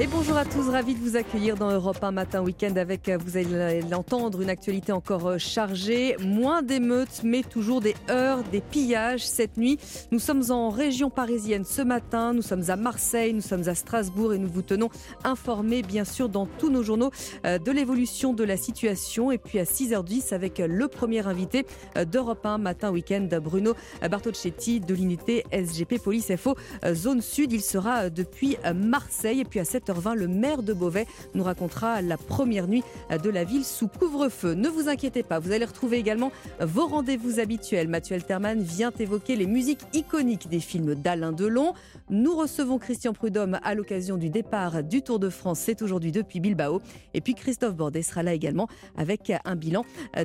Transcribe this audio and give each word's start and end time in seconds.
Et 0.00 0.06
bonjour 0.06 0.38
à 0.38 0.46
tous, 0.46 0.70
ravi 0.70 0.94
de 0.94 1.00
vous 1.00 1.16
accueillir 1.16 1.54
dans 1.54 1.70
Europe 1.70 2.02
1 2.02 2.12
matin 2.12 2.40
week-end 2.40 2.76
avec, 2.76 3.10
euh, 3.10 3.18
vous 3.18 3.36
allez 3.36 3.82
l'entendre, 3.82 4.40
une 4.40 4.48
actualité 4.48 4.90
encore 4.90 5.26
euh, 5.26 5.36
chargée. 5.36 6.16
Moins 6.18 6.62
d'émeutes, 6.62 7.20
mais 7.24 7.42
toujours 7.42 7.82
des 7.82 7.94
heures, 8.08 8.42
des 8.42 8.62
pillages 8.62 9.26
cette 9.26 9.58
nuit. 9.58 9.78
Nous 10.10 10.18
sommes 10.18 10.44
en 10.48 10.70
région 10.70 11.10
parisienne 11.10 11.66
ce 11.66 11.82
matin, 11.82 12.32
nous 12.32 12.40
sommes 12.40 12.70
à 12.70 12.76
Marseille, 12.76 13.34
nous 13.34 13.42
sommes 13.42 13.68
à 13.68 13.74
Strasbourg 13.74 14.32
et 14.32 14.38
nous 14.38 14.48
vous 14.48 14.62
tenons 14.62 14.88
informés, 15.24 15.82
bien 15.82 16.06
sûr, 16.06 16.30
dans 16.30 16.46
tous 16.46 16.70
nos 16.70 16.82
journaux 16.82 17.10
euh, 17.44 17.58
de 17.58 17.70
l'évolution 17.70 18.32
de 18.32 18.44
la 18.44 18.56
situation. 18.56 19.30
Et 19.30 19.36
puis 19.36 19.58
à 19.58 19.64
6h10 19.64 20.32
avec 20.32 20.56
le 20.58 20.88
premier 20.88 21.26
invité 21.26 21.66
d'Europe 22.10 22.46
1 22.46 22.56
matin 22.56 22.90
week-end, 22.90 23.28
Bruno 23.42 23.74
Bartocchetti 24.00 24.80
de 24.80 24.94
l'unité 24.94 25.44
SGP 25.52 26.02
Police 26.02 26.34
FO 26.36 26.56
Zone 26.94 27.20
Sud. 27.20 27.52
Il 27.52 27.60
sera 27.60 28.08
depuis 28.08 28.56
Marseille. 28.74 29.40
Et 29.40 29.44
puis 29.44 29.60
à 29.60 29.64
7 29.64 29.81
7h20, 29.86 30.14
le 30.14 30.28
maire 30.28 30.62
de 30.62 30.72
Beauvais 30.72 31.06
nous 31.34 31.44
racontera 31.44 32.02
la 32.02 32.16
première 32.16 32.68
nuit 32.68 32.82
de 33.22 33.30
la 33.30 33.44
ville 33.44 33.64
sous 33.64 33.88
couvre-feu. 33.88 34.54
Ne 34.54 34.68
vous 34.68 34.88
inquiétez 34.88 35.22
pas, 35.22 35.38
vous 35.38 35.52
allez 35.52 35.64
retrouver 35.64 35.98
également 35.98 36.32
vos 36.60 36.86
rendez-vous 36.86 37.40
habituels. 37.40 37.88
Mathieu 37.88 38.14
Alterman 38.14 38.62
vient 38.62 38.92
évoquer 38.98 39.36
les 39.36 39.46
musiques 39.46 39.82
iconiques 39.92 40.48
des 40.48 40.60
films 40.60 40.94
d'Alain 40.94 41.32
Delon. 41.32 41.74
Nous 42.10 42.36
recevons 42.36 42.78
Christian 42.78 43.12
Prudhomme 43.12 43.58
à 43.62 43.74
l'occasion 43.74 44.16
du 44.16 44.30
départ 44.30 44.82
du 44.82 45.02
Tour 45.02 45.18
de 45.18 45.28
France. 45.28 45.60
C'est 45.60 45.82
aujourd'hui 45.82 46.12
depuis 46.12 46.40
Bilbao. 46.40 46.80
Et 47.14 47.20
puis 47.20 47.34
Christophe 47.34 47.74
Bordet 47.74 48.02
sera 48.02 48.22
là 48.22 48.32
également 48.32 48.68
avec 48.96 49.32
un 49.44 49.56
bilan 49.56 49.84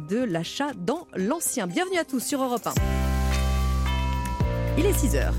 de 0.09 0.17
l'achat 0.17 0.71
dans 0.77 1.07
l'ancien. 1.15 1.67
Bienvenue 1.67 1.97
à 1.97 2.05
tous 2.05 2.19
sur 2.19 2.43
Europe 2.43 2.67
1. 2.67 2.73
Il 4.77 4.85
est 4.85 4.93
6 4.93 5.15
heures. 5.15 5.33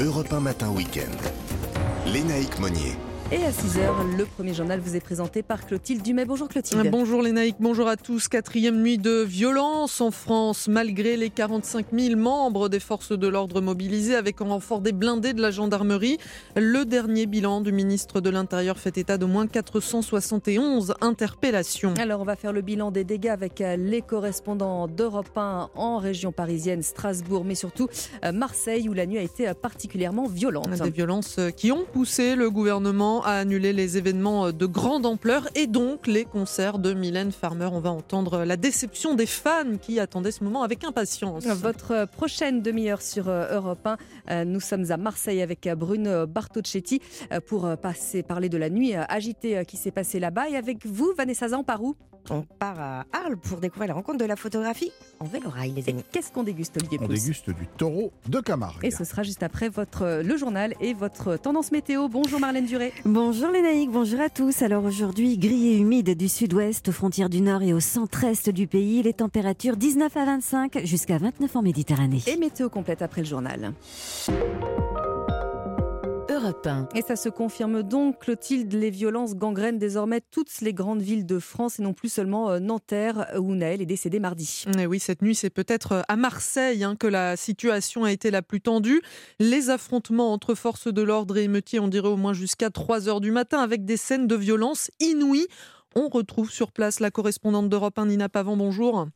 Europe 0.00 0.32
1 0.32 0.40
Matin 0.40 0.70
Week-end. 0.70 1.12
Lénaïque 2.06 2.58
Monnier. 2.58 2.96
Et 3.32 3.44
à 3.44 3.50
6h, 3.52 4.16
le 4.18 4.24
premier 4.24 4.52
journal 4.54 4.80
vous 4.80 4.96
est 4.96 5.00
présenté 5.00 5.44
par 5.44 5.64
Clotilde 5.64 6.02
Dumais. 6.02 6.24
Bonjour 6.24 6.48
Clotilde. 6.48 6.90
Bonjour 6.90 7.22
Lénaïque, 7.22 7.58
bonjour 7.60 7.86
à 7.86 7.96
tous. 7.96 8.26
Quatrième 8.26 8.82
nuit 8.82 8.98
de 8.98 9.22
violence 9.22 10.00
en 10.00 10.10
France, 10.10 10.66
malgré 10.66 11.16
les 11.16 11.30
45 11.30 11.86
000 11.92 12.16
membres 12.16 12.68
des 12.68 12.80
forces 12.80 13.12
de 13.12 13.28
l'ordre 13.28 13.60
mobilisés 13.60 14.16
avec 14.16 14.40
un 14.40 14.46
renfort 14.46 14.80
des 14.80 14.90
blindés 14.90 15.32
de 15.32 15.40
la 15.40 15.52
gendarmerie. 15.52 16.18
Le 16.56 16.84
dernier 16.84 17.26
bilan 17.26 17.60
du 17.60 17.70
ministre 17.70 18.20
de 18.20 18.30
l'Intérieur 18.30 18.80
fait 18.80 18.98
état 18.98 19.16
de 19.16 19.26
moins 19.26 19.46
471 19.46 20.94
interpellations. 21.00 21.94
Alors 22.00 22.22
on 22.22 22.24
va 22.24 22.34
faire 22.34 22.52
le 22.52 22.62
bilan 22.62 22.90
des 22.90 23.04
dégâts 23.04 23.28
avec 23.28 23.60
euh, 23.60 23.76
les 23.76 24.02
correspondants 24.02 24.88
d'Europe 24.88 25.30
1 25.36 25.70
en 25.76 25.98
région 25.98 26.32
parisienne, 26.32 26.82
Strasbourg, 26.82 27.44
mais 27.44 27.54
surtout 27.54 27.88
euh, 28.24 28.32
Marseille 28.32 28.88
où 28.88 28.92
la 28.92 29.06
nuit 29.06 29.18
a 29.18 29.22
été 29.22 29.48
euh, 29.48 29.54
particulièrement 29.54 30.26
violente. 30.26 30.68
Des 30.68 30.90
violences 30.90 31.38
qui 31.56 31.70
ont 31.70 31.84
poussé 31.92 32.34
le 32.34 32.50
gouvernement 32.50 33.19
a 33.22 33.32
annulé 33.32 33.72
les 33.72 33.96
événements 33.96 34.52
de 34.52 34.66
grande 34.66 35.06
ampleur 35.06 35.48
et 35.54 35.66
donc 35.66 36.06
les 36.06 36.24
concerts 36.24 36.78
de 36.78 36.92
Mylène 36.92 37.32
Farmer. 37.32 37.68
On 37.72 37.80
va 37.80 37.90
entendre 37.90 38.44
la 38.44 38.56
déception 38.56 39.14
des 39.14 39.26
fans 39.26 39.76
qui 39.80 40.00
attendaient 40.00 40.32
ce 40.32 40.44
moment 40.44 40.62
avec 40.62 40.84
impatience. 40.84 41.46
Votre 41.46 42.06
prochaine 42.06 42.62
demi-heure 42.62 43.02
sur 43.02 43.28
euh, 43.28 43.54
Europe 43.54 43.86
1, 43.86 43.96
euh, 44.30 44.44
nous 44.44 44.60
sommes 44.60 44.90
à 44.90 44.96
Marseille 44.96 45.42
avec 45.42 45.68
Bruno 45.76 46.26
Bartocchetti 46.26 47.00
euh, 47.32 47.40
pour 47.40 47.76
passer, 47.78 48.22
parler 48.22 48.48
de 48.48 48.58
la 48.58 48.70
nuit 48.70 48.94
agitée 48.94 49.64
qui 49.66 49.76
s'est 49.76 49.90
passée 49.90 50.20
là-bas. 50.20 50.48
Et 50.48 50.56
avec 50.56 50.86
vous, 50.86 51.12
Vanessa 51.16 51.48
Zan, 51.48 51.64
par 51.64 51.82
où 51.82 51.96
on 52.28 52.42
part 52.42 52.80
à 52.80 53.04
Arles 53.12 53.36
pour 53.36 53.58
découvrir 53.58 53.88
la 53.88 53.94
rencontre 53.94 54.18
de 54.18 54.24
la 54.24 54.36
photographie 54.36 54.92
en 55.20 55.24
vélorail, 55.24 55.72
les 55.72 55.88
amis. 55.88 56.04
Qu'est-ce 56.12 56.32
qu'on 56.32 56.42
déguste, 56.42 56.76
Olivier 56.76 56.98
On 57.00 57.08
déguste 57.08 57.50
du 57.50 57.66
taureau 57.76 58.12
de 58.28 58.40
Camargue. 58.40 58.84
Et 58.84 58.90
ce 58.90 59.04
sera 59.04 59.22
juste 59.22 59.42
après 59.42 59.68
votre, 59.68 60.22
le 60.22 60.36
journal 60.36 60.74
et 60.80 60.94
votre 60.94 61.36
tendance 61.36 61.72
météo. 61.72 62.08
Bonjour 62.08 62.40
Marlène 62.40 62.66
Duré. 62.66 62.92
Bonjour 63.04 63.50
Lénaïque, 63.50 63.90
bonjour 63.90 64.20
à 64.20 64.28
tous. 64.28 64.62
Alors 64.62 64.84
aujourd'hui, 64.84 65.38
gris 65.38 65.68
et 65.68 65.78
humide 65.78 66.16
du 66.16 66.28
sud-ouest, 66.28 66.88
aux 66.88 66.92
frontières 66.92 67.30
du 67.30 67.40
nord 67.40 67.62
et 67.62 67.72
au 67.72 67.80
centre-est 67.80 68.50
du 68.50 68.66
pays. 68.66 69.02
Les 69.02 69.14
températures 69.14 69.76
19 69.76 70.16
à 70.16 70.24
25 70.24 70.84
jusqu'à 70.84 71.18
29 71.18 71.56
en 71.56 71.62
Méditerranée. 71.62 72.22
Et 72.26 72.36
météo 72.36 72.68
complète 72.68 73.02
après 73.02 73.22
le 73.22 73.26
journal. 73.26 73.72
Et 76.94 77.02
ça 77.02 77.16
se 77.16 77.28
confirme 77.28 77.82
donc, 77.82 78.20
Clotilde, 78.20 78.72
les 78.72 78.90
violences 78.90 79.34
gangrènent 79.34 79.78
désormais 79.78 80.20
toutes 80.30 80.60
les 80.60 80.74
grandes 80.74 81.02
villes 81.02 81.26
de 81.26 81.38
France 81.38 81.78
et 81.78 81.82
non 81.82 81.92
plus 81.92 82.08
seulement 82.08 82.50
euh, 82.50 82.58
Nanterre 82.58 83.26
où 83.38 83.54
Naël 83.54 83.80
est 83.80 83.86
décédé 83.86 84.18
mardi. 84.18 84.64
Et 84.78 84.86
oui, 84.86 84.98
cette 84.98 85.22
nuit, 85.22 85.34
c'est 85.34 85.50
peut-être 85.50 85.92
euh, 85.92 86.02
à 86.08 86.16
Marseille 86.16 86.82
hein, 86.82 86.96
que 86.96 87.06
la 87.06 87.36
situation 87.36 88.04
a 88.04 88.12
été 88.12 88.30
la 88.30 88.42
plus 88.42 88.60
tendue. 88.60 89.00
Les 89.38 89.70
affrontements 89.70 90.32
entre 90.32 90.54
forces 90.54 90.88
de 90.88 91.02
l'ordre 91.02 91.36
et 91.36 91.44
émeutiers, 91.44 91.80
on 91.80 91.88
dirait 91.88 92.08
au 92.08 92.16
moins 92.16 92.34
jusqu'à 92.34 92.70
3 92.70 93.08
heures 93.08 93.20
du 93.20 93.30
matin 93.30 93.60
avec 93.60 93.84
des 93.84 93.96
scènes 93.96 94.26
de 94.26 94.36
violence 94.36 94.90
inouïes. 95.00 95.46
On 95.94 96.08
retrouve 96.08 96.50
sur 96.50 96.72
place 96.72 97.00
la 97.00 97.10
correspondante 97.10 97.68
d'Europe 97.68 97.98
1, 97.98 98.06
Nina 98.06 98.28
Pavant. 98.28 98.56
Bonjour. 98.56 99.08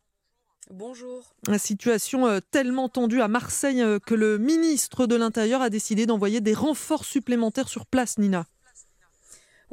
Bonjour. 0.71 1.23
La 1.47 1.59
situation 1.59 2.27
euh, 2.27 2.41
tellement 2.51 2.89
tendue 2.89 3.21
à 3.21 3.29
Marseille 3.29 3.83
euh, 3.83 3.99
que 3.99 4.15
le 4.15 4.39
ministre 4.39 5.07
de 5.07 5.15
l'Intérieur 5.15 5.61
a 5.61 5.71
décidé 5.71 6.07
d'envoyer 6.07 6.41
des 6.41 6.55
renforts 6.55 7.05
supplémentaires 7.05 7.69
sur 7.69 7.87
place, 7.87 8.19
Nina. 8.19 8.47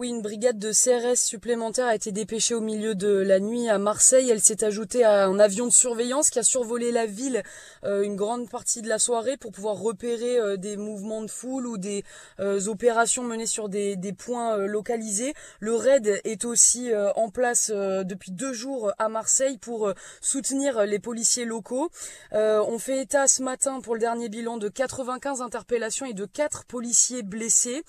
Oui, 0.01 0.09
une 0.09 0.23
brigade 0.23 0.57
de 0.57 0.72
CRS 0.72 1.16
supplémentaire 1.17 1.85
a 1.85 1.94
été 1.94 2.12
dépêchée 2.12 2.56
au 2.56 2.59
milieu 2.59 2.95
de 2.95 3.07
la 3.07 3.39
nuit 3.39 3.69
à 3.69 3.78
Marseille. 3.78 4.31
Elle 4.31 4.41
s'est 4.41 4.63
ajoutée 4.63 5.03
à 5.03 5.25
un 5.25 5.38
avion 5.38 5.67
de 5.67 5.72
surveillance 5.72 6.31
qui 6.31 6.39
a 6.39 6.44
survolé 6.44 6.91
la 6.91 7.06
ville 7.06 7.44
euh, 7.84 8.01
une 8.01 8.16
grande 8.16 8.50
partie 8.50 8.81
de 8.81 8.89
la 8.89 8.97
soirée 8.97 9.38
pour 9.38 9.51
pouvoir 9.51 9.75
repérer 9.75 10.39
euh, 10.39 10.57
des 10.57 10.75
mouvements 10.75 11.22
de 11.22 11.29
foule 11.29 11.67
ou 11.67 11.78
des 11.78 12.03
euh, 12.39 12.66
opérations 12.66 13.22
menées 13.22 13.45
sur 13.45 13.69
des, 13.69 13.95
des 13.95 14.12
points 14.12 14.57
localisés. 14.66 15.35
Le 15.59 15.75
RAID 15.75 16.19
est 16.23 16.45
aussi 16.45 16.91
en 17.16 17.29
place 17.29 17.69
depuis 17.69 18.31
deux 18.31 18.53
jours 18.53 18.91
à 18.97 19.07
Marseille 19.07 19.59
pour 19.59 19.94
soutenir 20.19 20.83
les 20.85 20.97
policiers 20.97 21.45
locaux. 21.45 21.91
on 22.31 22.79
fait 22.79 23.01
état 23.01 23.28
ce 23.28 23.44
matin 23.44 23.81
pour 23.81 23.94
le 23.94 24.00
dernier 24.00 24.29
bilan 24.29 24.57
de 24.57 24.68
95 24.68 25.41
interpellations 25.41 26.07
et 26.07 26.13
de 26.13 26.25
4 26.25 26.66
policiers 26.66 27.22
blessés. 27.22 27.83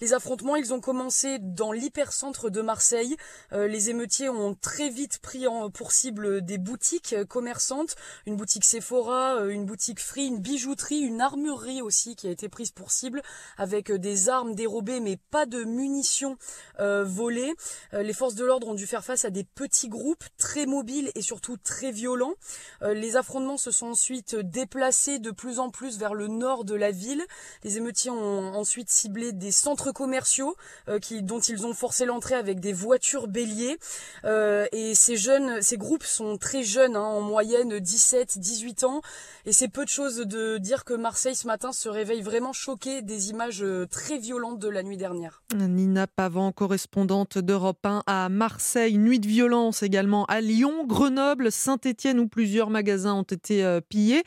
Les 0.00 0.12
affrontements, 0.12 0.56
ils 0.56 0.72
ont 0.72 0.80
commencé 0.80 1.38
dans 1.56 1.72
l'hypercentre 1.72 2.50
de 2.50 2.60
Marseille. 2.60 3.16
Euh, 3.52 3.66
les 3.66 3.90
émeutiers 3.90 4.28
ont 4.28 4.54
très 4.54 4.90
vite 4.90 5.18
pris 5.18 5.48
en, 5.48 5.70
pour 5.70 5.90
cible 5.90 6.42
des 6.44 6.58
boutiques 6.58 7.14
euh, 7.14 7.24
commerçantes, 7.24 7.96
une 8.26 8.36
boutique 8.36 8.64
Sephora, 8.64 9.36
euh, 9.36 9.48
une 9.48 9.64
boutique 9.64 10.00
Free, 10.00 10.26
une 10.26 10.38
bijouterie, 10.38 11.00
une 11.00 11.20
armurerie 11.20 11.80
aussi 11.80 12.14
qui 12.14 12.28
a 12.28 12.30
été 12.30 12.48
prise 12.48 12.70
pour 12.70 12.92
cible 12.92 13.22
avec 13.56 13.90
des 13.90 14.28
armes 14.28 14.54
dérobées 14.54 15.00
mais 15.00 15.16
pas 15.30 15.46
de 15.46 15.64
munitions 15.64 16.36
volées. 16.78 17.54
les 17.92 18.12
forces 18.12 18.34
de 18.34 18.44
l'ordre 18.44 18.68
ont 18.68 18.74
dû 18.74 18.86
faire 18.86 19.04
face 19.04 19.24
à 19.24 19.30
des 19.30 19.44
petits 19.44 19.88
groupes 19.88 20.24
très 20.36 20.66
mobiles 20.66 21.10
et 21.14 21.22
surtout 21.22 21.56
très 21.56 21.90
violents. 21.90 22.34
les 22.82 23.16
affrontements 23.16 23.56
se 23.56 23.70
sont 23.70 23.86
ensuite 23.86 24.36
déplacés 24.36 25.18
de 25.18 25.30
plus 25.30 25.58
en 25.58 25.70
plus 25.70 25.98
vers 25.98 26.12
le 26.12 26.28
nord 26.28 26.64
de 26.64 26.74
la 26.74 26.90
ville. 26.90 27.24
Les 27.64 27.78
émeutiers 27.78 28.10
ont 28.10 28.54
ensuite 28.54 28.90
ciblé 28.90 29.32
des 29.32 29.52
centres 29.52 29.92
commerciaux 29.92 30.56
qui 31.00 31.22
dont 31.22 31.40
ils 31.48 31.66
ont 31.66 31.74
forcé 31.74 32.04
l'entrée 32.04 32.34
avec 32.34 32.60
des 32.60 32.72
voitures 32.72 33.28
béliers. 33.28 33.78
Euh, 34.24 34.66
et 34.72 34.94
ces 34.94 35.16
jeunes, 35.16 35.62
ces 35.62 35.76
groupes 35.76 36.04
sont 36.04 36.38
très 36.38 36.62
jeunes, 36.62 36.96
hein, 36.96 37.00
en 37.00 37.20
moyenne 37.20 37.78
17, 37.78 38.38
18 38.38 38.84
ans. 38.84 39.00
Et 39.44 39.52
c'est 39.52 39.68
peu 39.68 39.84
de 39.84 39.90
choses 39.90 40.16
de 40.16 40.58
dire 40.58 40.84
que 40.84 40.94
Marseille 40.94 41.36
ce 41.36 41.46
matin 41.46 41.72
se 41.72 41.88
réveille 41.88 42.22
vraiment 42.22 42.52
choqué 42.52 43.02
des 43.02 43.30
images 43.30 43.62
euh, 43.62 43.86
très 43.86 44.18
violentes 44.18 44.58
de 44.58 44.68
la 44.68 44.82
nuit 44.82 44.96
dernière. 44.96 45.42
Nina 45.54 46.06
Pavant, 46.06 46.52
correspondante 46.52 47.38
d'Europe 47.38 47.84
1 47.84 48.02
à 48.06 48.28
Marseille. 48.28 48.98
Nuit 48.98 49.20
de 49.20 49.28
violence 49.28 49.82
également 49.82 50.24
à 50.26 50.40
Lyon, 50.40 50.86
Grenoble, 50.86 51.52
Saint-Étienne 51.52 52.18
où 52.18 52.28
plusieurs 52.28 52.70
magasins 52.70 53.14
ont 53.14 53.22
été 53.22 53.64
euh, 53.64 53.80
pillés. 53.80 54.24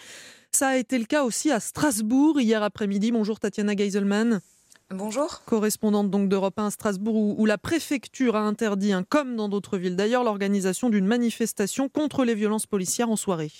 Ça 0.51 0.69
a 0.69 0.77
été 0.77 0.97
le 0.97 1.05
cas 1.05 1.23
aussi 1.23 1.51
à 1.51 1.59
Strasbourg 1.59 2.39
hier 2.39 2.63
après-midi. 2.63 3.11
Bonjour 3.11 3.39
Tatiana 3.39 3.75
Geiselman. 3.75 4.41
Bonjour. 4.91 5.43
Correspondante 5.45 6.09
donc 6.09 6.29
d'Europe 6.29 6.57
1 6.57 6.65
à 6.65 6.71
Strasbourg, 6.71 7.15
où, 7.39 7.45
la 7.45 7.59
préfecture 7.59 8.35
a 8.35 8.39
interdit, 8.39 8.91
hein, 8.91 9.05
comme 9.07 9.35
dans 9.35 9.47
d'autres 9.47 9.77
villes 9.77 9.95
d'ailleurs, 9.95 10.23
l'organisation 10.23 10.89
d'une 10.89 11.05
manifestation 11.05 11.89
contre 11.89 12.23
les 12.25 12.33
violences 12.33 12.65
policières 12.65 13.11
en 13.11 13.15
soirée. 13.15 13.51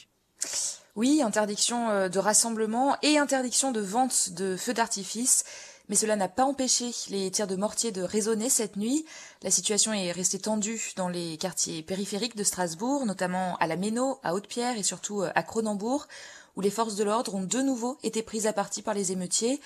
Oui, 0.96 1.22
interdiction 1.22 1.90
euh, 1.90 2.10
de 2.10 2.18
rassemblement 2.18 2.98
et 3.04 3.20
interdiction 3.20 3.72
de 3.72 3.80
vente 3.80 4.32
de 4.32 4.56
feux 4.56 4.74
d'artifice. 4.74 5.44
Mais 5.88 5.96
cela 5.96 6.16
n'a 6.16 6.30
pas 6.30 6.46
empêché 6.46 6.92
les 7.10 7.30
tirs 7.30 7.48
de 7.48 7.56
mortier 7.56 7.92
de 7.92 8.02
résonner 8.02 8.50
cette 8.50 8.76
nuit. 8.76 9.06
La 9.44 9.52
situation 9.52 9.94
est 9.94 10.12
restée 10.12 10.40
tendue 10.40 10.94
dans 10.96 11.10
les 11.10 11.38
quartiers 11.38 11.84
périphériques 11.84 12.36
de 12.36 12.44
Strasbourg, 12.44 13.06
notamment 13.06 13.56
à 13.58 13.68
la 13.68 13.76
Méno, 13.76 14.20
à 14.24 14.34
Haute-Pierre 14.34 14.78
et 14.78 14.84
surtout 14.84 15.24
à 15.24 15.44
Cronenbourg, 15.44 16.08
où 16.56 16.62
les 16.62 16.70
forces 16.70 16.96
de 16.96 17.04
l'ordre 17.04 17.34
ont 17.34 17.44
de 17.44 17.62
nouveau 17.62 17.98
été 18.04 18.22
prises 18.22 18.46
à 18.46 18.54
partie 18.54 18.82
par 18.82 18.94
les 18.94 19.12
émeutiers. 19.12 19.62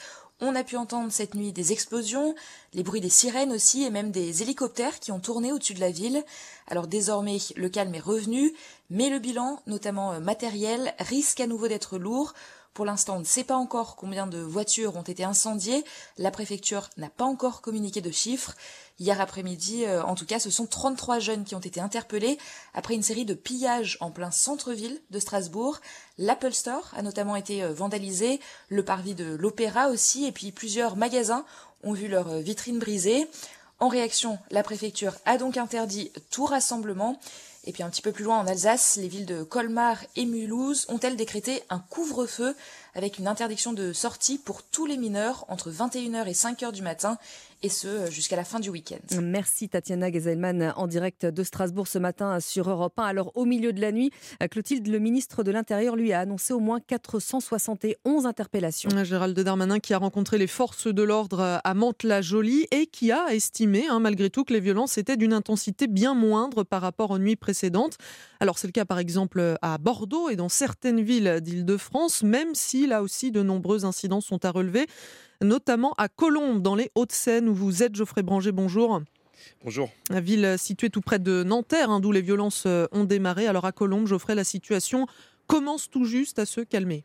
On 0.46 0.56
a 0.56 0.66
pu 0.66 0.76
entendre 0.76 1.10
cette 1.10 1.36
nuit 1.36 1.54
des 1.54 1.72
explosions, 1.72 2.36
les 2.74 2.84
bruits 2.84 3.00
des 3.00 3.08
sirènes 3.08 3.54
aussi 3.54 3.84
et 3.84 3.90
même 3.90 4.12
des 4.12 4.42
hélicoptères 4.42 5.00
qui 5.00 5.14
ont 5.14 5.22
tourné 5.22 5.54
au-dessus 5.54 5.74
de 5.74 5.80
la 5.80 5.90
ville. 5.90 6.22
Alors 6.68 6.88
désormais, 6.88 7.38
le 7.56 7.70
calme 7.70 7.96
est 7.96 8.02
revenu, 8.02 8.54
mais 8.90 9.10
le 9.10 9.20
bilan, 9.20 9.62
notamment 9.68 10.20
matériel, 10.20 10.94
risque 11.00 11.40
à 11.40 11.48
nouveau 11.48 11.70
d'être 11.70 11.98
lourd. 11.98 12.34
Pour 12.74 12.86
l'instant, 12.86 13.18
on 13.18 13.20
ne 13.20 13.24
sait 13.24 13.44
pas 13.44 13.56
encore 13.56 13.96
combien 13.96 14.26
de 14.26 14.40
voitures 14.40 14.96
ont 14.96 15.04
été 15.04 15.24
incendiées. 15.24 15.84
La 16.18 16.32
préfecture 16.32 16.90
n'a 16.98 17.10
pas 17.10 17.26
encore 17.26 17.62
communiqué 17.62 18.02
de 18.02 18.10
chiffres. 18.10 18.56
Hier 19.00 19.22
après-midi, 19.22 19.86
euh, 19.86 20.04
en 20.04 20.16
tout 20.16 20.26
cas, 20.26 20.40
ce 20.40 20.50
sont 20.50 20.66
33 20.66 21.20
jeunes 21.20 21.44
qui 21.44 21.54
ont 21.54 21.60
été 21.60 21.80
interpellés 21.80 22.40
après 22.74 22.96
une 22.96 23.04
série 23.04 23.26
de 23.26 23.36
pillages 23.36 23.98
en 24.02 24.10
plein 24.10 24.32
centre-ville 24.32 25.00
de 25.12 25.20
Strasbourg. 25.20 25.82
L'Apple 26.18 26.54
Store 26.54 26.92
a 26.96 27.04
notamment 27.04 27.36
été 27.36 27.64
euh, 27.64 27.74
vandalisé, 27.74 28.40
le 28.70 28.84
parvis 28.84 29.14
de 29.14 29.36
l'Opéra 29.36 29.90
aussi, 29.90 30.26
et 30.26 30.32
puis 30.32 30.52
plusieurs 30.52 30.96
magasins 30.96 31.46
ont 31.84 31.94
vu 31.94 32.08
leurs 32.08 32.30
euh, 32.30 32.40
vitrines 32.40 32.80
brisées. 32.80 33.28
En 33.80 33.88
réaction, 33.88 34.40
la 34.50 34.64
préfecture 34.64 35.14
a 35.26 35.38
donc 35.38 35.58
interdit 35.58 36.12
tout 36.32 36.46
rassemblement. 36.46 37.20
Et 37.66 37.72
puis 37.72 37.84
un 37.84 37.90
petit 37.90 38.02
peu 38.02 38.12
plus 38.12 38.26
loin 38.26 38.40
en 38.40 38.48
Alsace, 38.48 38.98
les 38.98 39.08
villes 39.08 39.26
de 39.26 39.44
Colmar 39.44 39.98
et 40.16 40.26
Mulhouse 40.26 40.86
ont-elles 40.90 41.16
décrété 41.16 41.64
un 41.70 41.80
couvre-feu 41.80 42.56
avec 42.96 43.18
une 43.18 43.28
interdiction 43.28 43.74
de 43.74 43.94
sortie 43.94 44.38
pour 44.38 44.64
tous 44.64 44.86
les 44.86 44.98
mineurs 44.98 45.46
entre 45.48 45.72
21h 45.72 46.28
et 46.28 46.34
5h 46.34 46.72
du 46.72 46.82
matin 46.82 47.18
et 47.64 47.70
ce 47.70 48.12
jusqu'à 48.12 48.36
la 48.36 48.44
fin 48.44 48.60
du 48.60 48.70
week-end. 48.70 49.22
Merci 49.22 49.70
Tatiana 49.70 50.12
Gezelman 50.12 50.74
en 50.76 50.86
direct 50.86 51.26
de 51.26 51.44
Strasbourg 51.44 51.88
ce 51.88 51.98
matin 51.98 52.40
sur 52.42 52.70
Europe 52.70 53.00
1. 53.00 53.04
Alors 53.04 53.32
au 53.36 53.46
milieu 53.46 53.72
de 53.72 53.80
la 53.80 53.94
nuit, 53.94 54.12
Clotilde, 54.52 54.88
le 54.88 55.00
ministre 55.00 55.44
de 55.44 55.52
l'Intérieur, 55.52 55.96
lui 55.96 56.12
a 56.12 56.20
annoncé 56.20 56.54
au 56.54 56.60
moins 56.60 56.82
471 56.82 58.26
interpellations. 58.26 58.90
Gérald 59.04 59.40
Darmanin 59.40 59.80
qui 59.80 59.94
a 59.94 59.98
rencontré 59.98 60.38
les 60.38 60.48
forces 60.48 60.88
de 60.88 61.04
l'ordre 61.04 61.62
à 61.64 61.74
Mantes-la-Jolie 61.74 62.68
et 62.72 62.86
qui 62.86 63.12
a 63.12 63.34
estimé 63.34 63.86
hein, 63.90 64.00
malgré 64.00 64.30
tout 64.30 64.44
que 64.44 64.54
les 64.54 64.60
violences 64.60 64.98
étaient 64.98 65.18
d'une 65.18 65.34
intensité 65.34 65.88
bien 65.88 66.14
moindre 66.14 66.64
par 66.64 66.82
rapport 66.82 67.12
aux 67.12 67.20
nuits 67.20 67.38
précédentes. 67.38 67.98
Alors 68.42 68.58
c'est 68.58 68.68
le 68.68 68.74
cas 68.74 68.86
par 68.86 69.00
exemple 69.00 69.58
à 69.62 69.78
Bordeaux 69.78 70.30
et 70.30 70.36
dans 70.36 70.50
certaines 70.50 71.02
villes 71.02 71.40
d'Île-de-France, 71.42 72.24
même 72.24 72.56
si 72.56 72.83
là 72.88 73.02
aussi 73.02 73.32
de 73.32 73.42
nombreux 73.42 73.86
incidents 73.86 74.22
sont 74.22 74.46
à 74.46 74.52
relever 74.52 74.88
notamment 75.44 75.94
à 75.98 76.08
Colombes, 76.08 76.62
dans 76.62 76.76
les 76.76 76.90
Hauts-de-Seine, 76.96 77.48
où 77.48 77.54
vous 77.54 77.84
êtes. 77.84 77.96
Geoffrey 77.96 78.24
Branger, 78.24 78.52
bonjour. 78.52 79.02
Bonjour. 79.64 79.90
La 80.10 80.22
ville 80.22 80.56
située 80.58 80.90
tout 80.90 81.02
près 81.02 81.20
de 81.20 81.44
Nanterre, 81.44 81.90
hein, 81.90 82.00
d'où 82.00 82.12
les 82.12 82.22
violences 82.22 82.64
euh, 82.66 82.88
ont 82.92 83.04
démarré. 83.04 83.48
Alors 83.48 83.66
à 83.66 83.72
Colombes, 83.72 84.08
Geoffrey, 84.08 84.36
la 84.36 84.44
situation 84.44 85.06
commence 85.48 85.90
tout 85.90 86.06
juste 86.06 86.40
à 86.40 86.46
se 86.46 86.62
calmer. 86.62 87.04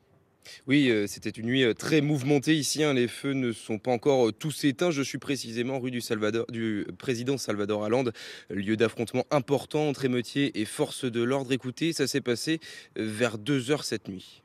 Oui, 0.66 0.88
euh, 0.88 1.06
c'était 1.06 1.30
une 1.30 1.46
nuit 1.46 1.64
euh, 1.64 1.74
très 1.74 2.00
mouvementée 2.00 2.54
ici. 2.54 2.82
Hein. 2.82 2.94
Les 2.94 3.08
feux 3.08 3.32
ne 3.32 3.52
sont 3.52 3.78
pas 3.78 3.90
encore 3.90 4.32
tous 4.32 4.64
éteints. 4.64 4.90
Je 4.90 5.02
suis 5.02 5.18
précisément 5.18 5.78
rue 5.80 5.90
du, 5.90 6.00
Salvador, 6.00 6.46
du 6.48 6.86
président 6.96 7.38
Salvador 7.38 7.84
Allende, 7.84 8.12
lieu 8.48 8.76
d'affrontement 8.76 9.26
important 9.30 9.88
entre 9.88 10.04
émeutiers 10.04 10.58
et 10.60 10.64
forces 10.64 11.04
de 11.04 11.22
l'ordre. 11.22 11.52
Écoutez, 11.52 11.92
ça 11.92 12.06
s'est 12.06 12.20
passé 12.20 12.60
vers 12.96 13.36
2 13.36 13.70
heures 13.72 13.84
cette 13.84 14.08
nuit. 14.08 14.42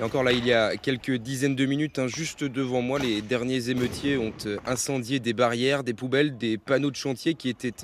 Et 0.00 0.04
encore 0.04 0.22
là, 0.22 0.30
il 0.30 0.46
y 0.46 0.52
a 0.52 0.76
quelques 0.76 1.10
dizaines 1.10 1.56
de 1.56 1.66
minutes, 1.66 1.98
hein, 1.98 2.06
juste 2.06 2.44
devant 2.44 2.82
moi, 2.82 3.00
les 3.00 3.20
derniers 3.20 3.70
émeutiers 3.70 4.16
ont 4.16 4.32
euh, 4.46 4.56
incendié 4.64 5.18
des 5.18 5.32
barrières, 5.32 5.82
des 5.82 5.92
poubelles, 5.92 6.38
des 6.38 6.56
panneaux 6.56 6.92
de 6.92 6.96
chantier 6.96 7.34
qui 7.34 7.48
étaient 7.48 7.74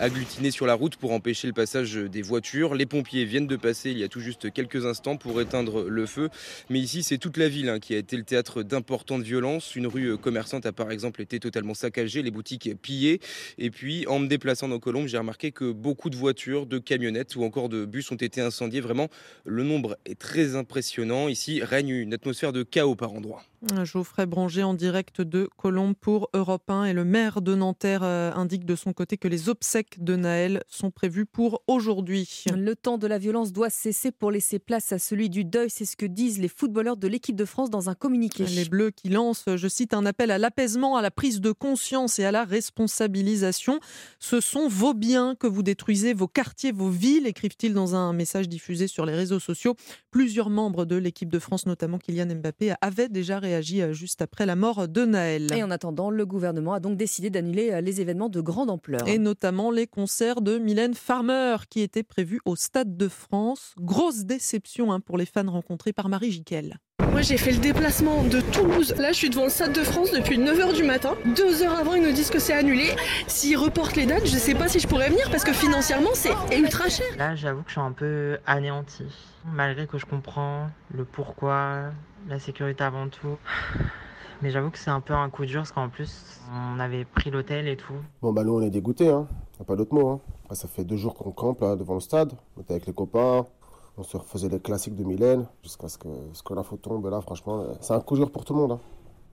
agglutinés 0.00 0.50
sur 0.50 0.66
la 0.66 0.74
route 0.74 0.96
pour 0.96 1.12
empêcher 1.12 1.46
le 1.46 1.52
passage 1.52 1.94
des 1.94 2.22
voitures. 2.22 2.74
Les 2.74 2.86
pompiers 2.86 3.24
viennent 3.24 3.46
de 3.46 3.54
passer 3.54 3.92
il 3.92 3.98
y 3.98 4.02
a 4.02 4.08
tout 4.08 4.18
juste 4.18 4.52
quelques 4.52 4.84
instants 4.84 5.16
pour 5.16 5.40
éteindre 5.40 5.84
le 5.84 6.06
feu. 6.06 6.28
Mais 6.70 6.80
ici, 6.80 7.04
c'est 7.04 7.18
toute 7.18 7.36
la 7.36 7.48
ville 7.48 7.68
hein, 7.68 7.78
qui 7.78 7.94
a 7.94 7.98
été 7.98 8.16
le 8.16 8.24
théâtre 8.24 8.64
d'importantes 8.64 9.22
violences. 9.22 9.76
Une 9.76 9.86
rue 9.86 10.06
euh, 10.06 10.16
commerçante 10.16 10.66
a 10.66 10.72
par 10.72 10.90
exemple 10.90 11.22
été 11.22 11.38
totalement 11.38 11.74
saccagée, 11.74 12.22
les 12.22 12.32
boutiques 12.32 12.68
pillées. 12.82 13.20
Et 13.58 13.70
puis, 13.70 14.08
en 14.08 14.18
me 14.18 14.26
déplaçant 14.26 14.66
dans 14.66 14.80
Colombes, 14.80 15.06
j'ai 15.06 15.18
remarqué 15.18 15.52
que 15.52 15.70
beaucoup 15.70 16.10
de 16.10 16.16
voitures, 16.16 16.66
de 16.66 16.78
camionnettes 16.78 17.36
ou 17.36 17.44
encore 17.44 17.68
de 17.68 17.84
bus 17.84 18.10
ont 18.10 18.16
été 18.16 18.40
incendiés. 18.40 18.80
Vraiment, 18.80 19.08
le 19.44 19.62
nombre 19.62 19.96
est 20.04 20.18
très 20.18 20.56
impressionnant. 20.56 21.28
Ici, 21.28 21.59
règne 21.62 21.90
une 21.90 22.14
atmosphère 22.14 22.52
de 22.52 22.62
chaos 22.62 22.94
par 22.94 23.12
endroits. 23.12 23.42
Geoffrey 23.84 24.24
Branger 24.24 24.62
en 24.62 24.72
direct 24.72 25.20
de 25.20 25.48
Colombes 25.58 25.94
pour 25.94 26.30
Europe 26.32 26.70
1 26.70 26.84
et 26.84 26.92
le 26.94 27.04
maire 27.04 27.42
de 27.42 27.54
Nanterre 27.54 28.02
euh, 28.02 28.32
indique 28.32 28.64
de 28.64 28.74
son 28.74 28.94
côté 28.94 29.18
que 29.18 29.28
les 29.28 29.50
obsèques 29.50 30.02
de 30.02 30.16
Naël 30.16 30.62
sont 30.66 30.90
prévues 30.90 31.26
pour 31.26 31.62
aujourd'hui. 31.66 32.44
Le 32.54 32.74
temps 32.74 32.96
de 32.96 33.06
la 33.06 33.18
violence 33.18 33.52
doit 33.52 33.68
cesser 33.68 34.12
pour 34.12 34.30
laisser 34.30 34.58
place 34.58 34.92
à 34.92 34.98
celui 34.98 35.28
du 35.28 35.44
deuil, 35.44 35.68
c'est 35.68 35.84
ce 35.84 35.96
que 35.96 36.06
disent 36.06 36.38
les 36.38 36.48
footballeurs 36.48 36.96
de 36.96 37.06
l'équipe 37.06 37.36
de 37.36 37.44
France 37.44 37.68
dans 37.68 37.90
un 37.90 37.94
communiqué. 37.94 38.46
Les 38.46 38.64
Bleus 38.64 38.92
qui 38.92 39.10
lancent, 39.10 39.54
je 39.54 39.68
cite, 39.68 39.92
un 39.92 40.06
appel 40.06 40.30
à 40.30 40.38
l'apaisement, 40.38 40.96
à 40.96 41.02
la 41.02 41.10
prise 41.10 41.42
de 41.42 41.52
conscience 41.52 42.18
et 42.18 42.24
à 42.24 42.32
la 42.32 42.44
responsabilisation. 42.44 43.78
Ce 44.18 44.40
sont 44.40 44.68
vos 44.68 44.94
biens 44.94 45.34
que 45.34 45.46
vous 45.46 45.62
détruisez, 45.62 46.14
vos 46.14 46.28
quartiers, 46.28 46.72
vos 46.72 46.88
villes, 46.88 47.26
écrivent-ils 47.26 47.74
dans 47.74 47.94
un 47.94 48.14
message 48.14 48.48
diffusé 48.48 48.86
sur 48.86 49.04
les 49.04 49.14
réseaux 49.14 49.40
sociaux. 49.40 49.76
Plusieurs 50.10 50.48
membres 50.48 50.86
de 50.86 50.96
l'équipe 50.96 51.28
de 51.30 51.38
France, 51.38 51.66
notamment 51.66 51.98
Kylian 51.98 52.34
Mbappé, 52.36 52.72
avaient 52.80 53.10
déjà 53.10 53.38
réagi 53.38 53.49
réagi 53.50 53.82
euh, 53.82 53.92
juste 53.92 54.22
après 54.22 54.46
la 54.46 54.56
mort 54.56 54.88
de 54.88 55.04
Naël. 55.04 55.52
Et 55.52 55.62
en 55.62 55.70
attendant, 55.70 56.10
le 56.10 56.24
gouvernement 56.24 56.72
a 56.72 56.80
donc 56.80 56.96
décidé 56.96 57.30
d'annuler 57.30 57.72
euh, 57.72 57.80
les 57.80 58.00
événements 58.00 58.28
de 58.28 58.40
grande 58.40 58.70
ampleur. 58.70 59.06
Et 59.08 59.18
notamment 59.18 59.70
les 59.70 59.86
concerts 59.86 60.40
de 60.40 60.58
Mylène 60.58 60.94
Farmer 60.94 61.56
qui 61.68 61.80
étaient 61.80 62.02
prévus 62.02 62.40
au 62.44 62.56
Stade 62.56 62.96
de 62.96 63.08
France. 63.08 63.74
Grosse 63.78 64.24
déception 64.24 64.92
hein, 64.92 65.00
pour 65.00 65.18
les 65.18 65.26
fans 65.26 65.50
rencontrés 65.50 65.92
par 65.92 66.08
Marie 66.08 66.30
Jiquel. 66.30 66.78
Moi 67.08 67.22
j'ai 67.22 67.36
fait 67.36 67.52
le 67.52 67.58
déplacement 67.58 68.22
de 68.22 68.40
Toulouse. 68.40 68.94
Là 68.98 69.12
je 69.12 69.16
suis 69.16 69.30
devant 69.30 69.44
le 69.44 69.50
Stade 69.50 69.72
de 69.72 69.82
France 69.82 70.10
depuis 70.12 70.38
9h 70.38 70.74
du 70.74 70.84
matin. 70.84 71.14
Deux 71.36 71.62
heures 71.62 71.76
avant 71.76 71.94
ils 71.94 72.02
nous 72.02 72.12
disent 72.12 72.30
que 72.30 72.38
c'est 72.38 72.52
annulé. 72.52 72.90
S'ils 73.26 73.56
reportent 73.56 73.96
les 73.96 74.06
dates, 74.06 74.26
je 74.26 74.36
sais 74.36 74.54
pas 74.54 74.68
si 74.68 74.78
je 74.78 74.86
pourrais 74.86 75.08
venir 75.08 75.28
parce 75.30 75.44
que 75.44 75.52
financièrement 75.52 76.10
c'est 76.14 76.32
ultra 76.56 76.88
cher. 76.88 77.06
Là 77.16 77.34
j'avoue 77.34 77.62
que 77.62 77.68
je 77.68 77.72
suis 77.72 77.80
un 77.80 77.92
peu 77.92 78.38
anéanti. 78.46 79.04
Malgré 79.52 79.86
que 79.86 79.98
je 79.98 80.06
comprends 80.06 80.68
le 80.94 81.04
pourquoi, 81.04 81.90
la 82.28 82.38
sécurité 82.38 82.84
avant 82.84 83.08
tout. 83.08 83.38
Mais 84.42 84.50
j'avoue 84.50 84.70
que 84.70 84.78
c'est 84.78 84.90
un 84.90 85.00
peu 85.00 85.14
un 85.14 85.28
coup 85.28 85.44
dur 85.44 85.60
parce 85.60 85.72
qu'en 85.72 85.88
plus 85.88 86.40
on 86.52 86.80
avait 86.80 87.04
pris 87.04 87.30
l'hôtel 87.30 87.68
et 87.68 87.76
tout. 87.76 87.94
Bon 88.22 88.32
bah 88.32 88.44
nous 88.44 88.54
on 88.54 88.62
est 88.62 88.70
dégoûtés, 88.70 89.08
hein. 89.08 89.26
Y 89.58 89.62
a 89.62 89.64
pas 89.64 89.76
d'autre 89.76 89.94
mot. 89.94 90.08
Hein. 90.08 90.20
ça 90.54 90.68
fait 90.68 90.84
deux 90.84 90.96
jours 90.96 91.14
qu'on 91.14 91.32
campe 91.32 91.60
là 91.60 91.76
devant 91.76 91.94
le 91.94 92.00
stade. 92.00 92.32
On 92.56 92.62
était 92.62 92.72
avec 92.72 92.86
les 92.86 92.94
copains. 92.94 93.46
On 94.00 94.02
se 94.02 94.16
refaisait 94.16 94.48
les 94.48 94.60
classiques 94.60 94.94
de 94.94 95.04
Mylène 95.04 95.46
jusqu'à 95.62 95.88
ce 95.88 95.98
que, 95.98 96.08
ce 96.32 96.42
que 96.42 96.54
la 96.54 96.62
faute 96.62 96.80
tombe. 96.80 97.06
là, 97.10 97.20
franchement, 97.20 97.66
c'est 97.82 97.92
un 97.92 98.00
coup 98.00 98.16
dur 98.16 98.30
pour 98.30 98.46
tout 98.46 98.54
le 98.54 98.60
monde. 98.60 98.72
Hein. 98.72 98.80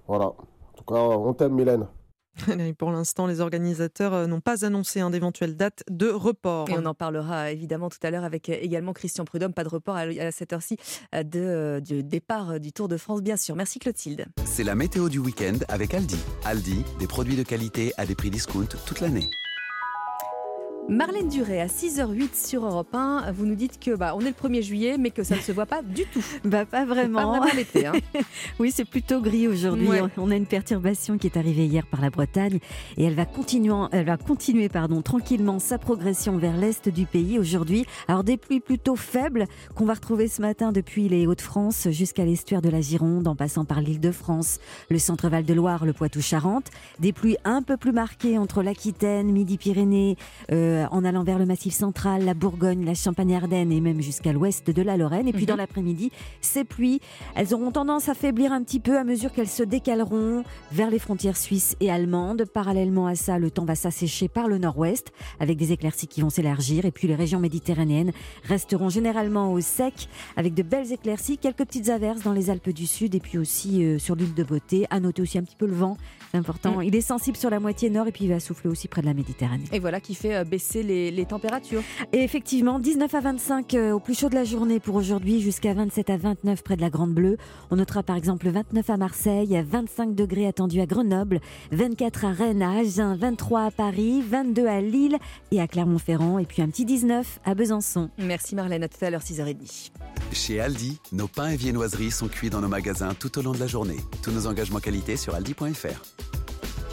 Voilà. 0.10 0.26
En 0.26 0.74
tout 0.76 0.84
cas, 0.84 1.00
on 1.00 1.34
t'aime, 1.34 1.54
Mylène. 1.54 1.88
Pour 2.78 2.92
l'instant, 2.92 3.28
les 3.28 3.40
organisateurs 3.40 4.14
euh, 4.14 4.28
n'ont 4.28 4.42
pas 4.42 4.66
annoncé 4.66 5.00
un 5.00 5.10
d'éventuelles 5.10 5.56
dates 5.56 5.84
de 5.90 6.10
report. 6.10 6.70
Et 6.70 6.74
on 6.78 6.86
en 6.86 6.94
parlera 6.94 7.50
évidemment 7.52 7.90
tout 7.90 7.98
à 8.04 8.12
l'heure 8.12 8.26
avec 8.26 8.50
euh, 8.50 8.58
également 8.60 8.92
Christian 8.92 9.24
Prudhomme. 9.24 9.54
Pas 9.54 9.64
de 9.64 9.70
report 9.70 9.96
à 9.96 10.32
cette 10.32 10.52
heure-ci 10.52 10.76
euh, 11.16 11.24
de, 11.24 11.80
du 11.80 12.04
départ 12.04 12.60
du 12.60 12.74
Tour 12.74 12.90
de 12.90 12.98
France, 12.98 13.22
bien 13.22 13.38
sûr. 13.38 13.56
Merci 13.56 13.80
Clotilde. 13.80 14.26
C'est 14.44 14.66
la 14.66 14.76
météo 14.76 15.08
du 15.08 15.20
week-end 15.20 15.58
avec 15.70 15.94
Aldi. 15.94 16.20
Aldi, 16.44 16.84
des 17.00 17.08
produits 17.08 17.38
de 17.38 17.44
qualité 17.44 17.94
à 17.98 18.06
des 18.06 18.16
prix 18.16 18.30
discount 18.30 18.68
toute 18.86 19.00
l'année. 19.00 19.30
Marlène 20.90 21.28
Duré 21.28 21.60
à 21.60 21.68
6h08 21.68 22.48
sur 22.48 22.66
Europe 22.66 22.96
1. 22.96 23.34
Vous 23.34 23.46
nous 23.46 23.56
dites 23.56 23.78
que 23.78 23.94
bah, 23.94 24.14
on 24.16 24.22
est 24.22 24.34
le 24.42 24.50
1er 24.50 24.62
juillet, 24.62 24.96
mais 24.98 25.12
que 25.12 25.22
ça 25.22 25.36
ne 25.36 25.42
se 25.42 25.52
voit 25.52 25.66
pas 25.66 25.82
du 25.82 26.06
tout. 26.06 26.24
Bah, 26.46 26.66
pas 26.66 26.86
vraiment. 26.86 27.42
Pas 27.42 27.54
l'été. 27.54 27.88
Hein. 27.88 27.94
oui, 28.60 28.72
c'est 28.72 28.86
plutôt 28.86 29.20
gris 29.20 29.50
aujourd'hui. 29.50 29.90
On 30.16 30.32
a 30.32 30.36
une 30.36 30.46
perturbation 30.46 31.18
qui 31.18 31.28
est 31.28 31.36
arrivée 31.36 31.66
hier 31.66 31.86
par 31.86 32.00
la 32.00 32.10
Bretagne 32.10 32.60
et 32.96 33.04
elle 33.04 33.16
va 33.16 33.26
continuer, 33.26 33.74
elle 33.92 34.06
va 34.06 34.16
continuer 34.16 34.70
pardon, 34.70 35.02
tranquillement 35.02 35.60
sa 35.60 35.78
progression 35.78 36.38
vers 36.38 36.56
l'est 36.56 36.88
du 36.88 37.06
pays 37.06 37.38
aujourd'hui. 37.38 37.86
Alors 38.08 38.24
des 38.24 38.38
pluies 38.38 38.62
plutôt 38.62 38.96
faibles 38.96 39.46
qu'on 39.76 39.86
va 39.86 39.96
retrouver 39.96 40.30
ce 40.30 40.42
matin 40.42 40.72
depuis 40.72 41.10
les 41.10 41.28
Hauts-de-France 41.28 41.90
jusqu'à 41.90 42.24
l'estuaire 42.24 42.62
de 42.62 42.70
la 42.70 42.80
Gironde 42.80 43.28
en 43.28 43.36
passant 43.36 43.66
par 43.66 43.82
l'île 43.82 44.00
de 44.00 44.12
France, 44.12 44.60
le 44.90 45.00
centre-val 45.00 45.44
de 45.44 45.54
Loire, 45.54 45.86
le 45.86 45.92
Poitou-Charentes. 45.92 46.70
Des 47.00 47.12
pluies 47.12 47.38
un 47.44 47.62
peu 47.62 47.76
plus 47.76 47.92
marquées 47.92 48.38
entre 48.38 48.64
l'Aquitaine, 48.64 49.32
Midi-Pyrénées, 49.32 50.16
euh, 50.52 50.77
en 50.92 51.04
allant 51.06 51.24
vers 51.24 51.40
le 51.40 51.46
Massif 51.46 51.74
central, 51.74 52.24
la 52.26 52.34
Bourgogne, 52.34 52.86
la 52.86 52.94
Champagne-Ardenne 52.94 53.72
et 53.72 53.82
même 53.82 54.02
jusqu'à 54.02 54.34
l'ouest 54.34 54.70
de 54.70 54.82
la 54.82 54.98
Lorraine. 54.98 55.28
Et 55.28 55.34
puis 55.34 55.44
Mhm. 55.44 55.48
dans 55.48 55.56
l'après-midi, 55.56 56.12
ces 56.42 56.64
pluies, 56.64 57.00
elles 57.36 57.54
auront 57.54 57.72
tendance 57.72 58.10
à 58.10 58.14
faiblir 58.14 58.52
un 58.52 58.64
petit 58.64 58.80
peu 58.80 58.98
à 58.98 59.04
mesure 59.04 59.32
qu'elles 59.32 59.48
se 59.48 59.64
décaleront 59.64 60.44
vers 60.72 60.90
les 60.90 61.00
frontières 61.00 61.38
suisses 61.38 61.76
et 61.80 61.90
allemandes. 61.92 62.46
Parallèlement 62.46 63.08
à 63.08 63.16
ça, 63.16 63.40
le 63.40 63.52
temps 63.52 63.66
va 63.66 63.76
s'assécher 63.76 64.28
par 64.28 64.48
le 64.48 64.58
nord-ouest 64.58 65.12
avec 65.40 65.58
des 65.58 65.72
éclaircies 65.72 66.08
qui 66.08 66.22
vont 66.22 66.30
s'élargir. 66.30 66.86
Et 66.86 66.92
puis 66.92 67.08
les 67.08 67.16
régions 67.16 67.40
méditerranéennes 67.40 68.12
resteront 68.44 68.90
généralement 68.90 69.52
au 69.54 69.60
sec 69.62 70.10
avec 70.36 70.54
de 70.54 70.64
belles 70.64 70.92
éclaircies, 70.92 71.38
quelques 71.38 71.58
petites 71.66 71.90
averses 71.90 72.22
dans 72.24 72.34
les 72.34 72.50
Alpes 72.50 72.70
du 72.70 72.86
Sud 72.88 73.16
et 73.16 73.20
puis 73.20 73.38
aussi 73.38 73.84
euh, 73.84 74.00
sur 74.00 74.16
l'île 74.16 74.34
de 74.34 74.44
Beauté. 74.44 74.86
À 74.90 75.00
noter 75.00 75.22
aussi 75.22 75.38
un 75.38 75.44
petit 75.44 75.56
peu 75.56 75.66
le 75.66 75.74
vent, 75.74 75.98
c'est 76.32 76.38
important. 76.38 76.78
Mm. 76.78 76.84
Il 76.84 76.96
est 76.96 77.02
sensible 77.02 77.38
sur 77.38 77.50
la 77.50 77.60
moitié 77.60 77.90
nord 77.90 78.08
et 78.08 78.12
puis 78.12 78.26
il 78.26 78.30
va 78.30 78.40
souffler 78.40 78.70
aussi 78.70 78.88
près 78.88 79.02
de 79.02 79.08
la 79.08 79.14
Méditerranée. 79.14 79.64
Et 79.72 79.80
voilà 79.80 80.00
qui 80.00 80.16
fait 80.16 80.36
euh, 80.36 80.44
baisser 80.68 80.84
les, 80.84 81.12
les 81.12 81.26
températures. 81.26 81.82
Et 82.14 82.24
effectivement, 82.24 82.80
19 82.80 83.14
à 83.14 83.20
25 83.22 83.74
euh, 83.74 83.92
au 83.92 84.00
plus 84.00 84.18
chaud 84.18 84.30
de 84.30 84.36
la 84.36 84.44
journée 84.44 84.80
pour 84.80 84.96
aujourd'hui, 84.96 85.42
jusqu'à 85.42 85.74
27 85.74 86.10
à 86.10 86.18
29 86.18 86.64
près 86.64 86.76
de 86.76 86.82
la 86.82 86.90
Grande 86.90 87.14
Bleue. 87.14 87.38
On 87.72 87.78
notera 87.78 88.04
par 88.04 88.16
exemple 88.16 88.50
29 88.50 88.90
à 88.90 88.98
Marseille, 88.98 89.64
25 89.70 90.16
degrés 90.16 90.48
attendus 90.48 90.82
à 90.82 90.86
Grenoble, 90.86 91.40
24 91.72 92.26
à 92.26 92.32
Rennes, 92.32 92.62
à 92.62 92.80
Agen, 92.80 93.16
23 93.16 93.62
à 93.62 93.72
Paris, 93.72 94.22
22 94.22 94.68
à 94.68 94.82
Lille 94.82 95.18
et 95.52 95.62
à 95.62 95.68
Clermont-Ferrand, 95.68 96.40
et 96.40 96.46
puis 96.46 96.62
un 96.62 96.68
petit 96.68 96.86
19 96.86 97.40
à 97.46 97.56
Besançon. 97.56 98.10
Merci 98.18 98.56
Marlène, 98.56 98.84
à 98.84 98.88
tout 98.88 99.04
à 99.04 99.10
l'heure 99.10 99.22
6h30. 99.22 99.92
Chez 100.34 100.60
Aldi, 100.60 101.00
nos 101.12 101.28
pains 101.28 101.50
et 101.50 101.56
viennoiseries 101.56 102.12
sont 102.12 102.28
cuits 102.28 102.50
dans 102.50 102.62
nos 102.62 102.68
magasins 102.68 103.14
tout 103.18 103.38
au 103.40 103.42
long 103.42 103.54
de 103.54 103.60
la 103.60 103.68
journée. 103.68 103.98
Tous 104.22 104.32
nos 104.32 104.48
engagements 104.48 104.80
qualité 104.80 105.16
sur 105.18 105.36
aldi.fr. 105.36 106.04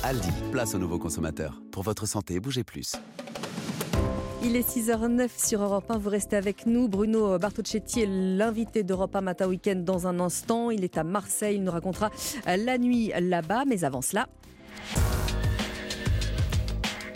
Aldi, 0.03 0.29
place 0.53 0.75
aux 0.75 0.79
nouveaux 0.79 0.99
consommateurs. 0.99 1.61
Pour 1.73 1.83
votre 1.83 2.07
santé, 2.07 2.39
bougez 2.39 2.63
plus. 2.63 2.95
Il 4.47 4.57
est 4.57 4.77
6h09 4.77 5.31
sur 5.43 5.63
Europe 5.63 5.91
1. 5.91 5.97
Vous 5.97 6.11
restez 6.11 6.37
avec 6.37 6.67
nous. 6.67 6.87
Bruno 6.87 7.39
Bartocchetti 7.39 8.03
est 8.03 8.07
l'invité 8.07 8.83
d'Europe 8.83 9.17
1 9.17 9.23
Matin 9.23 9.49
Week-end 9.49 9.77
dans 9.77 10.07
un 10.07 10.21
instant. 10.21 10.71
Il 10.71 10.85
est 10.85 10.99
à 10.99 11.03
Marseille. 11.03 11.57
Il 11.57 11.65
nous 11.65 11.73
racontera 11.73 12.11
la 12.45 12.77
nuit 12.77 13.11
là-bas. 13.19 13.65
Mais 13.67 13.85
avant 13.85 14.03
cela. 14.03 14.29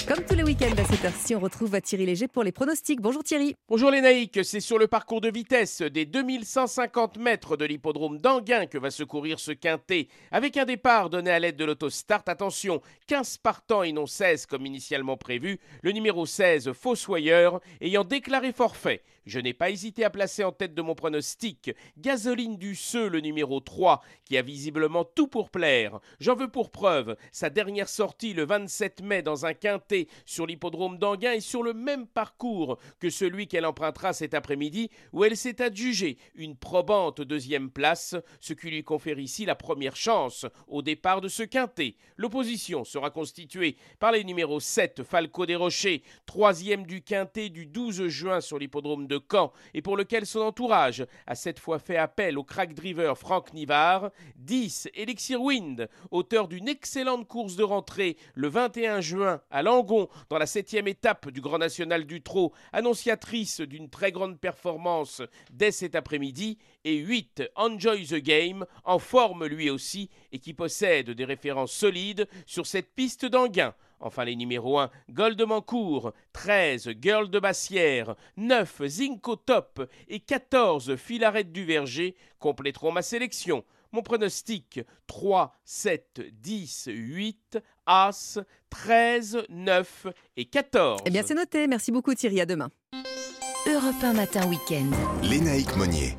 Comme 0.09 0.25
tous 0.25 0.37
les 0.37 0.43
week-ends 0.43 0.73
à 0.79 0.85
cette 0.85 1.05
heure-ci, 1.05 1.35
on 1.35 1.41
retrouve 1.41 1.79
Thierry 1.83 2.07
Léger 2.07 2.29
pour 2.29 2.43
les 2.43 2.51
pronostics. 2.51 2.99
Bonjour 2.99 3.23
Thierry. 3.23 3.55
Bonjour 3.69 3.91
les 3.91 4.01
naïcs, 4.01 4.43
c'est 4.43 4.59
sur 4.59 4.79
le 4.79 4.87
parcours 4.87 5.21
de 5.21 5.31
vitesse 5.31 5.83
des 5.83 6.07
2150 6.07 7.19
mètres 7.19 7.59
de 7.59 7.67
l'hippodrome 7.67 8.17
d'Anguin 8.17 8.65
que 8.65 8.79
va 8.79 8.91
se 8.91 9.03
courir 9.03 9.39
ce 9.39 9.53
quintet. 9.53 10.09
Avec 10.31 10.57
un 10.57 10.65
départ 10.65 11.11
donné 11.11 11.31
à 11.31 11.39
l'aide 11.39 11.57
de 11.57 11.65
l'autostart, 11.67 12.23
attention, 12.27 12.81
15 13.07 13.37
partants 13.37 13.83
et 13.83 13.93
non 13.93 14.07
16 14.07 14.47
comme 14.47 14.65
initialement 14.65 15.19
prévu, 15.19 15.59
le 15.83 15.93
numéro 15.93 16.25
16, 16.25 16.73
Fossoyeur, 16.73 17.61
ayant 17.83 18.05
déclaré 18.05 18.53
forfait. 18.53 19.03
Je 19.29 19.41
n'ai 19.41 19.53
pas 19.53 19.69
hésité 19.69 20.05
à 20.05 20.11
placer 20.11 20.43
en 20.43 20.53
tête 20.53 20.73
de 20.73 20.81
mon 20.81 20.95
pronostic 20.95 21.71
Gasoline 21.99 22.57
du 22.57 22.75
Seu, 22.75 23.11
le 23.11 23.21
numéro 23.21 23.61
3, 23.61 24.01
qui 24.25 24.39
a 24.39 24.43
visiblement 24.43 25.05
tout 25.05 25.29
pour 25.29 25.51
plaire. 25.51 26.01
J'en 26.19 26.35
veux 26.35 26.49
pour 26.49 26.71
preuve 26.71 27.15
sa 27.31 27.51
dernière 27.51 27.91
sortie 27.91 28.33
le 28.33 28.47
27 28.47 29.03
mai 29.03 29.21
dans 29.21 29.45
un 29.45 29.53
quintet 29.53 30.07
sur 30.25 30.47
l'hippodrome 30.47 30.97
d'Anguin 30.97 31.33
et 31.33 31.41
sur 31.41 31.63
le 31.63 31.75
même 31.75 32.07
parcours 32.07 32.79
que 33.01 33.11
celui 33.11 33.49
qu'elle 33.49 33.67
empruntera 33.67 34.15
cet 34.15 34.33
après-midi 34.33 34.89
où 35.13 35.25
elle 35.25 35.37
s'est 35.37 35.61
adjugée 35.61 36.17
une 36.35 36.57
probante 36.57 37.21
deuxième 37.21 37.71
place, 37.71 38.17
ce 38.41 38.55
qui 38.55 38.71
lui 38.71 38.83
confère 38.83 39.19
ici 39.19 39.45
la 39.45 39.57
première 39.57 39.97
chance 39.97 40.47
au 40.69 40.81
départ 40.81 41.21
de 41.21 41.29
ce 41.29 41.43
quintet. 41.43 41.97
L'opposition 42.17 42.83
sera 42.83 43.11
constituée 43.11 43.77
par 43.99 44.13
les 44.13 44.25
numéros 44.25 44.59
7 44.59 45.03
Falco 45.03 45.45
des 45.45 45.57
Rochers, 45.57 46.03
troisième 46.25 46.87
du 46.87 47.03
quintet 47.03 47.51
du 47.51 47.67
12 47.67 48.09
juin 48.09 48.41
sur 48.41 48.59
l'hippodrome 48.59 49.07
de 49.07 49.18
Et 49.75 49.83
pour 49.83 49.97
lequel 49.97 50.27
son 50.27 50.41
entourage 50.41 51.07
a 51.27 51.35
cette 51.35 51.59
fois 51.59 51.79
fait 51.79 51.97
appel 51.97 52.39
au 52.39 52.45
crack 52.45 52.75
driver 52.75 53.17
Franck 53.17 53.53
Nivard, 53.53 54.11
10 54.37 54.89
Elixir 54.95 55.41
Wind, 55.41 55.89
auteur 56.11 56.49
d'une 56.49 56.69
excellente 56.69 57.27
course 57.27 57.57
de 57.57 57.63
rentrée 57.63 58.17
le 58.35 58.49
21 58.49 59.01
juin 59.01 59.41
à 59.51 59.63
Langon 59.63 60.09
dans 60.31 60.39
la 60.39 60.47
septième 60.47 60.89
étape 60.89 61.31
du 61.31 61.41
Grand 61.41 61.59
National 61.59 62.05
du 62.05 62.23
Trot, 62.23 62.53
annonciatrice 62.73 63.61
d'une 63.61 63.91
très 63.91 64.13
grande 64.13 64.39
performance 64.39 65.23
dès 65.51 65.71
cet 65.71 65.95
après-midi, 65.95 66.59
et 66.85 66.97
8 66.97 67.43
Enjoy 67.57 68.07
the 68.07 68.17
Game, 68.17 68.65
en 68.85 68.99
forme 68.99 69.47
lui 69.47 69.71
aussi 69.71 70.11
et 70.33 70.39
qui 70.39 70.55
possède 70.55 71.11
des 71.11 71.25
références 71.25 71.73
solides 71.73 72.29
sur 72.47 72.67
cette 72.67 72.95
piste 72.95 73.27
d'Anguin. 73.27 73.75
Enfin 74.01 74.25
les 74.25 74.37
numéros 74.37 74.79
1, 74.79 74.91
Gold 75.11 75.41
Mancourt, 75.43 76.13
13 76.33 76.91
Girl 77.01 77.31
de 77.31 77.39
Bassière, 77.39 78.15
9 78.37 78.83
Zinco 78.87 79.37
Top 79.37 79.83
et 80.09 80.21
14 80.21 80.97
Filarette 80.97 81.53
du 81.53 81.65
Verger 81.65 82.15
compléteront 82.39 82.93
ma 82.93 83.03
sélection. 83.03 83.65
Mon 83.93 84.03
pronostic 84.03 84.81
3, 85.07 85.55
7, 85.65 86.21
10, 86.33 86.91
8, 86.93 87.59
As, 87.87 88.39
13, 88.71 89.45
9 89.49 90.07
et 90.37 90.45
14. 90.45 91.01
Eh 91.07 91.11
bien, 91.11 91.23
c'est 91.25 91.35
noté. 91.35 91.67
Merci 91.67 91.91
beaucoup 91.91 92.15
Thierry. 92.15 92.41
À 92.41 92.47
demain. 92.47 92.71
Europe 93.67 94.03
1 94.03 94.13
Matin 94.13 94.47
Week-end. 94.49 94.91
Lénaïque 95.23 95.75
Monnier. 95.77 96.17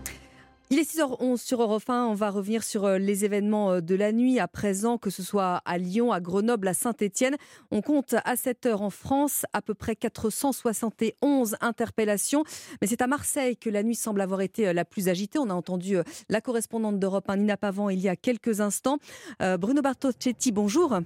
Il 0.72 0.78
est 0.78 0.84
6h11 0.84 1.38
sur 1.38 1.64
Europe 1.64 1.90
1. 1.90 2.06
On 2.06 2.14
va 2.14 2.30
revenir 2.30 2.64
sur 2.64 2.86
euh, 2.86 3.00
les 3.00 3.26
événements 3.26 3.72
euh, 3.72 3.82
de 3.82 3.96
la 3.96 4.12
nuit 4.12 4.40
à 4.40 4.48
présent, 4.48 5.00
que 5.00 5.10
ce 5.10 5.24
soit 5.24 5.64
à 5.66 5.80
Lyon, 5.80 6.12
à 6.12 6.20
Grenoble, 6.20 6.68
à 6.68 6.76
Saint-Etienne. 6.76 7.38
On 7.72 7.82
compte 7.82 8.14
à 8.24 8.36
cette 8.36 8.68
heure 8.68 8.84
en 8.84 8.92
France 8.92 9.48
à 9.52 9.64
peu 9.64 9.74
près 9.74 9.96
471 9.96 11.56
interpellations. 11.60 12.44
Mais 12.82 12.88
c'est 12.88 13.02
à 13.02 13.08
Marseille 13.08 13.58
que 13.58 13.72
la 13.72 13.82
nuit 13.82 13.96
semble 13.96 14.22
avoir 14.22 14.42
été 14.42 14.68
euh, 14.68 14.74
la 14.74 14.86
plus 14.86 15.10
agitée. 15.10 15.40
On 15.40 15.50
a 15.50 15.56
entendu 15.56 15.98
la 16.30 16.40
correspondante 16.40 17.00
d'Europe 17.00 17.28
1, 17.28 17.38
Nina 17.38 17.58
Pavant, 17.58 17.90
il 17.90 18.00
y 18.00 18.08
a 18.08 18.16
quelques 18.16 18.62
instants. 18.62 19.00
Bruno 19.40 19.82
Bartocchetti, 19.82 20.52
bonjour. 20.52 21.00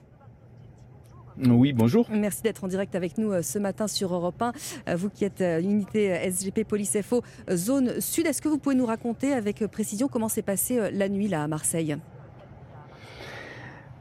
Oui, 1.38 1.74
bonjour. 1.74 2.08
Merci 2.12 2.44
d'être 2.44 2.64
en 2.64 2.68
direct 2.68 2.96
avec 2.96 3.18
nous 3.18 3.32
euh, 3.32 3.42
ce 3.42 3.58
matin 3.58 3.88
sur 3.88 4.14
Europe 4.14 4.42
1. 4.42 4.54
Euh, 4.90 4.96
Vous 4.96 5.10
qui 5.10 5.26
êtes 5.26 5.42
euh, 5.42 5.62
unité 5.62 6.14
euh, 6.14 6.30
SGP 6.30 6.64
Police 6.64 6.98
FO 7.02 7.24
zone 7.52 8.00
sud, 8.00 8.28
est-ce 8.28 8.42
que 8.42 8.50
vous 8.50 8.60
pouvez 8.60 8.76
nous 8.76 8.86
raconter 8.86 9.34
avec 9.34 9.66
précision 9.68 10.08
comment 10.08 10.30
s'est 10.30 10.42
passée 10.44 10.92
la 10.92 11.10
nuit 11.10 11.28
là 11.28 11.44
à 11.44 11.48
Marseille? 11.48 11.98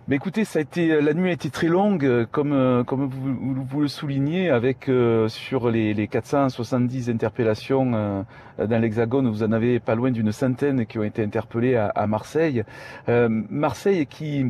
Mais 0.09 0.17
écoutez, 0.17 0.45
ça 0.45 0.59
a 0.59 0.63
été, 0.63 1.01
la 1.01 1.15
nuit 1.15 1.31
a 1.31 1.33
été 1.33 1.49
très 1.49 1.69
longue, 1.69 2.27
comme, 2.33 2.85
comme 2.85 3.07
vous, 3.07 3.65
vous 3.65 3.81
le 3.81 3.87
soulignez, 3.87 4.51
avec 4.51 4.89
euh, 4.89 5.29
sur 5.29 5.71
les, 5.71 5.95
les 5.95 6.09
470 6.09 7.09
interpellations 7.09 7.93
euh, 7.95 8.23
dans 8.59 8.81
l'Hexagone, 8.81 9.31
vous 9.31 9.45
en 9.45 9.53
avez 9.53 9.79
pas 9.79 9.95
loin 9.95 10.11
d'une 10.11 10.33
centaine 10.33 10.87
qui 10.87 10.99
ont 10.99 11.05
été 11.05 11.23
interpellées 11.23 11.77
à, 11.77 11.87
à 11.87 12.09
Marseille. 12.09 12.65
Euh, 13.09 13.29
Marseille 13.49 14.07
qui, 14.07 14.47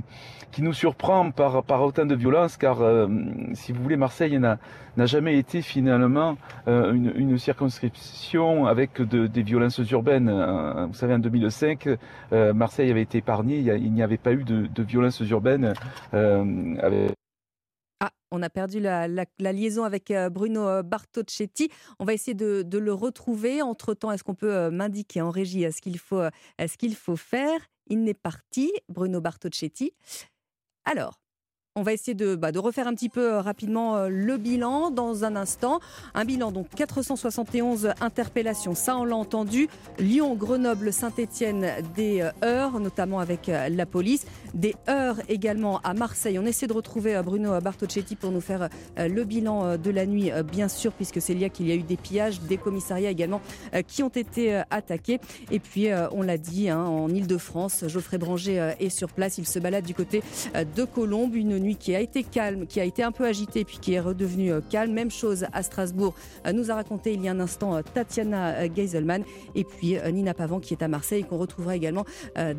qui 0.52 0.62
nous 0.62 0.75
surprend 0.75 1.30
par, 1.30 1.64
par 1.64 1.82
autant 1.82 2.04
de 2.04 2.14
violence, 2.14 2.56
car 2.56 2.82
euh, 2.82 3.09
si 3.54 3.73
vous 3.73 3.82
voulez, 3.82 3.97
Marseille 3.97 4.38
n'a 4.38 4.59
jamais 5.06 5.38
été 5.38 5.62
finalement 5.62 6.37
euh, 6.68 6.92
une, 6.92 7.38
circonscription 7.38 8.66
avec 8.66 9.00
de, 9.00 9.26
des 9.26 9.42
violences 9.42 9.78
urbaines. 9.78 10.28
Euh, 10.28 10.87
Vous 10.87 10.94
savez, 10.94 11.14
en 11.14 11.18
2005, 11.18 11.88
euh, 12.32 12.52
Marseille 12.52 12.90
avait 12.90 13.02
été 13.02 13.18
épargnée, 13.18 13.59
il 13.59 13.92
n'y 13.92 14.02
avait 14.02 14.18
pas 14.18 14.32
eu 14.32 14.44
de, 14.44 14.82
violences 14.82 15.21
urbaines. 15.21 15.73
Ah, 18.00 18.11
on 18.32 18.42
a 18.42 18.50
perdu 18.50 18.80
la, 18.80 19.06
liaison 19.38 19.85
avec 19.85 20.12
Bruno 20.30 20.82
Bartocchetti. 20.82 21.71
On 21.99 22.04
va 22.04 22.12
essayer 22.12 22.35
de, 22.35 22.78
le 22.78 22.92
retrouver. 22.92 23.62
Entre-temps, 23.62 24.12
est-ce 24.12 24.25
qu'on 24.25 24.35
peut 24.35 24.71
m'indiquer 24.71 25.23
en 25.23 25.30
régie 25.30 25.71
ce 25.73 25.80
qu'il 25.80 25.99
faut, 25.99 26.23
ce 26.59 26.76
qu'il 26.76 26.94
faut 26.94 27.16
faire? 27.16 27.59
Il 27.88 28.04
n'est 28.04 28.14
parti, 28.14 28.73
Bruno 28.88 29.21
Bartocchetti. 29.21 29.92
Alors, 30.84 31.21
on 31.74 31.82
va 31.82 31.94
essayer 31.94 32.14
de, 32.14 32.36
bah, 32.36 32.52
de 32.52 32.58
refaire 32.58 32.86
un 32.86 32.94
petit 32.94 33.08
peu 33.08 33.32
euh, 33.32 33.40
rapidement 33.40 33.96
euh, 33.96 34.08
le 34.10 34.36
bilan 34.36 34.90
dans 34.90 35.24
un 35.24 35.36
instant. 35.36 35.80
Un 36.12 36.26
bilan, 36.26 36.52
donc 36.52 36.68
471 36.76 37.92
interpellations, 38.02 38.74
ça 38.74 38.98
on 38.98 39.04
l'a 39.04 39.16
entendu. 39.16 39.68
Lyon, 39.98 40.34
Grenoble, 40.34 40.92
Saint-Étienne, 40.92 41.66
des 41.96 42.20
euh, 42.20 42.30
heurts, 42.44 42.78
notamment 42.78 43.20
avec 43.20 43.46
la 43.46 43.86
police. 43.86 44.26
Des 44.52 44.74
heurts 44.88 45.20
également 45.28 45.80
à 45.80 45.94
Marseille. 45.94 46.38
On 46.38 46.44
essaie 46.44 46.66
de 46.66 46.74
retrouver 46.74 47.18
Bruno 47.24 47.58
Bartocchetti 47.60 48.16
pour 48.16 48.30
nous 48.30 48.40
faire 48.40 48.68
le 48.98 49.24
bilan 49.24 49.78
de 49.78 49.90
la 49.90 50.04
nuit, 50.04 50.30
bien 50.50 50.68
sûr, 50.68 50.92
puisque 50.92 51.20
c'est 51.22 51.32
lié 51.32 51.48
qu'il 51.48 51.68
y 51.68 51.72
a 51.72 51.74
eu 51.74 51.82
des 51.82 51.96
pillages, 51.96 52.40
des 52.42 52.58
commissariats 52.58 53.10
également 53.10 53.40
qui 53.86 54.02
ont 54.02 54.08
été 54.08 54.62
attaqués. 54.70 55.20
Et 55.50 55.58
puis, 55.58 55.88
on 56.12 56.22
l'a 56.22 56.38
dit, 56.38 56.68
hein, 56.68 56.82
en 56.82 57.08
Ile-de-France, 57.08 57.84
Geoffrey 57.88 58.18
Branger 58.18 58.74
est 58.78 58.90
sur 58.90 59.08
place. 59.08 59.38
Il 59.38 59.46
se 59.46 59.58
balade 59.58 59.84
du 59.84 59.94
côté 59.94 60.22
de 60.54 60.84
Colombes. 60.84 61.34
Nuit 61.62 61.76
qui 61.76 61.95
a 61.95 62.00
été 62.00 62.23
calme, 62.23 62.66
qui 62.66 62.81
a 62.81 62.85
été 62.85 63.02
un 63.02 63.12
peu 63.12 63.25
agité, 63.25 63.64
puis 63.64 63.78
qui 63.78 63.95
est 63.95 64.00
redevenu 64.00 64.52
calme. 64.71 64.92
Même 64.92 65.11
chose 65.11 65.47
à 65.52 65.62
Strasbourg, 65.62 66.14
nous 66.52 66.71
a 66.71 66.75
raconté 66.75 67.14
il 67.14 67.23
y 67.23 67.28
a 67.28 67.33
un 67.33 67.40
instant 67.40 67.83
Tatiana 67.83 68.69
Geiselman, 68.69 69.25
et 69.54 69.64
puis 69.64 69.97
Nina 70.12 70.35
Pavant 70.35 70.61
qui 70.61 70.75
est 70.75 70.83
à 70.83 70.88
Marseille, 70.88 71.25
qu'on 71.25 71.38
retrouvera 71.38 71.76
également 71.76 72.04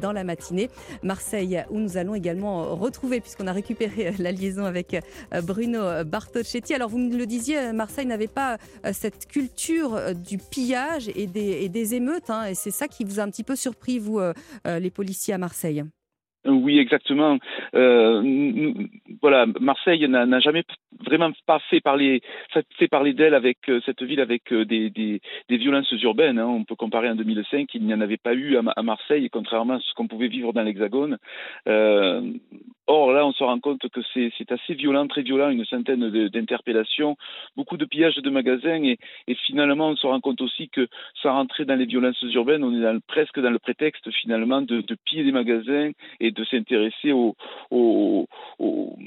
dans 0.02 0.12
la 0.12 0.24
matinée. 0.24 0.70
Marseille, 1.04 1.64
où 1.70 1.80
nous 1.80 1.98
allons 1.98 2.16
également 2.16 2.76
retrouver, 2.76 3.20
puisqu'on 3.20 3.48
a 3.48 3.52
récupéré 3.52 4.14
la 4.18 4.32
liaison 4.32 4.66
avec 4.66 4.96
Bruno 5.44 6.04
Bartocchetti. 6.06 6.74
Alors, 6.74 6.90
vous 6.90 6.98
me 6.98 7.16
le 7.16 7.26
disiez, 7.26 7.74
Marseille 7.74 8.06
n'avait 8.06 8.28
pas 8.28 8.58
cette 8.92 9.28
culture 9.28 10.16
du 10.16 10.38
pillage 10.38 11.10
et 11.16 11.28
des, 11.28 11.70
des 11.70 11.96
émeutes, 11.96 12.30
hein, 12.30 12.46
et 12.46 12.56
c'est 12.56 12.72
ça 12.72 12.88
qui 12.88 13.04
vous 13.04 13.20
a 13.20 13.24
un 13.24 13.30
petit 13.30 13.44
peu 13.44 13.56
surpris, 13.56 14.00
vous, 14.00 14.20
les 14.66 14.92
policiers 14.92 15.34
à 15.34 15.38
Marseille? 15.38 15.84
Oui, 16.46 16.78
exactement. 16.78 17.38
Euh, 17.74 18.74
voilà, 19.22 19.46
Marseille 19.62 20.06
n'a 20.10 20.40
jamais 20.42 20.64
vraiment 21.06 21.32
pas 21.46 21.60
fait 21.70 21.80
parler, 21.80 22.22
fait 22.78 22.88
parler 22.90 23.14
d'elle 23.14 23.34
avec 23.34 23.58
euh, 23.70 23.80
cette 23.86 24.04
ville 24.04 24.20
avec 24.20 24.52
euh, 24.52 24.66
des, 24.66 25.22
violences 25.50 25.90
urbaines. 26.02 26.40
Hein. 26.40 26.48
On 26.48 26.66
peut 26.66 26.76
comparer 26.76 27.10
en 27.10 27.16
2005, 27.16 27.70
il 27.74 27.86
n'y 27.86 27.94
en 27.94 28.02
avait 28.02 28.18
pas 28.18 28.34
eu 28.34 28.58
à, 28.58 28.84
Marseille, 28.84 29.30
contrairement 29.32 29.76
à 29.76 29.80
ce 29.80 29.94
qu'on 29.94 30.08
pouvait 30.08 30.28
vivre 30.28 30.52
dans 30.52 30.64
l'Hexagone. 30.64 31.18
Or, 32.86 33.14
là, 33.14 33.26
on 33.26 33.32
se 33.32 33.44
rend 33.46 33.62
compte 33.62 33.88
que 33.88 34.02
c'est 34.14 34.52
assez 34.52 34.74
violent, 34.74 35.08
très 35.08 35.22
violent, 35.22 35.50
une 35.50 35.64
centaine 35.64 36.10
d'interpellations, 36.28 37.16
beaucoup 37.56 37.78
de 37.78 37.86
pillages 37.86 38.18
de 38.18 38.30
magasins, 38.30 38.84
et, 38.84 39.36
finalement, 39.46 39.88
on 39.88 39.96
se 39.96 40.06
rend 40.06 40.20
compte 40.20 40.42
aussi 40.42 40.68
que 40.68 40.90
sans 41.22 41.32
rentrer 41.32 41.64
dans 41.64 41.76
les 41.76 41.86
violences 41.86 42.22
urbaines, 42.22 42.64
on 42.66 42.74
est 42.74 43.00
presque 43.08 43.40
dans 43.40 43.52
le 43.52 43.60
prétexte, 43.60 44.12
finalement, 44.12 44.62
de, 44.62 44.82
de 44.82 44.98
piller 45.06 45.24
des 45.24 45.32
magasins 45.32 45.92
et 46.20 46.33
de 46.34 46.44
s'intéresser 46.46 47.12
au, 47.12 47.36
au, 47.72 48.28
au, 48.60 48.98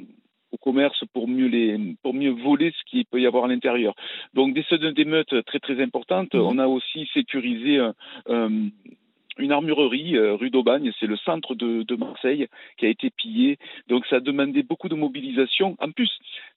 au, 0.52 0.56
commerce 0.58 1.02
pour 1.12 1.28
mieux, 1.28 1.46
les, 1.46 1.78
pour 2.02 2.14
mieux 2.14 2.30
voler 2.30 2.72
ce 2.76 2.90
qu'il 2.90 3.04
peut 3.06 3.20
y 3.20 3.26
avoir 3.26 3.44
à 3.44 3.48
l'intérieur. 3.48 3.94
Donc, 4.34 4.54
des 4.54 4.62
scènes 4.64 4.92
d'émeutes 4.92 5.44
très, 5.44 5.60
très 5.60 5.80
importantes. 5.82 6.34
Mmh. 6.34 6.40
On 6.40 6.58
a 6.58 6.66
aussi 6.66 7.08
sécurisé 7.12 7.78
un 8.28 8.70
une 9.38 9.52
armurerie 9.52 10.16
euh, 10.16 10.34
rue 10.34 10.50
d'Aubagne, 10.50 10.92
c'est 10.98 11.06
le 11.06 11.16
centre 11.16 11.54
de, 11.54 11.82
de, 11.82 11.96
Marseille 11.96 12.46
qui 12.78 12.86
a 12.86 12.88
été 12.88 13.10
pillé. 13.10 13.58
Donc 13.88 14.06
ça 14.06 14.16
a 14.16 14.20
demandé 14.20 14.62
beaucoup 14.62 14.88
de 14.88 14.94
mobilisation. 14.94 15.76
En 15.78 15.90
plus, 15.90 16.10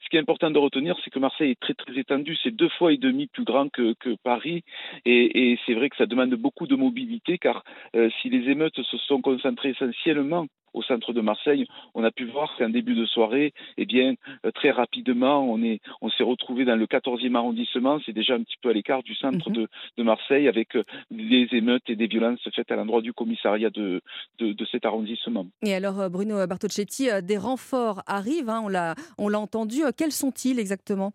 ce 0.03 0.09
qui 0.09 0.17
est 0.17 0.19
important 0.19 0.49
de 0.51 0.57
retenir, 0.57 0.95
c'est 1.03 1.09
que 1.09 1.19
Marseille 1.19 1.51
est 1.51 1.59
très 1.59 1.73
très 1.73 1.97
étendu, 1.97 2.37
c'est 2.41 2.55
deux 2.55 2.69
fois 2.69 2.93
et 2.93 2.97
demi 2.97 3.27
plus 3.27 3.43
grand 3.43 3.69
que, 3.69 3.93
que 3.99 4.15
Paris, 4.23 4.63
et, 5.05 5.51
et 5.51 5.59
c'est 5.65 5.73
vrai 5.73 5.89
que 5.89 5.97
ça 5.97 6.05
demande 6.05 6.33
beaucoup 6.35 6.67
de 6.67 6.75
mobilité, 6.75 7.37
car 7.37 7.63
euh, 7.95 8.09
si 8.21 8.29
les 8.29 8.49
émeutes 8.49 8.81
se 8.81 8.97
sont 8.97 9.21
concentrées 9.21 9.69
essentiellement 9.69 10.47
au 10.73 10.81
centre 10.83 11.13
de 11.13 11.21
Marseille, 11.21 11.65
on 11.93 12.03
a 12.03 12.11
pu 12.11 12.25
voir 12.25 12.55
qu'en 12.57 12.69
début 12.69 12.95
de 12.95 13.05
soirée, 13.05 13.53
eh 13.77 13.85
bien, 13.85 14.15
euh, 14.45 14.51
très 14.51 14.71
rapidement, 14.71 15.43
on 15.43 15.61
est, 15.63 15.79
on 16.01 16.09
s'est 16.09 16.23
retrouvé 16.23 16.65
dans 16.65 16.75
le 16.75 16.85
14e 16.85 17.35
arrondissement. 17.35 17.99
C'est 18.05 18.13
déjà 18.13 18.35
un 18.35 18.43
petit 18.43 18.57
peu 18.61 18.69
à 18.69 18.73
l'écart 18.73 19.03
du 19.03 19.15
centre 19.15 19.49
-hmm. 19.49 19.53
de, 19.53 19.67
de, 19.97 20.03
Marseille, 20.03 20.47
avec 20.47 20.75
euh, 20.75 20.83
des 21.11 21.47
émeutes 21.51 21.89
et 21.89 21.95
des 21.95 22.07
violences 22.07 22.39
faites 22.55 22.71
à 22.71 22.75
l'endroit 22.75 23.01
du 23.01 23.13
commissariat 23.13 23.69
de, 23.69 24.01
de, 24.39 24.53
de, 24.53 24.65
cet 24.71 24.85
arrondissement. 24.85 25.45
Et 25.63 25.73
alors, 25.73 25.99
euh, 25.99 26.09
Bruno 26.09 26.35
Bartocchetti, 26.47 27.09
des 27.23 27.37
renforts 27.37 28.01
arrivent. 28.07 28.49
Hein, 28.49 28.61
on 28.63 28.69
l'a, 28.69 28.95
on 29.17 29.27
l'a 29.29 29.39
entendu. 29.39 29.79
Quels 29.97 30.11
sont-ils 30.11 30.59
exactement? 30.59 31.11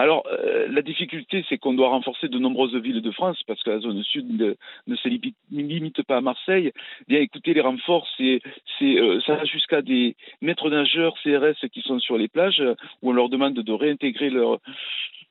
Alors, 0.00 0.26
euh, 0.32 0.66
la 0.70 0.80
difficulté, 0.80 1.44
c'est 1.48 1.58
qu'on 1.58 1.74
doit 1.74 1.90
renforcer 1.90 2.28
de 2.28 2.38
nombreuses 2.38 2.74
villes 2.74 3.02
de 3.02 3.10
France 3.10 3.38
parce 3.46 3.62
que 3.62 3.68
la 3.68 3.80
zone 3.80 4.02
sud 4.02 4.56
ne, 4.86 4.96
se 4.96 5.08
limite, 5.50 6.02
pas 6.04 6.16
à 6.16 6.20
Marseille. 6.22 6.72
Bien, 7.06 7.20
écoutez, 7.20 7.52
les 7.52 7.60
renforts, 7.60 8.08
c'est, 8.16 8.40
euh, 8.80 9.20
ça 9.26 9.34
va 9.36 9.44
jusqu'à 9.44 9.82
des 9.82 10.16
maîtres 10.40 10.70
nageurs 10.70 11.14
CRS 11.22 11.68
qui 11.70 11.82
sont 11.82 11.98
sur 11.98 12.16
les 12.16 12.28
plages 12.28 12.62
où 13.02 13.10
on 13.10 13.12
leur 13.12 13.28
demande 13.28 13.54
de 13.54 13.72
réintégrer 13.72 14.30
leur, 14.30 14.58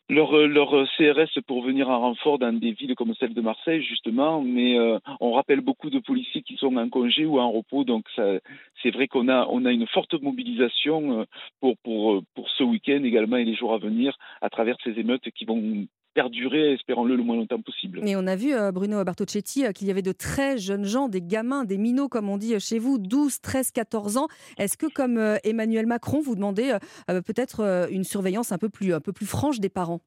leur, 0.09 0.35
leur 0.47 0.71
CRS 0.97 1.41
pour 1.45 1.63
venir 1.63 1.89
en 1.89 1.99
renfort 1.99 2.39
dans 2.39 2.53
des 2.53 2.71
villes 2.71 2.95
comme 2.95 3.13
celle 3.15 3.33
de 3.33 3.41
Marseille, 3.41 3.81
justement, 3.83 4.41
mais 4.41 4.77
euh, 4.77 4.97
on 5.19 5.33
rappelle 5.33 5.61
beaucoup 5.61 5.89
de 5.89 5.99
policiers 5.99 6.41
qui 6.41 6.55
sont 6.57 6.75
en 6.77 6.89
congé 6.89 7.25
ou 7.25 7.39
en 7.39 7.51
repos, 7.51 7.83
donc 7.83 8.05
c'est 8.81 8.91
vrai 8.91 9.07
qu'on 9.07 9.27
a, 9.29 9.47
on 9.49 9.65
a 9.65 9.71
une 9.71 9.87
forte 9.87 10.19
mobilisation 10.21 11.21
euh, 11.21 11.23
pour, 11.61 11.77
pour, 11.83 12.23
pour 12.35 12.49
ce 12.49 12.63
week-end 12.63 13.03
également 13.03 13.37
et 13.37 13.45
les 13.45 13.55
jours 13.55 13.73
à 13.73 13.77
venir 13.77 14.17
à 14.41 14.49
travers 14.49 14.77
ces 14.83 14.99
émeutes 14.99 15.29
qui 15.31 15.45
vont 15.45 15.85
perdurer, 16.13 16.73
espérons-le, 16.73 17.15
le 17.15 17.23
moins 17.23 17.35
longtemps 17.35 17.61
possible. 17.61 18.01
Et 18.07 18.15
on 18.15 18.27
a 18.27 18.35
vu, 18.35 18.53
euh, 18.53 18.71
Bruno 18.71 19.03
Bartocchetti, 19.03 19.63
qu'il 19.73 19.87
y 19.87 19.91
avait 19.91 20.01
de 20.01 20.11
très 20.11 20.57
jeunes 20.57 20.85
gens, 20.85 21.07
des 21.07 21.21
gamins, 21.21 21.63
des 21.63 21.77
minots, 21.77 22.09
comme 22.09 22.29
on 22.29 22.37
dit 22.37 22.59
chez 22.59 22.79
vous, 22.79 22.97
12, 22.97 23.41
13, 23.41 23.71
14 23.71 24.17
ans. 24.17 24.27
Est-ce 24.57 24.77
que, 24.77 24.87
comme 24.87 25.17
Emmanuel 25.43 25.85
Macron, 25.85 26.21
vous 26.21 26.35
demandez 26.35 26.77
peut-être 27.07 27.87
une 27.91 28.03
surveillance 28.03 28.51
un 28.51 28.57
peu 28.57 28.69
plus, 28.69 28.93
un 28.93 29.01
peu 29.01 29.13
plus 29.13 29.25
franche 29.25 29.59
des 29.59 29.69
parents? 29.69 30.01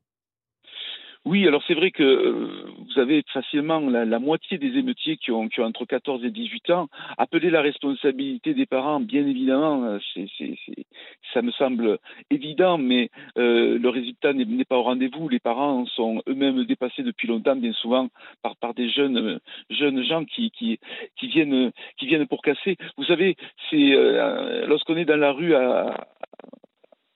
Oui, 1.24 1.46
alors 1.46 1.62
c'est 1.68 1.74
vrai 1.74 1.92
que 1.92 2.02
euh, 2.02 2.66
vous 2.78 3.00
avez 3.00 3.22
facilement 3.32 3.78
la, 3.78 4.04
la, 4.04 4.18
moitié 4.18 4.58
des 4.58 4.76
émeutiers 4.76 5.16
qui 5.16 5.30
ont, 5.30 5.48
qui 5.48 5.60
ont, 5.60 5.64
entre 5.66 5.84
14 5.84 6.24
et 6.24 6.30
18 6.30 6.70
ans. 6.70 6.88
Appeler 7.16 7.48
la 7.48 7.60
responsabilité 7.60 8.54
des 8.54 8.66
parents, 8.66 8.98
bien 8.98 9.24
évidemment, 9.24 9.84
euh, 9.84 9.98
c'est, 10.12 10.26
c'est, 10.36 10.58
c'est, 10.66 10.84
ça 11.32 11.40
me 11.40 11.52
semble 11.52 11.98
évident, 12.30 12.76
mais 12.76 13.10
euh, 13.38 13.78
le 13.78 13.88
résultat 13.88 14.32
n'est, 14.32 14.64
pas 14.64 14.76
au 14.76 14.82
rendez-vous. 14.82 15.28
Les 15.28 15.38
parents 15.38 15.86
sont 15.86 16.22
eux-mêmes 16.28 16.64
dépassés 16.64 17.04
depuis 17.04 17.28
longtemps, 17.28 17.54
bien 17.54 17.72
souvent, 17.72 18.08
par, 18.42 18.56
par 18.56 18.74
des 18.74 18.90
jeunes, 18.90 19.38
jeunes 19.70 20.02
gens 20.02 20.24
qui, 20.24 20.50
qui, 20.50 20.80
qui, 21.16 21.28
viennent, 21.28 21.70
qui 21.98 22.06
viennent 22.06 22.26
pour 22.26 22.42
casser. 22.42 22.76
Vous 22.96 23.04
savez, 23.04 23.36
c'est 23.70 23.94
euh, 23.94 24.66
lorsqu'on 24.66 24.96
est 24.96 25.04
dans 25.04 25.16
la 25.16 25.30
rue 25.30 25.54
à, 25.54 26.08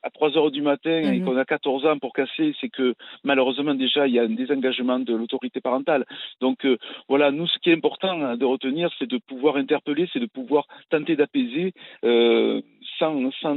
à 0.06 0.10
3 0.10 0.38
heures 0.38 0.50
du 0.50 0.62
matin 0.62 1.02
mmh. 1.02 1.14
et 1.14 1.20
qu'on 1.20 1.36
a 1.36 1.44
14 1.44 1.86
ans 1.86 1.98
pour 1.98 2.12
casser, 2.12 2.54
c'est 2.60 2.68
que 2.68 2.94
malheureusement 3.24 3.74
déjà 3.74 4.06
il 4.06 4.14
y 4.14 4.18
a 4.18 4.22
un 4.22 4.28
désengagement 4.28 5.00
de 5.00 5.14
l'autorité 5.14 5.60
parentale. 5.60 6.04
Donc 6.40 6.64
euh, 6.64 6.76
voilà, 7.08 7.30
nous 7.32 7.46
ce 7.48 7.58
qui 7.58 7.70
est 7.70 7.74
important 7.74 8.20
hein, 8.22 8.36
de 8.36 8.44
retenir, 8.44 8.88
c'est 8.98 9.08
de 9.08 9.18
pouvoir 9.18 9.56
interpeller, 9.56 10.08
c'est 10.12 10.20
de 10.20 10.26
pouvoir 10.26 10.66
tenter 10.90 11.16
d'apaiser 11.16 11.72
euh, 12.04 12.62
sans, 12.98 13.30
sans 13.42 13.56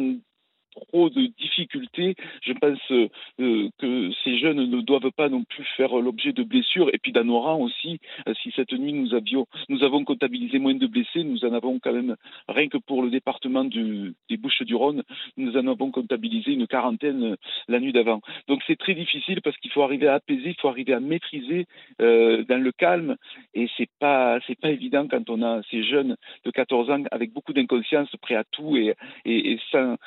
trop 0.71 1.09
de 1.09 1.27
difficultés. 1.39 2.15
Je 2.41 2.53
pense 2.53 2.79
euh, 2.91 3.69
que 3.77 4.11
ces 4.23 4.37
jeunes 4.37 4.69
ne 4.69 4.81
doivent 4.81 5.11
pas 5.11 5.29
non 5.29 5.43
plus 5.43 5.65
faire 5.77 5.95
l'objet 5.95 6.33
de 6.33 6.43
blessures. 6.43 6.89
Et 6.93 6.97
puis 6.97 7.13
rangs 7.15 7.61
aussi, 7.61 7.99
euh, 8.27 8.33
si 8.41 8.51
cette 8.55 8.73
nuit 8.73 8.93
nous 8.93 9.13
avions, 9.13 9.47
nous 9.67 9.83
avons 9.83 10.03
comptabilisé 10.03 10.59
moins 10.59 10.73
de 10.73 10.87
blessés, 10.87 11.23
nous 11.23 11.45
en 11.45 11.53
avons 11.53 11.79
quand 11.79 11.93
même 11.93 12.15
rien 12.47 12.67
que 12.67 12.77
pour 12.77 13.03
le 13.03 13.09
département 13.09 13.63
du, 13.63 14.13
des 14.29 14.37
Bouches-du-Rhône, 14.37 15.03
nous 15.37 15.55
en 15.57 15.67
avons 15.67 15.91
comptabilisé 15.91 16.53
une 16.53 16.67
quarantaine 16.67 17.23
euh, 17.23 17.35
la 17.67 17.79
nuit 17.79 17.93
d'avant. 17.93 18.21
Donc 18.47 18.61
c'est 18.67 18.77
très 18.77 18.93
difficile 18.93 19.41
parce 19.41 19.57
qu'il 19.57 19.71
faut 19.71 19.83
arriver 19.83 20.07
à 20.07 20.15
apaiser, 20.15 20.49
il 20.49 20.55
faut 20.59 20.69
arriver 20.69 20.93
à 20.93 20.99
maîtriser 20.99 21.65
dans 21.99 22.61
le 22.61 22.71
calme. 22.71 23.15
Et 23.53 23.67
c'est 23.77 23.89
pas 23.99 24.39
c'est 24.47 24.59
pas 24.59 24.69
évident 24.69 25.07
quand 25.07 25.29
on 25.29 25.41
a 25.41 25.61
ces 25.69 25.83
jeunes 25.83 26.15
de 26.45 26.51
14 26.51 26.89
ans 26.89 27.03
avec 27.11 27.31
beaucoup 27.33 27.53
d'inconscience, 27.53 28.09
prêts 28.21 28.35
à 28.35 28.43
tout 28.43 28.75
et 28.77 29.59
sans 29.71 29.97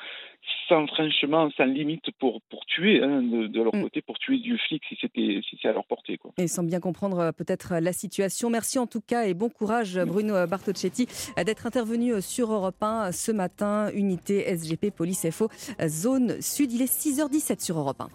sans 0.67 0.87
franchement, 0.87 1.49
sans 1.55 1.65
limite 1.65 2.11
pour, 2.19 2.41
pour 2.49 2.65
tuer, 2.65 3.03
hein, 3.03 3.21
de, 3.21 3.47
de, 3.47 3.61
leur 3.61 3.71
côté, 3.71 4.01
pour 4.01 4.17
tuer 4.19 4.37
du 4.37 4.57
flic 4.57 4.83
si 4.87 4.97
c'était 4.99 5.41
si 5.47 5.57
c'est 5.61 5.67
à 5.67 5.73
leur 5.73 5.85
portée. 5.85 6.17
Quoi. 6.17 6.31
Et 6.37 6.47
sans 6.47 6.63
bien 6.63 6.79
comprendre 6.79 7.19
euh, 7.19 7.31
peut-être 7.31 7.75
la 7.79 7.93
situation. 7.93 8.49
Merci 8.49 8.79
en 8.79 8.87
tout 8.87 9.01
cas 9.01 9.25
et 9.25 9.33
bon 9.33 9.49
courage 9.49 9.99
Bruno 9.99 10.47
Bartocchetti 10.47 11.07
d'être 11.45 11.65
intervenu 11.65 12.21
sur 12.21 12.51
Europe 12.51 12.81
1 12.81 13.11
ce 13.11 13.31
matin, 13.31 13.89
unité 13.93 14.43
SGP 14.55 14.91
Police 14.95 15.29
FO, 15.31 15.49
zone 15.85 16.41
sud. 16.41 16.71
Il 16.71 16.81
est 16.81 16.91
6h17 16.91 17.63
sur 17.63 17.77
Europe 17.77 18.01
1. 18.01 18.07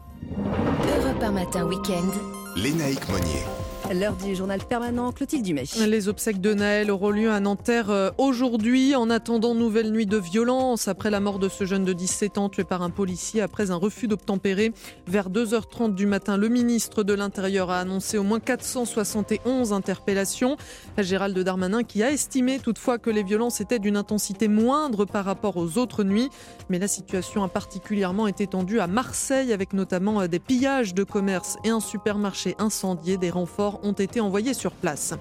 Europe 0.98 1.22
1 1.22 1.32
matin 1.32 1.66
week-end. 1.66 2.10
Lénaïque 2.56 3.08
Monnier. 3.08 3.57
L'heure 3.94 4.16
du 4.16 4.34
journal 4.34 4.60
permanent, 4.60 5.12
Clotilde 5.12 5.44
Dumay. 5.44 5.64
Les 5.86 6.08
obsèques 6.08 6.42
de 6.42 6.52
Naël 6.52 6.90
auront 6.90 7.08
lieu 7.08 7.30
à 7.30 7.40
Nanterre 7.40 7.88
euh, 7.88 8.10
aujourd'hui. 8.18 8.94
En 8.94 9.08
attendant, 9.08 9.54
nouvelle 9.54 9.90
nuit 9.90 10.04
de 10.04 10.18
violence 10.18 10.88
après 10.88 11.10
la 11.10 11.20
mort 11.20 11.38
de 11.38 11.48
ce 11.48 11.64
jeune 11.64 11.86
de 11.86 11.94
17 11.94 12.36
ans 12.36 12.48
tué 12.50 12.64
par 12.64 12.82
un 12.82 12.90
policier 12.90 13.40
après 13.40 13.70
un 13.70 13.76
refus 13.76 14.06
d'obtempérer. 14.06 14.74
Vers 15.06 15.30
2h30 15.30 15.94
du 15.94 16.04
matin, 16.04 16.36
le 16.36 16.48
ministre 16.50 17.02
de 17.02 17.14
l'Intérieur 17.14 17.70
a 17.70 17.80
annoncé 17.80 18.18
au 18.18 18.24
moins 18.24 18.40
471 18.40 19.72
interpellations. 19.72 20.58
Gérald 20.98 21.38
Darmanin 21.38 21.82
qui 21.82 22.02
a 22.02 22.10
estimé 22.10 22.58
toutefois 22.58 22.98
que 22.98 23.08
les 23.08 23.22
violences 23.22 23.62
étaient 23.62 23.78
d'une 23.78 23.96
intensité 23.96 24.48
moindre 24.48 25.06
par 25.06 25.24
rapport 25.24 25.56
aux 25.56 25.78
autres 25.78 26.04
nuits. 26.04 26.28
Mais 26.68 26.78
la 26.78 26.88
situation 26.88 27.42
a 27.42 27.48
particulièrement 27.48 28.26
été 28.26 28.46
tendue 28.46 28.80
à 28.80 28.86
Marseille 28.86 29.54
avec 29.54 29.72
notamment 29.72 30.20
euh, 30.20 30.26
des 30.26 30.40
pillages 30.40 30.92
de 30.92 31.04
commerce 31.04 31.56
et 31.64 31.70
un 31.70 31.80
supermarché 31.80 32.54
incendié, 32.58 33.16
des 33.16 33.30
renforts 33.30 33.77
ont 33.82 33.92
été 33.92 34.20
envoyés 34.20 34.54
sur 34.54 34.72
place. 34.72 35.14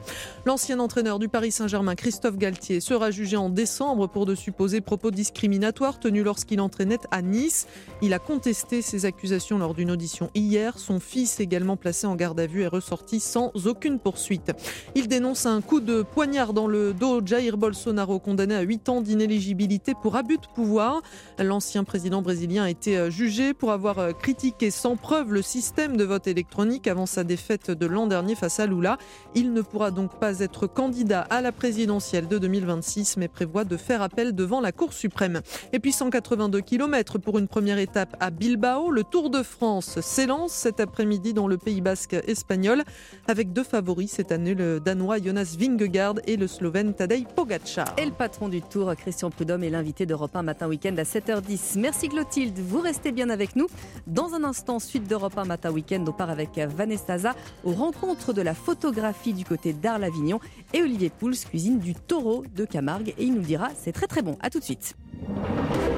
L'ancien 0.46 0.80
entraîneur 0.80 1.20
du 1.20 1.30
Paris 1.30 1.52
Saint-Germain, 1.52 1.96
Christophe 1.96 2.38
Galtier, 2.38 2.80
sera 2.80 3.12
jugé 3.12 3.38
en 3.38 3.50
décembre 3.50 4.08
pour 4.08 4.26
de 4.26 4.36
supposés 4.36 4.82
propos 4.82 5.12
discriminatoires 5.12 6.00
tenus 6.00 6.24
lorsqu'il 6.24 6.62
entraînait 6.62 7.00
à 7.12 7.22
Nice. 7.22 7.67
Il 8.02 8.13
a 8.13 8.20
contesté 8.20 8.82
ces 8.82 9.06
accusations 9.06 9.58
lors 9.58 9.74
d'une 9.74 9.91
audition 9.91 10.30
hier. 10.36 10.78
Son 10.78 11.00
fils, 11.00 11.39
également 11.39 11.78
placé 11.78 12.08
en 12.08 12.15
garde 12.15 12.39
à 12.39 12.48
vue, 12.48 12.63
est 12.63 12.67
ressorti 12.67 13.20
sans 13.20 13.52
aucune 13.65 14.00
poursuite. 14.00 14.52
Il 14.96 15.08
dénonce 15.08 15.46
un 15.46 15.62
coup 15.62 15.80
de 15.80 16.02
poignard 16.02 16.54
dans 16.54 16.67
le 16.67 16.93
dos. 16.93 17.26
Jair 17.26 17.58
Bolsonaro, 17.58 18.20
condamné 18.20 18.56
à 18.56 18.62
8 18.62 18.89
ans 18.89 19.02
d'inéligibilité 19.02 19.93
pour 20.02 20.15
abus 20.15 20.38
de 20.38 20.48
pouvoir. 20.54 21.02
L'ancien 21.39 21.84
président 21.84 22.22
brésilien 22.22 22.63
a 22.63 22.70
été 22.70 23.10
jugé 23.12 23.54
pour 23.54 23.72
avoir 23.72 24.17
critiqué 24.17 24.72
sans 24.72 24.96
preuve 24.96 25.34
le 25.34 25.41
système 25.41 25.98
de 25.98 26.04
vote 26.04 26.28
électronique 26.28 26.88
avant 26.88 27.06
sa 27.06 27.24
défaite 27.24 27.72
de 27.72 27.86
l'an 27.86 28.08
dernier 28.08 28.36
à 28.60 28.66
Lula. 28.66 28.98
Il 29.36 29.54
ne 29.54 29.62
pourra 29.62 29.92
donc 29.92 30.20
pas 30.20 30.40
être 30.40 30.68
candidat 30.68 31.22
à 31.30 31.42
la 31.42 31.52
présidentielle 31.52 32.28
de 32.28 32.38
2026, 32.38 33.18
mais 33.18 33.28
prévoit 33.28 33.64
de 33.64 33.78
faire 33.78 34.02
appel 34.02 34.34
devant 34.34 34.62
la 34.62 34.72
Cour 34.72 34.94
suprême. 34.94 35.42
Et 35.74 35.80
puis 35.80 35.92
182 35.92 36.62
km 36.62 37.18
pour 37.18 37.38
une 37.38 37.48
première 37.48 37.78
étape 37.78 38.16
à 38.20 38.30
Bilbao. 38.30 38.92
Le 38.92 39.04
Tour 39.04 39.30
de 39.30 39.44
France 39.44 40.00
s'élance 40.02 40.52
cet 40.52 40.80
après-midi 40.80 41.34
dans 41.34 41.48
le 41.48 41.58
Pays 41.58 41.82
basque 41.82 42.16
espagnol 42.28 42.84
avec 43.28 43.54
deux 43.54 43.64
favoris 43.64 44.12
cette 44.12 44.32
année, 44.32 44.54
le 44.54 44.80
Danois 44.80 45.20
Jonas 45.22 45.56
Vingegaard 45.60 46.16
et 46.26 46.38
le 46.38 46.48
Slovène 46.48 46.94
Tadej 46.94 47.26
Pogacar. 47.36 47.94
Et 47.98 48.06
le 48.06 48.12
patron 48.12 48.50
du 48.50 48.62
Tour, 48.62 48.94
Christian 48.96 49.30
Prudhomme, 49.30 49.64
est 49.64 49.70
l'invité 49.70 50.06
d'Europe 50.06 50.36
1 50.36 50.44
matin 50.44 50.68
week-end 50.68 50.96
à 50.98 51.04
7h10. 51.04 51.80
Merci 51.80 52.10
Clotilde, 52.10 52.60
vous 52.60 52.82
restez 52.82 53.12
bien 53.12 53.30
avec 53.30 53.56
nous. 53.56 53.68
Dans 54.06 54.34
un 54.34 54.44
instant, 54.44 54.80
suite 54.80 55.08
d'Europe 55.08 55.38
1 55.38 55.46
matin 55.46 55.72
week-end, 55.72 56.04
on 56.08 56.12
part 56.12 56.30
avec 56.30 56.58
Vanessa 56.58 57.18
Zaza 57.18 57.36
aux 57.64 57.72
rencontres 57.72 58.34
de 58.34 58.37
la 58.41 58.54
photographie 58.54 59.34
du 59.34 59.45
côté 59.45 59.73
d'Arles-Avignon 59.73 60.39
et 60.73 60.82
Olivier 60.82 61.10
Pouls 61.10 61.36
cuisine 61.50 61.80
du 61.80 61.93
taureau 61.95 62.43
de 62.56 62.65
Camargue 62.65 63.13
et 63.17 63.23
il 63.23 63.34
nous 63.34 63.41
dira 63.41 63.69
c'est 63.82 63.91
très 63.91 64.08
très 64.08 64.21
bon. 64.21 64.38
À 64.41 64.50
tout 64.50 64.60
de 64.60 64.63
suite. 64.63 64.95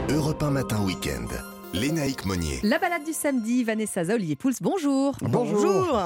Europe 0.09 0.41
1 0.41 0.51
matin 0.51 0.83
week-end. 0.83 1.27
Lénaïque 1.73 2.25
Monnier. 2.25 2.59
La 2.63 2.79
balade 2.79 3.03
du 3.05 3.13
samedi, 3.13 3.63
Vanessa 3.63 4.01
Olivier 4.01 4.35
Pouls, 4.35 4.53
bonjour. 4.61 5.15
Bonjour. 5.21 6.03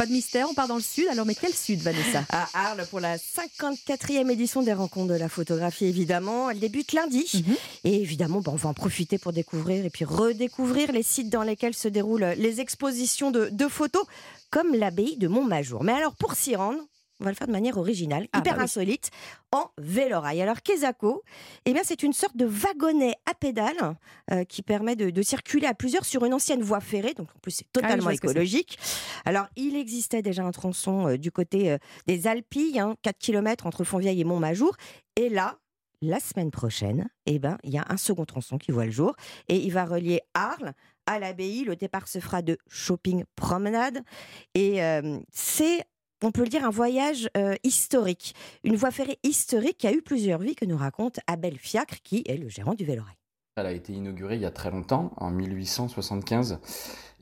Pas 0.00 0.06
de 0.06 0.12
mystère, 0.12 0.46
on 0.48 0.54
part 0.54 0.66
dans 0.66 0.76
le 0.76 0.80
sud. 0.80 1.04
Alors, 1.10 1.26
mais 1.26 1.34
quel 1.34 1.52
sud, 1.52 1.80
Vanessa? 1.80 2.24
À 2.30 2.48
Arles 2.54 2.86
pour 2.88 3.00
la 3.00 3.18
54e 3.18 4.30
édition 4.30 4.62
des 4.62 4.72
rencontres 4.72 5.12
de 5.12 5.18
la 5.18 5.28
photographie, 5.28 5.84
évidemment. 5.84 6.48
Elle 6.48 6.58
débute 6.58 6.94
lundi. 6.94 7.26
Mhm. 7.34 7.56
Et 7.84 8.00
évidemment, 8.00 8.40
bah, 8.40 8.50
on 8.54 8.56
va 8.56 8.70
en 8.70 8.72
profiter 8.72 9.18
pour 9.18 9.34
découvrir 9.34 9.84
et 9.84 9.90
puis 9.90 10.06
redécouvrir 10.06 10.90
les 10.92 11.02
sites 11.02 11.28
dans 11.28 11.42
lesquels 11.42 11.74
se 11.74 11.86
déroulent 11.86 12.32
les 12.38 12.62
expositions 12.62 13.30
de, 13.30 13.50
de 13.52 13.68
photos, 13.68 14.06
comme 14.50 14.74
l'abbaye 14.74 15.16
de 15.16 15.28
Montmajour. 15.28 15.84
Mais 15.84 15.92
alors, 15.92 16.14
pour 16.16 16.34
s'y 16.34 16.56
rendre, 16.56 16.80
on 17.20 17.24
va 17.24 17.30
le 17.30 17.36
faire 17.36 17.46
de 17.46 17.52
manière 17.52 17.76
originale, 17.76 18.26
Ah, 18.32 18.38
hyper 18.38 18.54
bah 18.54 18.58
oui. 18.60 18.64
insolite, 18.64 19.10
en 19.52 19.66
vélorail. 19.76 20.40
Alors, 20.40 20.62
Kesako, 20.62 21.22
eh 21.66 21.72
bien, 21.74 21.82
c'est 21.84 22.02
une 22.02 22.14
sorte 22.14 22.34
de 22.36 22.46
wagonnet 22.46 23.14
à 23.30 23.34
pédales 23.34 23.94
euh, 24.30 24.44
qui 24.44 24.62
permet 24.62 24.96
de, 24.96 25.10
de 25.10 25.22
circuler 25.22 25.66
à 25.66 25.74
plusieurs 25.74 26.06
sur 26.06 26.24
une 26.24 26.32
ancienne 26.32 26.62
voie 26.62 26.80
ferrée. 26.80 27.12
Donc, 27.12 27.28
en 27.36 27.38
plus, 27.40 27.50
c'est 27.50 27.66
Ah 27.76 27.80
totalement 27.80 28.08
écologique. 28.10 28.78
Alors, 29.26 29.46
il 29.56 29.76
existait 29.76 30.22
déjà 30.22 30.44
un 30.44 30.50
tronçon 30.52 31.08
euh, 31.08 31.16
du 31.18 31.30
côté 31.30 31.70
euh, 31.72 31.78
des 32.06 32.26
Alpilles, 32.26 32.80
hein, 32.80 32.96
4 33.02 33.18
km 33.18 33.66
entre 33.66 33.84
Fontvieille 33.84 34.20
et 34.20 34.24
Montmajour. 34.24 34.74
Et 35.16 35.28
là, 35.28 35.58
la 36.02 36.18
semaine 36.20 36.50
prochaine, 36.50 37.10
eh 37.26 37.38
ben, 37.38 37.58
il 37.62 37.70
y 37.72 37.76
a 37.76 37.84
un 37.90 37.98
second 37.98 38.24
tronçon 38.24 38.56
qui 38.56 38.72
voit 38.72 38.86
le 38.86 38.90
jour 38.90 39.14
et 39.48 39.56
il 39.56 39.70
va 39.70 39.84
relier 39.84 40.22
Arles 40.32 40.72
à 41.10 41.18
l'abbaye. 41.18 41.64
Le 41.64 41.76
départ 41.76 42.08
se 42.08 42.18
fera 42.20 42.42
de 42.42 42.56
Shopping 42.68 43.24
Promenade 43.34 44.00
et 44.54 44.82
euh, 44.82 45.18
c'est, 45.32 45.84
on 46.22 46.30
peut 46.30 46.42
le 46.42 46.48
dire, 46.48 46.64
un 46.64 46.70
voyage 46.70 47.28
euh, 47.36 47.54
historique. 47.64 48.34
Une 48.64 48.76
voie 48.76 48.90
ferrée 48.90 49.18
historique 49.22 49.78
qui 49.78 49.86
a 49.86 49.92
eu 49.92 50.02
plusieurs 50.02 50.40
vies 50.40 50.54
que 50.54 50.64
nous 50.64 50.76
raconte 50.76 51.18
Abel 51.26 51.58
Fiacre, 51.58 52.00
qui 52.02 52.22
est 52.26 52.36
le 52.36 52.48
gérant 52.48 52.74
du 52.74 52.84
Vélorail. 52.84 53.14
Elle 53.56 53.66
a 53.66 53.72
été 53.72 53.92
inaugurée 53.92 54.36
il 54.36 54.42
y 54.42 54.46
a 54.46 54.52
très 54.52 54.70
longtemps, 54.70 55.12
en 55.16 55.30
1875. 55.30 56.60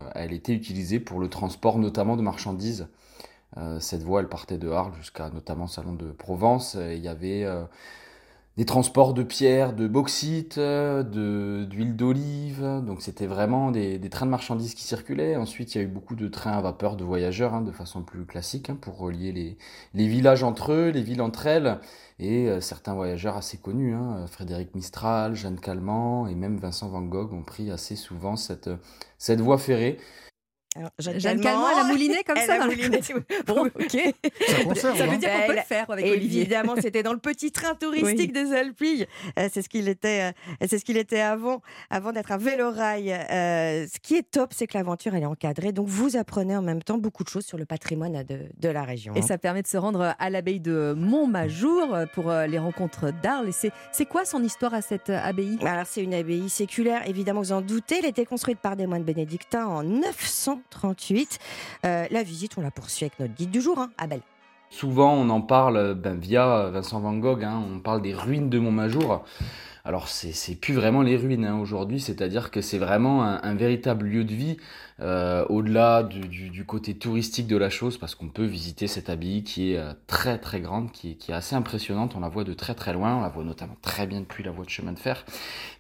Euh, 0.02 0.10
Elle 0.14 0.32
était 0.32 0.52
utilisée 0.52 1.00
pour 1.00 1.18
le 1.18 1.28
transport 1.28 1.78
notamment 1.78 2.16
de 2.16 2.22
marchandises. 2.22 2.88
Cette 3.80 4.02
voie, 4.02 4.20
elle 4.20 4.28
partait 4.28 4.58
de 4.58 4.68
Arles 4.68 4.94
jusqu'à 5.00 5.30
notamment 5.30 5.66
Salon 5.66 5.94
de 5.94 6.12
Provence. 6.12 6.76
Il 6.78 6.98
y 6.98 7.08
avait 7.08 7.46
des 8.58 8.64
transports 8.64 9.14
de 9.14 9.22
pierres, 9.22 9.72
de 9.72 9.86
bauxite, 9.86 10.58
d'huile 10.58 11.94
d'olive. 11.94 12.82
Donc 12.84 13.02
c'était 13.02 13.28
vraiment 13.28 13.70
des, 13.70 14.00
trains 14.10 14.26
de 14.26 14.32
marchandises 14.32 14.74
qui 14.74 14.82
circulaient. 14.82 15.36
Ensuite, 15.36 15.74
il 15.74 15.78
y 15.78 15.80
a 15.80 15.84
eu 15.84 15.88
beaucoup 15.88 16.16
de 16.16 16.26
trains 16.26 16.58
à 16.58 16.60
vapeur 16.60 16.96
de 16.96 17.04
voyageurs, 17.04 17.54
hein, 17.54 17.60
de 17.60 17.70
façon 17.70 18.02
plus 18.02 18.26
classique, 18.26 18.68
hein, 18.68 18.76
pour 18.80 18.98
relier 18.98 19.30
les, 19.94 20.08
villages 20.08 20.42
entre 20.42 20.72
eux, 20.72 20.88
les 20.88 21.02
villes 21.02 21.22
entre 21.22 21.46
elles. 21.46 21.78
Et 22.18 22.48
euh, 22.48 22.60
certains 22.60 22.94
voyageurs 22.94 23.36
assez 23.36 23.58
connus, 23.58 23.94
hein, 23.94 24.26
Frédéric 24.26 24.74
Mistral, 24.74 25.36
Jeanne 25.36 25.60
Calment 25.60 26.26
et 26.26 26.34
même 26.34 26.58
Vincent 26.58 26.88
Van 26.88 27.02
Gogh 27.02 27.32
ont 27.32 27.44
pris 27.44 27.70
assez 27.70 27.94
souvent 27.94 28.34
cette 28.34 29.40
voie 29.40 29.58
ferrée. 29.58 29.98
Alors, 30.78 30.90
Jeanne 30.98 31.40
Calment, 31.40 31.66
elle 31.72 31.78
a 31.80 31.84
mouliné 31.84 32.22
comme 32.24 32.36
Elle 32.40 32.46
ça 32.46 32.54
a 32.54 32.58
dans 32.58 32.66
mouliné. 32.66 33.00
Bon, 33.46 33.66
ok. 33.66 34.14
Ça 34.46 34.64
conserve, 34.64 34.96
Ça 34.96 35.06
veut 35.06 35.12
hein. 35.12 35.16
dire 35.16 35.32
qu'on 35.32 35.46
peut 35.48 35.56
le 35.56 35.62
faire 35.62 35.90
avec 35.90 36.06
Olivier. 36.06 36.42
Évidemment, 36.42 36.74
c'était 36.80 37.02
dans 37.02 37.12
le 37.12 37.18
petit 37.18 37.50
train 37.50 37.74
touristique 37.74 38.32
des 38.32 38.52
Alpilles. 38.52 39.06
Euh, 39.38 39.48
c'est 39.52 39.62
ce 39.62 39.68
qu'il 39.68 39.88
était, 39.88 40.30
euh, 40.30 40.66
c'est 40.68 40.78
ce 40.78 40.84
qu'il 40.84 40.96
était 40.96 41.20
avant, 41.20 41.62
avant 41.90 42.12
d'être 42.12 42.30
un 42.30 42.36
vélorail. 42.36 43.12
Euh, 43.12 43.86
ce 43.92 43.98
qui 44.00 44.14
est 44.14 44.30
top, 44.30 44.52
c'est 44.54 44.68
que 44.68 44.78
l'aventure 44.78 45.14
elle 45.14 45.24
est 45.24 45.26
encadrée, 45.26 45.72
donc 45.72 45.88
vous 45.88 46.16
apprenez 46.16 46.56
en 46.56 46.62
même 46.62 46.82
temps 46.82 46.98
beaucoup 46.98 47.24
de 47.24 47.28
choses 47.28 47.44
sur 47.44 47.58
le 47.58 47.64
patrimoine 47.64 48.22
de, 48.22 48.42
de 48.56 48.68
la 48.68 48.84
région. 48.84 49.14
Et 49.14 49.18
hein. 49.18 49.22
ça 49.22 49.38
permet 49.38 49.62
de 49.62 49.66
se 49.66 49.76
rendre 49.76 50.14
à 50.16 50.30
l'abbaye 50.30 50.60
de 50.60 50.94
Montmajour 50.96 51.96
pour 52.14 52.30
les 52.30 52.58
rencontres 52.58 53.12
d'Arles. 53.22 53.48
Et 53.48 53.52
c'est, 53.52 53.72
c'est 53.90 54.06
quoi 54.06 54.24
son 54.24 54.44
histoire 54.44 54.74
à 54.74 54.82
cette 54.82 55.10
abbaye? 55.10 55.58
Alors 55.62 55.86
c'est 55.86 56.04
une 56.04 56.14
abbaye 56.14 56.48
séculaire, 56.48 57.08
évidemment 57.08 57.40
vous 57.40 57.52
en 57.52 57.62
doutez. 57.62 57.96
Elle 57.98 58.06
a 58.06 58.08
été 58.08 58.24
construite 58.24 58.60
par 58.60 58.76
des 58.76 58.86
moines 58.86 59.02
bénédictins 59.02 59.66
en 59.66 60.02
938. 60.72 61.38
Euh, 61.84 62.06
la 62.10 62.22
visite, 62.22 62.56
on 62.58 62.60
la 62.60 62.70
poursuit 62.70 63.04
avec 63.04 63.18
notre 63.20 63.34
guide 63.34 63.50
du 63.50 63.60
jour, 63.60 63.78
hein, 63.78 63.90
Abel. 63.98 64.20
Souvent, 64.70 65.14
on 65.14 65.30
en 65.30 65.40
parle 65.40 65.94
ben, 65.94 66.18
via 66.18 66.68
Vincent 66.70 67.00
Van 67.00 67.16
Gogh, 67.16 67.42
hein, 67.42 67.62
on 67.74 67.78
parle 67.80 68.02
des 68.02 68.14
ruines 68.14 68.50
de 68.50 68.58
Montmajour. 68.58 69.24
Alors, 69.88 70.08
c'est 70.08 70.54
plus 70.54 70.74
vraiment 70.74 71.00
les 71.00 71.16
ruines 71.16 71.46
hein, 71.46 71.58
aujourd'hui, 71.58 71.98
c'est-à-dire 71.98 72.50
que 72.50 72.60
c'est 72.60 72.76
vraiment 72.76 73.22
un, 73.22 73.54
véritable 73.54 74.04
lieu 74.04 74.22
de 74.24 74.34
vie, 74.34 74.58
euh, 75.00 75.46
au-delà 75.48 76.02
du, 76.02 76.62
côté 76.66 76.98
touristique 76.98 77.46
de 77.46 77.56
la 77.56 77.70
chose, 77.70 77.96
parce 77.96 78.14
qu'on 78.14 78.28
peut 78.28 78.44
visiter 78.44 78.86
cette 78.86 79.08
abbaye 79.08 79.44
qui 79.44 79.72
est 79.72 79.78
euh, 79.78 79.94
très 80.06 80.36
très 80.36 80.60
grande, 80.60 80.92
qui 80.92 81.16
qui 81.16 81.30
est 81.30 81.34
assez 81.34 81.56
impressionnante. 81.56 82.14
On 82.16 82.20
la 82.20 82.28
voit 82.28 82.44
de 82.44 82.52
très 82.52 82.74
très 82.74 82.92
loin, 82.92 83.16
on 83.16 83.22
la 83.22 83.30
voit 83.30 83.44
notamment 83.44 83.76
très 83.80 84.06
bien 84.06 84.20
depuis 84.20 84.44
la 84.44 84.50
voie 84.50 84.66
de 84.66 84.70
chemin 84.70 84.92
de 84.92 84.98
fer. 84.98 85.24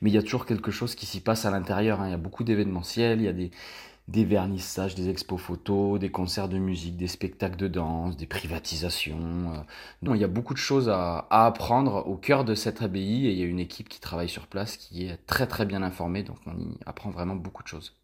Mais 0.00 0.08
il 0.08 0.14
y 0.14 0.18
a 0.18 0.22
toujours 0.22 0.46
quelque 0.46 0.70
chose 0.70 0.94
qui 0.94 1.04
s'y 1.04 1.20
passe 1.20 1.44
à 1.44 1.50
l'intérieur. 1.50 2.00
hein. 2.00 2.06
Il 2.06 2.12
y 2.12 2.14
a 2.14 2.18
beaucoup 2.18 2.44
d'événementiels, 2.44 3.20
il 3.20 3.24
y 3.24 3.28
a 3.28 3.34
des, 3.34 3.50
des 4.08 4.24
vernissages, 4.24 4.94
des 4.94 5.10
expos 5.10 5.40
photos, 5.40 6.00
des 6.00 6.10
concerts 6.10 6.48
de 6.48 6.58
musique, 6.58 6.96
des 6.96 7.06
spectacles 7.08 7.56
de 7.56 7.68
danse, 7.68 8.16
des 8.16 8.26
privatisations. 8.26 9.52
euh. 9.54 9.58
Non, 10.02 10.14
il 10.14 10.20
y 10.20 10.24
a 10.24 10.28
beaucoup 10.28 10.54
de 10.54 10.58
choses 10.58 10.88
à, 10.88 11.26
à 11.30 11.46
apprendre 11.46 12.06
au 12.06 12.16
cœur 12.16 12.44
de 12.44 12.54
cette 12.54 12.82
abbaye 12.82 13.26
et 13.26 13.32
il 13.32 13.38
y 13.38 13.42
a 13.42 13.46
une 13.46 13.60
équipe 13.60 13.88
qui 13.88 14.00
travaille 14.00 14.28
sur 14.28 14.46
place 14.46 14.76
qui 14.76 15.06
est 15.06 15.18
très 15.26 15.46
très 15.46 15.66
bien 15.66 15.82
informée, 15.82 16.22
donc 16.22 16.38
on 16.46 16.58
y 16.58 16.78
apprend 16.86 17.10
vraiment 17.10 17.36
beaucoup 17.36 17.62
de 17.62 17.68
choses. 17.68 17.94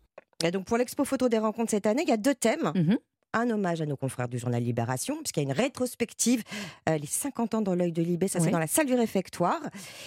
Et 0.45 0.51
donc 0.51 0.67
pour 0.67 0.77
l'expo 0.77 1.05
photo 1.05 1.29
des 1.29 1.39
rencontres 1.39 1.71
cette 1.71 1.87
année, 1.87 2.03
il 2.03 2.09
y 2.09 2.13
a 2.13 2.19
deux 2.19 2.35
thèmes. 2.35 2.73
Mhm. 2.75 2.99
Un 3.37 3.51
hommage 3.51 3.81
à 3.83 3.87
nos 3.87 3.97
confrères 3.97 4.29
du 4.29 4.39
journal 4.39 4.63
Libération, 4.63 5.17
puisqu'il 5.17 5.41
y 5.41 5.47
a 5.47 5.49
une 5.51 5.53
rétrospective, 5.53 6.43
euh, 6.89 6.97
les 6.97 7.07
50 7.07 7.55
ans 7.55 7.63
dans 7.63 7.75
l'œil 7.75 7.93
de 7.93 8.01
Libé, 8.03 8.29
ça 8.29 8.39
c'est 8.39 8.47
Oui. 8.47 8.53
dans 8.53 8.59
la 8.61 8.67
salle 8.69 8.87
du 8.87 8.95
réfectoire. 8.95 9.61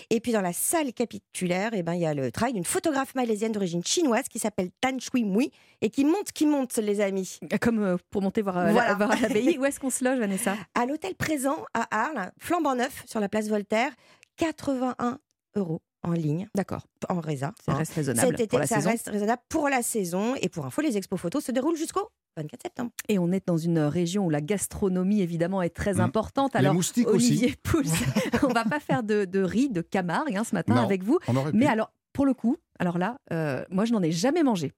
Et 0.10 0.20
puis 0.22 0.32
dans 0.32 0.42
la 0.42 0.54
salle 0.54 0.94
capitulaire, 0.94 1.72
eh 1.74 1.84
ben, 1.84 1.94
il 1.94 2.02
y 2.02 2.06
a 2.06 2.14
le 2.14 2.32
travail 2.32 2.54
d'une 2.54 2.64
photographe 2.66 3.14
malaisienne 3.16 3.52
d'origine 3.52 3.84
chinoise 3.84 4.30
qui 4.30 4.40
s'appelle 4.40 4.70
Tan 4.82 4.98
Shui 5.00 5.26
Mui 5.26 5.52
et 5.82 5.90
qui 5.90 6.06
monte, 6.06 6.32
qui 6.32 6.46
monte 6.46 6.78
les 6.78 7.02
amis. 7.02 7.38
Comme 7.62 7.84
euh, 7.84 7.98
pour 8.12 8.22
monter 8.22 8.42
voir, 8.42 8.58
euh, 8.58 8.72
Voilà. 8.72 8.98
l'abbaye. 9.22 9.58
Où 9.60 9.66
est-ce 9.66 9.80
qu'on 9.80 9.90
se 9.90 10.04
loge, 10.06 10.20
Vanessa? 10.20 10.56
À 10.74 10.86
l'hôtel 10.86 11.14
présent 11.16 11.58
à 11.74 11.86
Arles, 11.92 12.32
flambant 12.40 12.76
neuf 12.76 13.04
sur 13.08 13.20
la 13.20 13.28
place 13.30 13.50
Voltaire, 13.50 13.92
81 14.38 15.20
euros 15.56 15.82
en 16.04 16.12
ligne. 16.14 16.48
D'accord. 16.56 16.86
En 17.10 17.20
résa. 17.20 17.52
Ça 17.66 17.74
hein. 17.74 17.76
reste 17.76 17.94
raisonnable 17.94 18.28
Cet 18.30 18.40
été, 18.40 18.48
pour 18.48 18.60
la 18.60 18.68
ça 18.68 18.76
saison. 18.78 18.90
reste 18.92 19.10
raisonnable 19.10 19.42
pour 19.50 19.68
la 19.68 19.82
saison. 19.82 20.36
Et 20.42 20.48
pour 20.50 20.66
info, 20.66 20.82
les 20.82 20.96
expos 20.96 21.20
photos 21.20 21.44
se 21.44 21.52
déroulent 21.52 21.76
jusqu'au 21.76 22.08
24 22.38 22.62
septembre. 22.64 22.92
Et 23.10 23.20
on 23.20 23.32
est 23.32 23.46
dans 23.48 23.58
une 23.58 23.80
région 23.80 24.26
où 24.26 24.30
la 24.30 24.42
gastronomie, 24.42 25.22
évidemment, 25.22 25.62
est 25.62 25.70
très 25.70 25.96
Mm. 25.96 26.02
importante. 26.02 26.54
Les 26.54 26.60
Alors. 26.60 26.76
Olivier 27.08 27.56
Pouls, 27.64 27.84
on 28.44 28.54
va 28.54 28.64
pas 28.64 28.80
faire 28.80 29.04
de, 29.04 29.26
de 29.26 29.40
riz 29.42 29.70
de 29.70 29.82
Camargue 29.82 30.36
hein, 30.38 30.44
ce 30.44 30.56
matin 30.56 30.76
Non, 30.76 30.82
avec 30.84 31.04
vous. 31.04 31.20
on 31.28 31.36
aurait 31.36 31.52
pu. 31.52 31.58
Mais 31.58 31.66
alors, 31.68 31.92
pour 32.14 32.26
le 32.26 32.34
coup, 32.34 32.58
alors 32.80 32.98
là, 32.98 33.18
euh, 33.34 33.64
moi, 33.70 33.86
je 33.86 33.94
n'en 33.94 34.02
ai 34.02 34.12
jamais 34.12 34.44
mangé. 34.44 34.72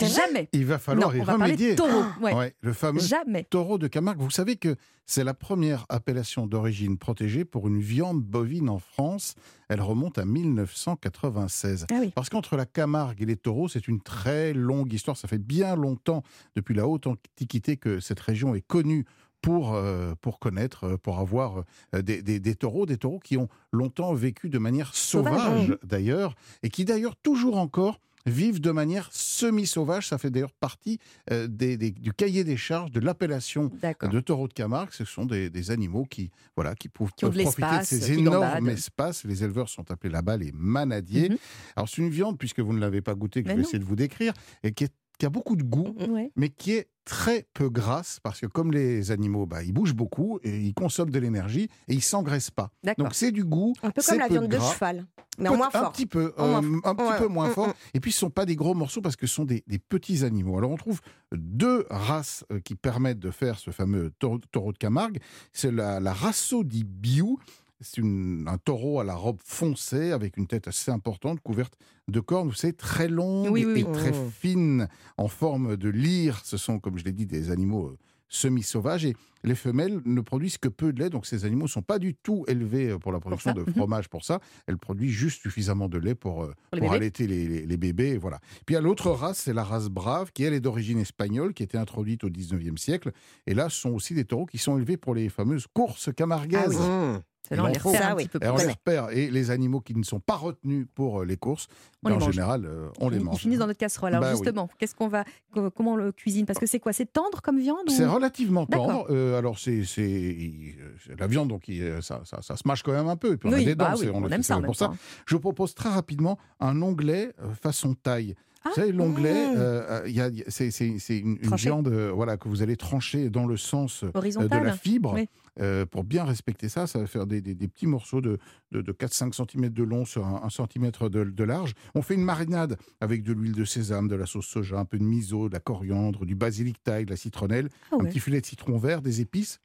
Jamais. 0.00 0.48
Il 0.52 0.64
va 0.66 0.78
falloir 0.78 1.10
Non, 1.10 1.14
y 1.16 1.20
on 1.20 1.24
va 1.24 1.36
parler 1.36 1.52
remédier. 1.54 1.74
taureau, 1.76 2.02
ouais. 2.20 2.34
Ouais, 2.34 2.54
le 2.60 2.72
fameux 2.72 3.00
Jamais. 3.00 3.44
taureau 3.44 3.78
de 3.78 3.86
Camargue. 3.88 4.20
Vous 4.20 4.30
savez 4.30 4.56
que 4.56 4.74
c'est 5.06 5.22
la 5.24 5.34
première 5.34 5.84
appellation 5.90 6.46
d'origine 6.46 6.96
protégée 6.98 7.44
pour 7.44 7.68
une 7.68 7.80
viande 7.80 8.22
bovine 8.22 8.68
en 8.68 8.78
France. 8.78 9.34
Elle 9.68 9.80
remonte 9.82 10.18
à 10.18 10.24
1996. 10.24 11.86
Ah 11.90 11.94
Parce 12.14 12.28
qu'entre 12.30 12.56
la 12.56 12.66
Camargue 12.66 13.22
et 13.22 13.26
les 13.26 13.36
taureaux, 13.36 13.68
c'est 13.68 13.86
une 13.88 14.00
très 14.00 14.52
longue 14.52 14.92
histoire. 14.92 15.16
Ça 15.16 15.28
fait 15.28 15.38
bien 15.38 15.76
longtemps, 15.76 16.22
depuis 16.56 16.74
la 16.74 16.86
haute 16.86 17.06
antiquité, 17.06 17.76
que 17.76 18.00
cette 18.00 18.20
région 18.20 18.54
est 18.54 18.66
connue 18.66 19.04
pour, 19.40 19.74
euh, 19.74 20.14
pour 20.20 20.38
connaître, 20.38 20.84
euh, 20.84 20.96
pour 20.96 21.18
avoir 21.18 21.64
euh, 21.94 22.02
des, 22.02 22.22
des- 22.22 22.38
des 22.38 22.54
taureaux, 22.54 22.86
des 22.86 22.96
taureaux 22.96 23.18
qui 23.18 23.36
ont 23.36 23.48
longtemps 23.72 24.14
vécu 24.14 24.48
de 24.48 24.58
manière 24.58 24.94
Sauvage. 24.94 25.34
sauvage, 25.40 25.78
d'ailleurs, 25.82 26.34
et 26.62 26.68
qui 26.70 26.84
d'ailleurs 26.84 27.16
toujours 27.16 27.58
encore 27.58 27.98
vivent 28.26 28.60
de 28.60 28.70
manière 28.70 29.08
semi-sauvage. 29.12 30.08
Ça 30.08 30.18
fait 30.18 30.30
d'ailleurs 30.30 30.52
partie 30.52 30.98
euh, 31.30 31.46
des- 31.48 31.76
des- 31.76 31.90
du 31.90 32.12
cahier 32.12 32.44
des 32.44 32.56
charges 32.56 32.90
de 32.90 33.00
l'appellation 33.00 33.70
de 34.10 34.20
taureau 34.20 34.48
de 34.48 34.52
Camargue. 34.52 34.90
Ce 34.92 35.04
sont 35.04 35.24
des, 35.26 35.50
des 35.50 35.70
animaux 35.70 36.04
qui, 36.04 36.30
voilà, 36.56 36.74
qui 36.74 36.88
peuvent, 36.88 37.10
Qui 37.16 37.24
profiter 37.26 37.78
de 37.80 37.84
ces 37.84 38.12
énormes 38.12 38.68
espaces. 38.68 39.24
Les 39.24 39.42
éleveurs 39.44 39.68
sont 39.68 39.90
appelés 39.90 40.12
là-bas 40.12 40.36
les 40.36 40.52
manadiers. 40.52 41.30
Mhm. 41.30 41.36
Alors 41.76 41.88
c'est 41.88 42.02
une 42.02 42.10
viande, 42.10 42.38
puisque 42.38 42.60
vous 42.60 42.72
ne 42.72 42.80
l'avez 42.80 43.00
pas 43.02 43.14
goûtée, 43.14 43.42
que 43.42 43.48
Mais 43.48 43.54
je 43.54 43.56
vais 43.56 43.62
non. 43.62 43.68
essayer 43.68 43.78
de 43.78 43.84
vous 43.84 43.96
décrire, 43.96 44.32
et 44.62 44.72
qui, 44.72 44.84
est- 44.84 44.92
qui 45.22 45.26
a 45.26 45.30
beaucoup 45.30 45.54
de 45.54 45.62
goût, 45.62 45.94
Ouais. 46.10 46.32
mais 46.34 46.48
qui 46.48 46.72
est 46.72 46.88
très 47.04 47.46
peu 47.54 47.68
grasse, 47.70 48.18
parce 48.24 48.40
que 48.40 48.46
comme 48.46 48.72
les 48.72 49.12
animaux, 49.12 49.46
bah, 49.46 49.62
ils 49.62 49.72
bougent 49.72 49.94
beaucoup, 49.94 50.40
et 50.42 50.58
ils 50.58 50.74
consomment 50.74 51.10
de 51.10 51.18
l'énergie, 51.20 51.68
et 51.86 51.94
ils 51.94 52.02
s'engraissent 52.02 52.50
pas. 52.50 52.72
Donc 52.98 53.14
c'est 53.14 53.30
du 53.30 53.44
goût, 53.44 53.72
Un 53.84 53.92
peu 53.92 54.02
comme 54.04 54.18
la 54.18 54.26
peu 54.26 54.32
viande 54.34 54.48
de 54.48 54.58
cheval, 54.58 55.06
mais 55.38 55.48
en 55.48 55.62
Un 55.62 55.90
petit 55.92 56.06
peu, 56.06 56.32
moins 56.36 56.56
un 56.82 56.94
petit 56.96 57.04
Ouais. 57.08 57.18
peu 57.18 57.28
moins 57.28 57.48
Mm, 57.50 57.52
fort. 57.52 57.68
mm. 57.68 57.72
Et 57.94 58.00
puis, 58.00 58.10
ce 58.10 58.16
ne 58.16 58.20
sont 58.20 58.30
pas 58.30 58.46
des 58.46 58.56
gros 58.56 58.74
morceaux 58.74 59.00
parce 59.00 59.14
que 59.14 59.28
ce 59.28 59.34
sont 59.36 59.44
des, 59.44 59.62
des 59.68 59.78
petits 59.78 60.24
animaux. 60.24 60.58
Alors, 60.58 60.72
on 60.72 60.76
trouve 60.76 61.00
deux 61.32 61.86
races 61.88 62.44
euh, 62.50 62.58
qui 62.58 62.74
permettent 62.74 63.20
de 63.20 63.30
faire 63.30 63.60
ce 63.60 63.70
fameux 63.70 64.10
taureau, 64.18 64.40
taureau 64.50 64.72
de 64.72 64.78
Camargue. 64.78 65.20
C'est 65.52 65.70
la, 65.70 66.00
la 66.00 66.12
Rasso 66.12 66.64
di 66.64 66.82
Biou. 66.82 67.38
C'est 67.82 68.00
un 68.02 68.58
taureau 68.58 69.00
à 69.00 69.04
la 69.04 69.14
robe 69.14 69.38
foncée 69.44 70.12
avec 70.12 70.36
une 70.36 70.46
tête 70.46 70.68
assez 70.68 70.90
importante, 70.90 71.40
couverte 71.40 71.74
de 72.08 72.20
cornes, 72.20 72.48
vous 72.48 72.54
savez, 72.54 72.72
très 72.72 73.08
longues 73.08 73.50
Oui, 73.50 73.64
oui, 73.64 73.80
et 73.80 73.84
oui. 73.84 73.92
très 73.92 74.10
Oh. 74.12 74.30
fines, 74.32 74.88
en 75.16 75.28
forme 75.28 75.76
de 75.76 75.88
lyre. 75.88 76.40
Ce 76.44 76.56
sont, 76.56 76.78
comme 76.78 76.98
je 76.98 77.04
l'ai 77.04 77.12
dit, 77.12 77.26
des 77.26 77.50
animaux 77.50 77.88
euh, 77.88 77.98
semi-sauvages. 78.28 79.04
Et 79.04 79.14
les 79.44 79.54
femelles 79.54 80.00
ne 80.04 80.20
produisent 80.20 80.58
que 80.58 80.68
peu 80.68 80.92
de 80.92 81.00
lait, 81.02 81.10
donc 81.10 81.26
ces 81.26 81.44
animaux 81.44 81.64
ne 81.64 81.68
sont 81.68 81.82
pas 81.82 81.98
du 81.98 82.14
tout 82.14 82.44
élevés 82.48 82.90
euh, 82.90 82.98
pour 82.98 83.12
la 83.12 83.20
production 83.20 83.52
de 83.52 83.64
fromage 83.76 84.08
pour 84.08 84.24
ça. 84.24 84.40
Elles 84.66 84.78
produisent 84.78 85.12
juste 85.12 85.42
suffisamment 85.42 85.88
de 85.88 85.98
lait 85.98 86.14
pour, 86.14 86.44
euh, 86.44 86.54
Pour 86.70 86.76
les 86.76 86.80
pour 86.80 86.90
bébés. 86.90 86.96
allaiter 86.96 87.26
les, 87.26 87.46
les- 87.48 87.66
les 87.66 87.76
bébés. 87.76 88.16
Voilà. 88.18 88.38
Puis 88.66 88.72
il 88.72 88.74
y 88.74 88.76
a 88.76 88.80
l'autre 88.80 89.10
race, 89.10 89.38
c'est 89.38 89.52
la 89.52 89.64
race 89.64 89.88
brave, 89.88 90.30
qui 90.32 90.44
elle 90.44 90.54
est 90.54 90.60
d'origine 90.60 90.98
espagnole, 90.98 91.52
qui 91.54 91.62
a 91.62 91.64
été 91.64 91.78
introduite 91.78 92.24
au 92.24 92.30
19e 92.30 92.76
siècle. 92.78 93.12
Et 93.46 93.54
là, 93.54 93.68
ce 93.68 93.80
sont 93.80 93.90
aussi 93.90 94.14
des 94.14 94.24
taureaux 94.24 94.46
qui 94.46 94.58
sont 94.58 94.76
élevés 94.78 94.96
pour 94.96 95.14
les 95.14 95.28
fameuses 95.28 95.66
courses 95.72 96.10
camarguaises. 96.14 96.78
Ah 96.80 97.12
oui. 97.16 97.20
On 97.60 97.66
les 97.66 97.78
faut. 97.78 97.88
repère 97.90 98.02
Ça, 98.02 98.10
un 98.12 98.16
oui. 98.16 98.24
petit 98.26 98.38
peu 98.38 98.44
Et 98.46 98.48
on 98.48 98.56
les 98.56 98.66
repère. 98.66 99.10
Et 99.10 99.30
les 99.30 99.50
animaux 99.50 99.80
qui 99.80 99.94
ne 99.94 100.02
sont 100.02 100.20
pas 100.20 100.36
retenus 100.36 100.86
pour 100.94 101.20
euh, 101.20 101.24
les 101.24 101.36
courses, 101.36 101.68
On 102.04 102.08
ben, 102.10 102.18
les 102.18 102.24
en 102.24 102.30
général, 102.30 102.64
euh, 102.64 102.88
on 103.00 103.08
les 103.08 103.16
Ils- 103.16 103.20
Ils 103.20 103.24
mange. 103.24 103.38
finissent 103.38 103.58
dans 103.58 103.66
notre 103.66 103.78
casserole. 103.78 104.10
Alors 104.10 104.22
Bah 104.22 104.30
oui. 104.32 104.36
justement, 104.38 104.68
qu'est-ce 104.78 104.94
qu'on 104.94 105.08
va, 105.08 105.24
co- 105.52 105.70
comment 105.70 105.92
on 105.92 105.96
le 105.96 106.12
cuisine? 106.12 106.46
Parce 106.46 106.58
que 106.58 106.66
c'est 106.66 106.80
quoi? 106.80 106.92
C'est 106.92 107.12
tendre 107.12 107.42
comme 107.42 107.58
viande 107.60 107.78
ou- 107.88 107.92
C'est 107.92 108.06
relativement 108.06 108.66
tendre. 108.66 109.06
Euh, 109.10 109.38
alors, 109.38 109.58
c'est 109.58 109.82
euh, 109.98 110.72
la 111.18 111.26
viande, 111.26 111.48
donc 111.48 111.68
il- 111.68 111.82
euh, 111.82 112.00
ça, 112.00 112.20
ça, 112.24 112.42
ça 112.42 112.56
se 112.56 112.62
mâche 112.66 112.82
quand 112.82 112.92
même 112.92 113.08
un 113.08 113.16
peu. 113.16 113.32
Et 113.32 113.36
puis 113.36 113.48
on 113.48 113.52
Oui, 113.52 113.62
a 113.62 113.64
des 113.64 113.74
dents, 113.74 113.84
bah 113.84 113.94
on, 114.12 114.16
on 114.16 114.20
le 114.26 114.32
aime 114.32 114.42
ça 114.42 114.60
pour 114.60 114.76
ça. 114.76 114.92
Je 115.26 115.34
vous 115.34 115.40
propose 115.40 115.74
très 115.74 115.88
rapidement 115.90 116.38
un 116.60 116.80
onglet 116.82 117.32
euh, 117.42 117.52
façon 117.54 117.94
taille. 117.94 118.34
Ah, 118.64 118.68
vous 118.68 118.74
savez, 118.76 118.92
l'onglet, 118.92 119.32
euh, 119.56 120.02
c'est 120.48 121.18
une, 121.18 121.38
une 121.42 121.48
viande 121.56 121.88
euh, 121.88 122.12
voilà, 122.14 122.36
que 122.36 122.48
vous 122.48 122.62
allez 122.62 122.76
trancher 122.76 123.28
dans 123.30 123.46
le 123.46 123.56
sens 123.56 124.04
euh, 124.04 124.10
de 124.44 124.48
la 124.66 124.72
fibre. 124.76 125.14
Oui. 125.14 125.28
Euh, 125.60 125.84
pour 125.84 126.02
bien 126.04 126.24
respecter 126.24 126.68
ça, 126.70 126.86
ça 126.86 126.98
va 126.98 127.06
faire 127.06 127.26
des, 127.26 127.40
des- 127.42 127.54
des 127.54 127.68
petits 127.68 127.86
morceaux 127.86 128.20
de, 128.22 128.38
de, 128.70 128.80
4-5 128.92 129.34
cm 129.34 129.68
de 129.68 129.82
long 129.82 130.04
sur 130.06 130.24
1 130.26 130.48
cm 130.48 130.90
de, 131.10 131.24
de 131.24 131.44
large. 131.44 131.72
On 131.94 132.00
fait 132.02 132.14
une 132.14 132.24
marinade 132.24 132.76
avec 133.00 133.22
de 133.22 133.32
l'huile 133.34 133.52
de 133.52 133.64
sésame, 133.66 134.08
de 134.08 134.14
la 134.16 134.24
sauce 134.26 134.46
soja, 134.46 134.78
un 134.78 134.84
peu 134.86 134.98
de 134.98 135.04
miso, 135.04 135.48
de 135.48 135.54
la 135.54 135.60
coriandre, 135.60 136.24
du 136.24 136.34
basilic 136.34 136.82
thaï, 136.82 137.04
de 137.04 137.10
la 137.10 137.16
citronnelle, 137.16 137.68
Ah 137.90 137.96
un 138.00 138.04
petit 138.04 138.20
filet 138.20 138.40
de 138.40 138.46
citron 138.46 138.78
vert, 138.78 139.02
des 139.02 139.20
épices. 139.20 139.58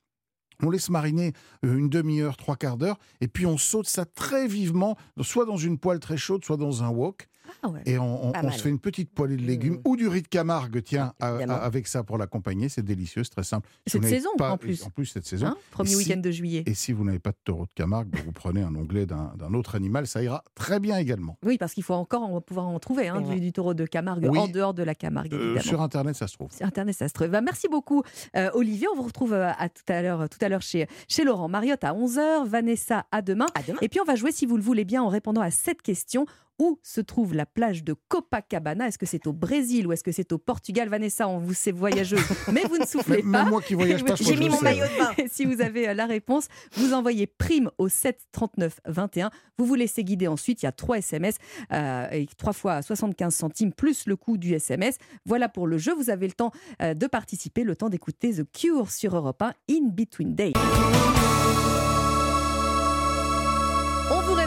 On 0.63 0.69
laisse 0.71 0.89
mariner 0.89 1.33
une 1.63 1.88
demi-heure, 1.88 2.36
trois 2.36 2.55
quarts 2.55 2.77
d'heure, 2.77 2.97
et 3.21 3.27
puis 3.27 3.45
on 3.45 3.57
saute 3.60 3.88
ça 3.88 4.05
très 4.05 4.47
vivement, 4.47 4.97
soit 5.21 5.45
dans 5.45 5.55
une 5.57 5.77
poêle 5.77 5.99
très 5.99 6.17
chaude, 6.17 6.43
soit 6.43 6.57
dans 6.57 6.83
un 6.83 6.89
wok. 6.89 7.27
Ah 7.63 7.69
ouais. 7.69 7.81
Et 7.86 7.97
on, 7.99 8.33
se 8.51 8.62
fait 8.62 8.69
une 8.69 8.79
petite 8.79 9.12
poêlée 9.12 9.36
de 9.38 9.41
légumes 9.43 9.75
Mmh. 9.75 9.81
ou 9.89 9.95
du 9.97 10.07
riz 10.07 10.21
de 10.21 10.27
Camargue, 10.27 10.81
tiens, 10.83 11.13
à- 11.19 11.27
à- 11.27 11.36
Évidemment. 11.36 11.60
avec 11.62 11.88
ça 11.88 12.03
pour 12.03 12.17
l'accompagner. 12.17 12.69
C'est 12.69 12.81
délicieux, 12.83 13.23
c'est 13.23 13.31
très 13.31 13.43
simple. 13.43 13.67
Si 13.86 13.93
Cette 13.93 14.05
saison, 14.05 14.29
pas- 14.38 14.51
en 14.51 14.57
plus. 14.57 14.83
En 14.86 14.89
plus, 14.89 15.05
cette 15.05 15.25
saison. 15.25 15.47
Hein 15.47 15.57
Premier 15.71 15.89
si- 15.89 15.95
week-end 15.97 16.17
de 16.19 16.31
juillet. 16.31 16.63
Et 16.65 16.73
si 16.73 16.93
vous 16.93 17.03
n'avez 17.03 17.19
pas 17.19 17.31
de 17.31 17.38
taureau 17.43 17.65
de 17.65 17.73
Camargue, 17.75 18.07
ben, 18.10 18.21
vous 18.25 18.31
prenez 18.31 18.62
un 18.62 18.73
onglet 18.75 19.05
d'un 19.05 19.53
autre 19.53 19.75
animal, 19.75 20.07
ça 20.07 20.21
ira 20.23 20.43
très 20.55 20.79
bien 20.79 20.97
également. 20.97 21.38
Oui, 21.43 21.57
parce 21.57 21.73
qu'il 21.73 21.83
faut 21.83 21.93
encore 21.93 22.23
on 22.29 22.33
va 22.36 22.41
pouvoir 22.41 22.67
en 22.67 22.79
trouver 22.79 23.07
hein, 23.10 23.21
du, 23.21 23.39
du 23.39 23.51
taureau 23.53 23.73
de 23.73 23.86
Camargue 23.86 24.27
Oui. 24.31 24.38
en 24.39 24.47
dehors 24.47 24.73
de 24.73 24.83
la 24.83 24.95
Camargue, 24.95 25.33
Euh, 25.33 25.38
évidemment. 25.38 25.62
sur 25.62 25.81
Internet, 25.81 26.15
ça 26.15 26.27
se 26.27 26.36
trouve. 26.36 26.51
Sur 26.51 26.65
Internet, 26.65 26.95
ça 26.95 27.07
se 27.07 27.13
trouve. 27.13 27.27
Bah, 27.27 27.41
merci 27.41 27.67
beaucoup, 27.67 28.03
euh, 28.36 28.49
Olivier. 28.53 28.88
On 28.91 28.95
vous 28.95 29.03
retrouve 29.03 29.33
euh, 29.33 29.51
à 29.57 29.69
tout 29.69 29.83
à 29.88 30.01
l'heure, 30.01 30.27
tout 30.29 30.38
à 30.41 30.49
l'heure 30.49 30.62
chez, 30.62 30.88
chez 31.07 31.23
Laurent. 31.23 31.47
Mariotte 31.49 31.83
à 31.83 31.93
11h, 31.93 32.45
Vanessa 32.47 33.05
à 33.12 33.21
demain. 33.21 33.47
À 33.55 33.62
demain. 33.63 33.79
Et 33.81 33.89
puis, 33.89 33.99
on 33.99 34.05
va 34.05 34.15
jouer, 34.15 34.31
si 34.31 34.45
vous 34.45 34.57
le 34.57 34.63
voulez 34.63 34.86
bien, 34.86 35.01
en 35.03 35.07
répondant 35.10 35.41
à 35.41 35.51
cette 35.51 35.81
question. 35.81 36.25
Où 36.60 36.80
se 36.84 37.02
trouve 37.02 37.34
la 37.34 37.46
plage 37.46 37.84
de 37.84 37.93
Copacabana? 38.08 38.88
Est-ce 38.88 38.98
que 38.98 39.06
c'est 39.06 39.28
au 39.28 39.34
Brésil 39.34 39.88
ou 39.88 39.93
est-ce 39.93 40.04
que 40.04 40.12
c'est 40.12 40.32
au 40.32 40.38
Portugal? 40.38 40.89
Vanessa, 40.89 41.28
on 41.28 41.38
vous 41.38 41.54
c'est 41.54 41.72
voyageuse, 41.72 42.20
mais 42.52 42.63
vous 42.63 42.78
ne 42.78 42.86
soufflez 42.86 43.22
pas. 43.22 43.28
même 43.28 43.50
moi 43.50 43.62
qui 43.62 43.76
voyage 43.76 44.04
pas, 44.04 44.15
J'ai 44.15 44.36
mis 44.36 44.50
mon 44.50 44.62
maillot 44.62 44.86
de 44.86 44.98
bain. 44.98 45.28
Si 45.32 45.46
vous 45.46 45.62
avez 45.62 45.89
euh, 45.89 45.93
la 45.93 46.06
réponse, 46.06 46.48
vous 46.74 46.93
envoyez 46.93 47.28
prime 47.28 47.70
au 47.78 47.89
7 47.89 48.20
39 48.32 48.80
21. 48.86 49.30
Vous 49.58 49.65
vous 49.65 49.76
laissez 49.76 50.04
guider 50.04 50.28
ensuite. 50.28 50.62
Il 50.63 50.65
y 50.65 50.70
a 50.70 50.72
trois 50.72 50.98
SMS 50.98 51.36
euh, 51.74 52.08
et 52.12 52.28
trois 52.38 52.54
fois 52.54 52.82
75 52.82 53.34
centimes 53.34 53.74
plus 53.74 54.08
le 54.08 54.15
coût 54.15 54.38
du 54.38 54.54
SMS. 54.54 54.98
Voilà 55.26 55.50
pour 55.50 55.67
le 55.67 55.78
jeu. 55.78 55.93
Vous 55.93 56.10
avez 56.10 56.28
le 56.28 56.34
temps 56.34 56.52
euh, 56.82 56.93
de 56.93 57.08
participer, 57.08 57.63
le 57.63 57.76
temps 57.76 57.89
d'écouter 57.89 58.34
The 58.34 58.52
Cure 58.52 58.91
sur 58.91 59.15
Europe 59.15 59.41
1 59.41 59.54
In 59.70 59.89
Between 59.91 60.36
Days. 60.36 60.54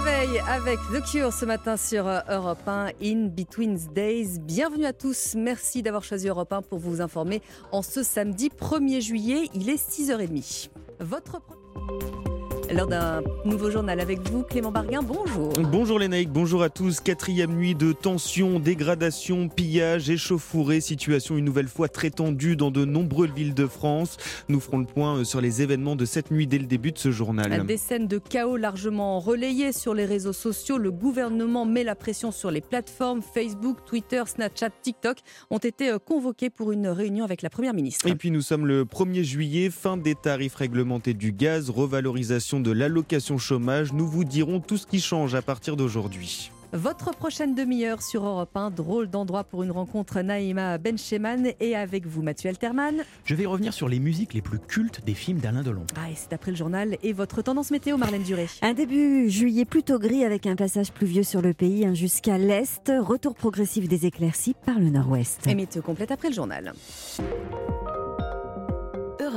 Réveille 0.03 0.39
avec 0.49 0.79
The 0.93 1.03
Cure 1.03 1.33
ce 1.33 1.45
matin 1.45 1.77
sur 1.77 2.07
euh, 2.07 2.21
Europe 2.29 2.67
1 2.67 2.93
In 3.03 3.27
Between 3.27 3.77
Days. 3.95 4.39
Bienvenue 4.39 4.87
à 4.87 4.93
tous. 4.93 5.35
Merci 5.35 5.83
d'avoir 5.83 6.05
choisi 6.05 6.29
Europe 6.29 6.53
1 6.53 6.63
pour 6.63 6.79
vous 6.79 7.01
informer 7.03 7.43
en 7.71 7.83
ce 7.83 8.03
samedi 8.03 8.49
1er 8.49 9.01
juillet. 9.03 9.51
Il 9.53 9.69
est 9.69 9.75
6h30. 9.75 10.71
Votre 11.01 11.43
L'heure 12.73 12.87
d'un 12.87 13.23
nouveau 13.45 13.69
journal 13.69 13.99
avec 13.99 14.21
vous, 14.31 14.45
Clément 14.45 14.71
Barguin. 14.71 15.01
Bonjour. 15.03 15.53
Bonjour 15.73 15.99
les 15.99 16.07
Naïcs, 16.07 16.31
bonjour 16.31 16.63
à 16.63 16.71
tous. 16.71 17.01
Quatrième 17.01 17.57
nuit 17.57 17.75
de 17.75 17.91
tension, 17.91 18.61
dégradation, 18.61 19.49
pillage, 19.49 20.09
échauffourée, 20.09 20.81
situation 20.81 21.37
une 21.37 21.45
nouvelle 21.45 21.67
fois 21.67 21.89
très 21.89 22.11
tendue 22.11 22.55
dans 22.55 22.71
de 22.71 22.85
nombreuses 22.85 23.33
villes 23.33 23.55
de 23.55 23.67
France. 23.67 24.19
Nous 24.49 24.61
ferons 24.61 24.79
le 24.79 24.85
point 24.85 25.25
sur 25.25 25.41
les 25.41 25.63
événements 25.63 25.97
de 25.97 26.05
cette 26.05 26.31
nuit 26.31 26.47
dès 26.47 26.59
le 26.59 26.67
début 26.67 26.93
de 26.93 26.99
ce 26.99 27.11
journal. 27.11 27.67
Des 27.67 27.77
scènes 27.77 28.07
de 28.07 28.19
chaos 28.19 28.57
largement 28.57 29.19
relayées 29.19 29.73
sur 29.73 29.93
les 29.93 30.05
réseaux 30.05 30.33
sociaux. 30.33 30.79
Le 30.79 30.93
gouvernement 30.93 31.67
met 31.67 31.83
la 31.83 31.97
pression 31.97 32.31
sur 32.31 32.53
les 32.53 32.61
plateformes 32.61 33.21
Facebook, 33.21 33.79
Twitter, 33.85 34.23
Snapchat, 34.27 34.71
TikTok 34.83 35.19
ont 35.51 35.59
été 35.59 35.91
euh, 35.91 35.99
convoqués 35.99 36.51
pour 36.51 36.71
une 36.71 36.87
réunion 36.87 37.25
avec 37.25 37.43
la 37.43 37.51
Première 37.51 37.75
ministre. 37.75 38.07
Et 38.07 38.15
puis 38.15 38.31
nous 38.31 38.43
sommes 38.43 38.67
le 38.67 38.85
1er 38.85 39.25
juillet, 39.25 39.71
fin 39.71 39.97
des 39.97 40.15
tarifs 40.15 40.55
réglementés 40.55 41.15
du 41.15 41.33
gaz, 41.33 41.69
revalorisation 41.69 42.60
de 42.61 42.71
l'allocation 42.71 43.39
chômage. 43.39 43.93
Nous 43.93 44.07
vous 44.07 44.25
dirons 44.25 44.61
tout 44.61 44.77
ce 44.77 44.87
qui 44.87 45.01
change 45.01 45.35
à 45.35 45.43
partir 45.43 45.77
d'aujourd'hui. 45.77 46.51
Votre 46.73 47.11
prochaine 47.11 47.57
demi-heure 47.57 48.01
sur 48.01 48.25
Europe 48.25 48.57
1, 48.57 48.71
drôle 48.71 49.11
d'endroit 49.11 49.43
pour 49.43 49.65
une 49.65 49.73
rencontre 49.73 50.21
Naïma 50.21 50.79
Bencheman 50.79 51.51
et 51.59 51.75
avec 51.75 52.07
vous 52.07 52.23
Mathieu 52.23 52.49
Alterman. 52.49 53.03
Je 53.25 53.35
vais 53.35 53.45
revenir 53.45 53.73
sur 53.75 53.89
les 53.89 53.99
musiques 53.99 54.35
les 54.35 54.41
plus 54.41 54.61
cultes 54.61 55.05
des 55.05 55.15
films 55.15 55.39
d'Alain 55.39 55.65
Delon. 55.65 55.85
Ah 55.97 56.09
et 56.09 56.15
c'est 56.15 56.33
après 56.33 56.53
le 56.53 56.57
journal 56.57 56.97
et 57.03 57.13
votre 57.13 57.43
tendance 57.43 57.73
météo 57.73 57.97
Marlène 57.97 58.23
Duré. 58.23 58.47
Un 58.63 58.75
début 58.75 59.29
juillet 59.29 59.65
plutôt 59.65 59.99
gris 59.99 60.25
avec 60.25 60.47
un 60.47 60.55
passage 60.55 60.93
pluvieux 60.93 61.25
sur 61.25 61.43
le 61.43 61.55
pays 61.55 61.85
hein, 61.85 61.95
jusqu'à 61.95 62.39
l'est. 62.39 62.93
Retour 63.01 63.35
progressif 63.35 63.89
des 63.89 64.07
éclaircies 64.07 64.55
par 64.65 64.79
le 64.79 64.91
nord-ouest. 64.91 65.45
Et 65.49 65.57
météo 65.57 65.83
complète 65.83 66.13
après 66.13 66.29
le 66.29 66.35
journal. 66.35 66.73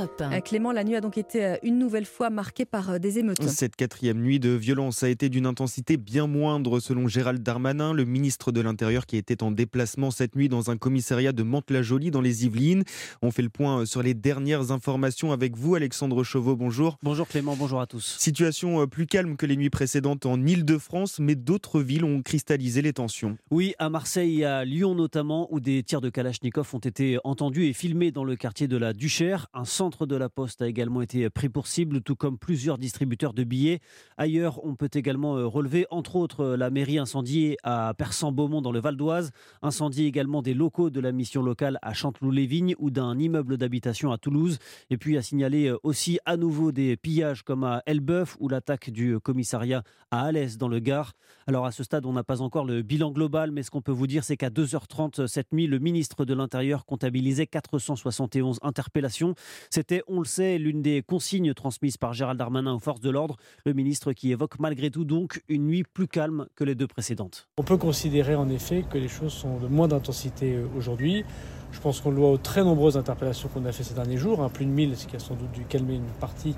Europe 0.04 0.20
1. 0.20 0.40
Clément, 0.42 0.72
la 0.72 0.84
nuit 0.84 0.96
a 0.96 1.00
donc 1.00 1.16
été 1.16 1.56
une 1.62 1.78
nouvelle 1.78 2.04
fois 2.04 2.28
marquée 2.28 2.66
par 2.66 3.00
des 3.00 3.18
émeutes. 3.18 3.42
Cette 3.44 3.74
quatrième 3.74 4.20
nuit 4.20 4.38
de 4.38 4.50
violence 4.50 5.02
a 5.02 5.08
été 5.08 5.30
d'une 5.30 5.46
intensité 5.46 5.96
bien 5.96 6.26
moindre 6.26 6.78
selon 6.78 7.08
Gérald 7.08 7.42
Darmanin, 7.42 7.94
le 7.94 8.04
ministre 8.04 8.52
de 8.52 8.60
l'Intérieur 8.60 9.06
qui 9.06 9.16
était 9.16 9.42
en 9.42 9.50
déplacement 9.50 10.10
cette 10.10 10.36
nuit 10.36 10.50
dans 10.50 10.70
un 10.70 10.76
commissariat 10.76 11.32
de 11.32 11.42
Mantes-la-Jolie 11.42 12.10
dans 12.10 12.20
les 12.20 12.44
Yvelines. 12.44 12.84
On 13.22 13.30
fait 13.30 13.40
le 13.40 13.48
point 13.48 13.86
sur 13.86 14.02
les 14.02 14.12
dernières 14.12 14.72
informations 14.72 15.32
avec 15.32 15.56
vous, 15.56 15.74
Alexandre 15.74 16.22
Chauveau. 16.22 16.54
Bonjour. 16.54 16.98
Bonjour 17.02 17.26
Clément, 17.26 17.56
bonjour 17.56 17.80
à 17.80 17.86
tous. 17.86 18.16
Situation 18.18 18.86
plus 18.86 19.06
calme 19.06 19.36
que 19.36 19.46
les 19.46 19.56
nuits 19.56 19.70
précédentes 19.70 20.26
en 20.26 20.44
Ile-de-France, 20.44 21.18
mais 21.18 21.34
d'autres 21.34 21.80
villes 21.80 22.04
ont 22.04 22.20
cristallisé 22.20 22.82
les 22.82 22.92
tensions. 22.92 23.38
Oui, 23.50 23.74
à 23.78 23.88
Marseille 23.88 24.42
et 24.42 24.44
à 24.44 24.66
Lyon 24.66 24.94
notamment, 24.94 25.48
où 25.50 25.60
des 25.60 25.82
tirs 25.82 26.02
de 26.02 26.10
Kalachnikov 26.10 26.68
ont 26.74 26.78
été 26.78 27.18
entendus 27.24 27.64
et 27.64 27.72
filmés 27.72 28.10
dans 28.10 28.24
le 28.24 28.36
quartier 28.36 28.68
de 28.68 28.76
la 28.76 28.92
Duchère. 28.92 29.46
Un 29.54 29.64
centre 29.64 29.93
de 30.02 30.16
la 30.16 30.28
Poste 30.28 30.62
a 30.62 30.66
également 30.66 31.00
été 31.00 31.30
pris 31.30 31.48
pour 31.48 31.68
cible, 31.68 32.00
tout 32.00 32.16
comme 32.16 32.38
plusieurs 32.38 32.76
distributeurs 32.76 33.32
de 33.32 33.44
billets. 33.44 33.78
Ailleurs, 34.16 34.64
on 34.64 34.74
peut 34.74 34.90
également 34.92 35.36
euh, 35.36 35.46
relever, 35.46 35.86
entre 35.90 36.16
autres, 36.16 36.44
la 36.56 36.70
mairie 36.70 36.98
incendiée 36.98 37.56
à 37.62 37.94
Persan-Beaumont 37.96 38.60
dans 38.60 38.72
le 38.72 38.80
Val 38.80 38.96
d'Oise, 38.96 39.30
incendie 39.62 40.04
également 40.04 40.42
des 40.42 40.54
locaux 40.54 40.90
de 40.90 41.00
la 41.00 41.12
mission 41.12 41.42
locale 41.42 41.78
à 41.82 41.94
Chanteloup-les-Vignes 41.94 42.74
ou 42.78 42.90
d'un 42.90 43.16
immeuble 43.18 43.56
d'habitation 43.56 44.10
à 44.10 44.18
Toulouse. 44.18 44.58
Et 44.90 44.96
puis 44.96 45.16
à 45.16 45.22
signaler 45.22 45.68
euh, 45.68 45.78
aussi 45.84 46.18
à 46.24 46.36
nouveau 46.36 46.72
des 46.72 46.96
pillages 46.96 47.42
comme 47.44 47.62
à 47.62 47.82
Elbeuf 47.86 48.36
ou 48.40 48.48
l'attaque 48.48 48.90
du 48.90 49.20
commissariat 49.20 49.84
à 50.10 50.22
Alès 50.22 50.58
dans 50.58 50.68
le 50.68 50.80
Gard. 50.80 51.12
Alors 51.46 51.66
à 51.66 51.72
ce 51.72 51.84
stade, 51.84 52.06
on 52.06 52.12
n'a 52.12 52.24
pas 52.24 52.40
encore 52.40 52.64
le 52.64 52.82
bilan 52.82 53.12
global, 53.12 53.52
mais 53.52 53.62
ce 53.62 53.70
qu'on 53.70 53.82
peut 53.82 53.92
vous 53.92 54.06
dire, 54.06 54.24
c'est 54.24 54.36
qu'à 54.36 54.50
2h30 54.50 55.26
cette 55.26 55.52
nuit, 55.52 55.66
le 55.66 55.78
ministre 55.78 56.24
de 56.24 56.34
l'Intérieur 56.34 56.86
comptabilisait 56.86 57.46
471 57.46 58.58
interpellations. 58.62 59.34
C'était, 59.74 60.04
on 60.06 60.20
le 60.20 60.24
sait, 60.24 60.56
l'une 60.56 60.82
des 60.82 61.02
consignes 61.02 61.52
transmises 61.52 61.96
par 61.96 62.12
Gérald 62.12 62.38
Darmanin 62.38 62.74
aux 62.74 62.78
forces 62.78 63.00
de 63.00 63.10
l'ordre. 63.10 63.34
Le 63.66 63.72
ministre 63.72 64.12
qui 64.12 64.30
évoque 64.30 64.60
malgré 64.60 64.88
tout 64.88 65.04
donc 65.04 65.42
une 65.48 65.66
nuit 65.66 65.82
plus 65.82 66.06
calme 66.06 66.46
que 66.54 66.62
les 66.62 66.76
deux 66.76 66.86
précédentes. 66.86 67.48
On 67.58 67.64
peut 67.64 67.76
considérer 67.76 68.36
en 68.36 68.48
effet 68.48 68.84
que 68.88 68.98
les 68.98 69.08
choses 69.08 69.32
sont 69.32 69.58
de 69.58 69.66
moins 69.66 69.88
d'intensité 69.88 70.60
aujourd'hui. 70.76 71.24
Je 71.72 71.80
pense 71.80 72.00
qu'on 72.00 72.12
le 72.12 72.18
voit 72.18 72.30
aux 72.30 72.38
très 72.38 72.62
nombreuses 72.62 72.96
interpellations 72.96 73.48
qu'on 73.48 73.64
a 73.64 73.72
fait 73.72 73.82
ces 73.82 73.94
derniers 73.94 74.16
jours, 74.16 74.44
hein, 74.44 74.48
plus 74.48 74.64
de 74.64 74.70
1000, 74.70 74.96
ce 74.96 75.08
qui 75.08 75.16
a 75.16 75.18
sans 75.18 75.34
doute 75.34 75.50
dû 75.50 75.64
calmer 75.64 75.96
une 75.96 76.04
partie 76.20 76.54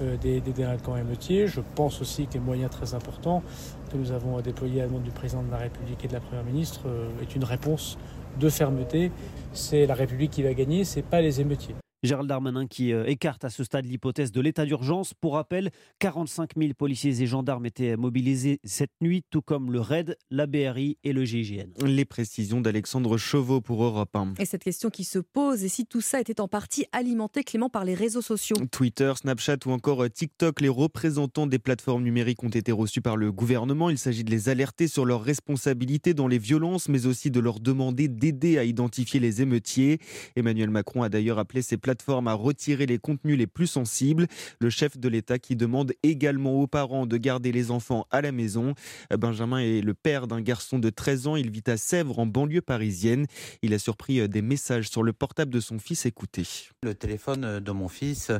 euh, 0.00 0.16
des, 0.18 0.40
des 0.40 0.52
délinquants 0.52 0.96
émeutiers. 0.96 1.48
Je 1.48 1.62
pense 1.74 2.00
aussi 2.00 2.28
que 2.28 2.34
les 2.34 2.38
moyens 2.38 2.70
très 2.70 2.94
importants 2.94 3.42
que 3.90 3.96
nous 3.96 4.12
avons 4.12 4.40
déployés 4.42 4.82
à 4.82 4.84
la 4.84 4.90
demande 4.90 5.02
du 5.02 5.10
président 5.10 5.42
de 5.42 5.50
la 5.50 5.58
République 5.58 6.04
et 6.04 6.06
de 6.06 6.12
la 6.12 6.20
Première 6.20 6.44
ministre 6.44 6.82
euh, 6.86 7.08
est 7.20 7.34
une 7.34 7.42
réponse 7.42 7.98
de 8.38 8.48
fermeté. 8.48 9.10
C'est 9.52 9.86
la 9.86 9.94
République 9.94 10.30
qui 10.30 10.44
va 10.44 10.54
gagner, 10.54 10.84
c'est 10.84 11.02
pas 11.02 11.20
les 11.20 11.40
émeutiers. 11.40 11.74
Gérald 12.02 12.30
Darmanin 12.30 12.66
qui 12.66 12.94
euh, 12.94 13.04
écarte 13.04 13.44
à 13.44 13.50
ce 13.50 13.62
stade 13.62 13.84
l'hypothèse 13.84 14.32
de 14.32 14.40
l'état 14.40 14.64
d'urgence. 14.64 15.12
Pour 15.12 15.34
rappel, 15.34 15.70
45 15.98 16.52
000 16.56 16.72
policiers 16.72 17.20
et 17.20 17.26
gendarmes 17.26 17.66
étaient 17.66 17.94
mobilisés 17.98 18.58
cette 18.64 18.92
nuit, 19.02 19.22
tout 19.28 19.42
comme 19.42 19.70
le 19.70 19.80
RAID, 19.80 20.16
la 20.30 20.46
BRI 20.46 20.96
et 21.04 21.12
le 21.12 21.26
GIGN. 21.26 21.68
Les 21.84 22.06
précisions 22.06 22.62
d'Alexandre 22.62 23.18
Chauveau 23.18 23.60
pour 23.60 23.84
Europe 23.84 24.16
1. 24.16 24.34
Et 24.38 24.46
cette 24.46 24.64
question 24.64 24.88
qui 24.88 25.04
se 25.04 25.18
pose, 25.18 25.62
et 25.62 25.68
si 25.68 25.84
tout 25.84 26.00
ça 26.00 26.20
était 26.20 26.40
en 26.40 26.48
partie 26.48 26.86
alimenté, 26.92 27.44
Clément, 27.44 27.68
par 27.68 27.84
les 27.84 27.94
réseaux 27.94 28.22
sociaux 28.22 28.56
Twitter, 28.72 29.12
Snapchat 29.16 29.58
ou 29.66 29.70
encore 29.70 30.08
TikTok, 30.10 30.62
les 30.62 30.70
représentants 30.70 31.46
des 31.46 31.58
plateformes 31.58 32.02
numériques 32.02 32.42
ont 32.42 32.48
été 32.48 32.72
reçus 32.72 33.02
par 33.02 33.18
le 33.18 33.30
gouvernement. 33.30 33.90
Il 33.90 33.98
s'agit 33.98 34.24
de 34.24 34.30
les 34.30 34.48
alerter 34.48 34.88
sur 34.88 35.04
leurs 35.04 35.22
responsabilités 35.22 36.14
dans 36.14 36.28
les 36.28 36.38
violences, 36.38 36.88
mais 36.88 37.04
aussi 37.04 37.30
de 37.30 37.40
leur 37.40 37.60
demander 37.60 38.08
d'aider 38.08 38.56
à 38.56 38.64
identifier 38.64 39.20
les 39.20 39.42
émeutiers. 39.42 39.98
Emmanuel 40.34 40.70
Macron 40.70 41.02
a 41.02 41.10
d'ailleurs 41.10 41.38
appelé 41.38 41.60
ces 41.60 41.76
plateformes 41.76 41.89
plateforme 41.90 42.28
à 42.28 42.34
retirer 42.34 42.86
les 42.86 42.98
contenus 42.98 43.36
les 43.36 43.48
plus 43.48 43.66
sensibles. 43.66 44.28
Le 44.60 44.70
chef 44.70 44.96
de 44.96 45.08
l'État 45.08 45.40
qui 45.40 45.56
demande 45.56 45.92
également 46.04 46.60
aux 46.60 46.68
parents 46.68 47.04
de 47.04 47.16
garder 47.16 47.50
les 47.50 47.72
enfants 47.72 48.06
à 48.12 48.20
la 48.20 48.30
maison. 48.30 48.74
Benjamin 49.10 49.58
est 49.58 49.80
le 49.80 49.94
père 49.94 50.28
d'un 50.28 50.40
garçon 50.40 50.78
de 50.78 50.88
13 50.88 51.26
ans. 51.26 51.34
Il 51.34 51.50
vit 51.50 51.64
à 51.66 51.76
Sèvres, 51.76 52.20
en 52.20 52.26
banlieue 52.26 52.62
parisienne. 52.62 53.26
Il 53.62 53.74
a 53.74 53.80
surpris 53.80 54.28
des 54.28 54.40
messages 54.40 54.88
sur 54.88 55.02
le 55.02 55.12
portable 55.12 55.52
de 55.52 55.58
son 55.58 55.80
fils. 55.80 56.06
Écoutez. 56.06 56.44
Le 56.84 56.94
téléphone 56.94 57.58
de 57.58 57.72
mon 57.72 57.88
fils 57.88 58.30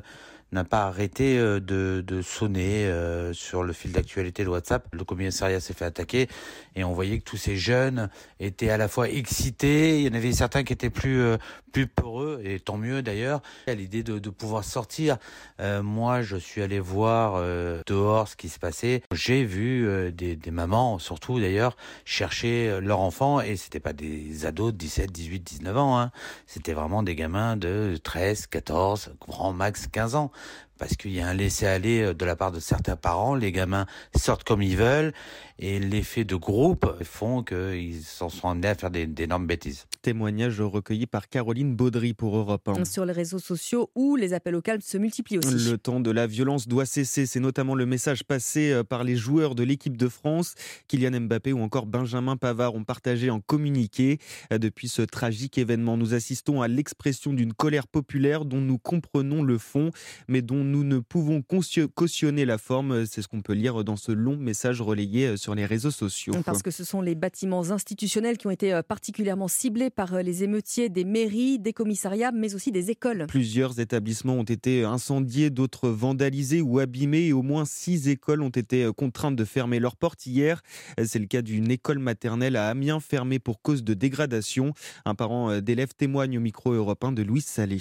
n'a 0.53 0.65
pas 0.65 0.85
arrêté 0.85 1.39
de, 1.39 2.03
de 2.07 2.23
sonner 2.23 2.87
euh, 2.87 3.33
sur 3.33 3.63
le 3.63 3.73
fil 3.73 3.93
d'actualité 3.93 4.45
de 4.45 4.49
WhatsApp. 4.49 4.87
Le 4.93 5.05
commissariat 5.05 5.61
s'est 5.61 5.75
fait 5.75 5.85
attaquer 5.85 6.29
et 6.75 6.85
on 6.85 6.93
voyait 6.93 7.19
que 7.19 7.25
tous 7.25 7.37
ces 7.37 7.57
jeunes 7.57 8.09
étaient 8.39 8.71
à 8.71 8.77
la 8.77 8.89
fois 8.89 9.09
excités, 9.09 10.01
il 10.01 10.07
y 10.07 10.11
en 10.11 10.15
avait 10.15 10.33
certains 10.33 10.65
qui 10.65 10.73
étaient 10.73 10.91
plus 10.91 11.21
euh, 11.21 11.37
plus 11.73 11.87
peureux 11.87 12.41
et 12.45 12.59
tant 12.59 12.77
mieux 12.77 13.01
d'ailleurs. 13.01 13.43
À 13.69 13.75
l'idée 13.75 14.03
de, 14.03 14.19
de 14.19 14.31
pouvoir 14.31 14.65
sortir, 14.65 15.19
euh, 15.61 15.83
moi 15.83 16.23
je 16.23 16.37
suis 16.37 16.63
allé 16.63 16.81
voir 16.81 17.41
dehors 17.87 18.27
ce 18.27 18.35
qui 18.35 18.49
se 18.49 18.59
passait. 18.59 19.03
J'ai 19.13 19.45
vu 19.45 20.11
des, 20.13 20.35
des 20.35 20.51
mamans 20.51 20.99
surtout 20.99 21.39
d'ailleurs 21.39 21.77
chercher 22.05 22.81
leur 22.81 22.99
enfant 22.99 23.41
et 23.41 23.55
c'était 23.57 23.79
pas 23.79 23.93
des 23.93 24.47
ados 24.47 24.73
de 24.73 24.79
17, 24.79 25.13
18, 25.13 25.41
19 25.41 25.77
ans. 25.77 26.01
Hein. 26.01 26.11
C'était 26.47 26.73
vraiment 26.73 27.05
des 27.05 27.15
gamins 27.15 27.57
de 27.57 27.97
13, 28.03 28.49
14, 28.49 29.13
grand 29.21 29.53
max 29.53 29.87
15 29.87 30.17
ans 30.17 30.33
parce 30.79 30.97
qu'il 30.97 31.13
y 31.13 31.21
a 31.21 31.29
un 31.29 31.35
laisser-aller 31.35 32.15
de 32.15 32.25
la 32.25 32.37
part 32.37 32.53
de 32.53 32.61
certains 32.61 32.97
parents. 32.97 33.35
Les 33.35 33.53
gamins 33.53 33.87
sortent 34.17 34.45
comme 34.45 34.63
ils 34.63 34.77
veulent 34.77 35.13
et 35.61 35.79
l'effet 35.79 36.25
de 36.25 36.37
groupe 36.37 36.87
font 37.05 37.43
qu'ils 37.43 38.03
s'en 38.03 38.31
sont 38.31 38.49
amenés 38.49 38.69
à 38.69 38.75
faire 38.75 38.91
d'énormes 38.91 39.47
bêtises. 39.47 39.87
Témoignage 40.01 40.61
recueilli 40.61 41.07
par 41.07 41.29
Caroline 41.29 41.77
Baudry 41.77 42.15
pour 42.15 42.35
Europe 42.37 42.67
1. 42.69 42.85
Sur 42.87 43.05
les 43.05 43.13
réseaux 43.13 43.39
sociaux 43.39 43.91
où 43.95 44.17
les 44.17 44.33
appels 44.33 44.55
au 44.55 44.63
calme 44.63 44.81
se 44.81 44.97
multiplient 44.97 45.39
aussi. 45.39 45.71
Le 45.71 45.77
temps 45.77 46.01
de 46.01 46.11
la 46.11 46.27
violence 46.27 46.67
doit 46.67 46.87
cesser. 46.87 47.27
C'est 47.27 47.41
notamment 47.41 47.75
le 47.75 47.85
message 47.85 48.25
passé 48.25 48.73
euh, 48.73 48.83
par 48.83 49.05
les 49.05 49.17
joueurs 49.17 49.55
de 49.55 49.63
l'équipe 49.63 49.99
de 49.99 50.09
France. 50.09 50.55
Kylian 50.89 51.21
Mbappé 51.21 51.53
ou 51.53 51.61
encore 51.61 51.85
Benjamin 51.85 52.39
Pavard 52.39 52.75
ont 52.75 52.85
partagé 52.85 53.29
en 53.29 53.41
communiqué. 53.41 54.19
Euh, 54.53 54.59
depuis 54.59 54.89
ce 54.89 55.03
tragique 55.03 55.59
événement, 55.59 55.99
nous 55.99 56.15
assistons 56.15 56.63
à 56.63 56.69
l'expression 56.69 57.35
d'une 57.35 57.53
colère 57.53 57.87
populaire 57.87 58.47
dont 58.47 58.61
nous 58.61 58.79
comprenons 58.79 59.43
le 59.43 59.59
fond, 59.59 59.91
mais 60.27 60.41
dont 60.41 60.65
nous 60.65 60.85
ne 60.85 61.01
pouvons 61.01 61.43
cautionner 61.43 62.47
la 62.47 62.57
forme. 62.57 63.05
C'est 63.05 63.21
ce 63.21 63.29
qu'on 63.29 63.43
peut 63.43 63.53
lire 63.53 63.85
dans 63.85 63.97
ce 63.97 64.13
long 64.13 64.39
message 64.39 64.81
relayé 64.81 65.27
euh, 65.27 65.37
sur 65.51 65.57
les 65.57 65.67
réseaux 65.67 65.91
sociaux. 65.91 66.33
Parce 66.45 66.63
que 66.63 66.71
ce 66.71 66.85
sont 66.85 67.01
les 67.01 67.17
bâtiments 67.17 67.71
institutionnels 67.71 68.39
qui 68.39 68.47
ont 68.47 68.51
été 68.51 68.73
euh, 68.73 68.83
particulièrement 68.83 69.49
ciblés 69.49 69.91
par 69.91 70.15
euh, 70.15 70.23
les 70.23 70.45
émeutiers 70.45 70.89
des 70.89 71.05
mairies, 71.05 71.59
des 71.59 71.73
commissariats, 71.73 72.31
mais 72.31 72.55
aussi 72.55 72.71
des 72.71 72.91
écoles. 72.91 73.27
Plusieurs 73.27 73.81
établissements 73.81 74.35
ont 74.35 74.45
été 74.45 74.85
incendiés, 74.85 75.51
d'autres 75.51 75.89
vandalisés 75.89 76.61
ou 76.61 76.79
abîmés 76.79 77.27
et 77.27 77.33
au 77.33 77.43
moins 77.43 77.65
six 77.65 78.09
écoles 78.09 78.43
ont 78.43 78.49
été 78.51 78.89
contraintes 78.97 79.35
de 79.35 79.45
fermer 79.45 79.81
leurs 79.81 79.97
portes 79.97 80.25
hier. 80.25 80.63
C'est 81.03 81.19
le 81.19 81.27
cas 81.27 81.43
d'une 81.43 81.71
école 81.71 81.99
maternelle 81.99 82.55
à 82.55 82.69
Amiens 82.69 83.01
fermée 83.01 83.41
pour 83.41 83.61
cause 83.61 83.83
de 83.83 83.95
dégradation. 83.95 84.73
Un 85.05 85.17
parent 85.17 85.61
d'élèves 85.61 85.95
témoigne 85.97 86.39
au 86.39 86.41
micro 86.41 86.73
européen 86.73 87.11
de 87.11 87.23
Louis 87.23 87.41
Salé. 87.43 87.81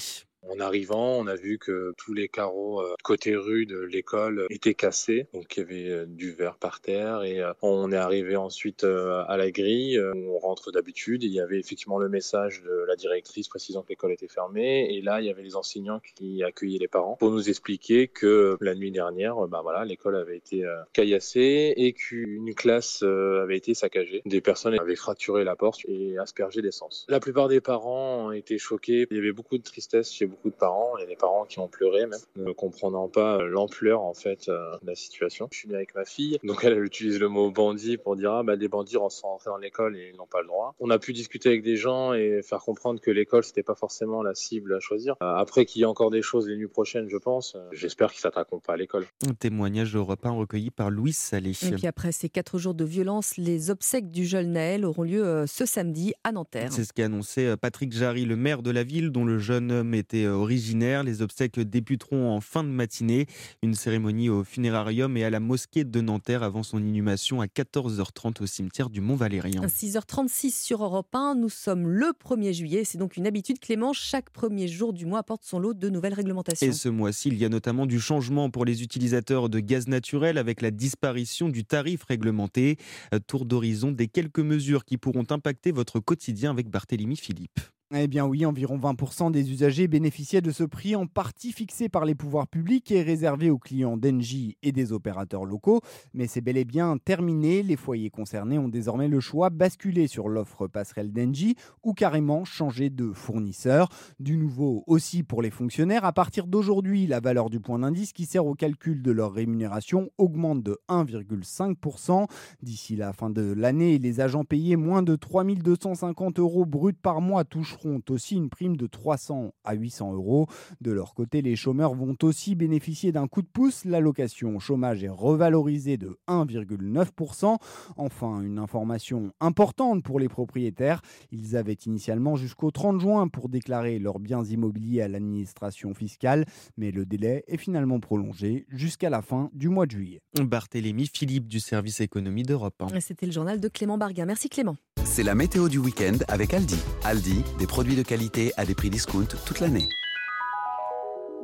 En 0.49 0.59
arrivant, 0.59 1.19
on 1.19 1.27
a 1.27 1.35
vu 1.35 1.59
que 1.59 1.93
tous 1.95 2.13
les 2.13 2.27
carreaux 2.27 2.81
euh, 2.81 2.95
côté 3.03 3.35
rue 3.35 3.67
de 3.67 3.77
l'école 3.77 4.47
étaient 4.49 4.73
cassés, 4.73 5.27
donc 5.31 5.55
il 5.55 5.59
y 5.59 5.63
avait 5.63 5.89
euh, 5.89 6.05
du 6.07 6.31
verre 6.31 6.57
par 6.57 6.81
terre 6.81 7.21
et 7.23 7.39
euh, 7.39 7.53
on 7.61 7.91
est 7.91 7.97
arrivé 7.97 8.35
ensuite 8.35 8.83
à 8.83 9.37
la 9.37 9.51
grille 9.51 9.99
où 9.99 10.35
on 10.35 10.39
rentre 10.39 10.71
d'habitude. 10.71 11.23
Il 11.23 11.31
y 11.31 11.39
avait 11.39 11.59
effectivement 11.59 11.99
le 11.99 12.09
message 12.09 12.63
de 12.63 12.85
la 12.87 12.95
directrice 12.95 13.47
précisant 13.47 13.83
que 13.83 13.89
l'école 13.89 14.11
était 14.11 14.27
fermée 14.27 14.91
et 14.91 15.01
là 15.01 15.21
il 15.21 15.27
y 15.27 15.29
avait 15.29 15.43
les 15.43 15.55
enseignants 15.55 15.99
qui 16.15 16.43
accueillaient 16.43 16.79
les 16.79 16.87
parents 16.87 17.15
pour 17.15 17.31
nous 17.31 17.49
expliquer 17.49 18.07
que 18.07 18.57
la 18.61 18.73
nuit 18.73 18.91
dernière, 18.91 19.47
bah 19.47 19.59
voilà, 19.61 19.85
l'école 19.85 20.15
avait 20.15 20.37
été 20.37 20.65
caillassée 20.93 21.73
et 21.77 21.93
qu'une 21.93 22.55
classe 22.55 23.03
avait 23.03 23.57
été 23.57 23.73
saccagée. 23.73 24.21
Des 24.25 24.41
personnes 24.41 24.79
avaient 24.79 24.95
fracturé 24.95 25.43
la 25.43 25.55
porte 25.55 25.81
et 25.87 26.17
aspergé 26.17 26.61
d'essence. 26.61 27.05
La 27.09 27.19
plupart 27.19 27.47
des 27.49 27.61
parents 27.61 28.27
ont 28.27 28.31
été 28.31 28.57
choqués. 28.57 29.05
Il 29.11 29.17
y 29.17 29.19
avait 29.19 29.31
beaucoup 29.31 29.57
de 29.57 29.63
tristesse 29.63 30.11
chez 30.11 30.25
beaucoup 30.25 30.38
beaucoup 30.39 30.55
de 30.55 30.59
parents. 30.59 30.97
Il 30.97 31.01
y 31.01 31.03
a 31.03 31.07
des 31.07 31.15
parents 31.15 31.45
qui 31.45 31.59
ont 31.59 31.67
pleuré 31.67 32.05
même, 32.05 32.19
ne 32.35 32.51
comprenant 32.51 33.07
pas 33.07 33.41
l'ampleur 33.43 34.01
en 34.01 34.13
fait 34.13 34.47
euh, 34.47 34.77
de 34.81 34.87
la 34.87 34.95
situation. 34.95 35.47
Je 35.51 35.57
suis 35.57 35.67
venu 35.67 35.75
avec 35.75 35.95
ma 35.95 36.05
fille, 36.05 36.39
donc 36.43 36.63
elle, 36.63 36.81
utilise 36.83 37.19
le 37.19 37.27
mot 37.27 37.51
bandit 37.51 37.97
pour 37.97 38.15
dire 38.15 38.31
ah 38.31 38.43
bah 38.43 38.55
des 38.55 38.67
bandits 38.67 38.93
sont 39.09 39.27
rentrés 39.27 39.49
dans 39.49 39.57
l'école 39.57 39.97
et 39.97 40.11
ils 40.13 40.17
n'ont 40.17 40.27
pas 40.27 40.41
le 40.41 40.47
droit. 40.47 40.75
On 40.79 40.89
a 40.89 40.99
pu 40.99 41.13
discuter 41.13 41.49
avec 41.49 41.63
des 41.63 41.75
gens 41.75 42.13
et 42.13 42.41
faire 42.41 42.59
comprendre 42.59 43.01
que 43.01 43.11
l'école 43.11 43.43
c'était 43.43 43.63
pas 43.63 43.75
forcément 43.75 44.23
la 44.23 44.33
cible 44.33 44.73
à 44.73 44.79
choisir. 44.79 45.15
Euh, 45.21 45.35
après 45.35 45.65
qu'il 45.65 45.81
y 45.81 45.83
ait 45.83 45.87
encore 45.87 46.11
des 46.11 46.21
choses 46.21 46.47
les 46.47 46.55
nuits 46.55 46.67
prochaines, 46.67 47.09
je 47.09 47.17
pense. 47.17 47.55
Euh, 47.55 47.67
j'espère 47.71 48.11
qu'ils 48.11 48.21
s'attaqueront 48.21 48.59
pas 48.59 48.73
à 48.73 48.77
l'école. 48.77 49.05
Un 49.27 49.33
témoignage 49.33 49.93
de 49.93 49.99
repas 49.99 50.29
recueilli 50.29 50.69
par 50.69 50.89
Louis 50.89 51.13
Salé. 51.13 51.51
Et 51.51 51.71
puis 51.71 51.87
après 51.87 52.11
ces 52.11 52.29
quatre 52.29 52.57
jours 52.57 52.73
de 52.73 52.85
violence, 52.85 53.37
les 53.37 53.71
obsèques 53.71 54.09
du 54.09 54.25
jeune 54.25 54.53
Naël 54.53 54.85
auront 54.85 55.03
lieu 55.03 55.45
ce 55.47 55.65
samedi 55.65 56.13
à 56.23 56.31
Nanterre. 56.31 56.71
C'est 56.71 56.85
ce 56.85 56.93
qu'a 56.93 57.05
annoncé 57.05 57.55
Patrick 57.61 57.91
Jarry, 57.91 58.25
le 58.25 58.35
maire 58.35 58.61
de 58.61 58.71
la 58.71 58.83
ville, 58.83 59.09
dont 59.11 59.25
le 59.25 59.37
jeune 59.37 59.71
homme 59.71 59.93
était 59.93 60.25
euh, 60.28 60.28
originaire. 60.29 61.03
Les 61.03 61.21
obsèques 61.21 61.59
débuteront 61.59 62.31
en 62.31 62.41
fin 62.41 62.63
de 62.63 62.69
matinée. 62.69 63.27
Une 63.63 63.75
cérémonie 63.75 64.29
au 64.29 64.43
funérarium 64.43 65.15
et 65.17 65.23
à 65.23 65.29
la 65.29 65.39
mosquée 65.39 65.83
de 65.83 66.01
Nanterre 66.01 66.43
avant 66.43 66.63
son 66.63 66.79
inhumation 66.79 67.41
à 67.41 67.45
14h30 67.45 68.43
au 68.43 68.45
cimetière 68.45 68.89
du 68.89 69.01
Mont-Valérien. 69.01 69.61
6h36 69.61 70.51
sur 70.51 70.83
Europe 70.83 71.13
1, 71.13 71.35
nous 71.35 71.49
sommes 71.49 71.87
le 71.87 72.13
1er 72.23 72.53
juillet. 72.53 72.83
C'est 72.83 72.97
donc 72.97 73.17
une 73.17 73.27
habitude, 73.27 73.59
Clément, 73.59 73.93
chaque 73.93 74.29
premier 74.29 74.67
jour 74.67 74.93
du 74.93 75.05
mois 75.05 75.19
apporte 75.19 75.43
son 75.43 75.59
lot 75.59 75.73
de 75.73 75.89
nouvelles 75.89 76.13
réglementations. 76.13 76.67
Et 76.67 76.71
ce 76.71 76.89
mois-ci, 76.89 77.29
il 77.29 77.37
y 77.37 77.45
a 77.45 77.49
notamment 77.49 77.85
du 77.85 77.99
changement 77.99 78.49
pour 78.49 78.65
les 78.65 78.83
utilisateurs 78.83 79.49
de 79.49 79.59
gaz 79.59 79.87
naturel 79.87 80.37
avec 80.37 80.61
la 80.61 80.71
disparition 80.71 81.49
du 81.49 81.65
tarif 81.65 82.03
réglementé. 82.03 82.77
Euh, 83.13 83.19
Tour 83.25 83.45
d'horizon 83.45 83.91
des 83.91 84.07
quelques 84.07 84.39
mesures 84.39 84.85
qui 84.85 84.97
pourront 84.97 85.25
impacter 85.29 85.71
votre 85.71 85.99
quotidien 85.99 86.51
avec 86.51 86.69
Barthélémy 86.69 87.15
Philippe. 87.15 87.59
Eh 87.91 88.05
bien 88.05 88.27
oui, 88.27 88.45
environ 88.45 88.77
20% 88.77 89.31
des 89.31 89.51
usagers 89.51 89.87
bénéficiaient 89.87 90.41
de 90.41 90.51
ce 90.51 90.63
prix 90.63 90.95
en 90.95 91.07
partie 91.07 91.51
fixé 91.51 91.89
par 91.89 92.05
les 92.05 92.13
pouvoirs 92.13 92.47
publics 92.47 92.91
et 92.91 93.01
réservé 93.01 93.49
aux 93.49 93.57
clients 93.57 93.97
d'Engie 93.97 94.57
et 94.61 94.71
des 94.71 94.93
opérateurs 94.93 95.43
locaux. 95.43 95.81
Mais 96.13 96.27
c'est 96.27 96.41
bel 96.41 96.57
et 96.57 96.65
bien 96.65 96.99
terminé. 97.03 97.63
Les 97.63 97.75
foyers 97.75 98.11
concernés 98.11 98.59
ont 98.59 98.67
désormais 98.67 99.07
le 99.07 99.19
choix 99.19 99.49
basculer 99.49 100.05
sur 100.05 100.29
l'offre 100.29 100.67
passerelle 100.67 101.11
d'Engie 101.11 101.55
ou 101.81 101.93
carrément 101.93 102.45
changer 102.45 102.91
de 102.91 103.11
fournisseur. 103.11 103.89
Du 104.19 104.37
nouveau 104.37 104.83
aussi 104.85 105.23
pour 105.23 105.41
les 105.41 105.49
fonctionnaires. 105.49 106.05
À 106.05 106.13
partir 106.13 106.45
d'aujourd'hui, 106.45 107.07
la 107.07 107.19
valeur 107.19 107.49
du 107.49 107.59
point 107.59 107.79
d'indice 107.79 108.13
qui 108.13 108.27
sert 108.27 108.45
au 108.45 108.53
calcul 108.53 109.01
de 109.01 109.11
leur 109.11 109.33
rémunération 109.33 110.11
augmente 110.19 110.61
de 110.61 110.77
1,5%. 110.89 112.27
D'ici 112.61 112.95
la 112.95 113.13
fin 113.13 113.31
de 113.31 113.51
l'année, 113.51 113.97
les 113.97 114.19
agents 114.19 114.43
payés 114.43 114.75
moins 114.75 115.01
de 115.01 115.15
3250 115.15 116.37
euros 116.37 116.67
bruts 116.67 116.93
par 116.93 117.19
mois 117.19 117.45
toucheront 117.45 117.78
aussi 118.09 118.35
une 118.35 118.49
prime 118.49 118.77
de 118.77 118.87
300 118.87 119.51
à 119.63 119.73
800 119.73 120.13
euros. 120.13 120.47
De 120.81 120.91
leur 120.91 121.13
côté, 121.13 121.41
les 121.41 121.55
chômeurs 121.55 121.93
vont 121.93 122.15
aussi 122.23 122.55
bénéficier 122.55 123.11
d'un 123.11 123.27
coup 123.27 123.41
de 123.41 123.47
pouce. 123.47 123.85
L'allocation 123.85 124.55
au 124.55 124.59
chômage 124.59 125.03
est 125.03 125.09
revalorisée 125.09 125.97
de 125.97 126.17
1,9%. 126.27 127.57
Enfin, 127.97 128.41
une 128.41 128.59
information 128.59 129.31
importante 129.39 130.03
pour 130.03 130.19
les 130.19 130.29
propriétaires. 130.29 131.01
Ils 131.31 131.55
avaient 131.55 131.73
initialement 131.73 132.35
jusqu'au 132.35 132.71
30 132.71 133.01
juin 133.01 133.27
pour 133.27 133.49
déclarer 133.49 133.99
leurs 133.99 134.19
biens 134.19 134.43
immobiliers 134.43 135.01
à 135.01 135.07
l'administration 135.07 135.93
fiscale, 135.93 136.45
mais 136.77 136.91
le 136.91 137.05
délai 137.05 137.43
est 137.47 137.57
finalement 137.57 137.99
prolongé 137.99 138.65
jusqu'à 138.69 139.09
la 139.09 139.21
fin 139.21 139.49
du 139.53 139.69
mois 139.69 139.85
de 139.85 139.91
juillet. 139.91 140.21
Barthélémy 140.39 141.07
Philippe 141.07 141.47
du 141.47 141.59
service 141.59 142.01
économie 142.01 142.43
d'Europe. 142.43 142.83
C'était 142.99 143.25
le 143.25 143.31
journal 143.31 143.59
de 143.59 143.67
Clément 143.67 143.97
Barga. 143.97 144.25
Merci 144.25 144.49
Clément. 144.49 144.77
C'est 145.03 145.23
la 145.23 145.35
météo 145.35 145.69
du 145.69 145.77
week-end 145.77 146.17
avec 146.27 146.53
Aldi. 146.53 146.77
Aldi, 147.03 147.43
des 147.57 147.67
produits 147.67 147.95
de 147.95 148.03
qualité 148.03 148.51
à 148.57 148.65
des 148.65 148.75
prix 148.75 148.89
discount 148.89 149.27
toute 149.45 149.59
l'année. 149.59 149.89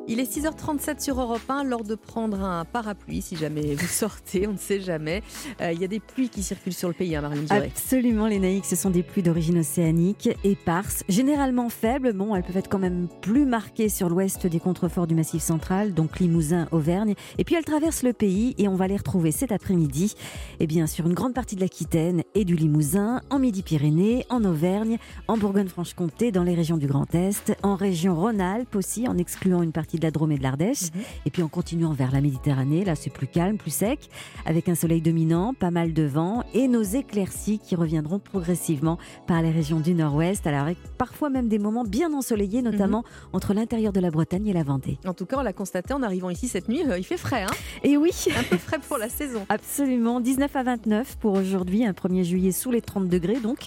Il 0.07 0.19
est 0.19 0.31
6h37 0.31 1.01
sur 1.03 1.19
Europe 1.19 1.41
1, 1.49 1.63
l'heure 1.63 1.83
de 1.83 1.95
prendre 1.95 2.39
un 2.43 2.63
parapluie 2.63 3.23
si 3.23 3.35
jamais 3.35 3.73
vous 3.73 3.87
sortez, 3.89 4.47
on 4.47 4.51
ne 4.53 4.57
sait 4.57 4.79
jamais. 4.79 5.23
Euh, 5.61 5.71
Il 5.71 5.81
y 5.81 5.83
a 5.83 5.87
des 5.87 5.99
pluies 5.99 6.29
qui 6.29 6.43
circulent 6.43 6.73
sur 6.75 6.87
le 6.87 6.93
pays, 6.93 7.15
hein, 7.15 7.21
Marlène 7.21 7.45
Duré. 7.45 7.71
Absolument, 7.75 8.27
les 8.27 8.37
naïcs, 8.37 8.65
ce 8.65 8.75
sont 8.75 8.91
des 8.91 9.01
pluies 9.01 9.23
d'origine 9.23 9.57
océanique, 9.57 10.29
éparses, 10.43 11.03
généralement 11.09 11.69
faibles. 11.69 12.13
Bon, 12.13 12.35
elles 12.35 12.43
peuvent 12.43 12.57
être 12.57 12.69
quand 12.69 12.77
même 12.77 13.07
plus 13.21 13.47
marquées 13.47 13.89
sur 13.89 14.07
l'ouest 14.07 14.45
des 14.45 14.59
contreforts 14.59 15.07
du 15.07 15.15
Massif 15.15 15.41
central, 15.41 15.95
donc 15.95 16.19
Limousin, 16.19 16.67
Auvergne. 16.71 17.15
Et 17.39 17.43
puis 17.43 17.55
elles 17.55 17.65
traversent 17.65 18.03
le 18.03 18.13
pays 18.13 18.53
et 18.59 18.67
on 18.67 18.75
va 18.75 18.85
les 18.85 18.97
retrouver 18.97 19.31
cet 19.31 19.51
après-midi, 19.51 20.13
eh 20.59 20.67
bien, 20.67 20.85
sur 20.85 21.07
une 21.07 21.15
grande 21.15 21.33
partie 21.33 21.55
de 21.55 21.61
l'Aquitaine 21.61 22.21
et 22.35 22.45
du 22.45 22.55
Limousin, 22.55 23.21
en 23.31 23.39
Midi-Pyrénées, 23.39 24.27
en 24.29 24.43
Auvergne, 24.43 24.99
en 25.27 25.37
Bourgogne-Franche-Comté, 25.37 26.31
dans 26.31 26.43
les 26.43 26.53
régions 26.53 26.77
du 26.77 26.85
Grand 26.85 27.13
Est, 27.15 27.57
en 27.63 27.73
région 27.73 28.15
Rhône-Alpes 28.15 28.75
aussi, 28.75 29.07
en 29.07 29.17
excluant 29.17 29.63
une 29.63 29.71
partie 29.71 29.94
de 29.97 30.03
la 30.03 30.11
Drôme 30.11 30.31
et 30.31 30.37
de 30.37 30.43
l'Ardèche. 30.43 30.89
Et 31.25 31.29
puis 31.29 31.43
en 31.43 31.47
continuant 31.47 31.93
vers 31.93 32.11
la 32.11 32.21
Méditerranée, 32.21 32.85
là 32.85 32.95
c'est 32.95 33.09
plus 33.09 33.27
calme, 33.27 33.57
plus 33.57 33.73
sec, 33.73 34.09
avec 34.45 34.69
un 34.69 34.75
soleil 34.75 35.01
dominant, 35.01 35.53
pas 35.53 35.71
mal 35.71 35.93
de 35.93 36.03
vent 36.03 36.43
et 36.53 36.67
nos 36.67 36.83
éclaircies 36.83 37.59
qui 37.59 37.75
reviendront 37.75 38.19
progressivement 38.19 38.97
par 39.27 39.41
les 39.41 39.51
régions 39.51 39.79
du 39.79 39.93
nord-ouest, 39.93 40.45
alors 40.47 40.61
avec 40.61 40.77
parfois 40.97 41.29
même 41.29 41.47
des 41.47 41.59
moments 41.59 41.83
bien 41.83 42.13
ensoleillés, 42.13 42.61
notamment 42.61 43.03
entre 43.33 43.53
l'intérieur 43.53 43.93
de 43.93 43.99
la 43.99 44.11
Bretagne 44.11 44.47
et 44.47 44.53
la 44.53 44.63
Vendée. 44.63 44.97
En 45.05 45.13
tout 45.13 45.25
cas, 45.25 45.37
on 45.39 45.43
l'a 45.43 45.53
constaté 45.53 45.93
en 45.93 46.03
arrivant 46.03 46.29
ici 46.29 46.47
cette 46.47 46.69
nuit, 46.69 46.83
euh, 46.87 46.97
il 46.97 47.03
fait 47.03 47.17
frais. 47.17 47.43
Hein 47.43 47.53
et 47.83 47.97
oui, 47.97 48.11
un 48.37 48.43
peu 48.43 48.57
frais 48.57 48.79
pour 48.79 48.97
la 48.97 49.09
saison. 49.09 49.45
Absolument, 49.49 50.19
19 50.19 50.55
à 50.55 50.63
29 50.63 51.17
pour 51.17 51.33
aujourd'hui, 51.33 51.85
un 51.85 51.91
1er 51.91 52.23
juillet 52.23 52.51
sous 52.51 52.71
les 52.71 52.81
30 52.81 53.07
degrés 53.07 53.39
donc. 53.39 53.59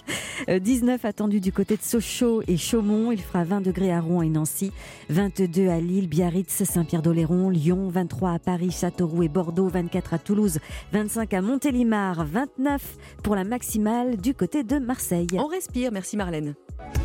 Euh, 0.47 0.59
19 0.59 1.03
attendu 1.05 1.39
du 1.39 1.51
côté 1.51 1.75
de 1.75 1.81
Sochaux 1.81 2.41
et 2.47 2.57
Chaumont, 2.57 3.11
il 3.11 3.21
fera 3.21 3.43
20 3.43 3.61
degrés 3.61 3.91
à 3.91 4.01
Rouen 4.01 4.21
et 4.21 4.29
Nancy, 4.29 4.71
22 5.09 5.69
à 5.69 5.79
Lille, 5.79 6.07
Biarritz, 6.19 6.65
Saint-Pierre-d'Oléron, 6.65 7.49
Lyon, 7.49 7.87
23 7.87 8.31
à 8.31 8.39
Paris, 8.39 8.71
Châteauroux 8.71 9.23
et 9.23 9.29
Bordeaux, 9.29 9.69
24 9.69 10.15
à 10.15 10.19
Toulouse, 10.19 10.59
25 10.91 11.33
à 11.33 11.41
Montélimar, 11.41 12.25
29 12.25 12.81
pour 13.23 13.35
la 13.37 13.45
maximale 13.45 14.17
du 14.17 14.33
côté 14.33 14.65
de 14.65 14.79
Marseille. 14.79 15.29
On 15.35 15.47
respire, 15.47 15.93
merci 15.93 16.17
Marlène. 16.17 16.55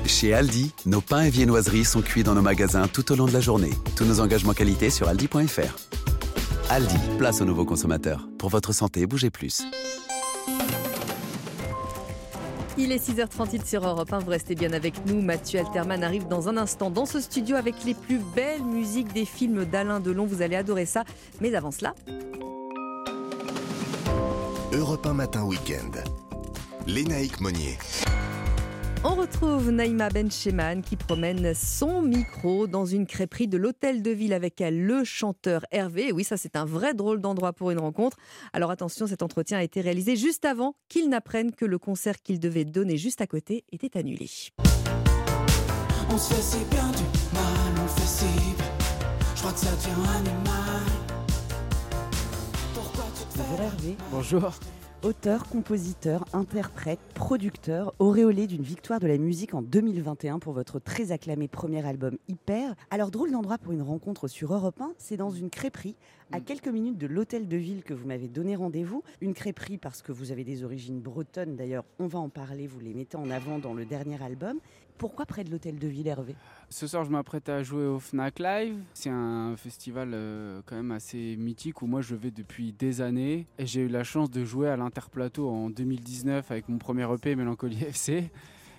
Chez 0.05 0.35
Aldi, 0.35 0.73
nos 0.87 1.01
pains 1.01 1.23
et 1.23 1.31
viennoiseries 1.31 1.85
sont 1.85 2.03
cuits 2.03 2.25
dans 2.25 2.35
nos 2.35 2.43
magasins 2.43 2.89
tout 2.89 3.12
au 3.12 3.15
long 3.15 3.27
de 3.27 3.33
la 3.33 3.41
journée. 3.41 3.71
Tous 3.95 4.05
nos 4.05 4.19
engagements 4.19 4.53
qualité 4.53 4.91
sur 4.91 5.07
aldi.fr. 5.07 5.77
Aldi, 6.71 6.97
place 7.17 7.41
aux 7.41 7.45
nouveaux 7.45 7.65
consommateurs. 7.65 8.29
Pour 8.37 8.49
votre 8.49 8.73
santé, 8.73 9.07
bougez 9.07 9.31
plus. 9.31 9.62
Il 12.77 12.91
est 12.91 13.09
6h38 13.09 13.66
sur 13.66 13.87
Europe 13.87 14.12
1, 14.12 14.18
vous 14.18 14.31
restez 14.31 14.57
bien 14.57 14.72
avec 14.72 15.07
nous. 15.07 15.22
Mathieu 15.22 15.61
Alterman 15.61 16.03
arrive 16.03 16.27
dans 16.27 16.49
un 16.49 16.57
instant 16.57 16.91
dans 16.91 17.07
ce 17.07 17.20
studio 17.20 17.55
avec 17.55 17.85
les 17.85 17.95
plus 17.95 18.18
belles 18.35 18.64
musiques 18.64 19.12
des 19.12 19.25
films 19.25 19.64
d'Alain 19.64 20.01
Delon. 20.01 20.27
Vous 20.27 20.43
allez 20.43 20.57
adorer 20.57 20.85
ça. 20.85 21.05
Mais 21.41 21.55
avant 21.55 21.70
cela, 21.70 21.95
Europe 24.72 25.07
1 25.07 25.14
Matin 25.14 25.45
Week-end. 25.45 26.03
Lénaïque 26.89 27.41
Monnier. 27.41 27.79
On 29.05 29.15
retrouve 29.15 29.71
Naïma 29.71 30.09
Bencheman 30.09 30.83
qui 30.83 30.97
promène 30.97 31.55
son 31.55 32.01
micro 32.01 32.67
dans 32.67 32.87
une 32.87 33.07
crêperie 33.07 33.47
de 33.47 33.59
l'hôtel 33.59 34.03
de 34.03 34.11
ville 34.11 34.33
avec 34.33 34.61
elle, 34.61 34.83
le 34.83 35.05
chanteur 35.05 35.67
Hervé. 35.71 36.09
Et 36.09 36.13
oui, 36.13 36.25
ça 36.25 36.39
c'est 36.39 36.57
un 36.57 36.65
vrai 36.65 36.95
drôle 36.95 37.21
d'endroit 37.21 37.53
pour 37.53 37.71
une 37.71 37.79
rencontre. 37.79 38.17
Alors 38.55 38.71
attention, 38.71 39.07
cet 39.07 39.23
entretien 39.23 39.59
a 39.59 39.63
été 39.63 39.83
réalisé 39.83 40.17
juste 40.17 40.47
avant 40.47 40.75
qu'il 40.89 41.11
n'apprenne 41.11 41.53
que 41.53 41.67
le 41.67 41.79
concert 41.79 42.23
qu'il 42.23 42.41
devait 42.41 42.65
donner 42.65 42.97
juste 42.97 43.21
à 43.21 43.27
côté 43.27 43.65
était 43.73 43.99
annulé. 43.99 44.31
On 46.11 46.19
se 46.19 46.33
fait 46.33 46.43
si 46.43 46.65
bien 46.71 46.87
du 46.89 47.35
mal, 47.35 47.45
on 47.79 47.83
le 47.83 47.89
fait 47.89 48.07
si 48.07 48.25
bien. 48.25 48.65
Je 49.35 49.41
crois 49.41 49.53
que 49.53 49.59
ça 49.59 49.71
devient 49.71 50.09
animal. 50.17 50.83
Pourquoi 52.73 53.05
tu 53.15 53.39
te 53.39 53.39
Bonjour 53.39 53.61
Hervé. 53.61 53.97
Bonjour. 54.11 54.74
Auteur, 55.05 55.47
compositeur, 55.51 56.25
interprète, 56.33 56.99
producteur, 57.13 57.93
auréolé 57.99 58.47
d'une 58.47 58.63
victoire 58.63 59.01
de 59.01 59.07
la 59.07 59.19
musique 59.19 59.53
en 59.53 59.61
2021 59.61 60.39
pour 60.39 60.55
votre 60.55 60.79
très 60.79 61.13
acclamé 61.13 61.47
premier 61.47 61.87
album 61.87 62.17
Hyper. 62.27 62.75
Alors 62.91 63.11
drôle 63.11 63.31
d'endroit 63.31 63.59
pour 63.59 63.73
une 63.73 63.83
rencontre 63.83 64.29
sur 64.29 64.55
Europe 64.55 64.81
1, 64.81 64.95
c'est 64.97 65.19
dans 65.19 65.29
une 65.29 65.51
crêperie 65.51 65.95
à 66.33 66.41
quelques 66.41 66.69
minutes 66.69 66.97
de 66.97 67.07
l'hôtel 67.07 67.49
de 67.49 67.57
ville 67.59 67.83
que 67.85 67.93
vous 67.93 68.07
m'avez 68.07 68.29
donné 68.29 68.57
rendez-vous. 68.57 69.03
Une 69.21 69.35
crêperie 69.35 69.77
parce 69.77 70.01
que 70.01 70.11
vous 70.11 70.33
avez 70.33 70.43
des 70.43 70.65
origines 70.65 71.01
bretonnes 71.01 71.55
d'ailleurs, 71.55 71.85
on 71.99 72.07
va 72.07 72.19
en 72.19 72.31
parler, 72.31 72.67
vous 72.67 72.81
les 72.81 72.95
mettez 72.95 73.19
en 73.19 73.29
avant 73.29 73.59
dans 73.59 73.75
le 73.75 73.85
dernier 73.85 74.23
album. 74.23 74.59
Pourquoi 74.99 75.27
près 75.27 75.43
de 75.45 75.51
l'hôtel 75.51 75.79
de 75.79 75.89
ville 75.89 76.07
Hervé 76.07 76.35
Ce 76.69 76.87
soir, 76.87 77.05
je 77.05 77.11
m'apprête 77.11 77.49
à 77.49 77.63
jouer 77.63 77.85
au 77.87 77.99
Fnac 77.99 78.39
Live. 78.39 78.77
C'est 78.95 79.11
un 79.11 79.57
festival 79.57 80.13
euh, 80.15 80.63
quand 80.67 80.77
même 80.77 80.93
assez 80.93 81.37
mythique 81.37 81.83
où 81.83 81.87
moi 81.87 82.01
je 82.01 82.15
vais 82.15 82.31
depuis 82.31 82.73
des 82.73 83.01
années. 83.01 83.47
Et 83.59 83.67
j'ai 83.67 83.83
eu 83.83 83.89
la 83.89 84.05
chance 84.05 84.31
de 84.31 84.45
jouer 84.45 84.69
à 84.69 84.77
l'Interplateau 84.77 85.49
en 85.51 85.69
2019 85.69 86.51
avec 86.51 86.69
mon 86.69 86.79
premier 86.79 87.13
EP 87.13 87.35
Mélancolie 87.35 87.83
FC. 87.89 88.13
Et 88.13 88.31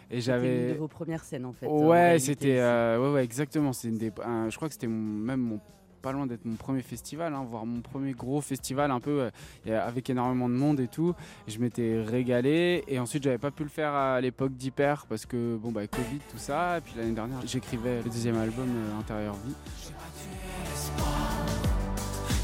C'était 0.10 0.22
j'avais. 0.22 0.68
une 0.70 0.74
de 0.76 0.80
vos 0.80 0.88
premières 0.88 1.24
scènes 1.24 1.46
en 1.46 1.54
fait. 1.54 1.68
en 1.68 1.88
Ouais, 1.88 2.18
c'était. 2.20 2.60
euh, 2.60 3.00
ouais, 3.02 3.14
ouais, 3.16 3.24
exactement. 3.24 3.72
Une 3.84 3.98
des. 3.98 4.12
un- 4.24 4.50
je 4.50 4.56
crois 4.56 4.68
que 4.70 4.74
c'était 4.74 4.88
même 4.88 5.42
mon 5.42 5.60
pas 6.06 6.12
loin 6.12 6.28
d'être 6.28 6.46
mon 6.46 6.56
premier 6.56 6.84
festival, 6.84 7.34
hein, 7.34 7.44
voire 7.50 7.66
mon 7.66 7.82
premier 7.82 8.12
gros 8.14 8.40
festival 8.40 8.92
un 8.92 9.00
peu 9.00 9.32
euh, 9.68 9.88
avec 9.88 10.08
énormément 10.08 10.48
de 10.48 10.54
monde 10.54 10.80
et 10.80 10.88
tout. 10.88 11.16
Et 11.48 11.52
je 11.52 11.60
m'étais 11.60 12.00
régalé 12.00 12.84
et 12.88 13.00
ensuite 13.00 13.24
j'avais 13.24 13.40
pas 13.40 13.50
pu 13.50 13.64
le 13.64 13.70
faire 13.70 13.92
à 13.92 14.22
l'époque 14.22 14.54
d'Hyper 14.56 15.08
parce 15.10 15.26
que 15.26 15.58
bon 15.58 15.72
bah 15.72 15.88
Covid 15.88 16.20
tout 16.32 16.38
ça. 16.38 16.78
Et 16.78 16.82
puis 16.82 16.94
l'année 16.96 17.14
dernière 17.14 17.40
j'écrivais 17.44 18.04
le 18.04 18.10
deuxième 18.12 18.38
album 18.38 18.68
euh, 18.70 19.00
Intérieur 19.00 19.34
Vie. 19.34 19.56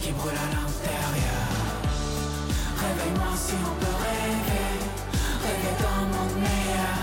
qui 0.01 0.11
brûle 0.13 0.31
à 0.31 0.47
l'intérieur. 0.55 1.45
Réveille-moi 2.81 3.35
si 3.35 3.53
on 3.53 3.75
peut 3.79 3.95
rêver, 4.01 4.69
rêver 5.43 5.73
d'un 5.83 6.01
monde 6.17 6.35
meilleur. 6.41 6.99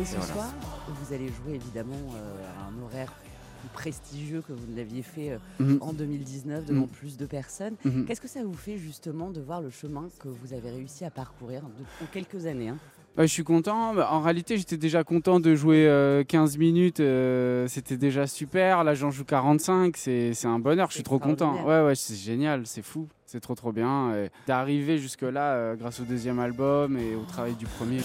Et 0.00 0.04
ce 0.04 0.16
Voilà. 0.16 0.32
soir, 0.32 0.48
vous 0.88 1.14
allez 1.14 1.28
jouer 1.28 1.54
évidemment 1.54 1.94
euh, 2.16 2.42
à 2.58 2.66
un 2.68 2.82
horaire 2.84 3.12
prestigieux 3.74 4.40
que 4.46 4.52
vous 4.54 4.66
l'aviez 4.74 5.02
fait 5.02 5.32
euh, 5.32 5.38
Mhm. 5.60 5.78
en 5.82 5.92
2019 5.92 6.64
devant 6.64 6.82
Mhm. 6.82 6.88
plus 6.88 7.16
de 7.18 7.26
personnes. 7.26 7.74
Mhm. 7.84 8.06
Qu'est-ce 8.06 8.20
que 8.22 8.28
ça 8.28 8.42
vous 8.42 8.54
fait 8.54 8.78
justement 8.78 9.30
de 9.30 9.40
voir 9.42 9.60
le 9.60 9.68
chemin 9.70 10.08
que 10.20 10.28
vous 10.28 10.54
avez 10.54 10.70
réussi 10.70 11.04
à 11.04 11.10
parcourir 11.10 11.62
en 11.64 12.06
quelques 12.12 12.46
années 12.46 12.68
hein? 12.70 12.78
Bah, 13.16 13.26
je 13.26 13.32
suis 13.32 13.44
content. 13.44 13.94
Bah, 13.94 14.08
En 14.10 14.20
réalité, 14.20 14.56
j'étais 14.58 14.76
déjà 14.76 15.04
content 15.04 15.38
de 15.38 15.54
jouer 15.54 15.86
euh, 15.86 16.24
15 16.24 16.58
minutes. 16.58 16.98
euh, 16.98 17.68
C'était 17.68 17.96
déjà 17.96 18.26
super. 18.26 18.82
Là, 18.82 18.94
j'en 18.94 19.12
joue 19.12 19.24
45. 19.24 19.96
C'est 19.96 20.32
un 20.46 20.58
bonheur. 20.58 20.88
Je 20.90 20.94
suis 20.94 21.04
trop 21.04 21.20
content. 21.20 21.64
Ouais, 21.64 21.80
ouais, 21.84 21.94
c'est 21.94 22.16
génial. 22.16 22.66
C'est 22.66 22.82
fou. 22.82 23.06
C'est 23.26 23.38
trop, 23.40 23.54
trop 23.54 23.70
bien. 23.72 24.12
D'arriver 24.48 24.98
jusque-là 24.98 25.54
euh, 25.54 25.76
grâce 25.76 26.00
au 26.00 26.04
deuxième 26.04 26.40
album 26.40 26.96
et 26.98 27.14
au 27.14 27.22
travail 27.24 27.54
du 27.54 27.66
premier. 27.66 27.98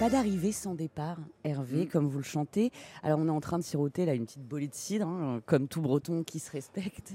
Pas 0.00 0.08
d'arrivée 0.08 0.50
sans 0.52 0.74
départ, 0.74 1.18
Hervé, 1.44 1.84
Mm. 1.84 1.88
comme 1.88 2.08
vous 2.08 2.16
le 2.16 2.24
chantez. 2.24 2.72
Alors 3.02 3.18
on 3.20 3.26
est 3.26 3.30
en 3.30 3.40
train 3.42 3.58
de 3.58 3.62
siroter 3.62 4.06
là 4.06 4.14
une 4.14 4.24
petite 4.24 4.42
bolée 4.48 4.66
de 4.66 4.74
cidre, 4.74 5.06
hein, 5.06 5.42
comme 5.44 5.68
tout 5.68 5.82
breton 5.82 6.24
qui 6.24 6.38
se 6.38 6.50
respecte. 6.50 7.12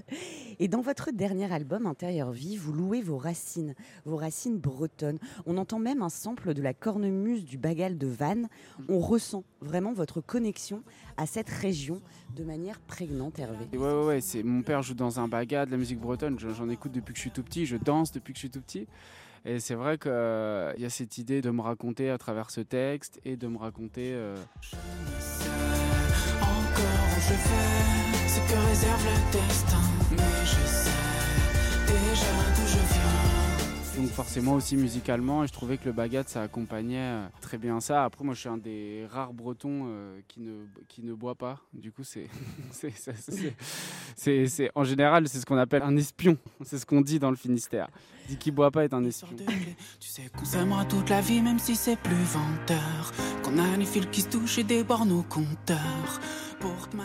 Et 0.59 0.67
dans 0.67 0.81
votre 0.81 1.09
dernier 1.11 1.51
album, 1.51 1.87
Intérieur 1.87 2.31
Vie, 2.31 2.57
vous 2.57 2.73
louez 2.73 3.01
vos 3.01 3.17
racines, 3.17 3.73
vos 4.05 4.17
racines 4.17 4.59
bretonnes. 4.59 5.17
On 5.47 5.57
entend 5.57 5.79
même 5.79 6.03
un 6.03 6.09
sample 6.09 6.53
de 6.53 6.61
la 6.61 6.75
cornemuse 6.75 7.43
du 7.43 7.57
bagal 7.57 7.97
de 7.97 8.05
Vannes. 8.05 8.49
On 8.87 8.99
ressent 8.99 9.43
vraiment 9.61 9.91
votre 9.93 10.21
connexion 10.21 10.83
à 11.17 11.25
cette 11.25 11.49
région 11.49 12.01
de 12.35 12.43
manière 12.43 12.79
prégnante, 12.81 13.39
Hervé. 13.39 13.65
Et 13.73 13.77
ouais, 13.79 13.93
ouais, 13.93 14.05
ouais. 14.05 14.21
C'est 14.21 14.43
mon 14.43 14.61
père 14.61 14.83
joue 14.83 14.93
dans 14.93 15.19
un 15.19 15.27
bagat 15.27 15.65
de 15.65 15.71
la 15.71 15.77
musique 15.77 15.99
bretonne. 15.99 16.37
J'en 16.37 16.69
écoute 16.69 16.91
depuis 16.91 17.13
que 17.13 17.17
je 17.17 17.21
suis 17.21 17.31
tout 17.31 17.41
petit. 17.43 17.65
Je 17.65 17.77
danse 17.77 18.11
depuis 18.11 18.33
que 18.33 18.37
je 18.37 18.41
suis 18.41 18.51
tout 18.51 18.61
petit. 18.61 18.85
Et 19.45 19.59
c'est 19.59 19.75
vrai 19.75 19.97
qu'il 19.99 20.11
y 20.11 20.85
a 20.85 20.89
cette 20.89 21.17
idée 21.19 21.41
de 21.41 21.51
me 21.51 21.61
raconter 21.61 22.09
à 22.09 22.17
travers 22.17 22.49
ce 22.49 22.61
texte 22.61 23.19
et 23.25 23.37
de 23.37 23.47
me 23.47 23.57
raconter. 23.59 24.11
euh, 24.13 24.35
Encore 26.41 27.07
où 27.15 27.21
je 27.21 27.33
vais, 27.33 28.27
ce 28.27 28.39
que 28.51 28.57
réserve 28.69 29.05
le 29.05 29.31
destin. 29.33 29.77
Donc 33.97 34.09
forcément 34.09 34.53
aussi 34.55 34.75
musicalement, 34.75 35.43
et 35.43 35.47
je 35.47 35.53
trouvais 35.53 35.77
que 35.77 35.85
le 35.85 35.93
bagat 35.93 36.23
ça 36.27 36.41
accompagnait 36.41 36.97
euh, 36.97 37.25
très 37.39 37.57
bien 37.57 37.79
ça. 37.79 38.03
Après 38.03 38.25
moi 38.25 38.33
je 38.33 38.41
suis 38.41 38.49
un 38.49 38.57
des 38.57 39.05
rares 39.09 39.33
bretons 39.33 39.85
euh, 39.87 40.19
qui, 40.27 40.41
ne, 40.41 40.65
qui 40.89 41.01
ne 41.01 41.13
boit 41.13 41.35
pas. 41.35 41.59
Du 41.73 41.91
coup 41.93 42.03
c'est, 42.03 42.27
c'est, 44.17 44.71
en 44.75 44.83
général 44.83 45.29
c'est 45.29 45.39
ce 45.39 45.45
qu'on 45.45 45.57
appelle 45.57 45.81
un 45.81 45.95
espion. 45.95 46.37
C'est 46.63 46.77
ce 46.77 46.85
qu'on 46.85 47.01
dit 47.01 47.19
dans 47.19 47.29
le 47.29 47.37
Finistère. 47.37 47.87
Dit 48.27 48.37
qui 48.37 48.51
boit 48.51 48.71
pas 48.71 48.83
est 48.83 48.93
un 48.93 49.03
espion. 49.05 49.37
Tu 49.99 50.09
sais 50.09 50.23
qu'on 50.35 50.45
s'aimera 50.45 50.83
toute 50.85 51.09
la 51.09 51.21
vie, 51.21 51.41
même 51.41 51.59
si 51.59 51.75
c'est 51.75 51.97
plus 51.97 52.15
venteur. 52.15 53.13
A 53.57 53.77
les 53.77 53.85
fils 53.85 54.05
qui 54.11 54.21
se 54.21 54.29
touchent 54.29 54.57
et 54.59 54.65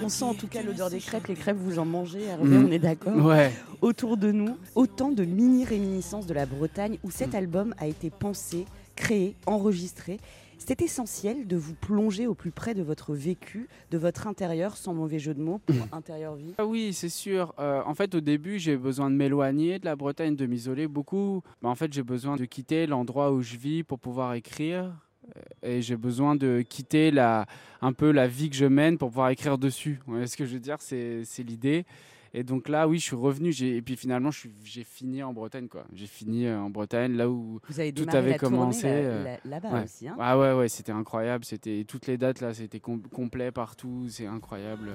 On 0.02 0.08
sent 0.08 0.24
en 0.24 0.34
tout 0.34 0.46
cas 0.46 0.62
l'odeur 0.62 0.90
des 0.90 0.98
crêpes. 0.98 1.26
Les 1.28 1.34
crêpes, 1.34 1.56
vous 1.56 1.78
en 1.78 1.84
mangez, 1.84 2.22
Hervé, 2.24 2.44
Mhm. 2.56 2.66
on 2.66 2.70
est 2.72 2.78
d'accord 2.78 3.16
Ouais. 3.24 3.52
Autour 3.80 4.16
de 4.16 4.30
nous, 4.32 4.56
autant 4.74 5.10
de 5.10 5.24
mini-réminiscences 5.24 6.26
de 6.26 6.34
la 6.34 6.46
Bretagne 6.46 6.98
où 7.02 7.08
Mm. 7.08 7.12
cet 7.12 7.34
album 7.34 7.74
a 7.78 7.86
été 7.86 8.10
pensé, 8.10 8.66
créé, 8.96 9.34
enregistré. 9.46 10.18
C'est 10.58 10.82
essentiel 10.82 11.46
de 11.46 11.56
vous 11.56 11.74
plonger 11.74 12.26
au 12.26 12.34
plus 12.34 12.50
près 12.50 12.74
de 12.74 12.82
votre 12.82 13.14
vécu, 13.14 13.68
de 13.90 13.98
votre 13.98 14.26
intérieur, 14.26 14.76
sans 14.76 14.92
mauvais 14.92 15.18
jeu 15.18 15.32
de 15.34 15.40
mots, 15.40 15.60
pour 15.66 15.76
intérieur 15.92 16.34
vie. 16.36 16.54
Ah 16.58 16.66
oui, 16.66 16.92
c'est 16.92 17.08
sûr. 17.08 17.54
Euh, 17.58 17.80
en 17.86 17.94
fait, 17.94 18.14
au 18.14 18.20
début, 18.20 18.58
j'ai 18.58 18.76
besoin 18.76 19.10
de 19.10 19.16
m'éloigner 19.16 19.78
de 19.78 19.86
la 19.86 19.96
Bretagne, 19.96 20.36
de 20.36 20.46
m'isoler 20.46 20.86
beaucoup. 20.86 21.42
Bah, 21.62 21.70
en 21.70 21.74
fait, 21.74 21.92
j'ai 21.92 22.02
besoin 22.02 22.36
de 22.36 22.44
quitter 22.44 22.86
l'endroit 22.86 23.32
où 23.32 23.40
je 23.40 23.56
vis 23.56 23.82
pour 23.84 23.98
pouvoir 23.98 24.34
écrire. 24.34 24.92
Euh, 25.36 25.40
Et 25.62 25.82
j'ai 25.82 25.96
besoin 25.96 26.34
de 26.36 26.62
quitter 26.68 27.10
la, 27.10 27.46
un 27.82 27.92
peu 27.92 28.10
la 28.10 28.26
vie 28.26 28.48
que 28.50 28.56
je 28.56 28.64
mène 28.66 28.96
pour 28.98 29.08
pouvoir 29.10 29.30
écrire 29.30 29.58
dessus. 29.58 30.00
Vous 30.06 30.12
voyez 30.14 30.26
ce 30.26 30.36
que 30.36 30.46
je 30.46 30.54
veux 30.54 30.60
dire? 30.60 30.76
C'est 30.80 31.22
c'est 31.24 31.42
l'idée. 31.42 31.84
Et 32.32 32.44
donc 32.44 32.68
là, 32.68 32.86
oui, 32.86 32.98
je 33.00 33.04
suis 33.04 33.16
revenu. 33.16 33.50
j'ai- 33.52 33.76
Et 33.76 33.82
puis 33.82 33.96
finalement, 33.96 34.30
je 34.30 34.38
suis- 34.38 34.52
j'ai 34.64 34.84
fini 34.84 35.20
en 35.22 35.32
Bretagne. 35.32 35.66
quoi. 35.68 35.84
J'ai 35.92 36.06
fini 36.06 36.46
euh, 36.46 36.60
en 36.60 36.70
Bretagne, 36.70 37.14
là 37.16 37.28
où 37.28 37.58
Vous 37.68 37.80
avez 37.80 37.92
tout 37.92 38.06
avait 38.08 38.30
la 38.30 38.38
commencé. 38.38 38.86
euh, 38.86 39.24
là- 39.24 39.38
là-bas 39.44 39.70
ouais. 39.72 39.82
aussi, 39.84 40.06
hein. 40.06 40.16
Ah 40.20 40.38
ouais, 40.38 40.52
ouais, 40.52 40.68
c'était 40.68 40.92
incroyable. 40.92 41.44
C'était 41.44 41.84
toutes 41.86 42.06
les 42.06 42.16
dates 42.16 42.40
là, 42.40 42.54
c'était 42.54 42.78
com- 42.80 43.02
complet 43.12 43.50
partout. 43.50 44.06
C'est 44.08 44.26
incroyable. 44.26 44.90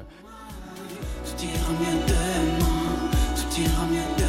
Tout 1.25 1.43
ira 1.43 1.71
mieux 1.73 2.05
demain. 2.07 3.09
Tout 3.35 3.61
ira 3.61 3.85
mieux 3.87 4.15
demain. 4.17 4.24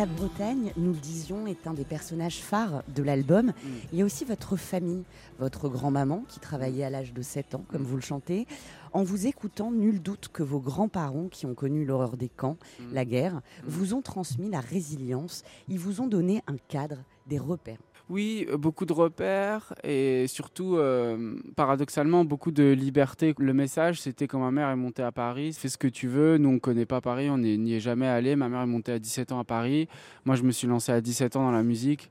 La 0.00 0.06
Bretagne, 0.06 0.72
nous 0.78 0.94
le 0.94 0.98
disions, 0.98 1.46
est 1.46 1.66
un 1.66 1.74
des 1.74 1.84
personnages 1.84 2.38
phares 2.40 2.82
de 2.88 3.02
l'album. 3.02 3.48
Mm. 3.48 3.52
Il 3.92 3.98
y 3.98 4.00
a 4.00 4.06
aussi 4.06 4.24
votre 4.24 4.56
famille, 4.56 5.02
votre 5.38 5.68
grand-maman 5.68 6.24
qui 6.26 6.40
travaillait 6.40 6.84
à 6.84 6.88
l'âge 6.88 7.12
de 7.12 7.20
7 7.20 7.54
ans, 7.54 7.58
Mm. 7.68 7.70
comme 7.72 7.82
vous 7.82 7.96
le 7.96 8.00
chantez. 8.00 8.46
En 8.94 9.02
vous 9.02 9.26
écoutant, 9.26 9.70
nul 9.70 10.00
doute 10.00 10.30
que 10.32 10.42
vos 10.42 10.58
grands-parents, 10.58 11.28
qui 11.28 11.44
ont 11.44 11.54
connu 11.54 11.84
l'horreur 11.84 12.16
des 12.16 12.30
camps, 12.30 12.56
Mm. 12.78 12.94
la 12.94 13.04
guerre, 13.04 13.40
vous 13.66 13.92
ont 13.92 14.00
transmis 14.00 14.48
la 14.48 14.60
résilience. 14.60 15.42
Ils 15.68 15.78
vous 15.78 16.00
ont 16.00 16.06
donné 16.06 16.40
un 16.46 16.56
cadre, 16.68 16.96
des 17.26 17.38
repères. 17.38 17.76
Oui, 18.10 18.44
euh, 18.50 18.56
beaucoup 18.56 18.86
de 18.86 18.92
repères 18.92 19.72
et 19.84 20.26
surtout, 20.26 20.76
euh, 20.76 21.36
paradoxalement, 21.54 22.24
beaucoup 22.24 22.50
de 22.50 22.72
liberté. 22.72 23.34
Le 23.38 23.54
message, 23.54 24.00
c'était 24.00 24.26
quand 24.26 24.40
ma 24.40 24.50
mère 24.50 24.68
est 24.68 24.76
montée 24.76 25.04
à 25.04 25.12
Paris, 25.12 25.52
fais 25.52 25.68
ce 25.68 25.78
que 25.78 25.86
tu 25.86 26.08
veux. 26.08 26.36
Nous, 26.36 26.48
on 26.48 26.54
ne 26.54 26.58
connaît 26.58 26.86
pas 26.86 27.00
Paris, 27.00 27.30
on 27.30 27.38
n'y 27.38 27.72
est 27.72 27.80
jamais 27.80 28.08
allé. 28.08 28.34
Ma 28.34 28.48
mère 28.48 28.62
est 28.62 28.66
montée 28.66 28.90
à 28.90 28.98
17 28.98 29.30
ans 29.30 29.38
à 29.38 29.44
Paris. 29.44 29.86
Moi, 30.24 30.34
je 30.34 30.42
me 30.42 30.50
suis 30.50 30.66
lancé 30.66 30.90
à 30.90 31.00
17 31.00 31.36
ans 31.36 31.42
dans 31.44 31.52
la 31.52 31.62
musique, 31.62 32.10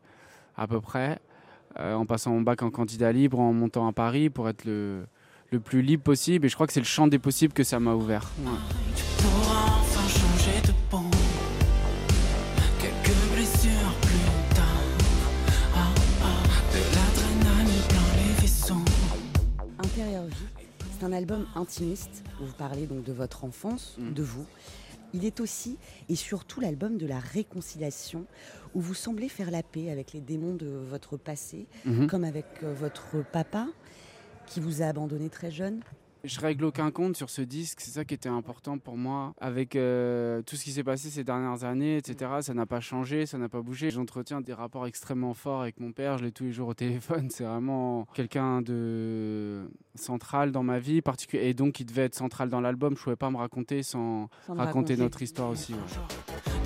à 0.56 0.68
peu 0.68 0.80
près, 0.80 1.20
euh, 1.78 1.96
en 1.96 2.06
passant 2.06 2.32
mon 2.32 2.42
bac 2.42 2.64
en 2.64 2.72
candidat 2.72 3.12
libre, 3.12 3.38
en 3.38 3.52
montant 3.52 3.86
à 3.86 3.92
Paris 3.92 4.30
pour 4.30 4.48
être 4.48 4.64
le, 4.64 5.06
le 5.52 5.60
plus 5.60 5.82
libre 5.82 6.04
possible. 6.04 6.46
Et 6.46 6.50
je 6.50 6.56
crois 6.56 6.66
que 6.66 6.72
c'est 6.72 6.80
le 6.80 6.86
champ 6.86 7.08
des 7.08 7.20
possibles 7.20 7.52
que 7.52 7.66
ça 7.66 7.82
m'a 7.82 7.94
ouvert. 7.94 8.32
C'est 21.00 21.06
un 21.06 21.14
album 21.14 21.46
intimiste 21.56 22.24
où 22.42 22.46
vous 22.46 22.54
parlez 22.54 22.86
donc 22.86 23.04
de 23.04 23.14
votre 23.14 23.44
enfance, 23.46 23.96
Mm. 24.00 24.14
de 24.14 24.24
vous. 24.24 24.46
Il 25.14 25.26
est 25.26 25.40
aussi 25.40 25.78
et 26.08 26.16
surtout 26.16 26.60
l'album 26.60 26.98
de 26.98 27.08
la 27.08 27.20
réconciliation 27.20 28.26
où 28.76 28.82
vous 28.82 28.94
semblez 28.94 29.28
faire 29.30 29.50
la 29.50 29.64
paix 29.64 29.90
avec 29.90 30.14
les 30.14 30.22
démons 30.22 30.54
de 30.56 30.68
votre 30.68 31.18
passé, 31.18 31.66
Mhm. 31.86 32.08
comme 32.08 32.24
avec 32.24 32.46
euh, 32.64 32.74
votre 32.74 33.24
papa 33.32 33.68
qui 34.46 34.60
vous 34.60 34.82
a 34.82 34.86
abandonné 34.86 35.30
très 35.30 35.52
jeune. 35.52 35.80
Je 36.26 36.40
règle 36.40 36.66
aucun 36.66 36.92
compte 36.92 37.16
sur 37.16 37.30
ce 37.30 37.42
disque, 37.42 37.80
c'est 37.80 37.92
ça 37.92 38.04
qui 38.04 38.14
était 38.14 38.30
important 38.30 38.78
pour 38.78 38.98
moi. 38.98 39.34
Avec 39.40 39.76
euh, 39.76 40.42
tout 40.42 40.58
ce 40.58 40.66
qui 40.66 40.72
s'est 40.72 40.84
passé 40.84 41.10
ces 41.10 41.24
dernières 41.24 41.64
années, 41.64 41.96
etc., 41.96 42.32
ça 42.42 42.54
n'a 42.54 42.66
pas 42.66 42.82
changé, 42.82 43.26
ça 43.26 43.38
n'a 43.38 43.48
pas 43.48 43.62
bougé. 43.62 43.90
J'entretiens 43.90 44.42
des 44.42 44.54
rapports 44.54 44.86
extrêmement 44.86 45.34
forts 45.34 45.62
avec 45.62 45.80
mon 45.80 45.94
père, 45.94 46.18
je 46.18 46.26
l'ai 46.26 46.32
tous 46.32 46.44
les 46.44 46.52
jours 46.52 46.68
au 46.68 46.74
téléphone. 46.74 47.30
C'est 47.30 47.46
vraiment 47.46 48.06
quelqu'un 48.14 48.62
de 48.62 49.70
central 49.96 50.52
dans 50.52 50.64
ma 50.64 50.80
vie, 50.80 51.02
particulier 51.02 51.48
et 51.48 51.54
donc 51.54 51.80
il 51.80 51.86
devait 51.86 52.04
être 52.04 52.16
central 52.16 52.50
dans 52.50 52.60
l'album. 52.60 52.98
Je 52.98 53.04
pouvais 53.04 53.16
pas 53.16 53.30
me 53.30 53.38
raconter 53.38 53.82
sans, 53.82 54.30
raconter 54.48 54.64
raconter. 54.66 54.98
notre 54.98 55.22
histoire 55.22 55.50
aussi. 55.50 55.74
ouais. 55.74 55.80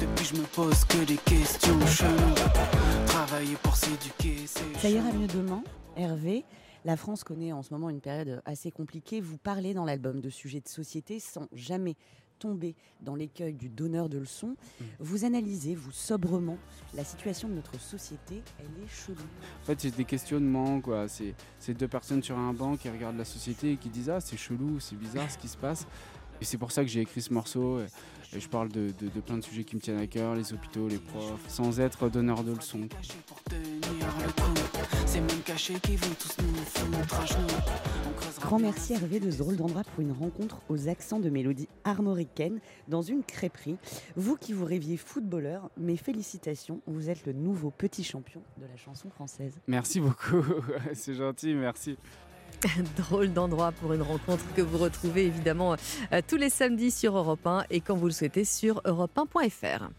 Depuis, 0.01 0.25
je 0.25 0.35
me 0.35 0.45
pose 0.47 0.83
que 0.85 1.05
des 1.05 1.17
questions. 1.17 1.79
Chemin. 1.85 2.33
Travailler 3.05 3.55
pour 3.61 3.75
s'éduquer, 3.75 4.35
c'est 4.47 4.79
Ça 4.79 4.89
ira 4.89 5.11
mieux 5.13 5.27
demain, 5.27 5.63
Hervé. 5.95 6.43
La 6.85 6.97
France 6.97 7.23
connaît 7.23 7.53
en 7.53 7.63
ce 7.63 7.73
moment 7.73 7.89
une 7.89 8.01
période 8.01 8.41
assez 8.45 8.69
compliquée. 8.69 9.21
Vous 9.21 9.37
parlez 9.37 9.73
dans 9.73 9.85
l'album 9.85 10.19
de 10.19 10.29
sujets 10.29 10.59
de 10.59 10.67
société 10.67 11.19
sans 11.19 11.47
jamais 11.53 11.95
tomber 12.39 12.75
dans 12.99 13.15
l'écueil 13.15 13.53
du 13.53 13.69
donneur 13.69 14.09
de 14.09 14.17
leçons. 14.17 14.57
Vous 14.99 15.23
analysez, 15.23 15.75
vous 15.75 15.93
sobrement, 15.93 16.57
la 16.93 17.05
situation 17.05 17.47
de 17.47 17.53
notre 17.53 17.79
société. 17.79 18.41
Elle 18.59 18.83
est 18.83 18.89
chelou. 18.89 19.23
En 19.61 19.65
fait, 19.65 19.79
c'est 19.79 19.95
des 19.95 20.03
questionnements, 20.03 20.81
quoi. 20.81 21.07
C'est 21.07 21.35
c'est 21.57 21.73
deux 21.73 21.87
personnes 21.87 22.21
sur 22.21 22.37
un 22.37 22.53
banc 22.53 22.75
qui 22.75 22.89
regardent 22.89 23.17
la 23.17 23.25
société 23.25 23.71
et 23.71 23.77
qui 23.77 23.87
disent 23.87 24.09
Ah, 24.09 24.19
c'est 24.19 24.35
chelou, 24.35 24.81
c'est 24.81 24.97
bizarre 24.97 25.31
ce 25.31 25.37
qui 25.37 25.47
se 25.47 25.57
passe. 25.57 25.87
Et 26.41 26.45
c'est 26.45 26.57
pour 26.57 26.73
ça 26.73 26.81
que 26.81 26.89
j'ai 26.89 26.99
écrit 26.99 27.21
ce 27.21 27.33
morceau. 27.33 27.79
Et, 28.35 28.39
je 28.39 28.49
parle 28.49 28.69
de, 28.69 28.91
de- 28.99 29.09
de 29.09 29.19
plein 29.21 29.37
de 29.37 29.43
sujets 29.43 29.63
qui 29.63 29.75
me 29.75 29.81
tiennent 29.81 29.99
à 29.99 30.07
cœur, 30.07 30.35
les 30.35 30.53
hôpitaux, 30.53 30.87
les 30.87 30.97
profs, 30.97 31.47
sans 31.47 31.79
être 31.79 32.09
donneur 32.09 32.43
de 32.43 32.53
leçons. 32.53 32.87
Grand 38.41 38.59
merci 38.59 38.93
Hervé 38.93 39.19
de 39.19 39.31
ce 39.31 39.37
drôle 39.37 39.55
d'endroit 39.55 39.83
pour 39.83 40.01
une 40.01 40.11
rencontre 40.11 40.57
aux 40.69 40.87
accents 40.89 41.19
de 41.19 41.29
mélodie 41.29 41.67
armoricaine 41.83 42.59
dans 42.87 43.01
une 43.01 43.23
crêperie. 43.23 43.77
Vous 44.15 44.35
qui 44.35 44.51
vous 44.53 44.65
rêviez 44.65 44.97
footballeur, 44.97 45.69
mes 45.77 45.95
félicitations, 45.97 46.81
vous 46.87 47.09
êtes 47.09 47.25
le 47.25 47.33
nouveau 47.33 47.71
petit 47.71 48.03
champion 48.03 48.41
de 48.57 48.65
la 48.65 48.75
chanson 48.77 49.09
française. 49.09 49.53
Merci 49.67 49.99
beaucoup, 50.01 50.43
c'est 50.93 51.13
gentil, 51.15 51.53
merci. 51.55 51.97
Drôle 52.97 53.33
d'endroit 53.33 53.71
pour 53.71 53.93
une 53.93 54.01
rencontre 54.01 54.43
que 54.55 54.61
vous 54.61 54.77
retrouvez 54.77 55.25
évidemment 55.25 55.75
euh, 56.11 56.21
tous 56.27 56.37
les 56.37 56.49
samedis 56.49 56.91
sur 56.91 57.17
Europe 57.17 57.45
1 57.45 57.65
et 57.69 57.81
quand 57.81 57.95
vous 57.95 58.07
le 58.07 58.11
souhaitez 58.11 58.45
sur 58.45 58.81
europe1.fr. 58.85 59.89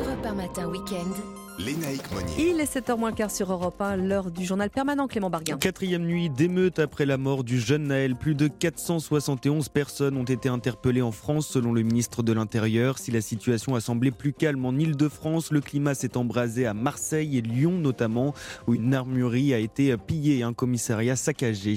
Europe 0.00 0.26
1 0.26 0.34
matin 0.34 0.68
week-end. 0.68 1.39
Lénaïque 1.64 2.10
Monnier. 2.12 2.32
Il 2.38 2.60
est 2.60 2.74
7h 2.74 2.98
moins 2.98 3.12
quart 3.12 3.30
sur 3.30 3.52
Europe 3.52 3.80
1, 3.80 3.96
l'heure 3.96 4.30
du 4.30 4.44
journal 4.44 4.70
permanent 4.70 5.06
Clément 5.06 5.28
Barguin. 5.28 5.58
Quatrième 5.58 6.04
nuit 6.04 6.30
d'émeute 6.30 6.78
après 6.78 7.04
la 7.04 7.18
mort 7.18 7.44
du 7.44 7.60
jeune 7.60 7.88
Naël. 7.88 8.16
Plus 8.16 8.34
de 8.34 8.48
471 8.48 9.68
personnes 9.68 10.16
ont 10.16 10.24
été 10.24 10.48
interpellées 10.48 11.02
en 11.02 11.12
France 11.12 11.48
selon 11.48 11.72
le 11.72 11.82
ministre 11.82 12.22
de 12.22 12.32
l'Intérieur. 12.32 12.98
Si 12.98 13.10
la 13.10 13.20
situation 13.20 13.74
a 13.74 13.80
semblé 13.80 14.10
plus 14.10 14.32
calme 14.32 14.64
en 14.64 14.72
Ile-de-France, 14.72 15.50
le 15.50 15.60
climat 15.60 15.94
s'est 15.94 16.16
embrasé 16.16 16.64
à 16.66 16.72
Marseille 16.72 17.36
et 17.36 17.42
Lyon 17.42 17.72
notamment, 17.72 18.32
où 18.66 18.74
une 18.74 18.94
armurerie 18.94 19.52
a 19.52 19.58
été 19.58 19.94
pillée 19.98 20.38
et 20.38 20.42
un 20.42 20.54
commissariat 20.54 21.16
saccagé. 21.16 21.76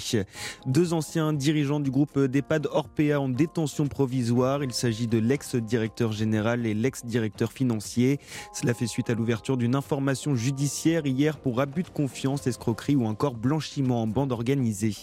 Deux 0.66 0.94
anciens 0.94 1.34
dirigeants 1.34 1.82
du 1.82 1.92
groupe 1.92 2.18
d'EHPAD 2.20 2.68
Orpea 2.72 3.20
en 3.20 3.28
détention 3.28 3.88
provisoire. 3.88 4.64
Il 4.64 4.72
s'agit 4.72 5.08
de 5.08 5.18
l'ex-directeur 5.18 6.14
général 6.14 6.66
et 6.66 6.74
l'ex-directeur 6.74 7.52
financier. 7.52 8.20
Cela 8.54 8.74
fait 8.74 8.88
suite 8.88 9.10
à 9.10 9.14
l'ouverture 9.14 9.58
d'une 9.58 9.73
information 9.76 10.36
judiciaire 10.36 11.06
hier 11.06 11.38
pour 11.38 11.62
abus 11.62 11.84
de 11.84 11.90
confiance, 11.90 12.48
escroquerie 12.48 12.96
ou 12.96 13.06
encore 13.06 13.36
blanchiment 13.36 14.02
en 14.02 14.08
bande 14.08 14.32
organisée. 14.32 14.96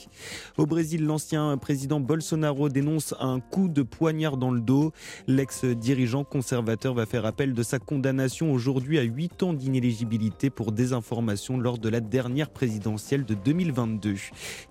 Au 0.59 0.67
Brésil, 0.67 1.05
l'ancien 1.05 1.57
président 1.57 2.01
Bolsonaro 2.01 2.69
dénonce 2.69 3.15
un 3.21 3.41
coup 3.41 3.69
de 3.69 3.83
poignard 3.83 4.37
dans 4.37 4.51
le 4.51 4.61
dos. 4.61 4.93
L'ex-dirigeant 5.27 6.25
conservateur 6.25 6.95
va 6.95 7.07
faire 7.07 7.27
appel 7.27 7.55
de 7.55 7.63
sa 7.63 7.79
condamnation 7.79 8.53
aujourd'hui 8.53 8.99
à 8.99 9.03
8 9.03 9.43
ans 9.43 9.53
d'inéligibilité 9.53 10.51
pour 10.51 10.73
désinformation 10.73 11.59
lors 11.59 11.79
de 11.79 11.89
la 11.89 12.01
dernière 12.01 12.51
présidentielle 12.51 13.25
de 13.25 13.35
2022. 13.35 14.15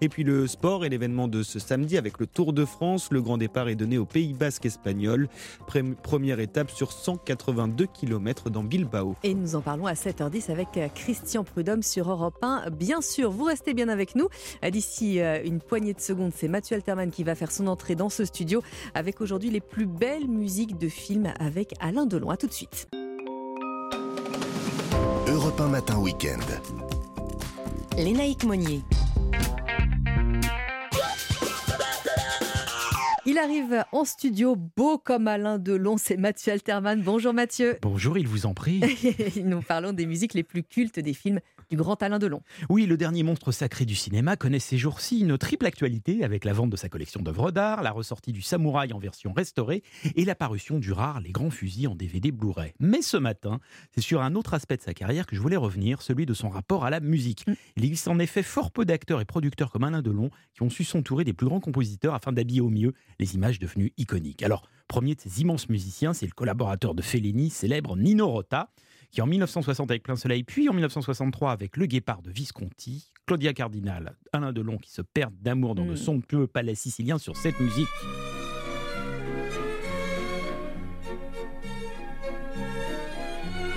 Et 0.01 0.09
puis 0.09 0.23
le 0.23 0.47
sport 0.47 0.85
et 0.85 0.89
l'événement 0.89 1.27
de 1.27 1.43
ce 1.43 1.59
samedi 1.59 1.97
avec 1.97 2.19
le 2.19 2.27
Tour 2.27 2.53
de 2.53 2.65
France. 2.65 3.09
Le 3.11 3.21
grand 3.21 3.37
départ 3.37 3.69
est 3.69 3.75
donné 3.75 3.97
au 3.97 4.05
Pays 4.05 4.33
Basque 4.33 4.65
espagnol. 4.65 5.27
Première 6.03 6.39
étape 6.39 6.71
sur 6.71 6.91
182 6.91 7.85
km 7.87 8.49
dans 8.49 8.63
Bilbao. 8.63 9.15
Et 9.23 9.33
nous 9.33 9.55
en 9.55 9.61
parlons 9.61 9.87
à 9.89 9.95
7h10 9.95 10.51
avec 10.51 10.77
euh, 10.77 10.87
Christian 10.93 11.43
Prudhomme 11.43 11.81
sur 11.81 12.09
Europe 12.11 12.37
1. 12.43 12.69
Bien 12.69 13.01
sûr, 13.01 13.31
vous 13.31 13.45
restez 13.45 13.73
bien 13.73 13.89
avec 13.89 14.15
nous. 14.15 14.27
Euh, 14.63 14.69
D'ici 14.69 15.19
euh, 15.19 15.41
une 15.43 15.59
poignée 15.59 15.93
de 15.93 15.99
secondes, 15.99 16.31
c'est 16.35 16.47
Mathieu 16.47 16.75
Alterman 16.75 17.09
qui 17.09 17.23
va 17.23 17.33
faire 17.33 17.51
son 17.51 17.65
entrée 17.65 17.95
dans 17.95 18.09
ce 18.09 18.23
studio 18.23 18.61
avec 18.93 19.19
aujourd'hui 19.19 19.49
les 19.49 19.61
plus 19.61 19.87
belles 19.87 20.27
musiques 20.27 20.77
de 20.77 20.87
films 20.87 21.33
avec 21.39 21.73
Alain 21.79 22.05
Delon. 22.05 22.29
À 22.29 22.37
tout 22.37 22.45
de 22.45 22.53
suite. 22.53 22.87
Europe 25.27 25.59
1 25.59 25.67
Matin 25.67 25.97
Week-end. 25.97 26.39
Lénaïque 27.97 28.43
Monnier. 28.43 28.81
Il 33.29 33.37
arrive 33.37 33.85
en 33.91 34.05
studio, 34.05 34.55
beau 34.55 34.97
comme 34.97 35.27
Alain 35.27 35.59
Delon, 35.59 35.97
c'est 35.97 36.17
Mathieu 36.17 36.51
Alterman. 36.51 36.99
Bonjour 36.99 37.31
Mathieu. 37.31 37.77
Bonjour, 37.83 38.17
il 38.17 38.27
vous 38.27 38.47
en 38.47 38.55
prie. 38.55 38.81
nous 39.45 39.61
parlons 39.61 39.93
des 39.93 40.07
musiques 40.07 40.33
les 40.33 40.41
plus 40.41 40.63
cultes 40.63 40.99
des 40.99 41.13
films 41.13 41.39
du 41.69 41.77
grand 41.77 42.01
Alain 42.01 42.17
Delon. 42.17 42.41
Oui, 42.69 42.87
le 42.87 42.97
dernier 42.97 43.21
monstre 43.21 43.51
sacré 43.51 43.85
du 43.85 43.93
cinéma 43.93 44.35
connaît 44.35 44.59
ces 44.59 44.77
jours-ci 44.77 45.19
une 45.19 45.37
triple 45.37 45.67
actualité 45.67 46.23
avec 46.23 46.43
la 46.43 46.51
vente 46.51 46.71
de 46.71 46.75
sa 46.75 46.89
collection 46.89 47.21
d'œuvres 47.21 47.51
d'art, 47.51 47.83
la 47.83 47.91
ressortie 47.91 48.33
du 48.33 48.41
Samouraï 48.41 48.91
en 48.91 48.97
version 48.97 49.33
restaurée 49.33 49.83
et 50.15 50.25
la 50.25 50.33
parution 50.33 50.79
du 50.79 50.91
rare 50.91 51.21
Les 51.21 51.31
Grands 51.31 51.51
Fusils 51.51 51.87
en 51.87 51.93
DVD 51.93 52.31
Blu-ray. 52.31 52.73
Mais 52.79 53.03
ce 53.03 53.17
matin, 53.17 53.59
c'est 53.93 54.01
sur 54.01 54.23
un 54.23 54.33
autre 54.33 54.55
aspect 54.55 54.77
de 54.77 54.81
sa 54.81 54.95
carrière 54.95 55.27
que 55.27 55.35
je 55.35 55.41
voulais 55.41 55.57
revenir, 55.57 56.01
celui 56.01 56.25
de 56.25 56.33
son 56.33 56.49
rapport 56.49 56.85
à 56.85 56.89
la 56.89 57.01
musique. 57.01 57.45
Il 57.75 57.85
existe 57.85 58.07
en 58.07 58.17
effet 58.17 58.41
fort 58.41 58.71
peu 58.71 58.83
d'acteurs 58.83 59.21
et 59.21 59.25
producteurs 59.25 59.71
comme 59.71 59.83
Alain 59.83 60.01
Delon 60.01 60.31
qui 60.55 60.63
ont 60.63 60.71
su 60.71 60.83
s'entourer 60.83 61.23
des 61.23 61.33
plus 61.33 61.45
grands 61.45 61.59
compositeurs 61.59 62.15
afin 62.15 62.31
d'habiller 62.31 62.61
au 62.61 62.69
mieux 62.69 62.93
les 63.19 63.35
images 63.35 63.59
devenues 63.59 63.93
iconiques. 63.97 64.41
Alors, 64.41 64.67
premier 64.87 65.13
de 65.13 65.21
ces 65.21 65.41
immenses 65.41 65.69
musiciens, 65.69 66.13
c'est 66.13 66.25
le 66.25 66.31
collaborateur 66.31 66.95
de 66.95 67.03
Fellini, 67.03 67.51
célèbre 67.51 67.95
Nino 67.95 68.27
Rota 68.27 68.71
qui 69.11 69.21
en 69.21 69.27
1960 69.27 69.89
avec 69.89 70.03
Plein 70.03 70.15
Soleil, 70.15 70.43
puis 70.43 70.69
en 70.69 70.73
1963 70.73 71.51
avec 71.51 71.77
Le 71.77 71.85
Guépard 71.85 72.21
de 72.21 72.31
Visconti, 72.31 73.11
Claudia 73.25 73.53
Cardinal, 73.53 74.15
Alain 74.33 74.53
Delon 74.53 74.77
qui 74.77 74.91
se 74.91 75.01
perdent 75.01 75.39
d'amour 75.41 75.75
dans 75.75 75.85
de 75.85 75.95
somptueux 75.95 76.47
palais 76.47 76.75
siciliens 76.75 77.17
sur 77.17 77.37
cette 77.37 77.59
musique. 77.59 77.87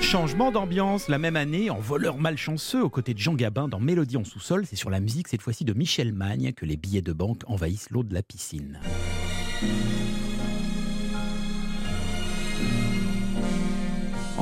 Changement 0.00 0.52
d'ambiance 0.52 1.08
la 1.08 1.16
même 1.16 1.36
année 1.36 1.70
en 1.70 1.78
voleur 1.78 2.18
malchanceux 2.18 2.82
aux 2.82 2.90
côtés 2.90 3.14
de 3.14 3.18
Jean 3.18 3.34
Gabin 3.34 3.66
dans 3.68 3.80
Mélodie 3.80 4.18
en 4.18 4.24
sous-sol. 4.24 4.66
C'est 4.66 4.76
sur 4.76 4.90
la 4.90 5.00
musique 5.00 5.28
cette 5.28 5.40
fois-ci 5.40 5.64
de 5.64 5.72
Michel 5.72 6.12
Magne 6.12 6.52
que 6.52 6.66
les 6.66 6.76
billets 6.76 7.00
de 7.00 7.14
banque 7.14 7.40
envahissent 7.46 7.88
l'eau 7.88 8.02
de 8.02 8.12
la 8.12 8.22
piscine. 8.22 8.78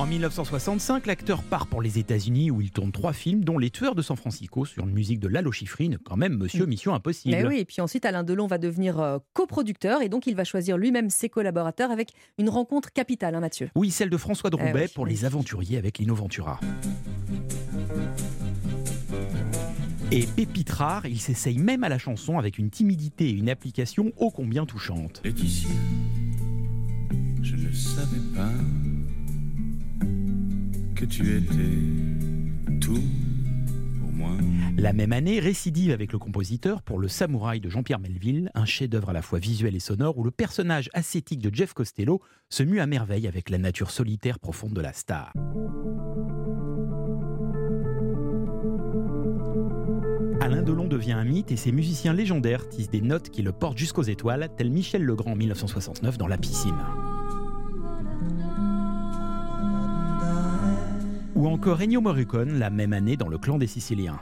En 0.01 0.07
1965, 0.07 1.05
l'acteur 1.05 1.42
part 1.42 1.66
pour 1.66 1.82
les 1.82 1.98
États-Unis 1.98 2.51
où 2.51 2.62
il 2.62 2.70
tourne 2.70 2.90
trois 2.90 3.12
films, 3.12 3.44
dont 3.44 3.59
Les 3.59 3.68
Tueurs 3.68 3.94
de 3.94 4.01
San 4.01 4.16
Francisco, 4.16 4.64
sur 4.64 4.86
une 4.86 4.94
musique 4.94 5.20
de 5.20 5.28
Lalo 5.28 5.53
Schifrin, 5.53 5.96
quand 6.03 6.16
même 6.16 6.38
Monsieur 6.38 6.64
Mission 6.64 6.94
Impossible. 6.94 7.36
Mais 7.36 7.46
oui, 7.46 7.59
et 7.59 7.66
puis 7.66 7.82
ensuite 7.82 8.07
Alain 8.07 8.24
Delon 8.24 8.46
va 8.46 8.57
devenir 8.57 8.98
euh, 8.98 9.18
coproducteur 9.34 10.01
et 10.01 10.09
donc 10.09 10.26
il 10.26 10.34
va 10.34 10.44
choisir 10.44 10.78
lui-même 10.78 11.11
ses 11.11 11.28
collaborateurs 11.28 11.90
avec 11.90 12.12
une 12.38 12.48
rencontre 12.48 12.94
capitale, 12.94 13.34
hein, 13.34 13.40
Mathieu. 13.40 13.68
Oui, 13.74 13.90
celle 13.90 14.09
de 14.09 14.16
François 14.16 14.48
de 14.48 14.57
Eh 14.59 14.72
oui, 14.72 14.88
pour 14.94 15.05
Les 15.05 15.26
Aventuriers 15.26 15.76
avec 15.76 15.98
Lino 15.98 16.14
Ventura. 16.14 16.59
Et 20.12 20.24
Pépite 20.24 20.70
rare, 20.70 21.05
il 21.05 21.20
s'essaye 21.20 21.59
même 21.59 21.84
à 21.84 21.90
la 21.90 21.98
chanson 21.98 22.38
avec 22.38 22.57
une 22.57 22.70
timidité 22.70 23.28
et 23.28 23.32
une 23.32 23.51
application 23.51 24.12
ô 24.16 24.30
combien 24.30 24.64
touchante. 24.64 25.20
Laetitia, 25.26 25.68
je 27.42 27.57
ne 27.57 27.70
savais 27.70 28.16
pas 28.34 28.48
que 31.01 31.07
tu 31.07 31.34
étais 31.34 32.78
tout 32.78 33.03
pour 34.01 34.12
moi. 34.12 34.32
La 34.76 34.92
même 34.92 35.14
année, 35.14 35.40
récidive 35.40 35.92
avec 35.92 36.12
le 36.12 36.18
compositeur 36.18 36.82
pour 36.82 36.98
Le 36.98 37.09
Samouraï 37.09 37.59
de 37.59 37.70
Jean-Pierre 37.70 38.01
Melville, 38.01 38.51
un 38.55 38.66
chef-d'œuvre 38.66 39.09
à 39.09 39.12
la 39.14 39.22
fois 39.22 39.38
visuel 39.38 39.74
et 39.74 39.80
sonore 39.80 40.18
où 40.18 40.24
le 40.24 40.30
personnage 40.30 40.90
ascétique 40.92 41.40
de 41.40 41.55
Jeff 41.55 41.72
Costello 41.72 42.20
se 42.51 42.62
mue 42.62 42.80
à 42.80 42.86
merveille 42.86 43.26
avec 43.26 43.48
la 43.48 43.57
nature 43.57 43.90
solitaire 43.90 44.38
profonde 44.38 44.74
de 44.74 44.80
la 44.82 44.92
star. 44.92 45.32
Alain 50.42 50.62
Delon 50.62 50.86
devient 50.86 51.12
un 51.12 51.24
mythe 51.24 51.51
et 51.51 51.57
ses 51.57 51.72
musiciens 51.72 52.12
légendaires 52.12 52.68
tissent 52.68 52.90
des 52.90 53.01
notes 53.01 53.30
qui 53.30 53.40
le 53.40 53.53
portent 53.53 53.78
jusqu'aux 53.78 54.03
étoiles, 54.03 54.51
tel 54.59 54.70
Michel 54.70 55.03
Legrand 55.03 55.32
en 55.32 55.36
1969 55.36 56.18
dans 56.18 56.28
La 56.28 56.36
piscine. 56.36 56.76
Ou 61.34 61.48
encore 61.48 61.80
Ennio 61.80 62.00
Morricone 62.00 62.58
la 62.58 62.70
même 62.70 62.92
année 62.92 63.16
dans 63.16 63.28
Le 63.28 63.38
clan 63.38 63.58
des 63.58 63.66
Siciliens. 63.66 64.20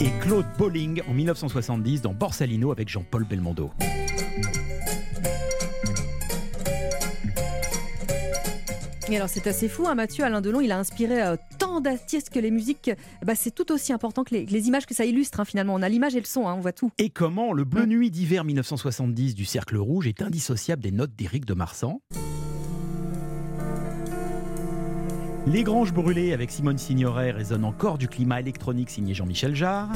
Et 0.00 0.10
Claude 0.20 0.46
Bolling 0.58 1.02
en 1.08 1.12
1970 1.12 2.02
dans 2.02 2.14
Borsalino 2.14 2.72
avec 2.72 2.88
Jean-Paul 2.88 3.24
Belmondo. 3.24 3.70
Alors 9.16 9.28
c'est 9.28 9.46
assez 9.48 9.68
fou, 9.68 9.86
hein, 9.88 9.94
Mathieu. 9.94 10.24
Alain 10.24 10.40
Delon, 10.40 10.60
il 10.60 10.70
a 10.70 10.78
inspiré 10.78 11.20
euh, 11.20 11.36
tant 11.58 11.80
d'artistes 11.80 12.30
que 12.30 12.38
les 12.38 12.50
musiques, 12.50 12.90
bah, 13.24 13.34
c'est 13.34 13.50
tout 13.50 13.72
aussi 13.72 13.92
important 13.92 14.24
que 14.24 14.34
les, 14.34 14.68
images 14.68 14.86
que 14.86 14.94
ça 14.94 15.04
illustre. 15.04 15.40
hein, 15.40 15.44
finalement, 15.44 15.74
on 15.74 15.82
a 15.82 15.88
l'image 15.88 16.14
et 16.14 16.20
le 16.20 16.26
son, 16.26 16.46
hein, 16.48 16.54
on 16.56 16.60
voit 16.60 16.72
tout. 16.72 16.90
Et 16.98 17.10
comment 17.10 17.52
le 17.52 17.64
Bleu 17.64 17.86
Nuit 17.86 18.10
d'hiver 18.10 18.44
1970 18.44 19.34
du 19.34 19.44
Cercle 19.44 19.76
Rouge 19.76 20.06
est 20.06 20.22
indissociable 20.22 20.82
des 20.82 20.92
notes 20.92 21.14
d'Éric 21.16 21.44
de 21.44 21.54
Marsan? 21.54 22.00
Les 25.46 25.64
Granges 25.64 25.92
brûlées 25.92 26.32
avec 26.32 26.50
Simone 26.50 26.78
Signoret 26.78 27.32
résonnent 27.32 27.64
encore 27.64 27.98
du 27.98 28.08
climat 28.08 28.40
électronique 28.40 28.90
signé 28.90 29.14
Jean-Michel 29.14 29.54
Jarre. 29.54 29.90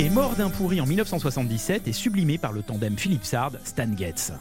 Et 0.00 0.10
Mort 0.10 0.36
d'un 0.36 0.48
pourri 0.48 0.80
en 0.80 0.86
1977 0.86 1.88
est 1.88 1.92
sublimé 1.92 2.38
par 2.38 2.52
le 2.52 2.62
tandem 2.62 2.96
Philippe 2.96 3.24
Sard, 3.24 3.52
Stan 3.64 3.88
Getz. 3.96 4.32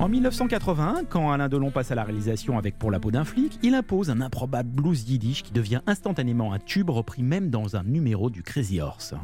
En 0.00 0.08
1981, 0.08 1.04
quand 1.08 1.30
Alain 1.30 1.48
Delon 1.48 1.70
passe 1.70 1.92
à 1.92 1.94
la 1.94 2.02
réalisation 2.02 2.58
avec 2.58 2.76
Pour 2.76 2.90
la 2.90 2.98
peau 2.98 3.12
d'un 3.12 3.24
flic, 3.24 3.56
il 3.62 3.74
impose 3.74 4.10
un 4.10 4.20
improbable 4.20 4.68
blues 4.68 5.08
yiddish 5.08 5.44
qui 5.44 5.52
devient 5.52 5.80
instantanément 5.86 6.52
un 6.52 6.58
tube 6.58 6.90
repris 6.90 7.22
même 7.22 7.50
dans 7.50 7.76
un 7.76 7.84
numéro 7.84 8.30
du 8.30 8.42
Crazy 8.42 8.80
Horse. 8.80 9.14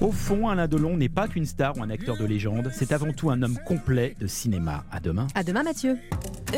Au 0.00 0.10
fond, 0.10 0.48
Alain 0.48 0.66
Delon 0.66 0.96
n'est 0.96 1.08
pas 1.08 1.28
qu'une 1.28 1.46
star 1.46 1.78
ou 1.78 1.82
un 1.82 1.90
acteur 1.90 2.16
de 2.16 2.24
légende, 2.24 2.68
c'est 2.72 2.90
avant 2.90 3.12
tout 3.12 3.30
un 3.30 3.40
homme 3.40 3.56
complet 3.64 4.16
de 4.18 4.26
cinéma. 4.26 4.84
À 4.90 4.98
demain. 4.98 5.28
À 5.36 5.44
demain, 5.44 5.62
Mathieu. 5.62 5.96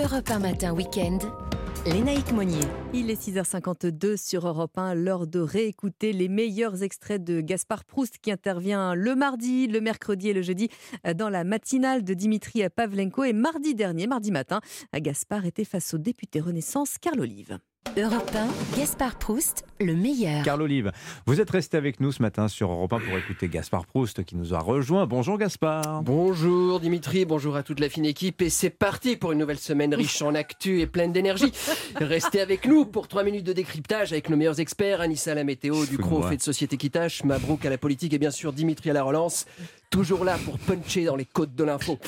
Europe 0.03 0.31
1 0.31 0.39
matin 0.39 0.73
week-end. 0.73 1.19
Lénaïque 1.85 2.33
Monnier. 2.33 2.65
Il 2.95 3.11
est 3.11 3.23
6h52 3.23 4.17
sur 4.17 4.49
Europe 4.49 4.79
1, 4.79 4.95
l'heure 4.95 5.27
de 5.27 5.39
réécouter 5.39 6.15
les 6.15 6.29
meilleurs 6.29 6.83
extraits 6.83 7.23
de 7.23 7.43
Gaspard 7.43 7.85
Proust 7.85 8.17
qui 8.17 8.33
intervient 8.33 8.95
le 8.95 9.15
mardi, 9.15 9.67
le 9.67 9.83
mercredi 9.83 10.31
et 10.31 10.33
le 10.33 10.43
jeudi 10.43 10.71
dans 11.17 11.29
la 11.29 11.45
matinale 11.45 12.03
de 12.03 12.15
Dimitri 12.15 12.63
Pavlenko. 12.75 13.25
Et 13.25 13.35
mardi 13.35 13.75
dernier, 13.75 14.07
mardi 14.07 14.31
matin, 14.31 14.61
Gaspard 14.95 15.45
était 15.45 15.65
face 15.65 15.93
au 15.93 15.99
député 15.99 16.41
Renaissance 16.41 16.97
Carl 16.99 17.21
Olive. 17.21 17.59
Europe 17.95 18.31
1, 18.35 18.79
Gaspard 18.79 19.17
Proust, 19.17 19.65
le 19.81 19.95
meilleur. 19.95 20.43
Carl 20.45 20.61
Olive, 20.61 20.93
vous 21.25 21.41
êtes 21.41 21.49
resté 21.49 21.79
avec 21.79 22.01
nous 22.01 22.13
ce 22.13 22.21
matin 22.21 22.47
sur 22.47 22.71
Europe 22.71 22.93
1 22.93 22.99
pour 23.01 23.17
écouter 23.17 23.49
Gaspard 23.49 23.87
Proust 23.87 24.23
qui 24.25 24.37
nous 24.37 24.53
a 24.53 24.59
rejoint. 24.59 25.07
Bonjour 25.07 25.39
Gaspard. 25.39 26.03
Bonjour 26.03 26.79
Dimitri, 26.81 27.25
bonjour 27.25 27.57
à 27.57 27.63
toute 27.63 27.81
la 27.81 27.89
fine 27.89 28.05
équipe 28.05 28.43
et 28.43 28.51
c'est 28.51 28.71
parti 28.71 29.17
pour 29.17 29.33
une 29.33 29.39
nouvelle 29.39 29.59
semaine 29.59 29.95
riche 29.95 30.21
en 30.21 30.35
actu 30.35 30.81
et 30.81 30.87
pleine 30.87 31.13
d'énergie. 31.13 31.53
Restez 31.97 32.43
avec 32.43 32.67
nous 32.67 32.85
pour 32.85 33.09
3 33.09 33.25
minutes 33.25 33.47
de 33.47 33.55
décryptage 33.55 34.13
avec 34.13 34.29
nos 34.29 34.37
meilleurs 34.37 34.61
experts, 34.61 35.01
Anissa 35.01 35.33
à 35.33 35.35
la 35.35 35.45
météo, 35.45 35.87
du 35.87 35.97
Cro 35.97 36.23
fait 36.23 36.37
de 36.37 36.43
Société 36.43 36.77
Kitash, 36.77 37.25
Mabrouk 37.25 37.65
à 37.65 37.71
la 37.71 37.79
politique 37.79 38.13
et 38.13 38.19
bien 38.19 38.31
sûr 38.31 38.53
Dimitri 38.53 38.91
à 38.91 38.95
la 38.95 39.05
relance. 39.05 39.47
Toujours 39.91 40.25
là 40.25 40.37
pour 40.45 40.59
puncher 40.59 41.05
dans 41.05 41.17
les 41.17 41.25
côtes 41.25 41.55
de 41.55 41.65
l'info. 41.65 41.99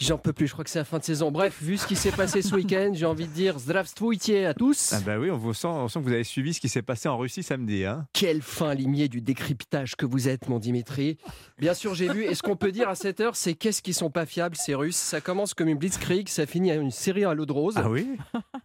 J'en 0.00 0.16
peux 0.16 0.32
plus, 0.32 0.46
je 0.46 0.52
crois 0.52 0.64
que 0.64 0.70
c'est 0.70 0.78
la 0.78 0.84
fin 0.84 0.98
de 0.98 1.04
saison. 1.04 1.30
Bref, 1.30 1.58
vu 1.60 1.76
ce 1.76 1.86
qui 1.86 1.96
s'est 1.96 2.12
passé 2.12 2.40
ce 2.40 2.54
week-end, 2.54 2.92
j'ai 2.94 3.04
envie 3.06 3.26
de 3.26 3.32
dire 3.32 3.58
zdravstvuyte 3.58 4.30
à 4.46 4.54
tous. 4.54 4.92
Ah 4.92 5.00
bah 5.04 5.18
oui, 5.18 5.30
on, 5.30 5.36
vous 5.36 5.52
sent, 5.52 5.66
on 5.66 5.88
sent 5.88 5.98
que 6.00 6.04
vous 6.04 6.12
avez 6.12 6.24
suivi 6.24 6.54
ce 6.54 6.60
qui 6.60 6.68
s'est 6.68 6.82
passé 6.82 7.08
en 7.08 7.18
Russie 7.18 7.42
samedi. 7.42 7.84
Hein 7.84 8.06
Quel 8.12 8.42
fin 8.42 8.74
limier 8.74 9.08
du 9.08 9.20
décryptage 9.20 9.96
que 9.96 10.06
vous 10.06 10.28
êtes, 10.28 10.48
mon 10.48 10.58
Dimitri. 10.58 11.18
Bien 11.58 11.74
sûr, 11.74 11.94
j'ai 11.94 12.08
vu. 12.08 12.24
Et 12.24 12.34
ce 12.34 12.42
qu'on 12.42 12.56
peut 12.56 12.72
dire 12.72 12.88
à 12.88 12.94
cette 12.94 13.20
heure, 13.20 13.36
c'est 13.36 13.54
qu'est-ce 13.54 13.82
qu'ils 13.82 13.94
sont 13.94 14.10
pas 14.10 14.26
fiables, 14.26 14.56
ces 14.56 14.74
Russes? 14.74 14.96
Ça 14.96 15.20
commence 15.20 15.52
comme 15.54 15.68
une 15.68 15.78
blitzkrieg, 15.78 16.28
ça 16.28 16.46
finit 16.46 16.70
à 16.70 16.76
une 16.76 16.90
série 16.90 17.24
à 17.24 17.34
l'eau 17.34 17.46
de 17.46 17.52
rose. 17.52 17.74
Ah 17.76 17.90
oui? 17.90 18.06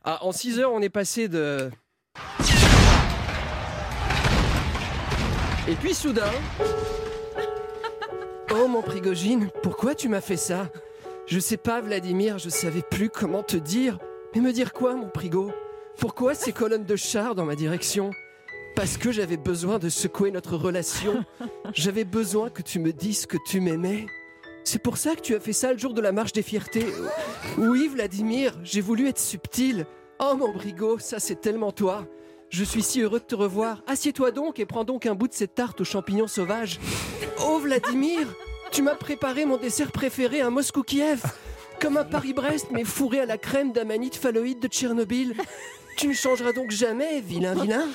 Ah, 0.04 0.20
En 0.24 0.32
6 0.32 0.60
heures, 0.60 0.72
on 0.74 0.82
est 0.82 0.90
passé 0.90 1.28
de. 1.28 1.70
Et 5.68 5.76
puis 5.76 5.94
soudain. 5.94 6.32
Oh 8.54 8.68
mon 8.68 8.82
Prigogine, 8.82 9.50
pourquoi 9.64 9.96
tu 9.96 10.10
m'as 10.10 10.20
fait 10.20 10.36
ça? 10.36 10.70
Je 11.26 11.40
sais 11.40 11.58
pas, 11.58 11.80
Vladimir, 11.80 12.38
je 12.38 12.50
savais 12.50 12.82
plus 12.82 13.10
comment 13.10 13.44
te 13.44 13.56
dire. 13.56 13.98
Mais 14.36 14.42
me 14.42 14.52
dire 14.52 14.74
quoi, 14.74 14.94
mon 14.94 15.08
Prigo? 15.08 15.52
Pourquoi 15.98 16.34
ces 16.34 16.52
colonnes 16.52 16.84
de 16.84 16.96
chars 16.98 17.34
dans 17.34 17.46
ma 17.46 17.56
direction? 17.56 18.12
Parce 18.76 18.98
que 18.98 19.12
j'avais 19.12 19.38
besoin 19.38 19.80
de 19.80 19.88
secouer 19.88 20.32
notre 20.32 20.58
relation. 20.58 21.24
J'avais 21.74 22.04
besoin 22.04 22.50
que 22.50 22.62
tu 22.62 22.80
me 22.80 22.92
dises 22.92 23.26
que 23.26 23.38
tu 23.46 23.62
m'aimais. 23.62 24.06
C'est 24.66 24.84
pour 24.84 24.98
ça 24.98 25.16
que 25.16 25.22
tu 25.22 25.34
as 25.34 25.40
fait 25.40 25.54
ça 25.54 25.72
le 25.72 25.80
jour 25.80 25.94
de 25.94 26.02
la 26.02 26.12
marche 26.12 26.34
des 26.34 26.44
fiertés. 26.44 26.88
Oui, 27.58 27.88
Vladimir, 27.88 28.54
j'ai 28.64 28.82
voulu 28.82 29.08
être 29.08 29.20
subtil. 29.20 29.86
Oh 30.20 30.36
mon 30.36 30.52
Brigo, 30.52 31.00
ça 31.00 31.20
c'est 31.20 31.40
tellement 31.40 31.72
toi. 31.72 32.06
Je 32.52 32.66
suis 32.66 32.84
si 32.84 33.00
heureux 33.00 33.20
de 33.20 33.26
te 33.26 33.34
revoir. 33.34 33.82
Assieds-toi 33.88 34.32
donc 34.32 34.60
et 34.60 34.66
prends 34.66 34.84
donc 34.84 35.06
un 35.06 35.16
bout 35.16 35.30
de 35.30 35.34
cette 35.34 35.56
tarte 35.56 35.80
aux 35.80 35.86
champignons 35.86 36.28
sauvages. 36.28 36.82
Oh 37.48 37.60
Vladimir, 37.60 38.28
tu 38.74 38.82
m'as 38.82 38.96
préparé 38.96 39.46
mon 39.46 39.56
dessert 39.56 39.94
préféré, 39.94 40.42
un 40.42 40.50
Moscou-Kiev. 40.50 41.24
Comme 41.80 41.96
un 41.96 42.04
Paris-Brest, 42.04 42.68
mais 42.72 42.84
fourré 42.84 43.22
à 43.22 43.26
la 43.26 43.38
crème 43.38 43.72
d'amanite 43.72 44.18
phalloïde 44.18 44.60
de 44.60 44.68
Tchernobyl. 44.68 45.34
Tu 45.96 46.08
ne 46.08 46.14
changeras 46.14 46.52
donc 46.52 46.72
jamais, 46.72 47.22
vilain 47.22 47.54
vilain 47.54 47.88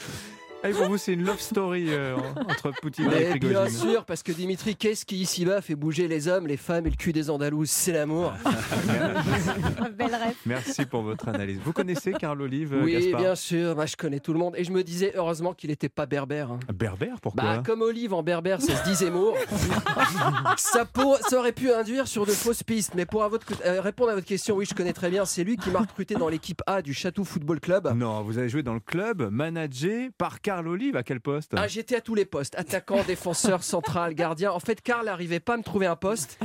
Ah, 0.64 0.70
pour 0.70 0.86
vous, 0.88 0.96
c'est 0.96 1.12
une 1.12 1.22
love 1.24 1.38
story 1.38 1.86
euh, 1.90 2.16
entre 2.48 2.72
Poutine 2.82 3.08
et 3.12 3.26
Prigogine. 3.30 3.48
bien 3.56 3.68
sûr, 3.68 4.04
parce 4.04 4.24
que 4.24 4.32
Dimitri, 4.32 4.74
qu'est-ce 4.74 5.04
qui 5.06 5.16
ici-bas 5.18 5.60
fait 5.60 5.76
bouger 5.76 6.08
les 6.08 6.26
hommes, 6.26 6.48
les 6.48 6.56
femmes 6.56 6.86
et 6.86 6.90
le 6.90 6.96
cul 6.96 7.12
des 7.12 7.30
Andalouses? 7.30 7.70
C'est 7.70 7.92
l'amour. 7.92 8.32
Belle 9.96 10.14
rêve. 10.14 10.34
Merci 10.44 10.84
pour 10.86 11.02
votre 11.02 11.28
analyse. 11.28 11.60
Vous 11.64 11.72
connaissez 11.72 12.12
Carl 12.14 12.40
Olive, 12.42 12.74
euh, 12.74 12.82
Oui, 12.82 12.94
Gaspard 12.94 13.20
bien 13.20 13.34
sûr, 13.36 13.76
moi, 13.76 13.86
je 13.86 13.94
connais 13.96 14.18
tout 14.18 14.32
le 14.32 14.40
monde. 14.40 14.54
Et 14.56 14.64
je 14.64 14.72
me 14.72 14.82
disais, 14.82 15.12
heureusement 15.14 15.52
qu'il 15.54 15.70
n'était 15.70 15.88
pas 15.88 16.06
berbère. 16.06 16.50
hein. 16.50 16.58
Berbère, 16.74 17.20
pourquoi 17.20 17.42
Bah, 17.44 17.62
comme 17.64 17.82
Olive 17.82 18.12
en 18.12 18.24
berbère, 18.24 18.60
ça 18.60 18.74
se 18.76 18.88
dit 18.88 18.96
Zemmour. 18.96 19.36
ça, 20.56 20.84
pour- 20.84 21.18
ça 21.18 21.38
aurait 21.38 21.52
pu 21.52 21.70
induire 21.72 22.08
sur 22.08 22.26
de 22.26 22.32
fausses 22.32 22.64
pistes. 22.64 22.94
Mais 22.96 23.06
pour 23.06 23.22
à 23.22 23.28
votre- 23.28 23.46
euh, 23.64 23.80
répondre 23.80 24.10
à 24.10 24.14
votre 24.14 24.26
question, 24.26 24.56
oui, 24.56 24.66
je 24.68 24.74
connais 24.74 24.92
très 24.94 25.10
bien. 25.10 25.24
C'est 25.26 25.44
lui 25.44 25.56
qui 25.56 25.70
m'a 25.70 25.80
recruté 25.80 26.14
dans 26.16 26.28
l'équipe 26.28 26.62
A 26.66 26.82
du 26.82 26.92
Château 26.92 27.22
Football 27.22 27.60
Club. 27.60 27.92
Non, 27.94 28.22
vous 28.22 28.38
avez 28.38 28.48
joué 28.48 28.62
dans 28.64 28.74
le 28.74 28.80
club, 28.80 29.28
managé 29.30 30.10
par 30.18 30.40
Carl 30.46 30.68
Olive. 30.68 30.94
À 30.94 31.02
quel 31.02 31.20
poste? 31.20 31.54
Ah, 31.56 31.66
j'étais 31.66 31.96
à 31.96 32.00
tous 32.00 32.14
les 32.14 32.24
postes, 32.24 32.54
attaquant, 32.54 33.02
défenseur, 33.02 33.64
central, 33.64 34.14
gardien. 34.14 34.52
En 34.52 34.60
fait, 34.60 34.80
Karl 34.80 35.04
n'arrivait 35.04 35.40
pas 35.40 35.54
à 35.54 35.56
me 35.56 35.64
trouver 35.64 35.86
un 35.86 35.96
poste. 35.96 36.38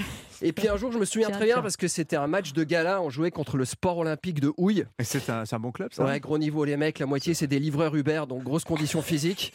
Et 0.43 0.53
puis 0.53 0.67
un 0.67 0.75
jour, 0.77 0.91
je 0.91 0.97
me 0.97 1.05
souviens 1.05 1.27
Tiens, 1.27 1.37
très 1.37 1.45
bien 1.45 1.55
tiens. 1.55 1.61
parce 1.61 1.77
que 1.77 1.87
c'était 1.87 2.15
un 2.15 2.27
match 2.27 2.53
de 2.53 2.63
gala. 2.63 3.01
On 3.01 3.09
jouait 3.09 3.31
contre 3.31 3.57
le 3.57 3.65
Sport 3.65 3.99
Olympique 3.99 4.39
de 4.39 4.51
Houille. 4.57 4.85
Et 4.99 5.03
c'est 5.03 5.29
un, 5.29 5.45
c'est 5.45 5.55
un 5.55 5.59
bon 5.59 5.71
club, 5.71 5.93
ça 5.93 6.03
Ouais, 6.03 6.19
gros 6.19 6.37
niveau, 6.37 6.65
les 6.65 6.77
mecs. 6.77 6.99
La 6.99 7.05
moitié, 7.05 7.33
c'est 7.33 7.47
des 7.47 7.59
livreurs 7.59 7.95
Uber, 7.95 8.23
donc 8.27 8.43
grosse 8.43 8.63
condition 8.63 9.01
physique. 9.01 9.53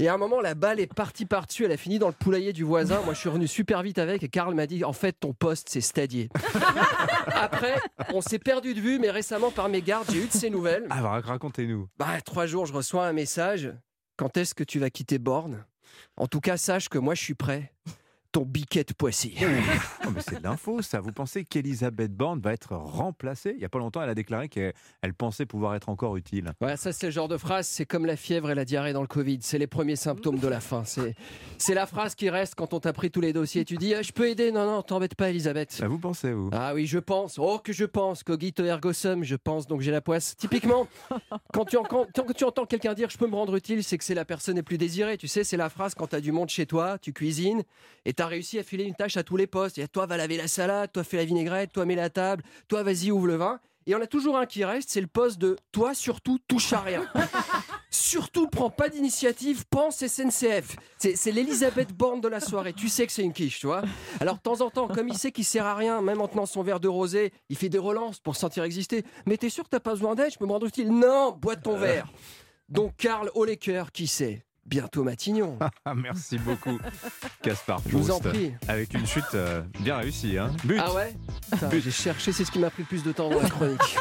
Et 0.00 0.08
à 0.08 0.14
un 0.14 0.16
moment, 0.16 0.40
la 0.40 0.54
balle 0.54 0.80
est 0.80 0.92
partie 0.92 1.24
par-dessus. 1.24 1.64
Elle 1.64 1.72
a 1.72 1.76
fini 1.76 2.00
dans 2.00 2.08
le 2.08 2.14
poulailler 2.14 2.52
du 2.52 2.64
voisin. 2.64 3.00
Moi, 3.04 3.14
je 3.14 3.20
suis 3.20 3.28
revenu 3.28 3.46
super 3.46 3.82
vite 3.82 3.98
avec. 3.98 4.24
Et 4.24 4.28
Karl 4.28 4.52
m'a 4.54 4.66
dit 4.66 4.84
En 4.84 4.92
fait, 4.92 5.12
ton 5.12 5.32
poste, 5.32 5.68
c'est 5.70 5.80
stadier. 5.80 6.28
Après, 7.26 7.74
on 8.12 8.20
s'est 8.20 8.38
perdu 8.40 8.74
de 8.74 8.80
vue, 8.80 8.98
mais 8.98 9.10
récemment, 9.10 9.50
par 9.50 9.68
mes 9.68 9.82
gardes, 9.82 10.08
j'ai 10.10 10.22
eu 10.22 10.26
de 10.26 10.32
ses 10.32 10.50
nouvelles. 10.50 10.86
Ah, 10.90 11.00
bah, 11.00 11.20
racontez-nous. 11.22 11.88
Bah, 11.98 12.20
trois 12.24 12.46
jours, 12.46 12.66
je 12.66 12.72
reçois 12.72 13.06
un 13.06 13.12
message. 13.12 13.72
Quand 14.16 14.36
est-ce 14.36 14.54
que 14.54 14.64
tu 14.64 14.78
vas 14.78 14.90
quitter 14.90 15.18
Borne? 15.18 15.64
En 16.16 16.26
tout 16.26 16.40
cas, 16.40 16.56
sache 16.56 16.88
que 16.88 16.98
moi, 16.98 17.14
je 17.14 17.22
suis 17.22 17.34
prêt. 17.34 17.72
Ton 18.34 18.42
biquet 18.44 18.82
de 18.82 18.92
Poissy. 18.92 19.34
Oh, 20.06 20.10
mais 20.14 20.20
c'est 20.20 20.38
de 20.38 20.42
l'info, 20.44 20.82
ça. 20.82 21.00
Vous 21.00 21.12
pensez 21.12 21.44
qu'Elisabeth 21.44 22.12
Borne 22.14 22.38
va 22.38 22.52
être 22.52 22.74
remplacée? 22.76 23.52
Il 23.54 23.58
n'y 23.60 23.64
a 23.64 23.70
pas 23.70 23.78
longtemps, 23.78 24.02
elle 24.02 24.10
a 24.10 24.14
déclaré 24.14 24.50
qu'elle 24.50 24.74
elle 25.00 25.14
pensait 25.14 25.46
pouvoir 25.46 25.74
être 25.76 25.88
encore 25.88 26.18
utile. 26.18 26.52
Ouais, 26.60 26.76
ça 26.76 26.92
c'est 26.92 27.06
le 27.06 27.12
genre 27.12 27.26
de 27.28 27.38
phrase, 27.38 27.66
c'est 27.66 27.86
comme 27.86 28.04
la 28.04 28.16
fièvre 28.16 28.50
et 28.50 28.54
la 28.54 28.66
diarrhée 28.66 28.92
dans 28.92 29.00
le 29.00 29.06
Covid, 29.06 29.38
c'est 29.40 29.56
les 29.56 29.66
premiers 29.66 29.96
symptômes 29.96 30.38
de 30.38 30.46
la 30.48 30.60
fin. 30.60 30.84
C'est, 30.84 31.14
c'est 31.56 31.72
la 31.72 31.86
phrase 31.86 32.14
qui 32.14 32.28
reste 32.28 32.54
quand 32.54 32.74
on 32.74 32.80
t'a 32.80 32.92
pris 32.92 33.10
tous 33.10 33.22
les 33.22 33.32
dossiers. 33.32 33.64
Tu 33.64 33.76
dis, 33.78 33.94
Ah, 33.94 34.02
je 34.02 34.12
peux 34.12 34.28
aider? 34.28 34.52
Non, 34.52 34.66
non, 34.66 34.82
t'embête 34.82 35.14
pas, 35.14 35.30
Elisabeth. 35.30 35.82
vous 35.82 35.98
pensez, 35.98 36.34
vous? 36.34 36.50
Ah 36.52 36.74
oui, 36.74 36.86
je 36.86 36.98
pense. 36.98 37.38
Oh, 37.38 37.58
que 37.64 37.72
je 37.72 37.86
pense. 37.86 38.22
Cogito 38.22 38.62
ergo 38.64 38.92
sum, 38.92 39.24
je 39.24 39.36
pense, 39.36 39.66
donc 39.66 39.80
j'ai 39.80 39.90
la 39.92 40.02
poisse. 40.02 40.36
Typiquement, 40.36 40.86
quand 41.54 41.64
tu, 41.64 41.78
en- 41.78 41.82
quand- 41.84 42.08
quand 42.14 42.30
tu 42.36 42.44
entends 42.44 42.66
quelqu'un 42.66 42.92
dire 42.92 43.08
je 43.08 43.16
peux 43.16 43.26
me 43.28 43.36
rendre 43.36 43.56
utile, 43.56 43.82
c'est 43.82 43.96
que 43.96 44.04
c'est 44.04 44.14
la 44.14 44.26
personne 44.26 44.56
la 44.56 44.62
plus 44.62 44.76
désirée. 44.76 45.16
Tu 45.16 45.28
sais, 45.28 45.44
c'est 45.44 45.56
la 45.56 45.70
phrase 45.70 45.94
quand 45.94 46.08
t'as 46.08 46.20
du 46.20 46.30
monde 46.32 46.50
chez 46.50 46.66
toi, 46.66 46.98
tu 46.98 47.14
cuisines 47.14 47.62
et 48.04 48.12
t'as 48.12 48.23
réussi 48.26 48.58
à 48.58 48.62
filer 48.62 48.84
une 48.84 48.94
tâche 48.94 49.16
à 49.16 49.22
tous 49.22 49.36
les 49.36 49.46
postes. 49.46 49.78
Et 49.78 49.88
toi, 49.88 50.06
va 50.06 50.16
laver 50.16 50.36
la 50.36 50.48
salade, 50.48 50.90
toi, 50.92 51.04
fais 51.04 51.16
la 51.16 51.24
vinaigrette, 51.24 51.72
toi, 51.72 51.84
mets 51.84 51.94
la 51.94 52.10
table, 52.10 52.42
toi, 52.68 52.82
vas-y, 52.82 53.10
ouvre 53.10 53.26
le 53.26 53.36
vin. 53.36 53.60
Et 53.86 53.94
on 53.94 54.00
a 54.00 54.06
toujours 54.06 54.38
un 54.38 54.46
qui 54.46 54.64
reste, 54.64 54.88
c'est 54.90 55.00
le 55.00 55.06
poste 55.06 55.38
de 55.38 55.56
toi, 55.70 55.94
surtout, 55.94 56.38
touche 56.48 56.72
à 56.72 56.80
rien. 56.80 57.06
surtout, 57.90 58.48
prends 58.48 58.70
pas 58.70 58.88
d'initiative, 58.88 59.64
pense 59.68 60.06
SNCF. 60.06 60.76
C'est, 60.98 61.32
l'Elisabeth 61.32 61.92
Borne 61.92 62.22
de 62.22 62.28
la 62.28 62.40
soirée. 62.40 62.72
Tu 62.72 62.88
sais 62.88 63.06
que 63.06 63.12
c'est 63.12 63.22
une 63.22 63.34
quiche, 63.34 63.60
tu 63.60 63.66
vois. 63.66 63.82
Alors, 64.20 64.36
de 64.36 64.40
temps 64.40 64.62
en 64.62 64.70
temps, 64.70 64.88
comme 64.88 65.08
il 65.08 65.18
sait 65.18 65.32
qu'il 65.32 65.44
sert 65.44 65.66
à 65.66 65.74
rien, 65.74 66.00
même 66.00 66.22
en 66.22 66.28
tenant 66.28 66.46
son 66.46 66.62
verre 66.62 66.80
de 66.80 66.88
rosé, 66.88 67.32
il 67.50 67.56
fait 67.56 67.68
des 67.68 67.78
relances 67.78 68.20
pour 68.20 68.36
se 68.36 68.40
sentir 68.40 68.64
exister. 68.64 69.04
Mais 69.26 69.36
t'es 69.36 69.50
sûr 69.50 69.64
que 69.64 69.68
t'as 69.68 69.80
pas 69.80 69.92
besoin 69.92 70.14
d'aide? 70.14 70.32
Je 70.32 70.38
peux 70.38 70.46
me 70.46 70.52
rendre 70.52 70.66
utile 70.66 70.88
Non, 70.88 71.32
bois 71.32 71.56
ton 71.56 71.76
verre. 71.76 72.06
Donc, 72.70 72.96
Karl 72.96 73.30
Olecker, 73.34 73.84
qui 73.92 74.06
sait 74.06 74.46
Bientôt 74.66 75.04
Matignon. 75.04 75.58
Ah, 75.84 75.94
merci 75.94 76.38
beaucoup, 76.38 76.78
Gaspard 77.42 77.82
Je 77.86 77.96
vous 77.96 78.10
en 78.10 78.18
Proust. 78.18 78.34
prie. 78.34 78.52
Avec 78.68 78.94
une 78.94 79.06
chute 79.06 79.24
euh, 79.34 79.62
bien 79.80 79.98
réussie. 79.98 80.38
Hein. 80.38 80.50
But. 80.64 80.80
Ah 80.82 80.92
ouais 80.94 81.14
J'ai 81.72 81.90
cherché, 81.90 82.32
c'est 82.32 82.44
ce 82.44 82.50
qui 82.50 82.58
m'a 82.58 82.70
pris 82.70 82.82
le 82.82 82.88
plus 82.88 83.02
de 83.02 83.12
temps 83.12 83.28
dans 83.28 83.40
la 83.40 83.50
chronique. 83.50 83.80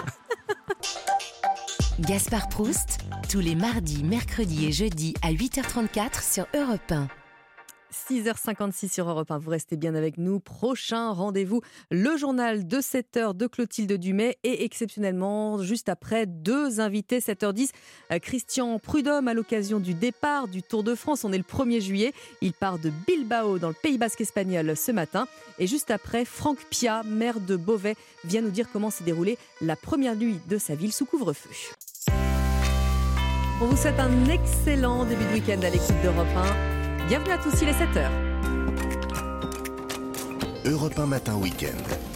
Gaspard 2.00 2.50
Proust, 2.50 3.00
tous 3.30 3.40
les 3.40 3.56
mardis, 3.56 4.04
mercredis 4.04 4.66
et 4.66 4.72
jeudis 4.72 5.14
à 5.22 5.32
8h34 5.32 6.34
sur 6.34 6.48
Europe 6.56 6.92
1. 6.92 7.08
6h56 7.94 8.92
sur 8.92 9.10
Europe 9.10 9.32
1. 9.32 9.38
Vous 9.38 9.50
restez 9.50 9.78
bien 9.78 9.96
avec 9.96 10.18
nous. 10.18 10.40
Prochain 10.40 11.12
rendez-vous, 11.12 11.62
le 11.92 12.18
journal 12.18 12.68
de 12.68 12.78
7h 12.78 13.36
de 13.36 13.48
Clotilde 13.48 13.94
Dumais 13.94 14.38
et 14.44 14.66
exceptionnellement, 14.66 15.62
juste 15.62 15.90
après, 15.90 16.26
deux 16.26 16.80
invités, 16.80 17.20
7h10. 17.20 17.70
euh, 18.12 18.20
Christian 18.20 18.80
Prudhomme 18.80 19.28
à 19.28 19.34
l'occasion 19.34 19.80
du 19.80 19.94
départ 19.94 20.48
du 20.48 20.64
Tour 20.64 20.84
de 20.84 20.96
France. 20.96 21.24
On 21.24 21.32
est 21.32 21.38
le 21.38 21.44
1er 21.44 21.82
juillet. 21.82 22.14
Il 22.42 22.54
part 22.54 22.80
de 22.80 22.92
Bilbao 23.08 23.60
dans 23.60 23.70
le 23.70 23.76
Pays 23.76 23.98
Basque 23.98 24.22
espagnol 24.22 24.76
ce 24.76 24.92
matin. 24.92 25.28
Et 25.60 25.68
juste 25.68 25.92
après, 25.92 26.26
Franck 26.26 26.58
Pia, 26.70 27.04
maire 27.04 27.40
de 27.40 27.56
Beauvais, 27.56 27.96
vient 28.26 28.42
nous 28.42 28.50
dire 28.52 28.68
comment 28.74 28.90
s'est 28.90 29.04
déroulée 29.04 29.38
la 29.62 29.76
première 29.76 30.16
nuit 30.16 30.40
de 30.50 30.58
sa 30.58 30.76
ville 30.76 30.92
sous 30.92 31.06
couvre-feu. 31.06 31.50
On 33.62 33.68
vous 33.68 33.78
souhaite 33.78 34.00
un 34.00 34.26
excellent 34.26 35.06
début 35.06 35.24
de 35.26 35.34
week-end 35.34 35.62
à 35.62 35.70
l'écoute 35.70 35.96
d'Europe 36.02 36.28
1. 36.36 36.83
Bienvenue 37.08 37.32
à 37.32 37.38
tous, 37.38 37.62
il 37.62 37.68
est 37.68 37.74
7h. 37.74 38.10
Europe 40.66 40.98
1 40.98 41.06
Matin 41.06 41.36
Week-end. 41.36 42.13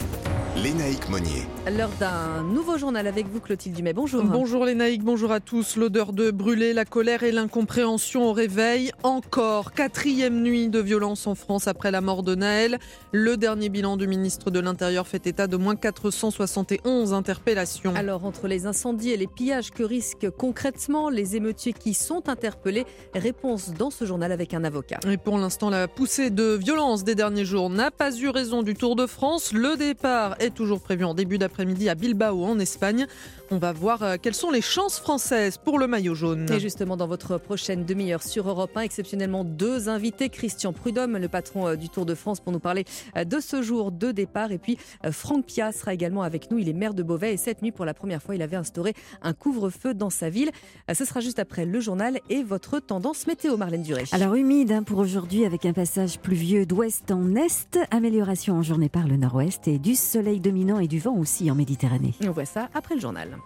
Lénaïque 0.64 1.08
Monnier. 1.10 1.45
L'heure 1.72 1.91
d'un 1.99 2.41
nouveau 2.41 2.78
journal 2.78 3.05
avec 3.05 3.28
vous, 3.28 3.39
Clotilde 3.39 3.76
Dumais. 3.76 3.93
Bonjour. 3.93 4.24
Bonjour 4.24 4.66
Lénaïque, 4.66 5.03
bonjour 5.03 5.32
à 5.32 5.39
tous. 5.39 5.76
L'odeur 5.76 6.14
de 6.14 6.32
brûlé, 6.32 6.74
la 6.74 6.84
colère 6.84 7.22
et 7.22 7.32
l'incompréhension 7.32 8.24
au 8.26 8.34
réveil. 8.34 8.91
Encore 9.03 9.74
quatrième 9.74 10.41
nuit 10.41 10.70
de 10.70 10.80
violence 10.80 11.28
en 11.28 11.36
France 11.36 11.68
après 11.68 11.91
la 11.91 12.01
mort 12.01 12.24
de 12.24 12.34
Naël. 12.34 12.80
Le 13.12 13.38
dernier 13.38 13.70
bilan 13.70 13.97
du 13.97 14.08
ministre 14.08 14.49
de 14.49 14.60
l'Intérieur 14.60 15.08
fait 15.08 15.28
état 15.28 15.45
de 15.45 15.58
moins 15.58 15.76
471 15.76 17.14
interpellations. 17.14 17.93
Alors, 17.95 18.26
entre 18.26 18.47
les 18.47 18.66
incendies 18.66 19.12
et 19.12 19.18
les 19.18 19.28
pillages, 19.28 19.70
que 19.70 19.84
risquent 19.84 20.32
concrètement 20.32 21.10
les 21.10 21.36
émeutiers 21.36 21.74
qui 21.74 21.93
sont 21.93 22.30
interpellés 22.30 22.86
Réponse 23.14 23.74
dans 23.74 23.91
ce 23.91 24.05
journal 24.05 24.32
avec 24.32 24.53
un 24.55 24.64
avocat. 24.64 24.99
Et 25.08 25.18
pour 25.18 25.38
l'instant, 25.38 25.70
la 25.70 25.88
poussée 25.88 26.32
de 26.32 26.55
violence 26.55 27.03
des 27.03 27.16
derniers 27.16 27.45
jours 27.45 27.70
n'a 27.70 27.91
pas 27.91 28.16
eu 28.18 28.30
raison 28.30 28.64
du 28.64 28.74
Tour 28.74 28.95
de 28.95 29.05
France. 29.05 29.53
Le 29.53 29.76
départ 29.76 30.36
est 30.39 30.46
toujours 30.49 30.81
prévu 30.81 31.03
en 31.03 31.13
début 31.13 31.37
d'après-midi 31.37 31.89
à 31.89 31.95
Bilbao 31.95 32.43
en 32.43 32.59
Espagne. 32.59 33.07
On 33.49 33.57
va 33.57 33.71
voir 33.71 34.03
euh, 34.03 34.15
quelles 34.21 34.33
sont 34.33 34.51
les 34.51 34.61
chances 34.61 34.99
françaises 34.99 35.57
pour 35.57 35.79
le 35.79 35.87
maillot 35.87 36.15
jaune. 36.15 36.51
Et 36.51 36.59
justement, 36.59 36.97
dans 36.97 37.07
votre 37.07 37.37
prochaine 37.37 37.85
demi-heure 37.85 38.21
sur 38.21 38.49
Europe 38.49 38.75
1, 38.75 38.81
exceptionnellement 38.81 39.43
deux 39.43 39.89
invités. 39.89 40.29
Christian 40.29 40.73
Prudhomme, 40.73 41.17
le 41.17 41.27
patron 41.27 41.67
euh, 41.67 41.75
du 41.75 41.89
Tour 41.89 42.05
de 42.05 42.13
France, 42.13 42.39
pour 42.39 42.51
nous 42.51 42.59
parler 42.59 42.85
euh, 43.15 43.23
de 43.23 43.39
ce 43.39 43.61
jour 43.61 43.91
de 43.91 44.11
départ. 44.11 44.51
Et 44.51 44.57
puis, 44.57 44.77
Franck 45.11 45.45
Pia 45.45 45.71
sera 45.71 45.93
également 45.93 46.23
avec 46.23 46.51
nous. 46.51 46.57
Il 46.57 46.67
est 46.67 46.73
maire 46.73 46.93
de 46.93 47.03
Beauvais 47.03 47.33
et 47.33 47.37
cette 47.37 47.61
nuit, 47.61 47.71
pour 47.71 47.85
la 47.85 47.93
première 47.93 48.21
fois, 48.21 48.35
il 48.35 48.41
avait 48.41 48.57
instauré 48.57 48.93
un 49.21 49.33
couvre-feu 49.33 49.93
dans 49.93 50.09
sa 50.09 50.29
ville. 50.29 50.51
Ce 50.93 51.05
sera 51.05 51.21
juste 51.21 51.39
après 51.39 51.65
le 51.65 51.79
journal 51.79 52.19
et 52.29 52.43
votre 52.43 52.79
tendance 52.79 53.27
météo, 53.27 53.57
Marlène 53.57 53.83
Duré. 53.83 54.03
Alors, 54.11 54.35
humide 54.35 54.71
hein, 54.71 54.83
pour 54.83 54.99
aujourd'hui 54.99 55.45
avec 55.45 55.65
un 55.65 55.73
passage 55.73 56.19
pluvieux 56.19 56.65
d'ouest 56.65 57.11
en 57.11 57.35
est. 57.35 57.79
Amélioration 57.91 58.55
en 58.55 58.61
journée 58.61 58.89
par 58.89 59.07
le 59.07 59.17
nord-ouest 59.17 59.67
et 59.67 59.79
du 59.79 59.95
soleil 59.95 60.36
dominant 60.39 60.79
et 60.79 60.88
du 60.88 60.99
vent 60.99 61.15
aussi 61.15 61.49
en 61.51 61.55
Méditerranée. 61.55 62.13
On 62.23 62.31
voit 62.31 62.45
ça 62.45 62.69
après 62.73 62.95
le 62.95 63.01
journal. 63.01 63.38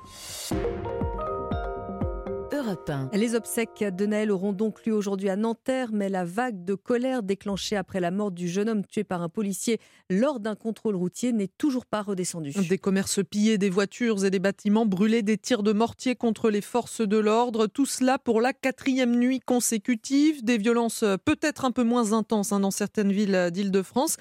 Europe 2.53 2.89
1. 2.89 3.09
Les 3.13 3.33
obsèques 3.33 3.83
de 3.83 4.05
Naël 4.05 4.29
auront 4.29 4.53
donc 4.53 4.85
lieu 4.85 4.93
aujourd'hui 4.93 5.29
à 5.29 5.35
Nanterre, 5.35 5.89
mais 5.93 6.09
la 6.09 6.25
vague 6.25 6.63
de 6.63 6.75
colère 6.75 7.23
déclenchée 7.23 7.75
après 7.75 7.99
la 7.99 8.11
mort 8.11 8.29
du 8.29 8.47
jeune 8.47 8.69
homme 8.69 8.85
tué 8.85 9.03
par 9.03 9.21
un 9.21 9.29
policier 9.29 9.79
lors 10.09 10.39
d'un 10.39 10.55
contrôle 10.55 10.95
routier 10.95 11.31
n'est 11.31 11.47
toujours 11.47 11.85
pas 11.85 12.01
redescendue. 12.01 12.53
Des 12.69 12.77
commerces 12.77 13.21
pillés, 13.23 13.57
des 13.57 13.69
voitures 13.69 14.25
et 14.25 14.29
des 14.29 14.39
bâtiments 14.39 14.85
brûlés, 14.85 15.23
des 15.23 15.37
tirs 15.37 15.63
de 15.63 15.71
mortier 15.71 16.15
contre 16.15 16.51
les 16.51 16.61
forces 16.61 17.01
de 17.01 17.17
l'ordre, 17.17 17.67
tout 17.67 17.87
cela 17.87 18.19
pour 18.19 18.41
la 18.41 18.53
quatrième 18.53 19.15
nuit 19.15 19.39
consécutive, 19.39 20.43
des 20.43 20.57
violences 20.57 21.03
peut-être 21.25 21.65
un 21.65 21.71
peu 21.71 21.83
moins 21.83 22.13
intenses 22.13 22.51
hein, 22.51 22.59
dans 22.59 22.71
certaines 22.71 23.11
villes 23.11 23.49
d'Île-de-France, 23.51 24.17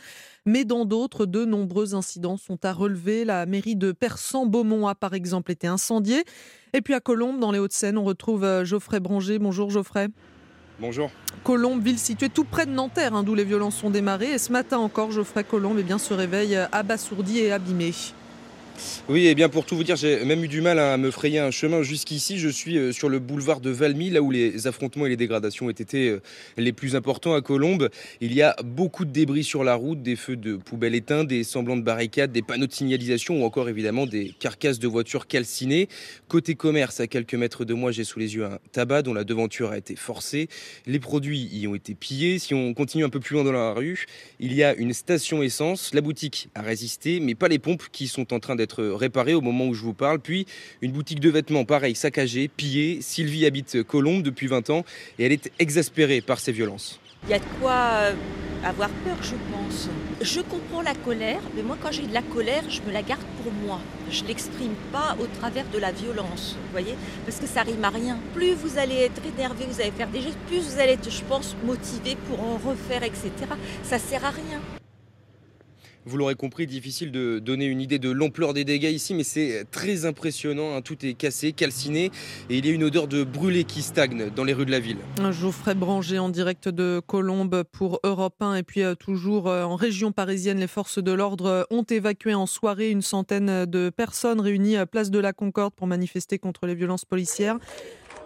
mais 0.47 0.65
dans 0.65 0.85
d'autres, 0.85 1.27
de 1.27 1.45
nombreux 1.45 1.95
incidents 1.95 2.37
sont 2.37 2.65
à 2.65 2.73
relever. 2.73 3.25
La 3.25 3.47
mairie 3.47 3.77
de 3.77 3.93
Persan-Beaumont 3.93 4.87
a 4.87 4.95
par 4.95 5.15
exemple 5.15 5.51
été 5.51 5.67
incendiée. 5.67 6.25
Et 6.73 6.81
puis 6.81 6.95
à 6.95 7.01
Colombes, 7.01 7.41
dans 7.41 7.53
les 7.53 7.59
Hauts-de-Seine, 7.59 7.99
on 7.99 8.05
retrouve 8.05 8.45
euh, 8.45 8.65
Geoffrey 8.65 9.01
Branger. 9.01 9.39
Bonjour 9.39 9.71
Geoffrey. 9.71 10.09
Bonjour. 10.81 11.11
Colombes, 11.45 11.83
ville 11.83 11.99
située 11.99 12.31
tout 12.31 12.45
près 12.45 12.65
de 12.65 12.71
Nanterre, 12.71 13.15
hein, 13.15 13.23
d'où 13.23 13.35
les 13.35 13.45
violences 13.45 13.77
sont 13.77 13.91
démarrées. 13.91 14.33
Et 14.33 14.39
ce 14.39 14.51
matin 14.51 14.79
encore, 14.79 15.11
Geoffrey 15.11 15.45
Colombe 15.45 15.77
eh 15.79 15.83
bien, 15.83 15.99
se 15.99 16.15
réveille 16.15 16.57
euh, 16.57 16.67
abasourdi 16.73 17.41
et 17.41 17.53
abîmé. 17.53 17.93
Oui, 19.09 19.27
et 19.27 19.35
bien 19.35 19.49
pour 19.49 19.67
tout 19.67 19.77
vous 19.77 19.83
dire, 19.83 19.97
j'ai 19.97 20.25
même 20.25 20.45
eu 20.45 20.49
du 20.49 20.61
mal 20.61 20.79
à 20.79 20.97
me 20.97 21.11
frayer 21.11 21.41
un 21.41 21.51
chemin 21.51 21.83
jusqu'ici. 21.83 22.39
Je 22.39 22.49
suis 22.49 22.79
euh, 22.79 22.93
sur 22.93 23.09
le 23.09 23.19
boulevard 23.19 23.61
de 23.61 23.71
Valmy, 23.71 24.11
là 24.11 24.23
où 24.23 24.31
les 24.31 24.67
affrontements 24.69 25.07
et 25.07 25.09
les 25.09 25.17
dégradations 25.17 25.67
ont 25.67 25.71
été 25.71 26.11
euh, 26.11 26.23
les 26.57 26.73
plus 26.73 26.95
importants 26.95 27.35
à 27.35 27.41
Colombes. 27.41 27.91
Il 28.21 28.33
y 28.33 28.43
a 28.43 28.55
beaucoup 28.65 29.05
de 29.05 29.11
débris 29.11 29.43
sur 29.43 29.65
la 29.65 29.75
route, 29.75 30.01
des 30.03 30.15
feux 30.15 30.37
de 30.37 30.57
poubelles 30.57 30.95
éteints, 30.95 31.25
des 31.25 31.43
semblants 31.43 31.77
de 31.77 31.83
barricades, 31.83 32.31
des 32.31 32.43
panneaux 32.43 32.69
de 32.69 32.73
signalisation 32.73 33.43
ou 33.43 33.45
encore 33.45 33.69
évidemment 33.69 34.07
des 34.07 34.33
carcasses 34.39 34.79
de 34.79 34.87
voitures 34.87 35.27
calcinées. 35.27 35.89
Côté 36.29 36.55
commerce, 36.55 37.01
à 37.01 37.09
quelques 37.09 37.35
mètres 37.35 37.65
de 37.65 37.75
moi, 37.75 37.91
j'ai 37.91 38.05
sous 38.05 38.21
les 38.21 38.37
yeux 38.37 38.45
un 38.45 38.59
tabac 38.71 39.03
dont 39.03 39.15
la 39.15 39.25
devanture 39.25 39.73
a 39.73 39.79
été 39.79 39.97
forcée. 39.97 40.49
Les 40.87 41.01
produits 41.01 41.49
y 41.53 41.67
ont 41.67 41.75
été 41.75 41.95
pillés. 41.95 42.39
Si 42.39 42.55
on 42.55 42.75
continue 42.75 43.05
un 43.05 43.11
peu 43.11 43.19
plus 43.19 43.35
loin 43.35 43.43
dans 43.43 43.51
la 43.51 43.73
rue, 43.73 44.07
il 44.39 44.55
y 44.55 44.63
a 44.63 44.73
une 44.77 44.93
station 44.93 45.43
essence. 45.43 45.93
La 45.95 46.01
boutique 46.01 46.49
a 46.55 46.63
résisté, 46.63 47.19
mais 47.19 47.35
pas 47.35 47.49
les 47.49 47.59
pompes 47.59 47.89
qui 47.91 48.07
sont 48.07 48.33
en 48.33 48.39
train 48.39 48.55
d'être 48.55 48.70
réparé 48.79 49.35
au 49.35 49.41
moment 49.41 49.67
où 49.67 49.75
je 49.75 49.83
vous 49.83 49.95
parle. 49.95 50.21
Puis 50.21 50.47
une 50.83 50.93
boutique 50.93 51.21
de 51.21 51.31
vêtements, 51.31 51.65
pareil, 51.65 51.95
saccagée, 51.95 52.49
pillée. 52.49 53.01
Sylvie 53.01 53.47
habite 53.47 53.83
Colombe 53.83 54.23
depuis 54.23 54.47
20 54.47 54.71
ans 54.71 54.85
et 55.19 55.25
elle 55.27 55.33
est 55.33 55.51
exaspérée 55.59 56.21
par 56.21 56.41
ces 56.41 56.53
violences. 56.53 57.01
Il 57.25 57.31
y 57.31 57.35
a 57.35 57.39
de 57.39 57.45
quoi 57.61 57.73
euh, 57.73 58.15
avoir 58.65 58.89
peur, 58.89 59.17
je 59.23 59.35
pense. 59.53 59.89
Je 60.21 60.41
comprends 60.41 60.83
la 60.83 60.95
colère, 60.95 61.41
mais 61.55 61.63
moi, 61.63 61.77
quand 61.81 61.93
j'ai 61.93 62.07
de 62.07 62.15
la 62.15 62.23
colère, 62.23 62.65
je 62.69 62.81
me 62.83 62.93
la 62.93 63.03
garde 63.03 63.23
pour 63.43 63.53
moi. 63.53 63.79
Je 64.11 64.25
l'exprime 64.25 64.75
pas 64.93 65.17
au 65.21 65.27
travers 65.27 65.67
de 65.73 65.79
la 65.79 65.93
violence, 65.93 66.57
vous 66.57 66.71
voyez, 66.73 66.95
parce 67.27 67.39
que 67.39 67.47
ça 67.47 67.63
rime 67.63 67.85
à 67.85 67.91
rien. 67.91 68.19
Plus 68.35 68.55
vous 68.55 68.79
allez 68.79 68.97
être 68.97 69.23
énervé, 69.37 69.67
vous 69.69 69.81
allez 69.81 69.93
faire 69.93 70.09
des 70.09 70.23
gestes, 70.23 70.39
plus 70.49 70.61
vous 70.61 70.81
allez 70.81 70.93
être, 70.93 71.11
je 71.11 71.23
pense, 71.25 71.57
motivé 71.65 72.17
pour 72.29 72.41
en 72.41 72.55
refaire, 72.57 73.03
etc. 73.03 73.31
Ça 73.83 73.99
sert 73.99 74.25
à 74.25 74.31
rien. 74.31 74.61
Vous 76.07 76.17
l'aurez 76.17 76.35
compris, 76.35 76.67
difficile 76.67 77.13
de 77.13 77.39
donner 77.39 77.67
une 77.67 77.81
idée 77.81 77.99
de 77.99 78.11
l'ampleur 78.11 78.55
des 78.55 78.65
dégâts 78.65 78.91
ici, 78.91 79.13
mais 79.13 79.23
c'est 79.23 79.65
très 79.71 80.07
impressionnant. 80.07 80.75
hein. 80.75 80.81
Tout 80.81 81.05
est 81.05 81.13
cassé, 81.13 81.53
calciné, 81.53 82.11
et 82.49 82.59
il 82.59 82.65
y 82.65 82.71
a 82.71 82.73
une 82.73 82.85
odeur 82.85 83.07
de 83.07 83.23
brûlé 83.23 83.65
qui 83.65 83.83
stagne 83.83 84.31
dans 84.35 84.45
les 84.45 84.55
rues 84.55 84.65
de 84.65 84.71
la 84.71 84.81
ville. 84.81 84.97
Geoffrey 85.31 85.75
Branger 85.75 86.19
en 86.19 86.31
direct 86.31 86.69
de 86.69 87.03
Colombes 87.07 87.65
pour 87.71 88.01
Europe 88.03 88.37
1 88.41 88.55
et 88.55 88.63
puis 88.63 88.83
euh, 88.83 88.95
toujours 88.95 89.49
euh, 89.49 89.65
en 89.65 89.77
région 89.77 90.11
parisienne, 90.11 90.59
les 90.59 90.67
forces 90.67 91.03
de 91.03 91.13
l'ordre 91.13 91.47
euh, 91.47 91.63
ont 91.71 91.83
évacué 91.83 92.35
en 92.35 92.47
soirée 92.47 92.91
une 92.91 93.03
centaine 93.03 93.67
de 93.67 93.91
personnes 93.91 94.41
réunies 94.41 94.77
à 94.77 94.87
Place 94.87 95.11
de 95.11 95.19
la 95.19 95.33
Concorde 95.33 95.75
pour 95.75 95.87
manifester 95.87 96.39
contre 96.39 96.67
les 96.67 96.75
violences 96.75 97.05
policières. 97.05 97.59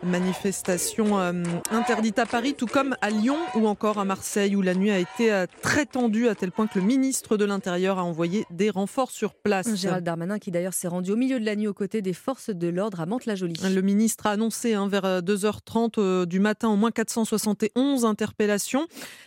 Manifestation 0.05 1.18
euh, 1.18 1.32
interdite 1.70 2.18
à 2.18 2.26
Paris, 2.26 2.55
tout 2.55 2.66
comme 2.66 2.96
à 3.00 3.11
Lyon 3.11 3.38
ou 3.55 3.66
encore 3.66 3.98
à 3.98 4.05
Marseille, 4.05 4.55
où 4.57 4.62
la 4.62 4.74
nuit 4.74 4.90
a 4.90 4.98
été 4.98 5.32
euh, 5.32 5.46
très 5.62 5.86
tendue 5.86 6.28
à 6.28 6.34
tel 6.34 6.52
point 6.52 6.66
que 6.66 6.78
le 6.78 6.84
ministre 6.84 7.36
de 7.36 7.44
l'Intérieur 7.44 7.98
a 7.98 8.05
envoyé 8.05 8.44
des 8.50 8.70
renforts 8.70 9.11
sur 9.11 9.34
place. 9.34 9.74
Gérald 9.74 10.05
Darmanin 10.05 10.38
qui 10.38 10.50
d'ailleurs 10.50 10.74
s'est 10.74 10.88
rendu 10.88 11.12
au 11.12 11.16
milieu 11.16 11.40
de 11.40 11.44
la 11.44 11.57
nuit 11.57 11.66
aux 11.66 11.74
côtés 11.74 12.02
des 12.02 12.12
forces 12.12 12.50
de 12.50 12.68
l'ordre 12.68 13.00
à 13.00 13.07
Mantes-la-Jolie. 13.07 13.61
Le 13.62 13.80
ministre 13.80 14.26
a 14.26 14.32
annoncé 14.32 14.74
hein, 14.74 14.88
vers 14.88 15.22
2h30 15.22 15.94
euh, 15.98 16.26
du 16.26 16.40
matin 16.40 16.68
au 16.68 16.76
moins 16.76 16.90
471 16.90 18.05
interpellations. 18.05 18.86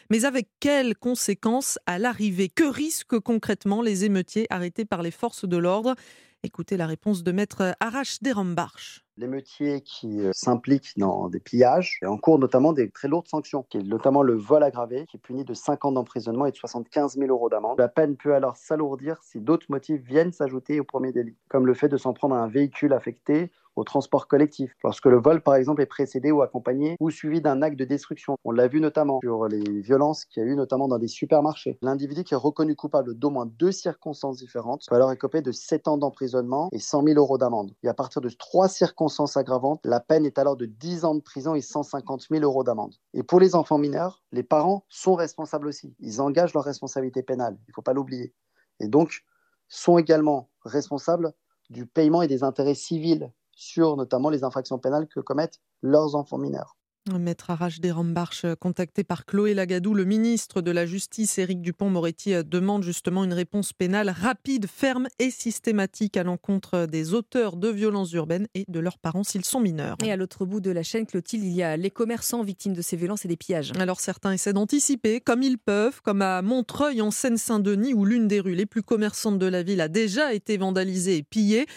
Mais 0.09 0.25
avec 0.25 0.47
quelles 0.59 0.95
conséquences 0.95 1.79
à 1.85 1.99
l'arrivée? 1.99 2.49
Que 2.49 2.63
risquent 2.63 3.19
concrètement 3.19 3.81
les 3.81 4.05
émeutiers 4.05 4.47
arrêtés 4.49 4.85
par 4.85 5.01
les 5.01 5.11
forces 5.11 5.45
de 5.45 5.57
l'ordre? 5.57 5.95
Écoutez 6.43 6.77
la 6.77 6.87
réponse 6.87 7.23
de 7.23 7.31
maître 7.31 7.75
Arash 7.79 8.21
Derambarch. 8.21 9.06
L'émeutier 9.17 9.81
qui 9.81 10.21
euh, 10.21 10.29
s'implique 10.31 10.93
dans 10.95 11.27
des 11.27 11.39
pillages 11.39 11.97
et 12.03 12.05
en 12.05 12.17
cours 12.17 12.37
notamment 12.37 12.71
des 12.71 12.91
très 12.91 13.07
lourdes 13.07 13.27
sanctions, 13.27 13.65
notamment 13.83 14.21
le 14.21 14.35
vol 14.35 14.61
aggravé, 14.61 15.07
qui 15.07 15.17
est 15.17 15.19
puni 15.19 15.43
de 15.43 15.55
5 15.55 15.85
ans 15.85 15.91
d'emprisonnement 15.91 16.45
et 16.45 16.51
de 16.51 16.55
75 16.55 17.17
000 17.17 17.27
euros 17.29 17.49
d'amende. 17.49 17.79
La 17.79 17.87
peine 17.87 18.15
peut 18.15 18.35
alors 18.35 18.57
s'alourdir 18.57 19.17
si 19.23 19.39
d'autres 19.39 19.65
motifs 19.69 20.01
viennent 20.03 20.31
s'ajouter 20.31 20.79
au 20.79 20.83
premier 20.83 21.11
délit, 21.11 21.35
comme 21.49 21.65
le 21.65 21.73
fait 21.73 21.89
de 21.89 21.97
s'en 21.97 22.13
prendre 22.13 22.35
à 22.35 22.39
un 22.39 22.47
véhicule 22.47 22.93
affecté 22.93 23.51
au 23.77 23.83
transport 23.83 24.27
collectif. 24.27 24.75
Lorsque 24.83 25.05
le 25.05 25.17
vol, 25.17 25.41
par 25.41 25.55
exemple, 25.55 25.81
est 25.81 25.87
précédé 25.87 26.31
ou 26.31 26.41
accompagné 26.41 26.97
ou 26.99 27.09
suivi 27.09 27.41
d'un 27.41 27.61
acte 27.61 27.77
de 27.77 27.85
destruction. 27.85 28.35
On 28.43 28.51
l'a 28.51 28.67
vu 28.67 28.81
notamment 28.81 29.19
sur 29.21 29.47
les 29.47 29.81
violences 29.81 30.25
qu'il 30.25 30.43
y 30.43 30.45
a 30.45 30.49
eu 30.49 30.55
notamment 30.55 30.87
dans 30.87 30.97
des 30.97 31.07
supermarchés. 31.07 31.77
L'individu 31.81 32.23
qui 32.23 32.33
est 32.33 32.37
reconnu 32.37 32.75
coupable 32.75 33.13
d'au 33.13 33.29
moins 33.29 33.45
deux 33.45 33.71
circonstances 33.71 34.37
différentes 34.37 34.85
va 34.89 34.97
alors 34.97 35.11
écoper 35.11 35.41
de 35.41 35.51
7 35.51 35.87
ans 35.87 35.97
d'emprisonnement 35.97 36.69
et 36.71 36.79
100 36.79 37.03
000 37.03 37.19
euros 37.19 37.37
d'amende. 37.37 37.73
Et 37.83 37.87
à 37.87 37.93
partir 37.93 38.21
de 38.21 38.29
trois 38.29 38.67
circonstances 38.67 39.37
aggravantes, 39.37 39.79
la 39.83 39.99
peine 39.99 40.25
est 40.25 40.39
alors 40.39 40.57
de 40.57 40.65
10 40.65 41.05
ans 41.05 41.15
de 41.15 41.21
prison 41.21 41.53
et 41.53 41.61
150 41.61 42.27
000 42.31 42.43
euros 42.43 42.63
d'amende. 42.63 42.95
Et 43.13 43.21
pour 43.21 43.39
les 43.39 43.53
enfants 43.53 43.77
mineurs, 43.77 44.23
les 44.31 44.43
parents 44.43 44.85
sont 44.89 45.13
responsables 45.13 45.67
aussi. 45.67 45.95
Ils 45.99 46.19
engagent 46.19 46.53
leur 46.55 46.63
responsabilité 46.63 47.21
pénale. 47.21 47.57
Il 47.67 47.71
ne 47.71 47.73
faut 47.73 47.83
pas 47.83 47.93
l'oublier. 47.93 48.33
Et 48.79 48.87
donc, 48.87 49.23
sont 49.67 49.97
également 49.97 50.49
responsables 50.63 51.33
du 51.69 51.85
paiement 51.85 52.21
et 52.21 52.27
des 52.27 52.43
intérêts 52.43 52.75
civils 52.75 53.31
sur 53.57 53.97
notamment 53.97 54.29
les 54.29 54.43
infractions 54.43 54.79
pénales 54.79 55.07
que 55.07 55.19
commettent 55.19 55.59
leurs 55.81 56.15
enfants 56.15 56.37
mineurs. 56.37 56.77
Maître 57.17 57.49
Arash 57.49 57.79
Derambarch, 57.79 58.45
contacté 58.59 59.03
par 59.03 59.25
Chloé 59.25 59.53
Lagadou, 59.53 59.93
le 59.93 60.03
ministre 60.03 60.61
de 60.61 60.71
la 60.71 60.85
Justice, 60.85 61.37
Éric 61.37 61.61
Dupont-Moretti, 61.61 62.33
euh, 62.33 62.43
demande 62.43 62.83
justement 62.83 63.23
une 63.23 63.33
réponse 63.33 63.71
pénale 63.71 64.09
rapide, 64.09 64.67
ferme 64.67 65.07
et 65.19 65.31
systématique 65.31 66.17
à 66.17 66.23
l'encontre 66.23 66.85
des 66.85 67.13
auteurs 67.13 67.55
de 67.55 67.69
violences 67.69 68.11
urbaines 68.11 68.47
et 68.53 68.65
de 68.67 68.79
leurs 68.79 68.97
parents 68.97 69.23
s'ils 69.23 69.45
sont 69.45 69.59
mineurs. 69.59 69.95
Et 70.03 70.11
à 70.11 70.17
l'autre 70.17 70.45
bout 70.45 70.59
de 70.59 70.71
la 70.71 70.83
chaîne, 70.83 71.05
Clotilde, 71.05 71.45
il 71.45 71.53
y 71.53 71.63
a 71.63 71.77
les 71.77 71.91
commerçants 71.91 72.43
victimes 72.43 72.73
de 72.73 72.81
ces 72.81 72.97
violences 72.97 73.25
et 73.25 73.27
des 73.27 73.37
pillages. 73.37 73.71
Alors 73.79 73.99
certains 73.99 74.33
essaient 74.33 74.53
d'anticiper 74.53 75.21
comme 75.21 75.43
ils 75.43 75.57
peuvent, 75.57 76.01
comme 76.01 76.21
à 76.21 76.41
Montreuil 76.41 77.01
en 77.01 77.11
Seine-Saint-Denis, 77.11 77.93
où 77.93 78.05
l'une 78.05 78.27
des 78.27 78.39
rues 78.39 78.55
les 78.55 78.65
plus 78.65 78.83
commerçantes 78.83 79.39
de 79.39 79.45
la 79.45 79.63
ville 79.63 79.81
a 79.81 79.87
déjà 79.87 80.33
été 80.33 80.57
vandalisée 80.57 81.17
et 81.17 81.23
pillée. 81.23 81.67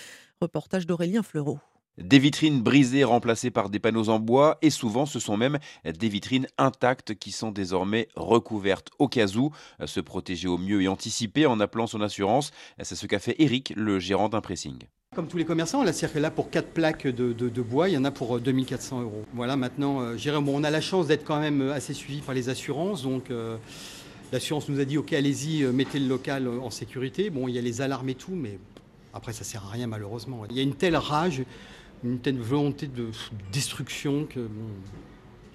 Reportage 0.41 0.87
d'Aurélien 0.87 1.22
Fleureau. 1.22 1.59
Des 2.01 2.18
vitrines 2.18 2.62
brisées 2.62 3.05
remplacées 3.05 3.51
par 3.51 3.70
des 3.70 3.78
panneaux 3.78 4.09
en 4.09 4.18
bois 4.18 4.59
et 4.62 4.70
souvent 4.70 5.07
ce 5.07 5.18
sont 5.18 5.36
même 5.36 5.59
des 5.84 6.09
vitrines 6.09 6.46
intactes 6.59 7.14
qui 7.14 7.32
sont 7.32 7.51
désormais 7.51 8.09
recouvertes 8.16 8.90
au 8.98 9.09
cas 9.09 9.26
où. 9.36 9.51
Se 9.84 10.01
protéger 10.01 10.48
au 10.48 10.59
mieux 10.59 10.82
et 10.82 10.88
anticiper 10.88 11.46
en 11.46 11.61
appelant 11.61 11.86
son 11.86 12.01
assurance, 12.01 12.51
c'est 12.82 12.96
ce 12.96 13.07
qu'a 13.07 13.18
fait 13.18 13.36
Eric, 13.38 13.72
le 13.76 13.98
gérant 13.98 14.28
d'un 14.28 14.40
pressing. 14.40 14.78
Comme 15.14 15.26
tous 15.26 15.38
les 15.38 15.44
commerçants, 15.44 15.82
la 15.82 15.92
cirque 15.92 16.14
est 16.14 16.20
là 16.20 16.30
pour 16.30 16.51
4 16.51 16.68
plaques 16.68 17.07
de, 17.09 17.62
bois, 17.62 17.88
il 17.88 17.94
y 17.94 17.98
en 17.98 18.05
a 18.05 18.12
pour 18.12 18.36
euh, 18.36 18.40
2400 18.40 19.03
euros. 19.03 19.24
Voilà, 19.34 19.57
maintenant, 19.57 20.03
euh, 20.03 20.40
bon, 20.40 20.61
on 20.61 20.62
a 20.62 20.70
la 20.70 20.80
chance 20.80 21.09
d'être 21.09 21.24
quand 21.24 21.40
même 21.40 21.62
euh, 21.62 21.74
assez 21.74 21.94
suivi 21.94 22.20
par 22.20 22.32
les 22.32 22.48
assurances, 22.48 23.03
donc 23.03 23.28
euh, 23.30 23.57
l'assurance 24.32 24.68
nous 24.68 24.80
a 24.80 24.84
dit, 24.84 24.98
ok, 24.98 25.12
allez-y, 25.12 25.62
euh, 25.62 25.72
mettez 25.72 25.98
le 25.98 26.07
local 26.07 26.46
euh, 26.46 26.61
en 26.61 26.70
sécurité. 26.70 27.30
Bon, 27.30 27.48
il 27.48 27.55
y 27.55 27.59
a 27.59 27.62
les 27.62 27.80
alarmes 27.80 28.09
et 28.09 28.14
tout, 28.14 28.34
mais 28.34 28.59
après, 29.12 29.32
ça 29.32 29.44
sert 29.44 29.64
à 29.64 29.70
rien 29.70 29.86
malheureusement. 29.86 30.42
Il 30.48 30.57
y 30.57 30.61
a 30.61 30.62
une 30.62 30.74
telle 30.74 30.96
rage, 30.96 31.42
une 32.05 32.18
telle 32.20 32.38
volonté 32.38 32.86
de 32.86 33.11
destruction 33.53 34.26
que, 34.26 34.40
bon, 34.40 34.68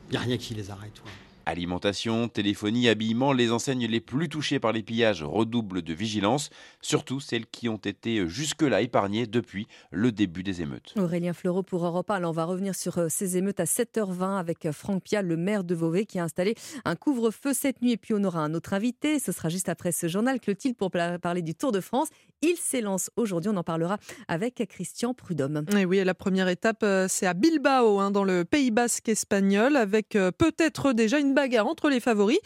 il 0.09 0.11
n'y 0.11 0.17
a 0.17 0.21
rien 0.21 0.37
qui 0.37 0.53
les 0.53 0.69
arrête. 0.69 1.01
ouais. 1.05 1.11
Alimentation, 1.47 2.27
téléphonie, 2.27 2.89
habillement, 2.89 3.31
les 3.31 3.51
enseignes 3.51 3.85
les 3.85 3.99
plus 3.99 4.29
touchées 4.29 4.59
par 4.59 4.71
les 4.71 4.81
pillages 4.81 5.21
redoublent 5.21 5.83
de 5.83 5.93
vigilance, 5.93 6.49
surtout 6.81 7.19
celles 7.19 7.45
qui 7.45 7.69
ont 7.69 7.77
été 7.77 8.27
jusque-là 8.27 8.81
épargnées 8.81 9.27
depuis 9.27 9.67
le 9.91 10.11
début 10.11 10.41
des 10.41 10.63
émeutes. 10.63 10.95
Aurélien 10.97 11.33
Fleureau 11.33 11.61
pour 11.61 11.85
Europe 11.85 12.09
1. 12.09 12.15
Alors, 12.15 12.31
on 12.31 12.33
va 12.33 12.45
revenir 12.45 12.73
sur 12.73 12.97
euh, 12.97 13.09
ces 13.09 13.37
émeutes 13.37 13.59
à 13.59 13.65
7h20 13.65 14.39
avec 14.39 14.65
euh, 14.65 14.71
Franck 14.71 15.03
Pia, 15.03 15.21
le 15.21 15.37
maire 15.37 15.63
de 15.63 15.75
Vauvet, 15.75 16.07
qui 16.07 16.17
a 16.17 16.23
installé 16.23 16.55
un 16.83 16.95
couvre-feu 16.95 17.53
cette 17.53 17.79
nuit. 17.83 17.91
Et 17.91 17.97
puis, 17.97 18.15
on 18.15 18.23
aura 18.23 18.39
un 18.39 18.55
autre 18.55 18.73
invité. 18.73 19.19
Ce 19.19 19.31
sera 19.31 19.49
juste 19.49 19.69
après 19.69 19.91
ce 19.91 20.07
journal. 20.07 20.39
Clotilde 20.39 20.75
pour 20.75 20.89
parler 20.89 21.43
du 21.43 21.53
Tour 21.53 21.71
de 21.71 21.79
France. 21.79 22.07
Il 22.47 22.57
s'élance 22.57 23.09
aujourd'hui. 23.15 23.49
On 23.51 23.57
en 23.57 23.63
parlera 23.63 23.97
avec 24.27 24.63
Christian 24.69 25.15
Prudhomme. 25.15 25.65
Et 25.75 25.83
oui, 25.83 26.03
la 26.03 26.13
première 26.13 26.47
étape, 26.47 26.83
euh, 26.83 27.07
c'est 27.09 27.25
à 27.25 27.33
Bilbao, 27.33 27.97
hein, 27.97 28.11
dans 28.11 28.23
le 28.23 28.45
Pays 28.45 28.69
basque 28.69 29.09
espagnol, 29.09 29.75
avec 29.75 30.15
euh, 30.15 30.29
peut-être 30.29 30.93
déjà 30.93 31.17
une 31.17 31.33
bagarre 31.33 31.65
entre 31.65 31.89
les 31.89 31.99
favoris. 31.99 32.37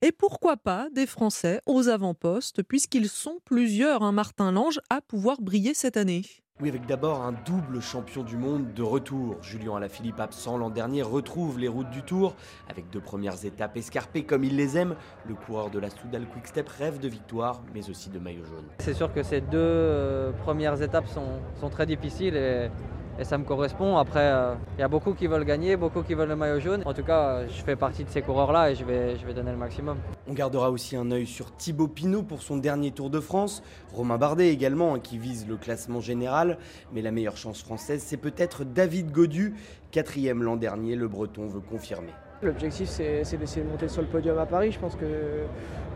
Et 0.00 0.10
pourquoi 0.10 0.56
pas 0.56 0.88
des 0.94 1.06
Français 1.06 1.60
aux 1.66 1.90
avant-postes, 1.90 2.62
puisqu'ils 2.62 3.10
sont 3.10 3.40
plusieurs, 3.44 4.02
hein, 4.02 4.12
Martin 4.12 4.52
Lange, 4.52 4.80
à 4.88 5.02
pouvoir 5.02 5.42
briller 5.42 5.74
cette 5.74 5.98
année. 5.98 6.22
Oui, 6.62 6.68
avec 6.68 6.86
d'abord 6.86 7.22
un 7.22 7.32
double 7.32 7.80
champion 7.80 8.22
du 8.22 8.36
monde 8.36 8.72
de 8.72 8.84
retour. 8.84 9.36
Julien 9.42 9.76
Alaphilippe, 9.76 10.20
absent 10.20 10.56
l'an 10.58 10.70
dernier, 10.70 11.02
retrouve 11.02 11.58
les 11.58 11.66
routes 11.66 11.90
du 11.90 12.02
Tour. 12.02 12.36
Avec 12.68 12.88
deux 12.90 13.00
premières 13.00 13.44
étapes 13.44 13.76
escarpées 13.76 14.22
comme 14.22 14.44
il 14.44 14.54
les 14.54 14.78
aime, 14.78 14.94
le 15.26 15.34
coureur 15.34 15.70
de 15.70 15.80
la 15.80 15.90
Soudal 15.90 16.24
Quick 16.26 16.46
Step 16.46 16.68
rêve 16.68 17.00
de 17.00 17.08
victoire, 17.08 17.62
mais 17.74 17.90
aussi 17.90 18.10
de 18.10 18.20
maillot 18.20 18.44
jaune. 18.44 18.66
C'est 18.78 18.94
sûr 18.94 19.12
que 19.12 19.24
ces 19.24 19.40
deux 19.40 19.58
euh, 19.58 20.30
premières 20.44 20.80
étapes 20.82 21.08
sont, 21.08 21.40
sont 21.58 21.68
très 21.68 21.84
difficiles 21.84 22.36
et, 22.36 22.68
et 23.18 23.24
ça 23.24 23.38
me 23.38 23.44
correspond. 23.44 23.96
Après, 23.96 24.20
euh, 24.20 24.54
il 24.76 24.80
y 24.80 24.84
a 24.84 24.88
beaucoup 24.88 25.14
qui 25.14 25.26
veulent 25.26 25.44
gagner, 25.44 25.76
beaucoup 25.76 26.02
qui 26.02 26.14
veulent 26.14 26.28
le 26.28 26.36
maillot 26.36 26.60
jaune. 26.60 26.82
En 26.86 26.94
tout 26.94 27.04
cas, 27.04 27.28
euh, 27.28 27.46
je 27.48 27.62
fais 27.62 27.76
partie 27.76 28.04
de 28.04 28.10
ces 28.10 28.22
coureurs-là 28.22 28.70
et 28.70 28.74
je 28.74 28.84
vais, 28.84 29.16
donner 29.34 29.52
le 29.52 29.56
maximum. 29.56 29.98
On 30.28 30.34
gardera 30.34 30.70
aussi 30.70 30.96
un 30.96 31.10
œil 31.10 31.26
sur 31.26 31.54
Thibaut 31.56 31.88
Pinot 31.88 32.22
pour 32.22 32.42
son 32.42 32.56
dernier 32.56 32.90
Tour 32.90 33.10
de 33.10 33.20
France, 33.20 33.62
Romain 33.92 34.18
Bardet 34.18 34.48
également 34.48 34.94
hein, 34.94 35.00
qui 35.00 35.18
vise 35.18 35.46
le 35.48 35.56
classement 35.56 36.00
général, 36.00 36.58
mais 36.92 37.00
la 37.00 37.10
meilleure 37.10 37.36
chance 37.36 37.62
française 37.62 38.02
c'est 38.06 38.18
peut-être 38.18 38.64
David 38.64 39.10
Godu, 39.10 39.54
quatrième 39.90 40.42
l'an 40.42 40.56
dernier, 40.56 40.96
le 40.96 41.08
Breton 41.08 41.46
veut 41.46 41.60
confirmer. 41.60 42.12
L'objectif, 42.42 42.88
c'est 42.88 43.36
d'essayer 43.36 43.62
de 43.64 43.70
monter 43.70 43.86
sur 43.86 44.02
le 44.02 44.08
podium 44.08 44.36
à 44.36 44.46
Paris. 44.46 44.72
Je 44.72 44.78
pense 44.80 44.96
que 44.96 45.06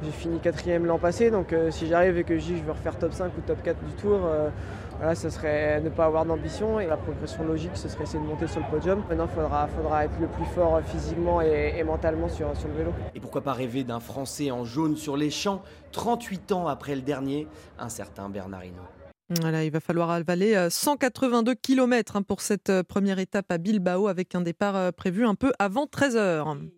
j'ai 0.02 0.10
fini 0.12 0.38
quatrième 0.38 0.86
l'an 0.86 0.98
passé, 0.98 1.30
donc 1.30 1.52
euh, 1.52 1.72
si 1.72 1.88
j'arrive 1.88 2.18
et 2.18 2.24
que 2.24 2.38
je 2.38 2.44
dis 2.44 2.52
que 2.52 2.58
je 2.58 2.62
veux 2.62 2.72
refaire 2.72 2.96
top 2.96 3.12
5 3.12 3.32
ou 3.36 3.40
top 3.40 3.60
4 3.64 3.84
du 3.84 3.92
tour, 3.94 4.20
euh, 4.24 4.50
voilà, 4.98 5.16
ça 5.16 5.28
serait 5.30 5.80
ne 5.80 5.88
pas 5.88 6.04
avoir 6.04 6.24
d'ambition. 6.24 6.78
Et 6.78 6.86
la 6.86 6.96
progression 6.96 7.44
logique, 7.44 7.72
ce 7.74 7.88
serait 7.88 8.04
essayer 8.04 8.22
de 8.22 8.28
monter 8.28 8.46
sur 8.46 8.60
le 8.60 8.66
podium. 8.70 9.02
Maintenant, 9.08 9.26
il 9.28 9.34
faudra, 9.34 9.66
faudra 9.66 10.04
être 10.04 10.20
le 10.20 10.28
plus 10.28 10.44
fort 10.54 10.80
physiquement 10.82 11.42
et, 11.42 11.74
et 11.76 11.82
mentalement 11.82 12.28
sur, 12.28 12.56
sur 12.56 12.68
le 12.68 12.74
vélo. 12.74 12.92
Et 13.16 13.20
pourquoi 13.20 13.40
pas 13.40 13.52
rêver 13.52 13.82
d'un 13.82 14.00
Français 14.00 14.52
en 14.52 14.64
jaune 14.64 14.96
sur 14.96 15.16
les 15.16 15.30
champs, 15.30 15.62
38 15.90 16.52
ans 16.52 16.68
après 16.68 16.94
le 16.94 17.02
dernier, 17.02 17.48
un 17.78 17.88
certain 17.88 18.28
Bernard 18.28 18.64
Hinault? 18.64 18.95
Voilà, 19.28 19.64
il 19.64 19.70
va 19.70 19.80
falloir 19.80 20.10
avaler 20.10 20.54
euh, 20.54 20.70
182 20.70 21.54
km 21.56 22.20
pour 22.20 22.40
cette 22.40 22.70
euh, 22.70 22.82
première 22.84 23.18
étape 23.18 23.50
à 23.50 23.58
Bilbao, 23.58 24.06
avec 24.06 24.34
un 24.36 24.40
départ 24.40 24.76
euh, 24.76 24.92
prévu 24.92 25.26
un 25.26 25.34
peu 25.34 25.52
avant 25.58 25.86
13h. 25.86 26.68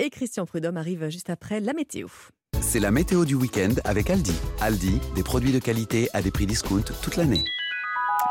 Et 0.00 0.10
Christian 0.10 0.44
Prudhomme 0.44 0.76
arrive 0.76 1.08
juste 1.08 1.30
après 1.30 1.60
la 1.60 1.72
météo. 1.72 2.08
C'est 2.60 2.80
la 2.80 2.90
météo 2.90 3.24
du 3.24 3.36
week-end 3.36 3.74
avec 3.84 4.10
Aldi. 4.10 4.34
Aldi, 4.60 5.00
des 5.14 5.22
produits 5.22 5.52
de 5.52 5.60
qualité 5.60 6.08
à 6.14 6.22
des 6.22 6.32
prix 6.32 6.46
discount 6.46 6.82
toute 7.02 7.16
l'année. 7.16 7.44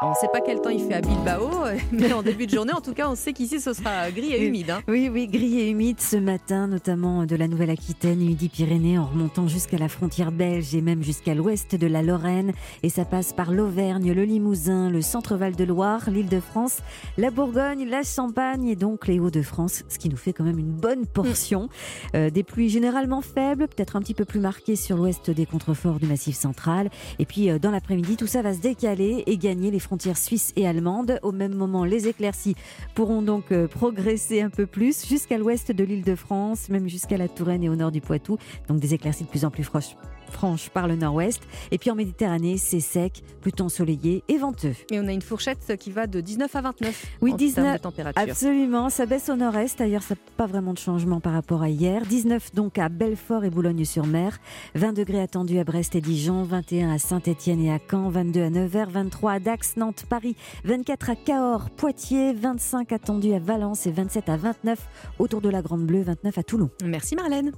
On 0.06 0.10
ne 0.10 0.16
sait 0.16 0.28
pas 0.28 0.42
quel 0.42 0.60
temps 0.60 0.70
il 0.70 0.82
fait 0.82 0.96
à 0.96 1.00
Bilbao, 1.02 1.50
mais 1.94 2.12
en 2.12 2.24
début 2.24 2.46
de 2.46 2.52
journée, 2.52 2.74
en 2.74 2.82
tout 2.82 2.94
cas, 2.94 3.08
on 3.10 3.16
sait 3.16 3.32
qu'ici, 3.32 3.62
ce 3.62 3.72
sera 3.72 4.12
gris 4.12 4.34
et 4.34 4.46
humide. 4.46 4.70
hein. 4.70 4.82
Oui, 4.90 5.08
oui, 5.10 5.28
gris 5.28 5.62
et 5.62 5.70
humide 5.70 6.02
ce 6.02 6.18
matin, 6.18 6.68
notamment 6.68 7.26
de 7.26 7.38
la 7.38 7.48
Nouvelle-Aquitaine 7.48 8.22
et 8.22 8.26
Midi-Pyrénées, 8.26 8.98
en 8.98 9.06
remontant 9.06 9.48
jusqu'à 9.48 9.78
la 9.78 9.88
frontière 9.88 10.34
belge 10.34 10.76
et 10.76 10.82
même 10.82 11.02
jusqu'à 11.04 11.34
l'ouest 11.34 11.76
de 11.76 11.88
la 11.88 12.02
Lorraine. 12.02 12.52
Et 12.84 12.90
ça 12.90 13.06
passe 13.06 13.32
par 13.32 13.50
l'Auvergne, 13.54 14.12
le 14.12 14.26
Limousin, 14.26 14.90
le 14.90 15.02
Centre-Val 15.02 15.56
de 15.56 15.64
Loire, 15.64 16.10
l'Île-de-France, 16.10 16.80
la 17.18 17.32
Bourgogne, 17.32 17.88
la 17.88 18.04
Champagne 18.04 18.68
et 18.68 18.76
donc 18.76 19.08
les 19.08 19.22
Hauts-de-France, 19.22 19.86
ce 19.88 19.98
qui 20.00 20.10
nous 20.10 20.18
fait 20.18 20.34
quand 20.34 20.44
même 20.44 20.60
une 20.60 20.74
bonne 20.74 21.06
portion. 21.06 21.70
Euh, 22.14 22.30
des 22.30 22.44
pluies 22.44 22.68
généralement 22.68 23.22
faibles, 23.22 23.70
peut-être 23.70 23.96
un 23.96 24.02
petit 24.02 24.16
peu 24.16 24.26
plus 24.26 24.42
marquées 24.42 24.76
sur 24.76 24.98
l'ouest 24.98 25.32
des 25.32 25.46
contreforts 25.46 26.00
du 26.02 26.08
Massif 26.08 26.36
central. 26.36 26.90
Et 27.20 27.26
puis 27.26 27.50
euh, 27.50 27.58
dans 27.58 27.72
l'après-midi, 27.72 28.18
tout 28.18 28.28
ça 28.28 28.42
va 28.42 28.54
se 28.54 28.60
décaler 28.60 29.24
et 29.28 29.38
gagner 29.38 29.72
les 29.72 29.80
frontières 29.80 29.93
suisses 30.02 30.54
et 30.56 30.68
allemandes. 30.68 31.20
Au 31.24 31.32
même 31.32 31.54
moment, 31.54 31.86
les 31.86 32.08
éclaircies 32.08 32.56
pourront 32.96 33.22
donc 33.22 33.52
euh, 33.52 33.68
progresser 33.68 34.42
un 34.42 34.50
peu 34.50 34.66
plus 34.66 35.06
jusqu'à 35.06 35.38
l'ouest 35.38 35.72
de 35.72 35.84
l'île 35.84 36.04
de 36.04 36.16
France, 36.16 36.70
même 36.70 36.88
jusqu'à 36.88 37.18
la 37.18 37.28
Touraine 37.28 37.64
et 37.64 37.70
au 37.70 37.76
nord 37.76 37.92
du 37.92 38.02
Poitou. 38.02 38.38
Donc 38.68 38.80
des 38.80 38.94
éclaircies 38.94 39.24
de 39.24 39.30
plus 39.30 39.46
en 39.46 39.52
plus 39.52 39.64
franches 39.64 39.96
franche 40.32 40.70
par 40.70 40.88
le 40.88 40.96
nord-ouest. 40.96 41.42
Et 41.72 41.78
puis 41.78 41.90
en 41.92 41.96
Méditerranée, 41.96 42.58
c'est 42.58 42.80
sec, 42.80 43.24
plutôt 43.42 43.66
ensoleillé 43.66 44.24
et 44.28 44.38
venteux. 44.38 44.74
Et 44.92 45.00
on 45.00 45.08
a 45.08 45.12
une 45.12 45.22
fourchette 45.22 45.76
qui 45.80 45.92
va 45.92 46.08
de 46.08 46.22
19 46.22 46.56
à 46.56 46.62
29 46.62 47.06
Oui, 47.22 47.34
en 47.34 47.36
19. 47.36 47.56
termes 47.56 47.78
de 47.78 47.82
température. 47.82 48.22
Absolument, 48.22 48.90
ça 48.90 49.06
baisse 49.06 49.30
au 49.30 49.36
nord-est. 49.36 49.80
D'ailleurs, 49.80 50.04
ça 50.04 50.16
n'a 50.16 50.22
pas 50.38 50.46
vraiment 50.46 50.74
de 50.74 50.80
changement 50.80 51.20
par 51.20 51.34
rapport 51.34 51.62
à 51.62 51.70
hier. 51.70 52.04
19 52.06 52.54
donc 52.56 52.78
à 52.78 52.90
Belfort 52.90 53.44
et 53.46 53.50
Boulogne-sur-Mer. 53.50 54.40
20 54.76 54.94
degrés 54.94 55.22
attendus 55.22 55.60
à 55.60 55.64
Brest 55.64 55.96
et 55.96 56.02
Dijon. 56.02 56.44
21 56.44 56.92
à 56.92 56.98
Saint-Étienne 56.98 57.62
et 57.62 57.72
à 57.72 57.80
Caen. 57.90 58.10
22 58.10 58.42
à 58.44 58.50
Nevers. 58.50 58.90
23 58.90 59.32
à 59.34 59.40
Dax, 59.40 59.78
Nantes, 59.78 60.06
Paris. 60.10 60.36
24 60.66 61.10
à 61.10 61.16
Cahors, 61.16 61.70
Poitiers. 61.72 62.34
25 62.34 62.92
attendus 62.92 63.34
à 63.34 63.40
Valence 63.40 63.86
et 63.88 63.92
27 63.92 64.30
à 64.30 64.38
29 64.38 64.80
autour 65.20 65.42
de 65.42 65.50
la 65.50 65.62
Grande 65.62 65.86
Bleue. 65.86 66.04
29 66.04 66.38
à 66.38 66.44
Toulon. 66.44 66.70
Merci 66.84 67.16
Marlène. 67.16 67.52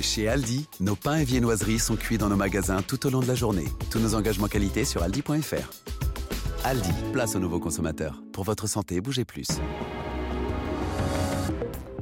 Chez 0.00 0.28
Aldi, 0.28 0.68
nos 0.80 0.96
pains 0.96 1.18
et 1.18 1.24
viennoiseries 1.24 1.78
sont 1.78 1.96
cuits 1.96 2.18
dans 2.18 2.28
nos 2.28 2.36
magasins 2.36 2.82
tout 2.82 3.06
au 3.06 3.10
long 3.10 3.20
de 3.20 3.28
la 3.28 3.34
journée. 3.34 3.66
Tous 3.90 3.98
nos 3.98 4.14
engagements 4.14 4.48
qualité 4.48 4.84
sur 4.84 5.02
aldi.fr. 5.02 5.70
Aldi, 6.64 6.90
place 7.12 7.34
aux 7.36 7.40
nouveaux 7.40 7.60
consommateurs. 7.60 8.22
Pour 8.32 8.44
votre 8.44 8.66
santé, 8.66 9.00
bougez 9.00 9.24
plus. 9.24 9.48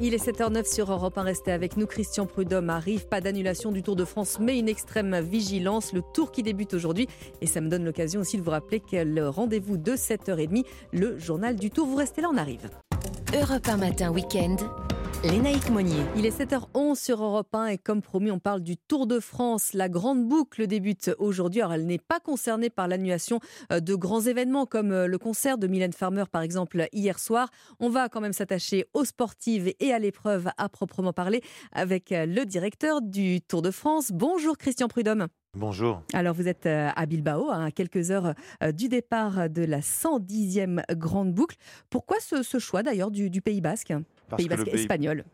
Il 0.03 0.15
est 0.15 0.27
7h09 0.27 0.73
sur 0.73 0.91
Europe 0.91 1.19
1. 1.19 1.23
Restez 1.23 1.53
avec 1.53 1.77
nous. 1.77 1.87
Christian 1.87 2.25
Prudhomme 2.25 2.71
arrive. 2.71 3.07
Pas 3.07 3.21
d'annulation 3.21 3.71
du 3.71 3.83
Tour 3.83 3.97
de 3.97 4.07
France, 4.07 4.39
mais 4.41 4.59
une 4.59 4.69
extrême 4.69 5.21
vigilance. 5.21 5.93
Le 5.93 6.01
Tour 6.15 6.33
qui 6.33 6.43
débute 6.43 6.73
aujourd'hui. 6.73 7.07
Et 7.43 7.47
ça 7.47 7.61
me 7.61 7.69
donne 7.69 7.85
l'occasion 7.85 8.23
aussi 8.23 8.39
de 8.39 8.43
vous 8.43 8.51
rappeler 8.51 8.81
que 8.81 8.97
le 8.97 9.29
rendez-vous 9.29 9.77
de 9.77 9.93
7h30, 9.93 10.65
le 10.93 11.19
journal 11.19 11.57
du 11.57 11.71
Tour. 11.71 11.87
Vous 11.87 11.97
restez 11.97 12.23
là, 12.23 12.29
on 12.33 12.39
arrive. 12.39 12.71
Europe 13.35 13.69
1 13.69 13.77
matin 13.77 14.11
week-end. 14.11 14.57
Lénaïque 15.23 15.69
Monnier. 15.69 16.03
Il 16.17 16.25
est 16.25 16.41
7h11 16.41 16.95
sur 16.95 17.23
Europe 17.23 17.55
1 17.55 17.67
et 17.67 17.79
comme 17.79 18.01
promis, 18.01 18.31
on 18.31 18.39
parle 18.39 18.63
du 18.63 18.79
Tour 18.79 19.07
de 19.07 19.21
France. 19.21 19.75
La 19.75 19.91
grande 19.91 20.27
boucle 20.27 20.67
débute 20.67 21.11
aujourd'hui. 21.19 21.61
Alors, 21.61 21.75
elle 21.75 21.85
n'est 21.85 21.99
pas 21.99 22.21
concernée 22.21 22.71
par 22.71 22.89
l'annulation 22.89 23.39
euh, 23.71 23.81
de 23.81 23.95
grands 23.95 24.23
événements 24.23 24.65
comme 24.65 24.93
euh, 24.93 25.07
le 25.07 25.19
concert 25.19 25.59
de 25.59 25.67
Mylène 25.67 25.93
Farmer, 25.93 26.25
par 26.33 26.41
exemple, 26.41 26.89
hier 26.95 27.19
soir. 27.19 27.51
On 27.81 27.91
va 27.91 28.09
quand 28.09 28.23
même 28.23 28.33
s'attacher 28.33 28.87
aux 28.95 29.05
sportives 29.05 29.75
et 29.79 29.93
à 29.93 29.99
l'épreuve 29.99 30.49
à 30.57 30.71
proprement 30.71 31.13
parler 31.13 31.43
avec 31.73 32.13
euh, 32.13 32.25
le 32.25 32.47
directeur 32.47 33.03
du 33.03 33.43
Tour 33.43 33.61
de 33.61 33.71
France. 33.71 34.13
Bonjour 34.13 34.57
Christian 34.57 34.89
Prudhomme. 34.89 35.27
Bonjour. 35.55 36.01
Alors 36.15 36.33
vous 36.33 36.49
êtes 36.49 36.67
à 36.67 37.07
Bilbao, 37.07 37.51
hein, 37.51 37.67
à 37.67 37.71
quelques 37.73 38.13
heures 38.13 38.35
du 38.73 38.89
départ 38.89 39.51
de 39.51 39.65
la 39.65 39.81
110e 39.81 40.81
grande 40.95 41.35
boucle. 41.35 41.57
Pourquoi 41.91 42.19
ce, 42.21 42.45
ce 42.45 42.61
choix 42.61 42.85
d'ailleurs 42.85 43.11
du, 43.11 43.31
du 43.31 43.43
Pays 43.43 43.61
Basque? 43.61 43.93
Parce 44.31 44.43
Pays 44.43 44.49
que 44.49 44.55
le 44.55 44.59
Basque 44.65 44.73
Pays- 44.73 44.81
espagnol. 44.83 45.25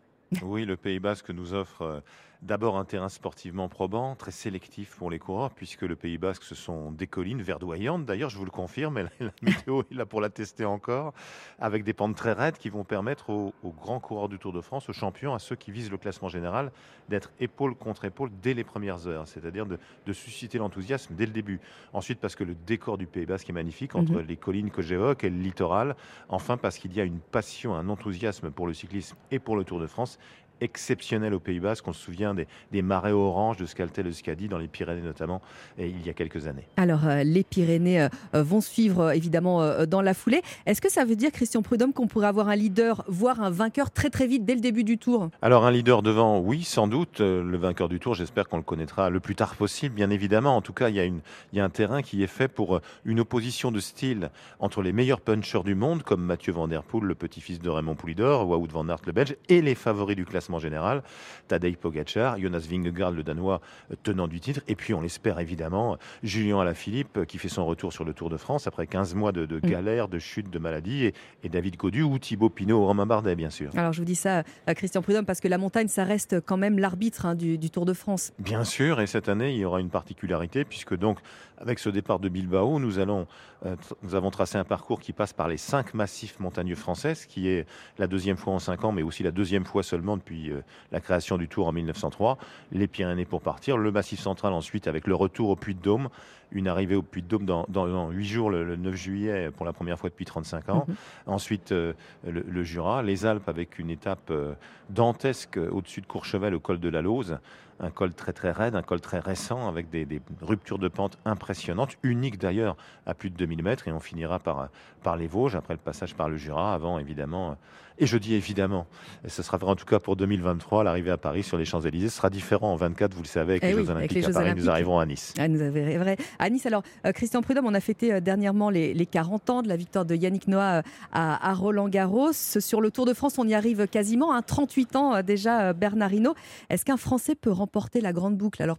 Oui, 0.43 0.65
le 0.65 0.77
Pays 0.77 0.99
Basque 0.99 1.31
nous 1.31 1.55
offre 1.55 1.83
euh, 1.83 2.01
D'abord 2.47 2.77
un 2.77 2.85
terrain 2.85 3.09
sportivement 3.09 3.69
probant, 3.69 4.15
très 4.15 4.31
sélectif 4.31 4.95
pour 4.95 5.11
les 5.11 5.19
coureurs, 5.19 5.51
puisque 5.51 5.83
le 5.83 5.97
Pays 5.97 6.17
Basque, 6.17 6.45
ce 6.45 6.55
sont 6.55 6.93
des 6.93 7.09
collines 7.09 7.43
verdoyantes. 7.43 8.07
D'ailleurs, 8.07 8.31
je 8.31 8.39
vous 8.39 8.45
le 8.45 8.53
confirme, 8.53 8.99
et 8.99 9.03
la, 9.21 9.31
météo 9.43 9.81
est 9.91 9.95
là 9.95 10.07
pour 10.07 10.21
la 10.21 10.31
tester 10.31 10.65
encore, 10.65 11.13
avec 11.59 11.83
des 11.83 11.93
pentes 11.93 12.15
très 12.15 12.35
raides 12.35 12.57
qui 12.57 12.69
vont 12.69 12.85
permettre 12.85 13.31
aux, 13.31 13.53
aux 13.65 13.73
grands 13.73 13.99
coureurs 13.99 14.29
du 14.29 14.39
Tour 14.39 14.53
de 14.53 14.61
France, 14.61 14.89
aux 14.89 14.93
champions, 14.93 15.35
à 15.35 15.41
ceux 15.41 15.57
qui 15.57 15.73
visent 15.73 15.91
le 15.91 15.99
classement 15.99 16.29
général, 16.29 16.71
d'être 17.09 17.33
épaule 17.41 17.75
contre 17.75 18.05
épaule 18.05 18.31
dès 18.41 18.55
les 18.55 18.63
premières 18.63 19.09
heures, 19.09 19.27
c'est-à-dire 19.27 19.67
de, 19.67 19.81
de 20.07 20.13
susciter 20.13 20.59
l'enthousiasme 20.59 21.17
dès 21.17 21.27
le 21.27 21.33
début. 21.33 21.61
Ensuite, 21.93 22.21
parce 22.21 22.37
que 22.37 22.45
le 22.45 22.55
décor 22.55 22.97
du 22.97 23.09
Pays 23.09 23.27
Basque 23.27 23.51
est 23.51 23.55
magnifique, 23.55 23.97
entre 23.97 24.13
Mhm. 24.13 24.21
les 24.21 24.37
collines 24.37 24.71
que 24.71 24.83
j'évoque 24.83 25.25
et 25.25 25.31
le 25.31 25.39
littoral. 25.39 25.97
Enfin, 26.29 26.57
parce 26.57 26.79
qu'il 26.79 26.95
y 26.95 27.01
a 27.01 27.05
une 27.05 27.19
passion, 27.19 27.75
un 27.75 27.89
enthousiasme 27.89 28.53
pour 28.53 28.69
le 28.69 28.73
cyclisme 28.73 29.17
et 29.33 29.41
pour 29.41 29.57
le 29.57 29.65
Tour 29.65 29.81
de 29.81 29.89
France 29.89 30.21
exceptionnel 30.61 31.35
au 31.35 31.41
Pays 31.41 31.61
Basque. 31.61 31.87
On 31.89 31.93
se 31.93 32.03
souvient 32.03 32.35
des, 32.35 32.47
des 32.73 32.83
marais 32.83 33.13
oranges 33.13 33.57
de 33.57 33.67
Scaltel 33.67 34.07
Euskadi 34.07 34.49
dans 34.49 34.59
les 34.59 34.69
Pyrénées 34.69 35.03
notamment, 35.03 35.43
et 35.79 35.89
il 35.89 36.07
y 36.07 36.11
a 36.11 36.13
quelques 36.13 36.47
années. 36.47 36.67
Alors, 36.77 37.07
euh, 37.07 37.23
les 37.23 37.45
Pyrénées 37.45 38.03
euh, 38.03 38.09
vont 38.43 38.61
suivre 38.61 39.01
euh, 39.01 39.11
évidemment 39.11 39.85
dans 39.87 40.03
la 40.03 40.15
foulée. 40.15 40.43
Est-ce 40.67 40.81
que 40.81 40.91
ça 40.91 41.05
veut 41.05 41.17
dire, 41.17 41.31
Christian 41.33 41.63
Prudhomme, 41.63 41.93
qu'on 41.93 42.07
pourrait 42.07 42.27
avoir 42.27 42.49
un 42.49 42.57
leader, 42.57 43.05
voire 43.09 43.41
un 43.41 43.51
vainqueur 43.51 43.91
très 43.91 44.11
très 44.11 44.27
vite 44.27 44.45
dès 44.45 44.55
le 44.55 44.61
début 44.61 44.85
du 44.85 44.99
tour? 44.99 45.31
Alors 45.43 45.65
un 45.65 45.71
leader 45.71 46.03
devant, 46.03 46.39
oui, 46.39 46.63
sans 46.65 46.89
doute. 46.89 47.21
Le 47.21 47.57
vainqueur 47.57 47.89
du 47.89 48.01
tour, 48.01 48.15
j'espère 48.15 48.49
qu'on 48.49 48.57
le 48.57 48.63
connaîtra 48.63 49.11
le 49.11 49.21
plus 49.21 49.35
tard 49.35 49.57
possible, 49.57 49.95
bien 49.95 50.11
évidemment. 50.11 50.57
En 50.57 50.63
tout 50.63 50.73
cas, 50.73 50.89
il 50.89 50.95
y 50.95 51.01
a, 51.01 51.05
une, 51.05 51.21
il 51.53 51.59
y 51.59 51.61
a 51.61 51.65
un 51.65 51.71
terrain 51.71 52.03
qui 52.03 52.23
est 52.23 52.27
fait 52.29 52.49
pour 52.49 52.81
une 53.05 53.21
opposition 53.21 53.71
de 53.71 53.81
style 53.81 54.31
entre 54.59 54.83
les 54.83 54.93
meilleurs 54.93 55.21
punchers 55.21 55.65
du 55.65 55.75
monde, 55.75 56.03
comme 56.03 56.23
Mathieu 56.23 56.53
Van 56.53 56.69
Der 56.69 56.83
Poel, 56.83 57.05
le 57.05 57.15
petit-fils 57.15 57.61
de 57.61 57.69
Raymond 57.69 57.95
Poulidor, 57.95 58.49
Wout 58.49 58.69
van 58.71 58.89
Aert, 58.89 59.01
le 59.07 59.13
Belge, 59.13 59.37
et 59.49 59.61
les 59.63 59.75
favoris 59.75 60.17
du 60.17 60.25
classement 60.25 60.46
général, 60.59 61.03
Tadej 61.49 61.77
Pogacar, 61.77 62.39
Jonas 62.39 62.67
Vingegaard, 62.71 63.11
le 63.11 63.23
Danois, 63.23 63.61
euh, 63.91 63.95
tenant 64.03 64.29
du 64.29 64.41
titre, 64.41 64.61
et 64.69 64.75
puis 64.75 64.95
on 64.95 65.01
l'espère 65.01 65.39
évidemment, 65.39 65.99
Julien 66.23 66.61
Alaphilippe, 66.61 67.25
qui 67.27 67.39
fait 67.39 67.49
son 67.49 67.67
retour 67.67 67.93
sur 67.93 68.05
le 68.05 68.13
Tour 68.13 68.31
de 68.31 68.37
France 68.37 68.67
après 68.67 68.87
15 68.87 69.15
mois 69.15 69.33
de, 69.33 69.47
de 69.47 69.59
galère, 69.59 70.09
de 70.09 70.19
chute, 70.19 70.51
de 70.51 70.59
maladie, 70.59 71.07
et, 71.07 71.15
et 71.43 71.49
David 71.49 71.77
Codu 71.77 72.03
ou 72.03 72.19
Thibaut 72.19 72.51
Pinot 72.51 72.81
ou 72.81 72.87
Romain 72.87 73.07
Bardet, 73.07 73.35
bien 73.35 73.51
sûr. 73.51 73.71
Alors, 73.77 73.93
je 73.93 73.99
vous 73.99 74.05
dis 74.05 74.15
ça, 74.15 74.43
euh, 74.69 74.75
Christian 74.75 75.03
Prudhomme, 75.03 75.27
parce 75.27 75.41
que 75.41 75.49
la 75.49 75.59
montagne, 75.59 75.89
ça 75.89 76.05
reste 76.05 76.41
quand 76.41 76.57
même 76.57 76.79
l'arbitre 76.79 77.27
hein, 77.27 77.35
du, 77.35 77.59
du 77.59 77.71
Tour 77.71 77.85
de 77.85 77.93
France. 77.93 78.33
Bien 78.39 78.65
sûr, 78.65 79.01
et 79.01 79.07
cette 79.07 79.29
année, 79.29 79.53
il 79.53 79.59
y 79.59 79.65
aura 79.65 79.81
une 79.81 79.91
particularité, 79.91 80.65
puisque 80.65 80.97
donc, 80.97 81.19
avec 81.59 81.79
ce 81.79 81.89
départ 81.89 82.19
de 82.19 82.29
Bilbao, 82.29 82.79
euh, 82.79 83.77
nous 84.03 84.15
avons 84.15 84.31
tracé 84.31 84.59
un 84.59 84.65
parcours 84.65 85.01
qui 85.01 85.13
passe 85.13 85.33
par 85.33 85.49
les 85.49 85.57
cinq 85.57 85.95
massifs 85.95 86.39
montagneux 86.41 86.75
français, 86.75 87.15
ce 87.15 87.27
qui 87.27 87.49
est 87.49 87.67
la 87.99 88.07
deuxième 88.07 88.37
fois 88.37 88.53
en 88.55 88.59
cinq 88.59 88.85
ans, 88.85 88.93
mais 88.93 89.03
aussi 89.03 89.23
la 89.23 89.31
deuxième 89.31 89.65
fois 89.65 89.83
seulement 89.83 90.17
depuis 90.17 90.51
euh, 90.51 90.63
la 90.93 91.01
création 91.01 91.39
du 91.39 91.49
Tour 91.49 91.67
en 91.67 91.73
1903. 91.73 92.39
Les 92.73 92.87
Pyrénées 92.87 93.25
pour 93.25 93.41
partir, 93.41 93.79
le 93.79 93.91
massif 93.91 94.21
central 94.21 94.53
ensuite, 94.53 94.87
avec 94.87 95.07
le 95.07 95.15
retour 95.15 95.51
au 95.51 95.57
Puy-de-Dôme, 95.57 96.09
une 96.53 96.69
arrivée 96.69 96.95
au 96.95 97.03
Puy-de-Dôme 97.03 97.45
dans, 97.45 97.67
dans, 97.69 97.87
dans 97.87 98.11
8 98.11 98.25
jours, 98.27 98.51
le, 98.51 98.65
le 98.65 98.77
9 98.77 98.95
juillet, 98.95 99.51
pour 99.51 99.67
la 99.67 99.73
première 99.73 99.99
fois 99.99 100.11
depuis 100.11 100.25
35 100.25 100.69
ans. 100.69 100.85
Mhm. 100.89 100.95
Ensuite, 101.27 101.73
euh, 101.73 101.93
le, 102.27 102.43
le 102.43 102.63
Jura, 102.63 103.03
les 103.03 103.27
Alpes 103.27 103.49
avec 103.49 103.79
une 103.79 103.91
étape 103.91 104.31
euh, 104.31 104.55
dantesque 104.91 105.59
euh, 105.59 105.71
au-dessus 105.71 106.01
de 106.01 106.07
Courchevel 106.07 106.55
au 106.55 106.61
col 106.61 106.79
de 106.81 106.89
la 106.89 107.03
Lose. 107.03 107.39
Un 107.79 107.91
col 107.91 108.15
très 108.15 108.33
très 108.33 108.53
raide, 108.53 108.75
un 108.75 108.83
col 108.83 109.03
très 109.03 109.19
récent 109.19 109.69
avec 109.69 109.91
des, 109.91 110.07
des 110.07 110.23
ruptures 110.41 110.79
de 110.79 110.89
pente 110.89 111.19
impressionnantes, 111.27 111.97
uniques 112.03 112.39
d'ailleurs 112.39 112.75
à 113.05 113.13
plus 113.13 113.29
de 113.29 113.37
2000 113.37 113.63
mètres. 113.63 113.87
Et 113.87 113.93
on 113.93 114.01
finira 114.01 114.39
par, 114.39 114.71
par 115.03 115.17
les 115.17 115.27
Vosges, 115.27 115.57
après 115.57 115.75
le 115.75 115.81
passage 115.81 116.15
par 116.15 116.31
le 116.31 116.37
Jura, 116.37 116.73
avant 116.73 116.99
évidemment. 116.99 117.59
Et 117.99 118.07
je 118.07 118.19
dis 118.19 118.35
évidemment, 118.35 118.87
et 119.25 119.29
ce 119.31 119.43
sera 119.43 119.57
vrai 119.57 119.71
en 119.71 119.77
tout 119.77 119.87
cas 119.87 119.99
pour 119.99 120.17
2023, 120.17 120.85
l'arrivée 120.85 121.11
à 121.11 121.17
Paris 121.17 121.43
sur 121.43 121.57
les 121.57 121.65
Champs-Élysées 121.65 122.11
sera 122.11 122.29
différent 122.29 122.73
en 122.73 122.77
24, 122.77 123.15
vous 123.15 123.23
le 123.23 123.27
savez, 123.27 123.53
avec 123.55 123.65
Eh 123.65 123.69
les 123.69 123.75
oui, 123.75 123.79
Jeux 123.85 123.91
avec 123.91 123.97
Olympiques 124.11 124.17
les 124.19 124.25
à 124.27 124.31
Paris. 124.33 124.45
Olympiques. 124.47 124.65
Nous 124.65 124.71
arriverons 124.71 124.99
à 124.99 125.07
Nice. 125.07 125.33
Ah, 125.39 125.49
nous 125.49 125.63
avez 125.63 125.97
vrai. 125.97 126.17
À 126.39 126.51
Nice, 126.51 126.67
alors, 126.67 126.83
euh, 127.07 127.13
Christian 127.13 127.41
Prudhomme, 127.41 127.67
on 127.67 127.75
a 127.75 127.81
fêté 127.81 128.13
euh, 128.13 128.21
dernièrement 128.21 128.69
les, 128.69 128.93
les 128.93 129.07
40 129.07 129.51
ans 129.51 129.63
de 129.63 129.69
la 129.69 129.77
victoire 129.77 130.05
de 130.05 130.15
Yannick 130.15 130.47
Noah 130.49 130.79
euh, 130.79 130.83
à, 131.13 131.51
à 131.51 131.55
Roland-Garros. 131.55 132.33
Sur 132.33 132.81
le 132.83 132.91
Tour 132.91 133.07
de 133.07 133.15
France, 133.15 133.39
on 133.39 133.49
y 133.49 133.55
arrive 133.55 133.87
quasiment. 133.89 134.35
hein, 134.35 134.43
38 134.43 134.97
ans 134.97 135.23
déjà, 135.23 135.73
Bernard 135.73 136.13
Hinault. 136.13 136.35
Est-ce 136.69 136.85
qu'un 136.85 136.97
Français 136.99 137.35
peut 137.35 137.51
remporter 137.53 138.01
la 138.03 138.13
grande 138.13 138.37
boucle? 138.37 138.63
Alors, 138.63 138.77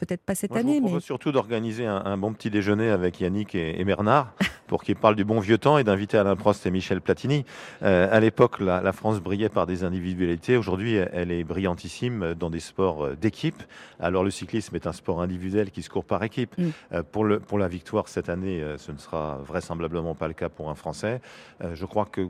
peut-être 0.00 0.22
pas 0.22 0.34
cette 0.34 0.50
Moi, 0.50 0.60
je 0.60 0.66
année, 0.66 0.80
vous 0.80 0.94
mais. 0.94 1.00
surtout 1.00 1.30
d'organiser 1.30 1.86
un, 1.86 2.02
un 2.04 2.16
bon 2.16 2.32
petit 2.32 2.50
déjeuner 2.50 2.90
avec 2.90 3.20
Yannick 3.20 3.54
et, 3.54 3.80
et 3.80 3.84
Bernard 3.84 4.32
pour 4.66 4.82
qu'ils 4.82 4.96
parlent 4.96 5.16
du 5.16 5.24
bon 5.24 5.40
vieux 5.40 5.58
temps 5.58 5.78
et 5.78 5.84
d'inviter 5.84 6.18
Alain 6.18 6.36
Prost 6.36 6.64
et 6.66 6.70
Michel 6.70 7.00
Platini. 7.00 7.44
Euh, 7.82 8.08
à 8.10 8.18
l'époque, 8.20 8.60
la, 8.60 8.80
la 8.80 8.92
France 8.92 9.20
brillait 9.20 9.48
par 9.48 9.66
des 9.66 9.84
individualités. 9.84 10.56
Aujourd'hui, 10.56 10.94
elle 10.94 11.30
est 11.30 11.44
brillantissime 11.44 12.34
dans 12.34 12.50
des 12.50 12.60
sports 12.60 13.16
d'équipe. 13.16 13.62
Alors, 13.98 14.24
le 14.24 14.30
cyclisme 14.30 14.74
est 14.76 14.86
un 14.86 14.92
sport 14.92 15.20
individuel 15.20 15.70
qui 15.70 15.82
se 15.82 15.90
court 15.90 16.04
par 16.04 16.22
équipe. 16.24 16.56
Mm. 16.58 16.70
Euh, 16.92 17.02
pour, 17.02 17.24
le, 17.24 17.40
pour 17.40 17.58
la 17.58 17.68
victoire 17.68 18.08
cette 18.08 18.28
année, 18.28 18.62
euh, 18.62 18.78
ce 18.78 18.92
ne 18.92 18.98
sera 18.98 19.38
vraisemblablement 19.44 20.14
pas 20.14 20.28
le 20.28 20.34
cas 20.34 20.48
pour 20.48 20.70
un 20.70 20.74
Français. 20.74 21.20
Euh, 21.62 21.74
je 21.74 21.84
crois 21.86 22.06
que 22.06 22.28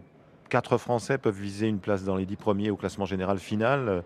Quatre 0.51 0.79
Français 0.79 1.17
peuvent 1.17 1.39
viser 1.41 1.69
une 1.69 1.79
place 1.79 2.03
dans 2.03 2.17
les 2.17 2.27
dix 2.27 2.35
premiers 2.35 2.71
au 2.71 2.77
classement 2.77 3.05
général 3.05 3.39
final, 3.39 3.89
euh, 3.89 4.01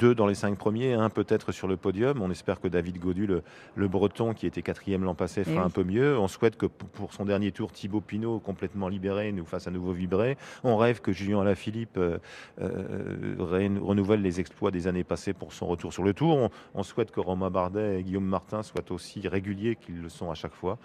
deux 0.00 0.12
dans 0.12 0.26
les 0.26 0.34
cinq 0.34 0.58
premiers, 0.58 0.92
un 0.94 1.08
peut-être 1.08 1.52
sur 1.52 1.68
le 1.68 1.76
podium. 1.76 2.20
On 2.20 2.32
espère 2.32 2.60
que 2.60 2.66
David 2.66 2.98
Godu, 2.98 3.28
le, 3.28 3.44
le 3.76 3.86
Breton 3.86 4.34
qui 4.34 4.46
était 4.48 4.60
quatrième 4.60 5.04
l'an 5.04 5.14
passé, 5.14 5.44
fera 5.44 5.54
Eh 5.54 5.58
oui. 5.60 5.64
un 5.66 5.70
peu 5.70 5.84
mieux. 5.84 6.18
On 6.18 6.26
souhaite 6.26 6.56
que 6.56 6.66
pour 6.66 7.12
son 7.14 7.24
dernier 7.24 7.52
tour, 7.52 7.70
Thibaut 7.70 8.00
Pinot, 8.00 8.40
complètement 8.40 8.88
libéré, 8.88 9.30
nous 9.30 9.44
fasse 9.46 9.68
à 9.68 9.70
nouveau 9.70 9.92
vibrer. 9.92 10.36
On 10.64 10.76
rêve 10.76 11.00
que 11.00 11.12
Julien 11.12 11.40
Alaphilippe 11.42 11.96
euh, 11.96 12.18
euh, 12.60 13.36
renouvelle 13.38 14.20
les 14.20 14.40
exploits 14.40 14.72
des 14.72 14.88
années 14.88 15.04
passées 15.04 15.32
pour 15.32 15.52
son 15.52 15.66
retour 15.66 15.92
sur 15.92 16.02
le 16.02 16.12
tour. 16.12 16.36
On, 16.36 16.50
on 16.74 16.82
souhaite 16.82 17.12
que 17.12 17.20
Romain 17.20 17.50
Bardet 17.50 18.00
et 18.00 18.02
Guillaume 18.02 18.24
Martin 18.26 18.64
soient 18.64 18.90
aussi 18.90 19.28
réguliers 19.28 19.76
qu'ils 19.76 20.02
le 20.02 20.08
sont 20.08 20.28
à 20.28 20.34
chaque 20.34 20.54
fois. 20.54 20.76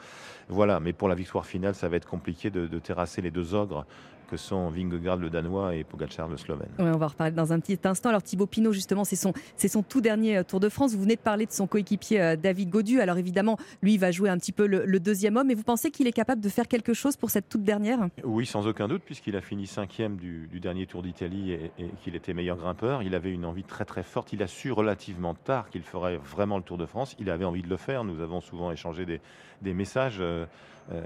Voilà, 0.49 0.79
mais 0.79 0.93
pour 0.93 1.09
la 1.09 1.15
victoire 1.15 1.47
finale, 1.47 1.73
ça 1.73 1.89
va 1.89 1.97
être 1.97 2.07
compliqué 2.07 2.51
de, 2.51 2.67
de 2.67 2.77
terrasser 2.79 3.23
les 3.23 3.31
deux 3.31 3.55
ogres 3.55 3.85
que 4.29 4.37
sont 4.37 4.69
Vingegaard 4.69 5.17
le 5.17 5.29
Danois 5.29 5.75
et 5.75 5.83
Pogacar 5.83 6.27
le 6.27 6.37
Slovène. 6.37 6.69
Ouais, 6.77 6.91
on 6.93 6.97
va 6.97 7.07
en 7.07 7.09
reparler 7.09 7.33
dans 7.33 7.51
un 7.51 7.59
petit 7.59 7.79
instant. 7.83 8.09
Alors 8.09 8.21
Thibaut 8.21 8.45
Pinot, 8.45 8.71
justement, 8.71 9.03
c'est 9.03 9.15
son, 9.15 9.33
c'est 9.55 9.67
son 9.67 9.81
tout 9.81 10.01
dernier 10.01 10.37
euh, 10.37 10.43
Tour 10.43 10.59
de 10.59 10.69
France. 10.69 10.93
Vous 10.93 11.01
venez 11.01 11.15
de 11.15 11.21
parler 11.21 11.45
de 11.45 11.51
son 11.51 11.67
coéquipier 11.67 12.21
euh, 12.21 12.35
David 12.35 12.69
Godu. 12.69 13.01
Alors 13.01 13.17
évidemment, 13.17 13.57
lui, 13.81 13.95
il 13.95 13.99
va 13.99 14.11
jouer 14.11 14.29
un 14.29 14.37
petit 14.37 14.51
peu 14.51 14.67
le, 14.67 14.85
le 14.85 14.99
deuxième 14.99 15.35
homme. 15.37 15.49
Et 15.49 15.55
vous 15.55 15.63
pensez 15.63 15.89
qu'il 15.89 16.07
est 16.07 16.11
capable 16.11 16.41
de 16.41 16.49
faire 16.49 16.67
quelque 16.67 16.93
chose 16.93 17.17
pour 17.17 17.29
cette 17.29 17.49
toute 17.49 17.63
dernière? 17.63 17.99
Oui, 18.23 18.45
sans 18.45 18.67
aucun 18.67 18.87
doute, 18.87 19.01
puisqu'il 19.03 19.35
a 19.35 19.41
fini 19.41 19.65
cinquième 19.65 20.17
du, 20.17 20.47
du 20.47 20.59
dernier 20.59 20.85
Tour 20.85 21.01
d'Italie 21.01 21.51
et, 21.51 21.71
et 21.79 21.89
qu'il 22.03 22.15
était 22.15 22.33
meilleur 22.33 22.57
grimpeur. 22.57 23.01
Il 23.01 23.15
avait 23.15 23.31
une 23.31 23.45
envie 23.45 23.63
très 23.63 23.85
très 23.85 24.03
forte. 24.03 24.31
Il 24.33 24.43
a 24.43 24.47
su 24.47 24.71
relativement 24.71 25.33
tard 25.33 25.69
qu'il 25.69 25.81
ferait 25.81 26.17
vraiment 26.17 26.57
le 26.57 26.63
Tour 26.63 26.77
de 26.77 26.85
France. 26.85 27.15
Il 27.19 27.29
avait 27.29 27.45
envie 27.45 27.63
de 27.63 27.69
le 27.69 27.77
faire. 27.77 28.03
Nous 28.03 28.21
avons 28.21 28.41
souvent 28.41 28.71
échangé 28.71 29.05
des, 29.05 29.21
des 29.61 29.73
messages. 29.73 30.17
Euh, 30.19 30.45
euh, 30.91 31.03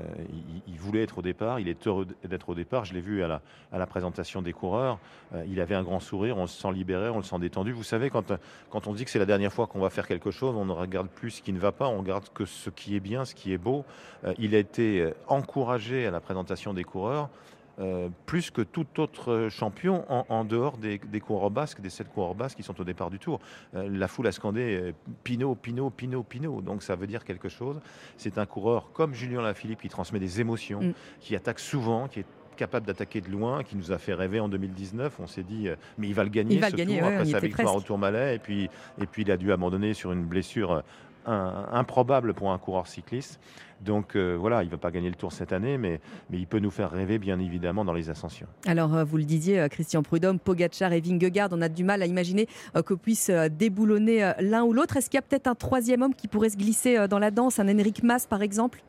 il, 0.66 0.80
voulait 0.80 1.04
être 1.04 1.18
au 1.18 1.22
départ. 1.22 1.60
Il 1.60 1.68
est 1.68 1.88
heureux 1.88 2.08
d'être 2.24 2.48
au 2.48 2.56
départ. 2.56 2.86
Je 2.86 2.94
l'ai 2.94 3.02
vu 3.02 3.22
à 3.22 3.28
la, 3.28 3.42
à 3.74 3.78
la 3.78 3.86
présentation 3.86 4.42
des 4.42 4.54
coureurs. 4.54 4.98
Euh, 5.36 5.44
il 5.50 5.60
avait 5.60 5.76
un 5.76 5.84
grand 5.84 6.00
sourire. 6.00 6.38
On 6.38 6.48
se 6.48 6.62
sent 6.62 6.72
libéré, 6.72 7.10
on 7.10 7.18
le 7.18 7.24
sent 7.24 7.40
détendu. 7.40 7.74
Vous 7.74 7.84
savez, 7.84 8.10
quand, 8.10 8.32
quand 8.70 8.88
on 8.88 8.94
dit 8.94 9.04
que 9.04 9.12
c'est 9.12 9.20
la 9.20 9.26
dernière 9.26 9.52
fois 9.52 9.68
qu'on 9.68 9.82
va 9.82 9.90
faire 9.90 10.08
quelque 10.08 10.32
chose, 10.32 10.56
on 10.56 10.64
ne 10.64 10.72
regarde 10.72 11.10
plus 11.10 11.32
ce 11.32 11.42
qui 11.42 11.52
ne 11.52 11.60
va 11.60 11.74
pas. 11.74 11.90
On 11.90 11.98
regarde 11.98 12.30
que 12.34 12.46
ce 12.46 12.70
qui 12.70 12.96
est 12.96 13.02
bien, 13.02 13.26
ce 13.26 13.36
qui 13.36 13.52
est 13.52 13.58
beau. 13.58 13.84
Il 14.38 14.56
a 14.56 14.60
été 14.60 15.12
encouragé 15.28 16.08
à 16.08 16.12
la 16.12 16.22
présentation 16.22 16.74
des 16.74 16.86
coureurs. 16.86 17.30
Euh, 17.80 18.10
plus 18.28 18.52
que 18.52 18.62
tout 18.62 18.86
autre 19.00 19.48
champion 19.50 20.06
en, 20.08 20.28
en 20.30 20.46
dehors 20.46 20.78
des, 20.78 21.00
des 21.00 21.20
coureurs 21.20 21.50
basques, 21.50 21.82
des 21.82 21.90
sept 21.90 22.08
coureurs 22.08 22.36
basques 22.36 22.58
qui 22.58 22.64
sont 22.64 22.80
au 22.80 22.84
départ 22.84 23.10
du 23.10 23.18
tour. 23.18 23.40
Euh, 23.74 23.90
la 23.92 24.08
foule 24.08 24.28
a 24.28 24.32
scandé 24.32 24.76
euh, 24.80 24.92
Pinot, 25.24 25.56
Pinot, 25.56 25.90
Pinot, 25.90 26.22
Pinot. 26.22 26.62
Donc 26.62 26.84
ça 26.84 26.96
veut 26.96 27.08
dire 27.08 27.24
quelque 27.26 27.50
chose. 27.50 27.80
C'est 28.16 28.38
un 28.38 28.46
coureur 28.46 28.92
comme 28.94 29.16
Julien 29.16 29.42
Lafilippe 29.42 29.82
qui 29.82 29.90
transmet 29.90 30.20
des 30.20 30.40
émotions, 30.40 30.82
Mm. 30.82 30.94
qui 31.20 31.36
attaque 31.36 31.58
souvent, 31.60 32.08
qui 32.08 32.20
est 32.20 32.26
capable 32.58 32.86
d'attaquer 32.86 33.22
de 33.22 33.30
loin, 33.32 33.64
qui 33.64 33.76
nous 33.76 33.92
a 33.92 33.98
fait 33.98 34.14
rêver 34.14 34.40
en 34.40 34.50
2019. 34.50 35.20
On 35.20 35.26
s'est 35.26 35.42
dit, 35.42 35.68
mais 35.98 36.08
il 36.08 36.14
va 36.14 36.24
le 36.24 36.30
gagner 36.30 36.54
Il 36.56 36.62
va 36.62 36.68
ce 36.68 36.74
le 36.74 36.78
gagner, 36.78 37.00
tour 37.00 37.08
ouais, 37.08 37.14
après 37.16 37.26
sa 37.26 37.40
victoire 37.40 37.70
presque. 37.70 37.84
au 37.86 37.88
Tourmalet. 37.88 38.36
Et 38.36 38.40
puis, 38.40 38.70
et 39.02 39.08
puis 39.08 39.24
il 39.24 39.32
a 39.32 39.38
dû 39.38 39.52
abandonner 39.52 39.96
sur 39.96 40.12
une 40.12 40.24
blessure 40.26 40.84
improbable 41.26 42.34
pour 42.34 42.52
un 42.52 42.58
coureur 42.58 42.88
cycliste. 42.88 43.40
Donc 43.84 44.16
euh, 44.16 44.36
voilà, 44.40 44.64
il 44.64 44.68
ne 44.68 44.72
va 44.72 44.78
pas 44.78 44.92
gagner 44.92 45.10
le 45.10 45.16
tour 45.16 45.32
cette 45.32 45.54
année, 45.54 45.78
mais, 45.78 46.00
il 46.32 46.48
peut 46.48 46.60
nous 46.60 46.72
faire 46.72 46.90
rêver 46.90 47.20
bien 47.20 47.40
évidemment 47.40 47.86
dans 47.86 47.94
les 47.94 48.10
ascensions. 48.10 48.48
Alors, 48.66 48.96
euh, 48.96 49.04
vous 49.04 49.18
le 49.18 49.24
disiez, 49.24 49.60
euh, 49.60 49.68
Christian 49.68 50.04
Prudhomme, 50.04 50.40
Pogacar 50.40 50.94
et 50.94 51.02
Vingegaard, 51.02 51.50
on 51.52 51.62
a 51.62 51.70
du 51.70 51.84
mal 51.84 52.02
à 52.02 52.06
imaginer 52.06 52.48
que 52.86 52.94
puisse 52.94 53.30
déboulonner 53.30 54.34
l'un 54.40 54.64
ou 54.64 54.74
l'autre. 54.74 54.98
Est-ce 54.98 55.10
qu'il 55.10 55.18
y 55.18 55.20
a 55.20 55.22
peut-être 55.22 55.48
un 55.48 55.56
troisième 55.56 56.02
homme 56.02 56.16
qui 56.16 56.28
pourrait 56.28 56.50
se 56.50 56.58
glisser 56.58 57.08
dans 57.08 57.20
la 57.20 57.32
danse, 57.32 57.60
un 57.60 57.68
Henrik 57.68 58.04
Mas 58.04 58.26
par 58.26 58.42
exemple? 58.42 58.84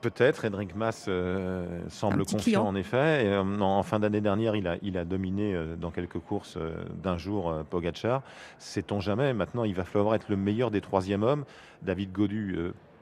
Peut-être, 0.00 0.46
Henrik 0.46 0.74
Mas 0.74 1.06
euh, 1.08 1.80
semble 1.88 2.24
confiant 2.24 2.38
client. 2.38 2.66
en 2.66 2.74
effet. 2.74 3.26
Et, 3.26 3.28
euh, 3.28 3.42
en, 3.42 3.60
en 3.60 3.82
fin 3.82 3.98
d'année 3.98 4.20
dernière, 4.20 4.56
il 4.56 4.66
a, 4.68 4.76
il 4.82 4.96
a 4.98 5.04
dominé 5.04 5.54
euh, 5.54 5.76
dans 5.76 5.90
quelques 5.90 6.18
courses 6.18 6.58
d'un 7.02 7.18
jour 7.18 7.54
Pogacar. 7.70 8.22
Sait-on 8.58 9.00
jamais 9.00 9.32
Maintenant, 9.32 9.64
il 9.64 9.74
va 9.74 9.84
falloir 9.84 10.14
être 10.14 10.26
le 10.28 10.36
meilleur 10.36 10.70
des 10.70 10.80
troisième 10.80 11.22
hommes. 11.22 11.44
David 11.82 12.12
Godu 12.12 12.56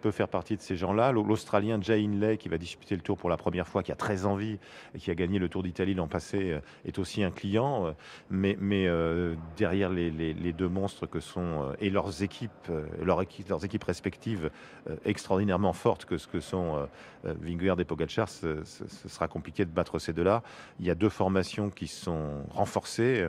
peut 0.04 0.10
faire 0.12 0.28
partie 0.28 0.54
de 0.56 0.60
ces 0.60 0.76
gens-là. 0.76 1.12
L'Australien 1.12 1.78
Jay 1.80 2.04
Inley, 2.04 2.36
qui 2.36 2.50
va 2.50 2.58
disputer 2.58 2.94
le 2.94 3.00
Tour 3.00 3.16
pour 3.16 3.30
la 3.30 3.38
première 3.38 3.66
fois, 3.66 3.82
qui 3.82 3.90
a 3.90 3.96
très 3.96 4.26
envie 4.26 4.58
et 4.94 4.98
qui 4.98 5.10
a 5.10 5.14
gagné 5.14 5.38
le 5.38 5.48
Tour 5.48 5.62
d'Italie 5.62 5.94
l'an 5.94 6.08
passé, 6.08 6.52
euh, 6.52 6.60
est 6.84 6.98
aussi 6.98 7.24
un 7.24 7.30
client. 7.30 7.86
Euh, 7.86 7.92
Mais, 8.30 8.56
mais 8.60 8.86
euh, 8.86 9.34
derrière 9.56 9.88
les, 9.88 10.10
les- 10.10 10.34
les 10.34 10.52
deux 10.52 10.68
monstres 10.68 11.06
que 11.06 11.20
sont 11.20 11.72
et 11.80 11.88
leurs 11.88 12.22
équipes, 12.22 12.70
leurs 13.02 13.22
équipes, 13.22 13.48
leurs 13.48 13.64
équipes 13.64 13.84
respectives 13.84 14.50
euh, 14.90 14.96
extraordinairement 15.06 15.72
fortes 15.72 16.04
que 16.04 16.18
ce 16.18 16.26
que 16.26 16.40
sont 16.40 16.86
euh, 17.24 17.34
Vingegaard 17.40 17.80
et 17.80 17.84
Pogacar, 17.86 18.28
ce, 18.28 18.62
ce- 18.64 18.86
ce 18.86 19.08
sera 19.08 19.26
compliqué 19.28 19.64
de 19.64 19.70
battre 19.70 19.98
ces 19.98 20.12
deux-là. 20.12 20.42
Il 20.80 20.84
y 20.86 20.90
a 20.90 20.94
deux 20.94 21.08
formations 21.08 21.70
qui 21.70 21.86
sont 21.86 22.42
renforcées. 22.50 23.28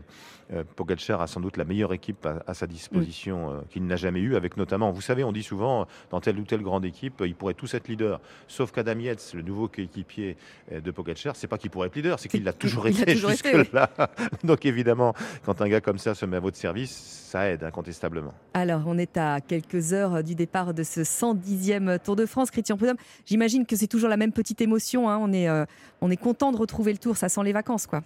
Pogacar 0.76 1.22
a 1.22 1.28
sans 1.28 1.40
doute 1.42 1.58
la 1.58 1.66
meilleure 1.66 1.94
équipe 1.94 2.26
à, 2.26 2.44
à 2.46 2.54
sa 2.54 2.68
disposition 2.68 3.64
qu'il 3.70 3.86
n'a 3.88 3.96
jamais 3.96 4.20
eue, 4.20 4.36
avec 4.36 4.58
notamment, 4.58 4.92
vous 4.92 5.02
savez, 5.02 5.24
on 5.24 5.32
dit 5.32 5.42
souvent, 5.44 5.88
dans 6.12 6.22
telle 6.22 6.40
ou 6.40 6.44
telle 6.44 6.62
grande 6.66 6.84
équipe, 6.84 7.24
ils 7.26 7.36
pourraient 7.36 7.54
tous 7.54 7.74
être 7.74 7.88
leaders, 7.88 8.20
sauf 8.48 8.72
qu'Adam 8.72 9.00
Yates, 9.00 9.32
le 9.34 9.42
nouveau 9.42 9.70
coéquipier 9.70 10.36
euh, 10.72 10.82
de 10.82 10.92
Pogacar, 10.92 11.36
c'est 11.36 11.48
pas 11.48 11.58
qu'il 11.58 11.70
pourrait 11.70 11.88
être 11.88 11.96
leader, 11.96 12.20
c'est 12.20 12.28
qu'il 12.28 12.44
l'a 12.44 12.52
été 12.52 12.60
toujours 12.60 12.88
été, 12.88 13.16
jusque-là. 13.16 13.90
Donc 14.44 14.66
évidemment, 14.66 15.14
quand 15.46 15.62
un 15.62 15.70
gars 15.70 15.82
comme 15.82 15.98
ça 15.98 16.14
se 16.14 16.26
met 16.26 16.38
à 16.38 16.42
votre 16.42 16.58
service, 16.58 16.92
ça 16.92 17.50
aide 17.50 17.64
incontestablement. 17.64 18.34
Alors, 18.54 18.84
on 18.86 18.98
est 18.98 19.18
à 19.18 19.42
quelques 19.42 19.94
heures 19.94 20.24
du 20.24 20.36
départ 20.36 20.74
de 20.74 20.84
ce 20.84 21.02
110e 21.02 22.00
Tour 22.00 22.16
de 22.16 22.26
France. 22.26 22.52
Christian 22.52 22.78
Prudhomme, 22.78 22.98
j'imagine 23.26 23.66
que 23.66 23.76
c'est 23.76 23.88
toujours 23.88 24.10
la 24.10 24.18
même 24.18 24.32
petite 24.32 24.62
émotion. 24.62 25.10
hein. 25.10 25.18
On, 25.22 25.32
est, 25.34 25.50
euh, 25.50 25.66
on 26.02 26.10
est 26.12 26.18
content 26.18 26.52
de 26.52 26.58
retrouver 26.58 26.92
le 26.92 26.98
Tour. 26.98 27.18
Ça 27.18 27.30
sent 27.30 27.44
les 27.44 27.54
vacances, 27.54 27.88
quoi. 27.88 28.04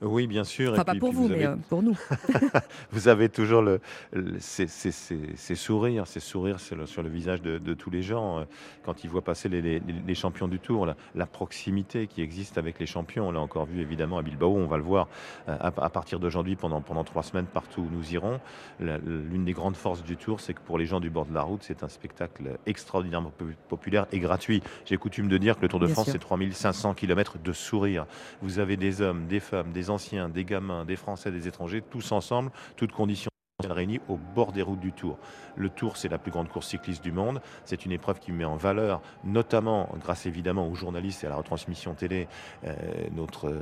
Oui, 0.00 0.28
bien 0.28 0.44
sûr. 0.44 0.72
Enfin, 0.72 0.82
Et 0.82 0.84
pas 0.84 0.92
puis- 0.92 1.00
pour 1.00 1.08
puis 1.10 1.18
vous, 1.18 1.28
mais 1.28 1.34
avez- 1.34 1.46
euh, 1.46 1.56
pour 1.68 1.82
nous. 1.82 1.98
vous 2.92 3.08
avez 3.08 3.28
toujours 3.28 3.62
le, 3.62 3.80
le- 4.12 4.38
ces, 4.38 4.66
ces- 4.68 4.92
ces- 4.92 5.34
ces 5.34 5.54
sourires, 5.56 6.06
ces 6.06 6.20
sourires 6.20 6.60
sur 6.60 6.76
le, 6.76 6.86
sur 6.86 7.02
le 7.02 7.08
visage 7.08 7.42
de, 7.42 7.58
de 7.58 7.74
tous 7.74 7.90
les 7.90 8.02
gens 8.02 8.38
euh, 8.38 8.44
quand 8.84 9.02
ils 9.02 9.10
voient 9.10 9.22
passer 9.24 9.48
les, 9.48 9.60
les- 9.60 9.80
les 10.06 10.14
champions 10.14 10.46
du 10.48 10.60
Tour, 10.60 10.86
la, 10.86 10.94
la 11.16 11.26
proximité 11.26 12.06
qui 12.06 12.22
existe 12.22 12.58
avec 12.58 12.78
les 12.78 12.86
champions. 12.86 13.28
On 13.28 13.32
l'a 13.32 13.40
encore 13.40 13.66
vu 13.66 13.80
évidemment 13.80 14.18
à 14.18 14.22
Bilbao, 14.22 14.54
on 14.56 14.66
va 14.66 14.76
le 14.76 14.84
voir 14.84 15.08
euh, 15.48 15.56
à, 15.58 15.66
à 15.66 15.88
partir 15.90 16.20
d'aujourd'hui 16.20 16.54
pendant, 16.54 16.80
pendant 16.80 17.02
trois 17.04 17.24
semaines 17.24 17.46
partout 17.46 17.80
où 17.82 17.88
nous 17.90 18.12
irons. 18.14 18.38
L'une 18.80 19.44
des 19.44 19.52
grandes 19.52 19.76
forces 19.76 20.04
du 20.04 20.16
Tour, 20.16 20.40
c'est 20.40 20.54
que 20.54 20.60
pour 20.60 20.78
les 20.78 20.86
gens 20.86 21.00
du 21.00 21.10
bord 21.10 21.26
de 21.26 21.34
la 21.34 21.42
route, 21.42 21.62
c'est 21.64 21.82
un 21.82 21.88
spectacle 21.88 22.58
extraordinairement 22.66 23.32
po- 23.36 23.46
populaire 23.68 24.06
et 24.12 24.20
gratuit. 24.20 24.62
J'ai 24.84 24.96
coutume 24.96 25.28
de 25.28 25.38
dire 25.38 25.56
que 25.56 25.62
le 25.62 25.68
Tour 25.68 25.80
de 25.80 25.86
Bien 25.86 25.94
France, 25.94 26.10
c'est 26.12 26.18
3500 26.18 26.94
km 26.94 27.38
de 27.42 27.52
sourires. 27.52 28.06
Vous 28.42 28.58
avez 28.60 28.76
des 28.76 29.00
hommes, 29.02 29.26
des 29.26 29.40
femmes, 29.40 29.72
des 29.72 29.87
anciens, 29.90 30.28
des 30.28 30.44
gamins, 30.44 30.84
des 30.84 30.96
Français, 30.96 31.30
des 31.30 31.48
étrangers, 31.48 31.82
tous 31.82 32.12
ensemble, 32.12 32.50
toutes 32.76 32.92
conditions 32.92 33.30
réunis 33.72 34.00
au 34.08 34.16
bord 34.16 34.52
des 34.52 34.62
routes 34.62 34.80
du 34.80 34.92
Tour. 34.92 35.18
Le 35.56 35.68
Tour, 35.68 35.96
c'est 35.96 36.08
la 36.08 36.18
plus 36.18 36.30
grande 36.30 36.48
course 36.48 36.68
cycliste 36.68 37.02
du 37.02 37.12
monde. 37.12 37.40
C'est 37.64 37.84
une 37.84 37.92
épreuve 37.92 38.18
qui 38.20 38.32
met 38.32 38.44
en 38.44 38.56
valeur, 38.56 39.00
notamment 39.24 39.88
grâce 40.00 40.26
évidemment 40.26 40.68
aux 40.68 40.74
journalistes 40.74 41.24
et 41.24 41.26
à 41.26 41.30
la 41.30 41.36
retransmission 41.36 41.94
télé, 41.94 42.28
euh, 42.64 42.74
notre, 43.12 43.48
euh, 43.48 43.60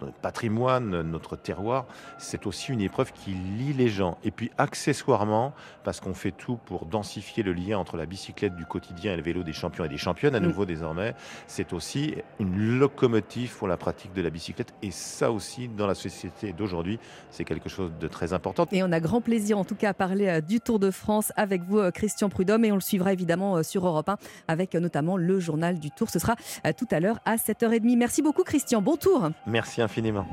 notre 0.00 0.18
patrimoine, 0.18 1.02
notre 1.02 1.36
terroir. 1.36 1.86
C'est 2.18 2.46
aussi 2.46 2.72
une 2.72 2.80
épreuve 2.80 3.12
qui 3.12 3.32
lie 3.32 3.72
les 3.72 3.88
gens. 3.88 4.18
Et 4.24 4.30
puis 4.30 4.50
accessoirement, 4.58 5.52
parce 5.84 6.00
qu'on 6.00 6.14
fait 6.14 6.32
tout 6.32 6.56
pour 6.56 6.86
densifier 6.86 7.42
le 7.42 7.52
lien 7.52 7.78
entre 7.78 7.96
la 7.96 8.06
bicyclette 8.06 8.56
du 8.56 8.64
quotidien 8.64 9.12
et 9.12 9.16
le 9.16 9.22
vélo 9.22 9.42
des 9.42 9.52
champions 9.52 9.84
et 9.84 9.88
des 9.88 9.98
championnes, 9.98 10.34
à 10.34 10.40
nouveau 10.40 10.64
désormais, 10.64 11.14
c'est 11.46 11.72
aussi 11.72 12.14
une 12.38 12.78
locomotive 12.78 13.56
pour 13.56 13.68
la 13.68 13.76
pratique 13.76 14.12
de 14.12 14.22
la 14.22 14.30
bicyclette. 14.30 14.74
Et 14.82 14.90
ça 14.90 15.30
aussi, 15.30 15.68
dans 15.68 15.86
la 15.86 15.94
société 15.94 16.52
d'aujourd'hui, 16.52 16.98
c'est 17.30 17.44
quelque 17.44 17.68
chose 17.68 17.92
de 17.98 18.08
très 18.08 18.32
important. 18.32 18.66
Et 18.72 18.82
on 18.82 18.92
a 18.92 19.00
grand 19.00 19.19
plaisir 19.20 19.58
en 19.58 19.64
tout 19.64 19.74
cas 19.74 19.90
à 19.90 19.94
parler 19.94 20.26
euh, 20.26 20.40
du 20.40 20.60
Tour 20.60 20.78
de 20.78 20.90
France 20.90 21.32
avec 21.36 21.62
vous, 21.62 21.78
euh, 21.78 21.90
Christian 21.90 22.28
Prudhomme, 22.28 22.64
et 22.64 22.72
on 22.72 22.76
le 22.76 22.80
suivra 22.80 23.12
évidemment 23.12 23.56
euh, 23.56 23.62
sur 23.62 23.86
Europe 23.86 24.08
1 24.08 24.16
avec 24.48 24.74
notamment 24.74 25.16
le 25.16 25.40
journal 25.40 25.78
du 25.78 25.90
Tour. 25.90 26.10
Ce 26.10 26.18
sera 26.18 26.36
tout 26.76 26.88
à 26.90 27.00
l'heure 27.00 27.20
à 27.24 27.36
7h30. 27.36 27.96
Merci 27.96 28.22
beaucoup, 28.22 28.42
Christian. 28.42 28.82
Bon 28.82 28.96
tour. 28.96 29.30
Merci 29.46 29.82
infiniment. 29.82 30.26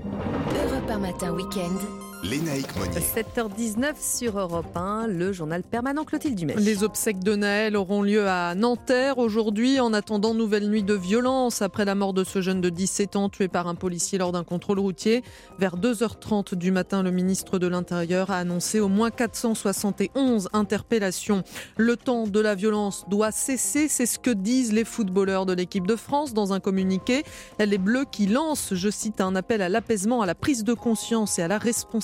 Europe 0.65 0.89
1 0.89 0.97
matin 0.99 1.31
week-end. 1.31 2.16
Lénaïque 2.23 2.75
Monnier. 2.77 2.99
7h19 2.99 3.93
sur 4.01 4.39
Europe 4.39 4.75
1, 4.75 5.07
le 5.07 5.31
journal 5.31 5.61
permanent 5.63 6.03
Clotilde 6.03 6.35
Dumais. 6.35 6.55
Les 6.57 6.83
obsèques 6.83 7.23
de 7.23 7.35
Naël 7.35 7.75
auront 7.75 8.01
lieu 8.01 8.27
à 8.27 8.55
Nanterre 8.55 9.17
aujourd'hui. 9.19 9.79
En 9.79 9.93
attendant, 9.93 10.33
nouvelle 10.33 10.67
nuit 10.67 10.83
de 10.83 10.95
violence 10.95 11.61
après 11.61 11.85
la 11.85 11.95
mort 11.95 12.13
de 12.13 12.23
ce 12.23 12.41
jeune 12.41 12.59
de 12.59 12.69
17 12.69 13.15
ans 13.15 13.29
tué 13.29 13.47
par 13.47 13.67
un 13.67 13.75
policier 13.75 14.17
lors 14.17 14.31
d'un 14.31 14.43
contrôle 14.43 14.79
routier. 14.79 15.23
Vers 15.59 15.77
2h30 15.77 16.55
du 16.55 16.71
matin, 16.71 17.03
le 17.03 17.11
ministre 17.11 17.59
de 17.59 17.67
l'Intérieur 17.67 18.31
a 18.31 18.37
annoncé 18.37 18.79
au 18.79 18.87
moins 18.87 19.11
471 19.11 20.49
interpellations. 20.53 21.43
Le 21.77 21.97
temps 21.97 22.27
de 22.27 22.39
la 22.39 22.55
violence 22.55 23.05
doit 23.09 23.31
cesser, 23.31 23.87
c'est 23.87 24.07
ce 24.07 24.17
que 24.17 24.31
disent 24.31 24.73
les 24.73 24.85
footballeurs 24.85 25.45
de 25.45 25.53
l'équipe 25.53 25.85
de 25.85 25.95
France 25.95 26.33
dans 26.33 26.51
un 26.51 26.59
communiqué. 26.59 27.23
Les 27.59 27.77
Bleus 27.77 28.05
qui 28.11 28.25
lancent, 28.25 28.73
je 28.73 28.89
cite, 28.89 29.21
un 29.21 29.35
appel 29.35 29.61
à 29.61 29.69
l'apaisement, 29.69 30.21
à 30.21 30.25
la 30.25 30.35
prise 30.35 30.63
de 30.63 30.73
conscience 30.73 31.37
et 31.37 31.43
à 31.43 31.47
la 31.47 31.57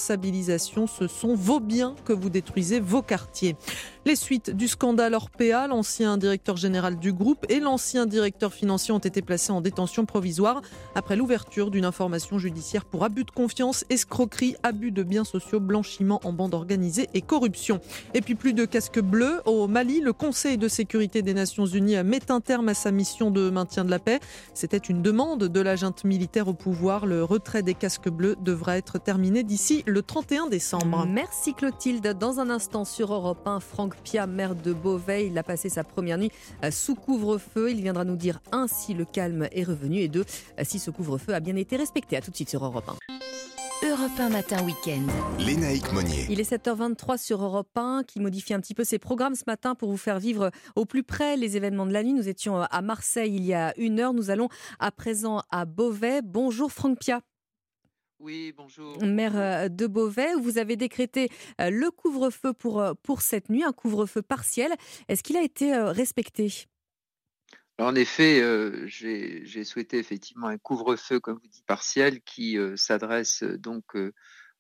responsabilisation. 0.03 0.87
Ce 0.87 1.07
sont 1.07 1.35
vos 1.35 1.59
biens 1.59 1.95
que 2.05 2.13
vous 2.13 2.29
détruisez, 2.29 2.79
vos 2.79 3.01
quartiers. 3.01 3.55
Les 4.05 4.17
suites 4.17 4.49
du 4.49 4.67
scandale 4.67 5.13
Orpea, 5.13 5.65
l'ancien 5.69 6.17
directeur 6.17 6.57
général 6.57 6.99
du 6.99 7.13
groupe 7.13 7.45
et 7.47 7.61
l'ancien 7.61 8.05
directeur 8.05 8.53
financier 8.53 8.93
ont 8.93 8.99
été 8.99 9.21
placés 9.21 9.53
en 9.53 9.61
détention 9.61 10.05
provisoire 10.05 10.61
après 10.93 11.15
l'ouverture 11.15 11.71
d'une 11.71 11.85
information 11.85 12.37
judiciaire 12.37 12.83
pour 12.83 13.05
abus 13.05 13.23
de 13.23 13.31
confiance, 13.31 13.85
escroquerie, 13.89 14.57
abus 14.61 14.91
de 14.91 15.03
biens 15.03 15.23
sociaux, 15.23 15.61
blanchiment 15.61 16.19
en 16.25 16.33
bande 16.33 16.53
organisée 16.53 17.07
et 17.13 17.21
corruption. 17.21 17.79
Et 18.13 18.19
puis 18.19 18.35
plus 18.35 18.51
de 18.51 18.65
casques 18.65 18.99
bleus 18.99 19.41
au 19.45 19.69
Mali, 19.69 20.01
le 20.01 20.11
Conseil 20.11 20.57
de 20.57 20.67
sécurité 20.67 21.21
des 21.21 21.33
Nations 21.33 21.65
Unies 21.65 22.03
met 22.03 22.29
un 22.29 22.41
terme 22.41 22.67
à 22.67 22.73
sa 22.73 22.91
mission 22.91 23.31
de 23.31 23.49
maintien 23.49 23.85
de 23.85 23.89
la 23.89 23.99
paix. 23.99 24.19
C'était 24.53 24.75
une 24.77 25.01
demande 25.01 25.45
de 25.45 25.61
la 25.61 25.77
junte 25.77 26.03
militaire 26.03 26.49
au 26.49 26.53
pouvoir. 26.53 27.05
Le 27.05 27.23
retrait 27.23 27.63
des 27.63 27.73
casques 27.73 28.09
bleus 28.09 28.35
devra 28.41 28.77
être 28.77 28.99
terminé 28.99 29.43
d'ici 29.43 29.81
le 29.85 30.01
31 30.01 30.47
décembre. 30.47 31.05
Merci 31.07 31.53
Clotilde. 31.53 32.17
Dans 32.19 32.41
un 32.41 32.49
instant 32.49 32.83
sur 32.83 33.13
Europe 33.13 33.47
1, 33.47 33.61
Franck 33.61 33.92
Pia, 34.03 34.27
maire 34.27 34.55
de 34.55 34.73
Beauvais, 34.73 35.27
il 35.27 35.37
a 35.37 35.43
passé 35.43 35.69
sa 35.69 35.83
première 35.83 36.17
nuit 36.17 36.31
euh, 36.63 36.71
sous 36.71 36.95
couvre-feu. 36.95 37.71
Il 37.71 37.81
viendra 37.81 38.03
nous 38.03 38.15
dire 38.15 38.39
un 38.51 38.67
si 38.67 38.93
le 38.93 39.05
calme 39.05 39.47
est 39.51 39.63
revenu 39.63 39.99
et 39.99 40.07
deux 40.07 40.25
euh, 40.59 40.63
si 40.63 40.79
ce 40.79 40.91
couvre-feu 40.91 41.33
a 41.33 41.39
bien 41.39 41.55
été 41.55 41.75
respecté. 41.75 42.17
À 42.17 42.21
tout 42.21 42.31
de 42.31 42.35
suite 42.35 42.49
sur 42.49 42.63
Europe 42.63 42.85
1. 42.87 43.87
Europe 43.87 44.17
1 44.17 44.29
matin 44.29 44.63
week-end. 44.63 45.05
Lénaïque 45.39 45.91
Monnier. 45.91 46.25
Il 46.29 46.39
est 46.39 46.49
7h23 46.49 47.17
sur 47.17 47.43
Europe 47.43 47.75
1 47.75 48.03
qui 48.07 48.21
modifie 48.21 48.53
un 48.53 48.61
petit 48.61 48.73
peu 48.73 48.85
ses 48.85 48.97
programmes 48.97 49.35
ce 49.35 49.43
matin 49.45 49.75
pour 49.75 49.89
vous 49.89 49.97
faire 49.97 50.19
vivre 50.19 50.51
au 50.77 50.85
plus 50.85 51.03
près 51.03 51.35
les 51.35 51.57
événements 51.57 51.85
de 51.85 51.91
la 51.91 52.01
nuit. 52.01 52.13
Nous 52.13 52.29
étions 52.29 52.61
à 52.61 52.81
Marseille 52.81 53.35
il 53.35 53.43
y 53.43 53.53
a 53.53 53.73
une 53.77 53.99
heure. 53.99 54.13
Nous 54.13 54.29
allons 54.29 54.47
à 54.79 54.91
présent 54.91 55.41
à 55.51 55.65
Beauvais. 55.65 56.21
Bonjour 56.23 56.71
Franck 56.71 56.99
Pia. 56.99 57.19
Oui, 58.23 58.53
bonjour. 58.55 59.03
Maire 59.03 59.35
euh, 59.37 59.67
de 59.67 59.85
Beauvais, 59.85 60.33
vous 60.41 60.57
avez 60.57 60.77
décrété 60.77 61.29
euh, 61.59 61.69
le 61.69 61.91
couvre-feu 61.91 62.53
pour, 62.53 62.79
euh, 62.79 62.93
pour 63.03 63.21
cette 63.21 63.49
nuit, 63.49 63.65
un 63.65 63.73
couvre-feu 63.73 64.21
partiel. 64.21 64.71
Est-ce 65.09 65.23
qu'il 65.23 65.35
a 65.35 65.43
été 65.43 65.75
respecté? 65.77 66.67
Alors, 67.77 67.91
en 67.91 67.95
effet, 67.95 68.39
euh, 68.41 68.87
j'ai 68.87 69.65
souhaité 69.65 69.97
effectivement 69.97 70.47
un 70.47 70.57
couvre-feu, 70.57 71.19
comme 71.19 71.33
vous 71.33 71.49
dites, 71.49 71.65
partiel, 71.65 72.21
qui 72.21 72.57
euh, 72.57 72.77
s'adresse 72.77 73.43
donc 73.43 73.97
euh, 73.97 74.13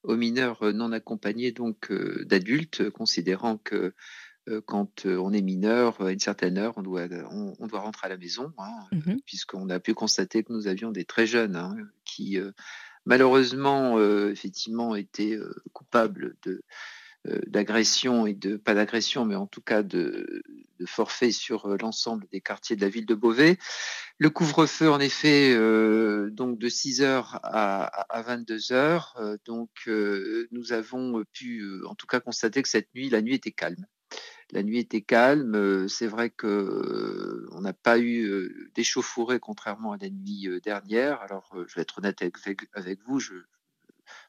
aux 0.03 0.17
mineurs 0.17 0.73
non 0.73 0.91
accompagnés 0.91 1.53
donc 1.53 1.89
d'adultes, 2.25 2.89
considérant 2.89 3.57
que 3.57 3.93
quand 4.65 5.05
on 5.05 5.31
est 5.31 5.41
mineur, 5.41 6.01
à 6.01 6.11
une 6.11 6.19
certaine 6.19 6.57
heure, 6.57 6.73
on 6.75 6.81
doit, 6.81 7.07
on, 7.31 7.53
on 7.57 7.67
doit 7.67 7.79
rentrer 7.79 8.07
à 8.07 8.09
la 8.09 8.17
maison, 8.17 8.51
hein, 8.57 8.87
Mhm. 8.91 9.21
puisqu'on 9.25 9.69
a 9.69 9.79
pu 9.79 9.93
constater 9.93 10.43
que 10.43 10.51
nous 10.51 10.67
avions 10.67 10.91
des 10.91 11.05
très 11.05 11.25
jeunes 11.25 11.55
hein, 11.55 11.77
qui 12.03 12.37
malheureusement 13.05 13.97
euh, 13.97 14.31
effectivement 14.31 14.95
étaient 14.95 15.35
euh, 15.35 15.53
coupables 15.73 16.35
de 16.43 16.63
euh, 17.27 17.39
d'agression 17.47 18.27
et 18.27 18.33
de 18.33 18.57
pas 18.57 18.73
d'agression 18.73 19.23
mais 19.25 19.35
en 19.35 19.47
tout 19.47 19.61
cas 19.61 19.81
de, 19.81 20.43
de 20.79 20.85
forfait 20.85 21.31
sur 21.31 21.77
l'ensemble 21.77 22.27
des 22.31 22.41
quartiers 22.41 22.75
de 22.75 22.81
la 22.81 22.89
ville 22.89 23.05
de 23.05 23.15
Beauvais. 23.15 23.57
Le 24.17 24.29
couvre-feu 24.29 24.91
en 24.91 24.99
effet 24.99 25.55
donc 26.31 26.59
de 26.59 26.69
6 26.69 27.01
heures 27.01 27.39
à, 27.43 27.85
à 28.13 28.21
22 28.21 28.73
heures 28.73 29.15
euh, 29.19 29.37
donc 29.45 29.69
nous 30.51 30.73
avons 30.73 31.23
pu 31.31 31.65
en 31.85 31.95
tout 31.95 32.07
cas 32.07 32.19
constater 32.19 32.61
que 32.61 32.69
cette 32.69 32.93
nuit 32.93 33.09
la 33.09 33.21
nuit 33.21 33.35
était 33.35 33.51
calme. 33.51 33.85
La 34.53 34.61
nuit 34.63 34.77
était 34.79 35.01
calme. 35.01 35.87
C'est 35.89 36.07
vrai 36.07 36.29
que 36.29 37.47
on 37.51 37.61
n'a 37.61 37.73
pas 37.73 37.99
eu 37.99 38.69
d'échauffourée 38.75 39.39
contrairement 39.39 39.93
à 39.93 39.97
la 39.97 40.09
nuit 40.09 40.47
dernière. 40.63 41.21
Alors, 41.21 41.53
je 41.67 41.75
vais 41.75 41.81
être 41.81 41.97
honnête 41.97 42.21
avec, 42.73 42.99
vous, 43.07 43.19
je 43.19 43.33
ne 43.33 43.41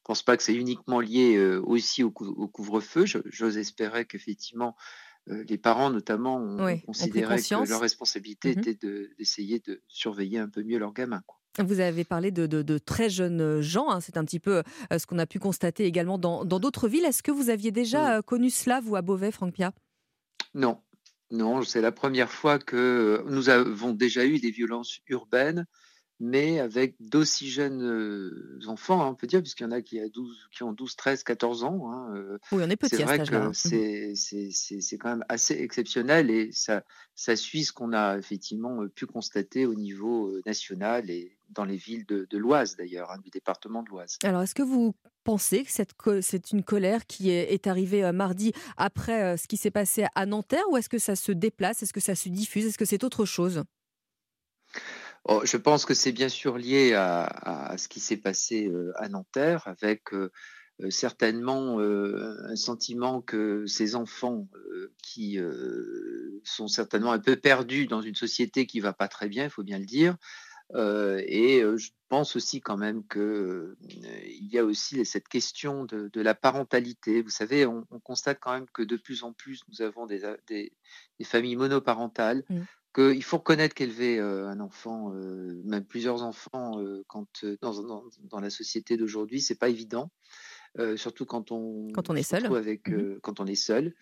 pense 0.04 0.22
pas 0.22 0.36
que 0.36 0.42
c'est 0.42 0.54
uniquement 0.54 1.00
lié 1.00 1.36
euh, 1.36 1.60
aussi 1.62 2.02
au, 2.02 2.10
cou- 2.10 2.26
au 2.36 2.48
couvre-feu. 2.48 3.04
J'ose 3.26 3.58
espérer 3.58 4.06
qu'effectivement, 4.06 4.76
euh, 5.28 5.44
les 5.48 5.58
parents 5.58 5.90
notamment 5.90 6.36
ont 6.36 6.64
Oui, 6.64 6.80
considéré 6.82 7.36
que 7.36 7.68
leur 7.68 7.80
responsabilité 7.80 8.52
Mhm. 8.52 8.58
était 8.58 8.74
de- 8.86 9.10
d'essayer 9.18 9.60
de, 9.60 9.82
surveiller 9.88 10.38
un 10.38 10.48
peu 10.48 10.62
mieux 10.62 10.78
leurs 10.78 10.92
gamins. 10.92 11.22
quoi. 11.26 11.38
Vous 11.64 11.78
avez 11.80 12.02
parlé 12.04 12.30
de, 12.32 12.46
de- 12.46 12.62
de 12.62 12.78
très 12.78 13.08
jeunes 13.08 13.60
gens. 13.60 13.88
hein. 13.90 14.00
C'est 14.00 14.16
un 14.16 14.24
petit 14.24 14.40
peu 14.40 14.62
euh, 14.92 14.98
ce 14.98 15.06
qu'on 15.06 15.18
a 15.20 15.26
pu 15.26 15.38
constater 15.38 15.84
également 15.84 16.18
dans 16.18 16.44
d'autres 16.44 16.88
villes. 16.88 17.04
Est-ce 17.04 17.22
que 17.22 17.30
vous 17.30 17.48
aviez 17.48 17.70
déjà 17.70 18.22
connu 18.22 18.50
cela, 18.50 18.80
vous, 18.80 18.96
à 18.96 19.02
Beauvais, 19.02 19.30
Franck 19.30 19.52
Pia 19.54 19.72
Non. 20.54 20.80
Non, 21.30 21.62
c'est 21.62 21.80
la 21.80 21.92
première 21.92 22.30
fois 22.30 22.58
que 22.58 23.22
nous 23.26 23.48
avons 23.48 23.92
déjà 23.92 24.24
eu 24.24 24.38
des 24.38 24.50
violences 24.50 25.00
urbaines, 25.08 25.66
mais 26.20 26.60
avec 26.60 26.94
d'aussi 27.00 27.50
jeunes 27.50 27.82
euh, 27.82 28.60
enfants, 28.66 29.02
hein, 29.02 29.08
on 29.08 29.14
peut 29.16 29.26
dire, 29.26 29.40
puisqu'il 29.42 29.64
y 29.64 29.66
en 29.66 29.72
a 29.72 29.82
qui, 29.82 29.98
a 29.98 30.08
12, 30.08 30.36
qui 30.54 30.62
ont 30.62 30.72
12, 30.72 30.94
13, 30.94 31.24
14 31.24 31.64
ans. 31.64 31.90
hein, 31.90 32.14
euh, 32.14 32.38
Oui, 32.52 32.62
on 32.64 32.70
est 32.70 32.76
petit 32.76 32.96
c'est 32.96 33.02
à 33.02 33.06
vrai 33.06 33.18
que 33.18 33.52
c'est 33.52 34.12
c'est- 34.14 34.50
c'est- 34.52 34.80
c'est 34.80 34.96
quand 34.98 35.08
même 35.08 35.24
assez 35.28 35.54
exceptionnel 35.54 36.30
et 36.30 36.52
ça, 36.52 36.84
ça 37.16 37.34
suit 37.34 37.64
ce 37.64 37.72
qu'on 37.72 37.92
a 37.92 38.16
effectivement 38.16 38.82
euh, 38.82 38.88
pu 38.88 39.06
constater 39.06 39.66
au 39.66 39.74
niveau 39.74 40.28
euh, 40.28 40.42
national 40.46 41.10
et 41.10 41.36
dans 41.50 41.64
les 41.64 41.76
villes 41.76 42.06
de, 42.06 42.26
de 42.28 42.38
l'Oise 42.38 42.76
d'ailleurs, 42.76 43.10
hein, 43.10 43.18
du 43.18 43.30
département 43.30 43.82
de 43.82 43.90
l'Oise. 43.90 44.18
Alors, 44.22 44.42
est-ce 44.42 44.54
que 44.54 44.62
vous 44.62 44.94
pensez 45.24 45.64
que 45.64 46.20
c'est 46.20 46.52
une 46.52 46.62
colère 46.62 47.06
qui 47.06 47.30
est, 47.30 47.52
est 47.52 47.66
arrivée 47.66 48.04
euh, 48.04 48.12
mardi 48.12 48.52
après 48.76 49.22
euh, 49.22 49.36
ce 49.36 49.46
qui 49.46 49.56
s'est 49.56 49.70
passé 49.70 50.06
à 50.14 50.26
Nanterre 50.26 50.64
ou 50.70 50.76
est-ce 50.76 50.88
que 50.88 50.98
ça 50.98 51.16
se 51.16 51.32
déplace 51.32 51.82
Est-ce 51.82 51.92
que 51.92 52.00
ça 52.00 52.14
se 52.14 52.28
diffuse 52.28 52.66
Est-ce 52.66 52.78
que 52.78 52.84
c'est 52.84 53.04
autre 53.04 53.24
chose? 53.24 53.64
Oh, 55.26 55.40
je 55.44 55.56
pense 55.56 55.86
que 55.86 55.94
c'est 55.94 56.12
bien 56.12 56.28
sûr 56.28 56.58
lié 56.58 56.92
à, 56.92 57.24
à 57.24 57.78
ce 57.78 57.88
qui 57.88 58.00
s'est 58.00 58.18
passé 58.18 58.66
euh, 58.66 58.92
à 58.96 59.08
Nanterre, 59.08 59.62
avec 59.66 60.12
euh, 60.82 60.90
certainement 60.90 61.78
euh, 61.78 62.36
un 62.48 62.56
sentiment 62.56 63.22
que 63.22 63.64
ces 63.66 63.94
enfants 63.94 64.48
euh, 64.56 64.92
qui 65.02 65.38
sont 66.42 66.68
certainement 66.68 67.12
un 67.12 67.20
peu 67.20 67.36
perdus 67.36 67.86
dans 67.86 68.02
une 68.02 68.14
société 68.14 68.66
qui 68.66 68.80
va 68.80 68.92
pas 68.92 69.08
très 69.08 69.28
bien, 69.28 69.44
il 69.44 69.50
faut 69.50 69.62
bien 69.62 69.78
le 69.78 69.86
dire. 69.86 70.16
Euh, 70.72 71.22
et 71.26 71.60
je 71.60 71.90
pense 72.08 72.36
aussi 72.36 72.60
quand 72.60 72.78
même 72.78 73.06
que 73.06 73.18
euh, 73.20 73.76
il 74.24 74.48
y 74.50 74.58
a 74.58 74.64
aussi 74.64 75.04
cette 75.04 75.28
question 75.28 75.84
de, 75.84 76.08
de 76.12 76.20
la 76.20 76.34
parentalité. 76.34 77.22
Vous 77.22 77.30
savez, 77.30 77.66
on, 77.66 77.86
on 77.90 78.00
constate 78.00 78.38
quand 78.40 78.52
même 78.52 78.66
que 78.72 78.82
de 78.82 78.96
plus 78.96 79.22
en 79.24 79.32
plus 79.32 79.60
nous 79.68 79.82
avons 79.82 80.06
des, 80.06 80.22
des, 80.46 80.72
des 81.18 81.24
familles 81.24 81.56
monoparentales 81.56 82.44
Mm. 82.48 82.62
qu'il 82.94 83.24
faut 83.24 83.38
reconnaître 83.38 83.74
qu'élever 83.74 84.18
euh, 84.18 84.48
un 84.48 84.60
enfant, 84.60 85.12
euh, 85.14 85.60
même 85.64 85.84
plusieurs 85.84 86.22
enfants, 86.22 86.80
euh, 86.80 87.02
quand, 87.08 87.44
dans, 87.60 87.82
dans, 87.82 88.04
dans 88.22 88.40
la 88.40 88.50
société 88.50 88.96
d'aujourd'hui, 88.96 89.40
c'est 89.40 89.58
pas 89.58 89.68
évident. 89.68 90.10
Euh, 90.80 90.96
surtout 90.96 91.24
quand 91.24 91.52
on, 91.52 91.92
Quand 91.92 92.10
on 92.10 92.16
est 92.16 92.24
se 92.24 92.36
seul. 92.36 92.56
avec, 92.56 92.88
Mhm. 92.88 92.98
euh, 92.98 93.18
quand 93.22 93.38
on 93.38 93.46
est 93.46 93.54
seul. 93.54 93.94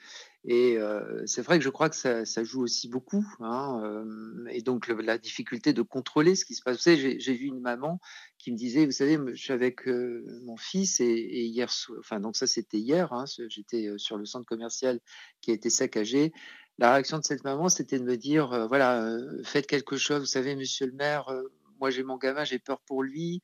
Et 0.44 0.78
euh, 0.78 1.22
c'est 1.26 1.42
vrai 1.42 1.58
que 1.58 1.64
je 1.64 1.68
crois 1.68 1.90
que 1.90 1.96
ça, 1.96 2.24
ça 2.24 2.44
joue 2.44 2.62
aussi 2.62 2.88
beaucoup. 2.88 3.24
hein, 3.40 4.04
et 4.50 4.62
donc 4.62 4.88
le- 4.88 5.00
la 5.02 5.18
difficulté 5.18 5.72
de 5.74 5.82
contrôler 5.82 6.34
ce 6.34 6.44
qui 6.46 6.54
se 6.54 6.62
passe. 6.62 6.76
Vous 6.78 6.82
savez, 6.82 7.20
j'ai 7.20 7.34
vu 7.34 7.46
une 7.46 7.60
maman 7.60 8.00
qui 8.38 8.52
me 8.52 8.56
disait, 8.56 8.86
vous 8.86 8.92
savez, 8.92 9.18
je 9.34 9.42
suis 9.42 9.52
avec 9.52 9.86
mon 9.86 10.56
fils 10.56 11.00
et, 11.00 11.04
et 11.04 11.44
hier, 11.44 11.68
enfin 11.98 12.20
donc 12.20 12.36
ça 12.36 12.46
c'était 12.46 12.78
hier. 12.78 13.12
hein, 13.12 13.24
J'étais 13.48 13.90
sur 13.98 14.16
le 14.16 14.24
centre 14.24 14.46
commercial 14.46 14.98
qui 15.42 15.50
a 15.50 15.54
été 15.54 15.68
saccagé. 15.70 16.32
La 16.78 16.92
réaction 16.94 17.18
de 17.18 17.24
cette 17.24 17.44
maman, 17.44 17.68
c'était 17.68 17.98
de 17.98 18.04
me 18.04 18.16
dire, 18.16 18.50
euh, 18.52 18.66
voilà, 18.66 19.04
euh, 19.04 19.42
faites 19.44 19.66
quelque 19.66 19.96
chose. 19.98 20.20
Vous 20.20 20.26
savez, 20.26 20.56
Monsieur 20.56 20.86
le 20.86 20.92
maire, 20.92 21.28
euh, 21.28 21.42
moi 21.78 21.90
j'ai 21.90 22.02
mon 22.02 22.16
gamin, 22.16 22.44
j'ai 22.44 22.58
peur 22.58 22.80
pour 22.86 23.02
lui. 23.02 23.42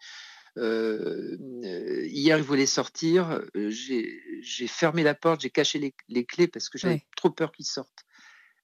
Euh, 0.58 1.36
euh, 1.64 2.06
hier, 2.06 2.36
il 2.36 2.42
voulait 2.44 2.66
sortir. 2.66 3.40
euh, 3.56 3.70
J'ai 3.70 4.66
fermé 4.66 5.02
la 5.02 5.14
porte, 5.14 5.40
j'ai 5.40 5.50
caché 5.50 5.78
les, 5.78 5.94
les 6.08 6.24
clés 6.24 6.48
parce 6.48 6.68
que 6.68 6.78
j'avais 6.78 6.96
trop 7.16 7.30
peur 7.30 7.52
qu'il 7.52 7.64
sorte. 7.66 8.04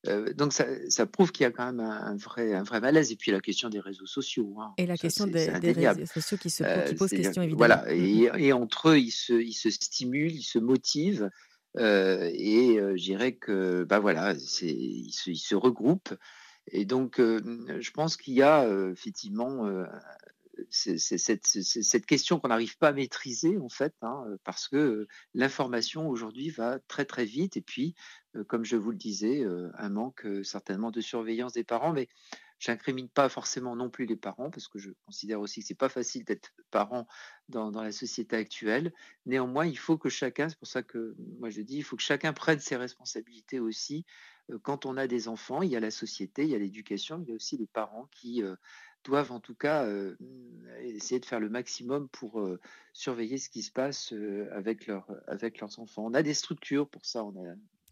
Euh, 0.06 0.34
donc 0.34 0.52
ça, 0.52 0.66
ça 0.90 1.06
prouve 1.06 1.32
qu'il 1.32 1.44
y 1.44 1.46
a 1.46 1.50
quand 1.50 1.64
même 1.64 1.80
un, 1.80 1.90
un 2.12 2.16
vrai, 2.16 2.52
un 2.52 2.62
vrai 2.62 2.80
malaise. 2.80 3.10
Et 3.12 3.16
puis 3.16 3.30
la 3.30 3.40
question 3.40 3.68
des 3.70 3.80
réseaux 3.80 4.06
sociaux. 4.06 4.54
hein, 4.60 4.74
Et 4.76 4.86
la 4.86 4.96
ça, 4.96 5.02
question 5.02 5.26
des, 5.26 5.46
des 5.60 5.72
réseaux 5.72 6.04
sociaux 6.04 6.36
qui, 6.36 6.50
se, 6.50 6.88
qui 6.88 6.94
pose 6.96 7.08
c'est- 7.08 7.16
question 7.16 7.42
évidemment. 7.42 7.58
Voilà, 7.58 7.94
et, 7.94 8.28
et 8.38 8.52
entre 8.52 8.90
eux, 8.90 8.98
ils 8.98 9.12
se, 9.12 9.32
ils 9.32 9.54
se 9.54 9.70
stimulent, 9.70 10.34
ils 10.34 10.42
se 10.42 10.58
motivent. 10.58 11.30
euh, 11.78 12.30
et 12.34 12.78
euh, 12.78 12.96
je 12.96 13.02
dirais 13.02 13.32
que, 13.36 13.84
bah 13.84 13.98
voilà, 13.98 14.32
ils 14.34 14.40
se, 15.12 15.30
ils 15.30 15.38
se 15.38 15.54
regroupent. 15.54 16.14
Et 16.70 16.84
donc, 16.84 17.18
je 17.18 17.90
pense 17.92 18.16
qu'il 18.16 18.34
y 18.34 18.42
a 18.42 18.66
effectivement 18.90 19.66
c'est- 20.70 20.98
cette, 20.98 22.06
question 22.06 22.38
qu'on 22.38 22.48
n'arrive 22.48 22.76
pas 22.78 22.88
à 22.88 22.92
maîtriser, 22.92 23.58
en 23.58 23.68
fait, 23.68 23.94
hein, 24.02 24.24
parce 24.44 24.68
que 24.68 24.76
euh, 24.76 25.08
l'information 25.34 26.08
aujourd'hui 26.08 26.50
va 26.50 26.78
très 26.88 27.04
très 27.04 27.24
vite. 27.24 27.56
Et 27.56 27.62
puis, 27.62 27.94
euh, 28.36 28.44
comme 28.44 28.64
je 28.64 28.76
vous 28.76 28.90
le 28.90 28.96
disais, 28.96 29.44
euh, 29.44 29.70
un 29.78 29.88
manque 29.88 30.26
euh, 30.26 30.42
certainement 30.42 30.90
de 30.90 31.00
surveillance 31.00 31.52
des 31.52 31.64
parents. 31.64 31.92
Mais 31.92 32.08
J'incrimine 32.64 33.10
pas 33.10 33.28
forcément 33.28 33.76
non 33.76 33.90
plus 33.90 34.06
les 34.06 34.16
parents 34.16 34.48
parce 34.50 34.68
que 34.68 34.78
je 34.78 34.90
considère 35.04 35.40
aussi 35.40 35.60
que 35.60 35.66
c'est 35.66 35.74
pas 35.74 35.90
facile 35.90 36.24
d'être 36.24 36.50
parent 36.70 37.06
dans, 37.48 37.70
la 37.70 37.92
société 37.92 38.36
actuelle. 38.36 38.92
Néanmoins, 39.26 39.66
il 39.66 39.76
faut 39.76 39.98
que 39.98 40.08
chacun, 40.08 40.48
c'est 40.48 40.58
pour 40.58 40.68
ça 40.68 40.82
que 40.82 41.14
moi 41.38 41.50
je 41.50 41.60
dis, 41.60 41.76
il 41.76 41.82
faut 41.82 41.96
que 41.96 42.02
chacun 42.02 42.32
prenne 42.32 42.60
ses 42.60 42.76
responsabilités 42.76 43.60
aussi. 43.60 44.06
Euh, 44.50 44.58
Quand 44.62 44.86
on 44.86 44.96
a 44.96 45.06
des 45.06 45.28
enfants, 45.28 45.60
il 45.60 45.70
y 45.70 45.76
a 45.76 45.80
la 45.80 45.90
société, 45.90 46.44
il 46.44 46.50
y 46.50 46.54
a 46.54 46.58
l'éducation, 46.58 47.20
il 47.22 47.28
y 47.28 47.32
a 47.32 47.34
aussi 47.34 47.58
les 47.58 47.66
parents 47.66 48.08
qui 48.12 48.42
euh, 48.42 48.56
doivent 49.04 49.32
en 49.32 49.40
tout 49.40 49.54
cas 49.54 49.84
euh, 49.84 50.16
essayer 50.80 51.20
de 51.20 51.26
faire 51.26 51.40
le 51.40 51.48
maximum 51.48 52.08
pour 52.08 52.40
euh, 52.40 52.60
surveiller 52.92 53.38
ce 53.38 53.48
qui 53.48 53.62
se 53.62 53.70
passe 53.70 54.12
euh, 54.12 54.48
avec, 54.52 54.86
leur, 54.86 55.06
avec 55.26 55.60
leurs 55.60 55.78
enfants. 55.78 56.04
On 56.04 56.14
a 56.14 56.22
des 56.22 56.34
structures 56.34 56.88
pour 56.88 57.04
ça. 57.04 57.24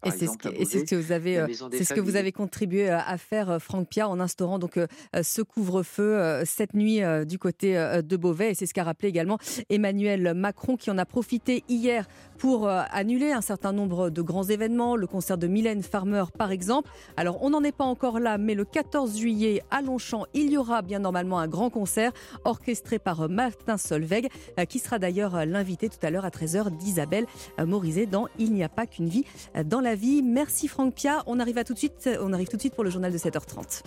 Par 0.03 0.13
et 0.13 0.65
c'est 0.65 0.79
ce 0.79 0.85
que 0.85 0.95
vous 0.95 1.11
avez, 1.11 1.45
c'est 1.71 1.83
ce 1.83 1.93
que 1.93 1.99
vous 1.99 2.15
avez 2.15 2.31
contribué 2.31 2.89
euh, 2.89 2.99
à 2.99 3.17
faire, 3.17 3.49
euh, 3.49 3.59
Franck 3.59 3.87
Pierre, 3.87 4.09
en 4.09 4.19
instaurant 4.19 4.59
donc 4.59 4.77
euh, 4.77 4.87
ce 5.21 5.41
couvre-feu 5.41 6.43
cette 6.45 6.73
nuit 6.73 7.01
du 7.25 7.37
côté 7.39 7.73
de 8.03 8.17
Beauvais. 8.17 8.51
Et 8.51 8.53
c'est 8.55 8.65
ce 8.65 8.73
qu'a 8.73 8.83
rappelé 8.83 9.09
également 9.09 9.37
Emmanuel 9.69 10.33
Macron, 10.33 10.75
qui 10.75 10.91
en 10.91 10.97
a 10.97 11.05
profité 11.05 11.63
hier 11.69 12.07
pour 12.37 12.67
annuler 12.67 13.31
un 13.31 13.41
certain 13.41 13.71
nombre 13.71 14.09
de 14.09 14.21
grands 14.21 14.43
événements, 14.43 14.95
le 14.95 15.07
concert 15.07 15.37
de 15.37 15.47
Mylène 15.47 15.83
Farmer 15.83 16.25
par 16.37 16.51
exemple. 16.51 16.89
Alors 17.17 17.41
on 17.41 17.49
n'en 17.49 17.63
est 17.63 17.71
pas 17.71 17.85
encore 17.85 18.19
là, 18.19 18.37
mais 18.37 18.55
le 18.55 18.65
14 18.65 19.17
juillet 19.17 19.63
à 19.71 19.81
Longchamp, 19.81 20.25
il 20.33 20.51
y 20.51 20.57
aura 20.57 20.81
bien 20.81 20.99
normalement 20.99 21.39
un 21.39 21.47
grand 21.47 21.69
concert 21.69 22.11
orchestré 22.43 22.99
par 22.99 23.29
Martin 23.29 23.77
Solveig, 23.77 24.27
qui 24.67 24.79
sera 24.79 24.99
d'ailleurs 24.99 25.45
l'invité 25.45 25.89
tout 25.89 26.03
à 26.05 26.09
l'heure 26.09 26.25
à 26.25 26.29
13h 26.29 26.75
d'Isabelle 26.77 27.25
Morizet 27.59 28.05
dans 28.05 28.27
Il 28.39 28.53
n'y 28.53 28.63
a 28.63 28.69
pas 28.69 28.85
qu'une 28.85 29.07
vie 29.07 29.25
dans 29.65 29.79
la 29.79 29.92
Merci 30.23 30.67
Franck 30.67 30.95
Pia. 30.95 31.23
On 31.27 31.39
arrive 31.39 31.57
à 31.57 31.63
tout 31.63 31.73
de 31.73 31.77
suite. 31.77 32.09
On 32.21 32.33
arrive 32.33 32.47
tout 32.47 32.57
de 32.57 32.61
suite 32.61 32.75
pour 32.75 32.83
le 32.83 32.89
journal 32.89 33.11
de 33.11 33.17
7h30. 33.17 33.83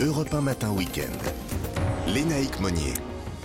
Europe 0.00 0.32
1 0.32 0.40
Matin 0.40 0.70
Week-end. 0.72 1.12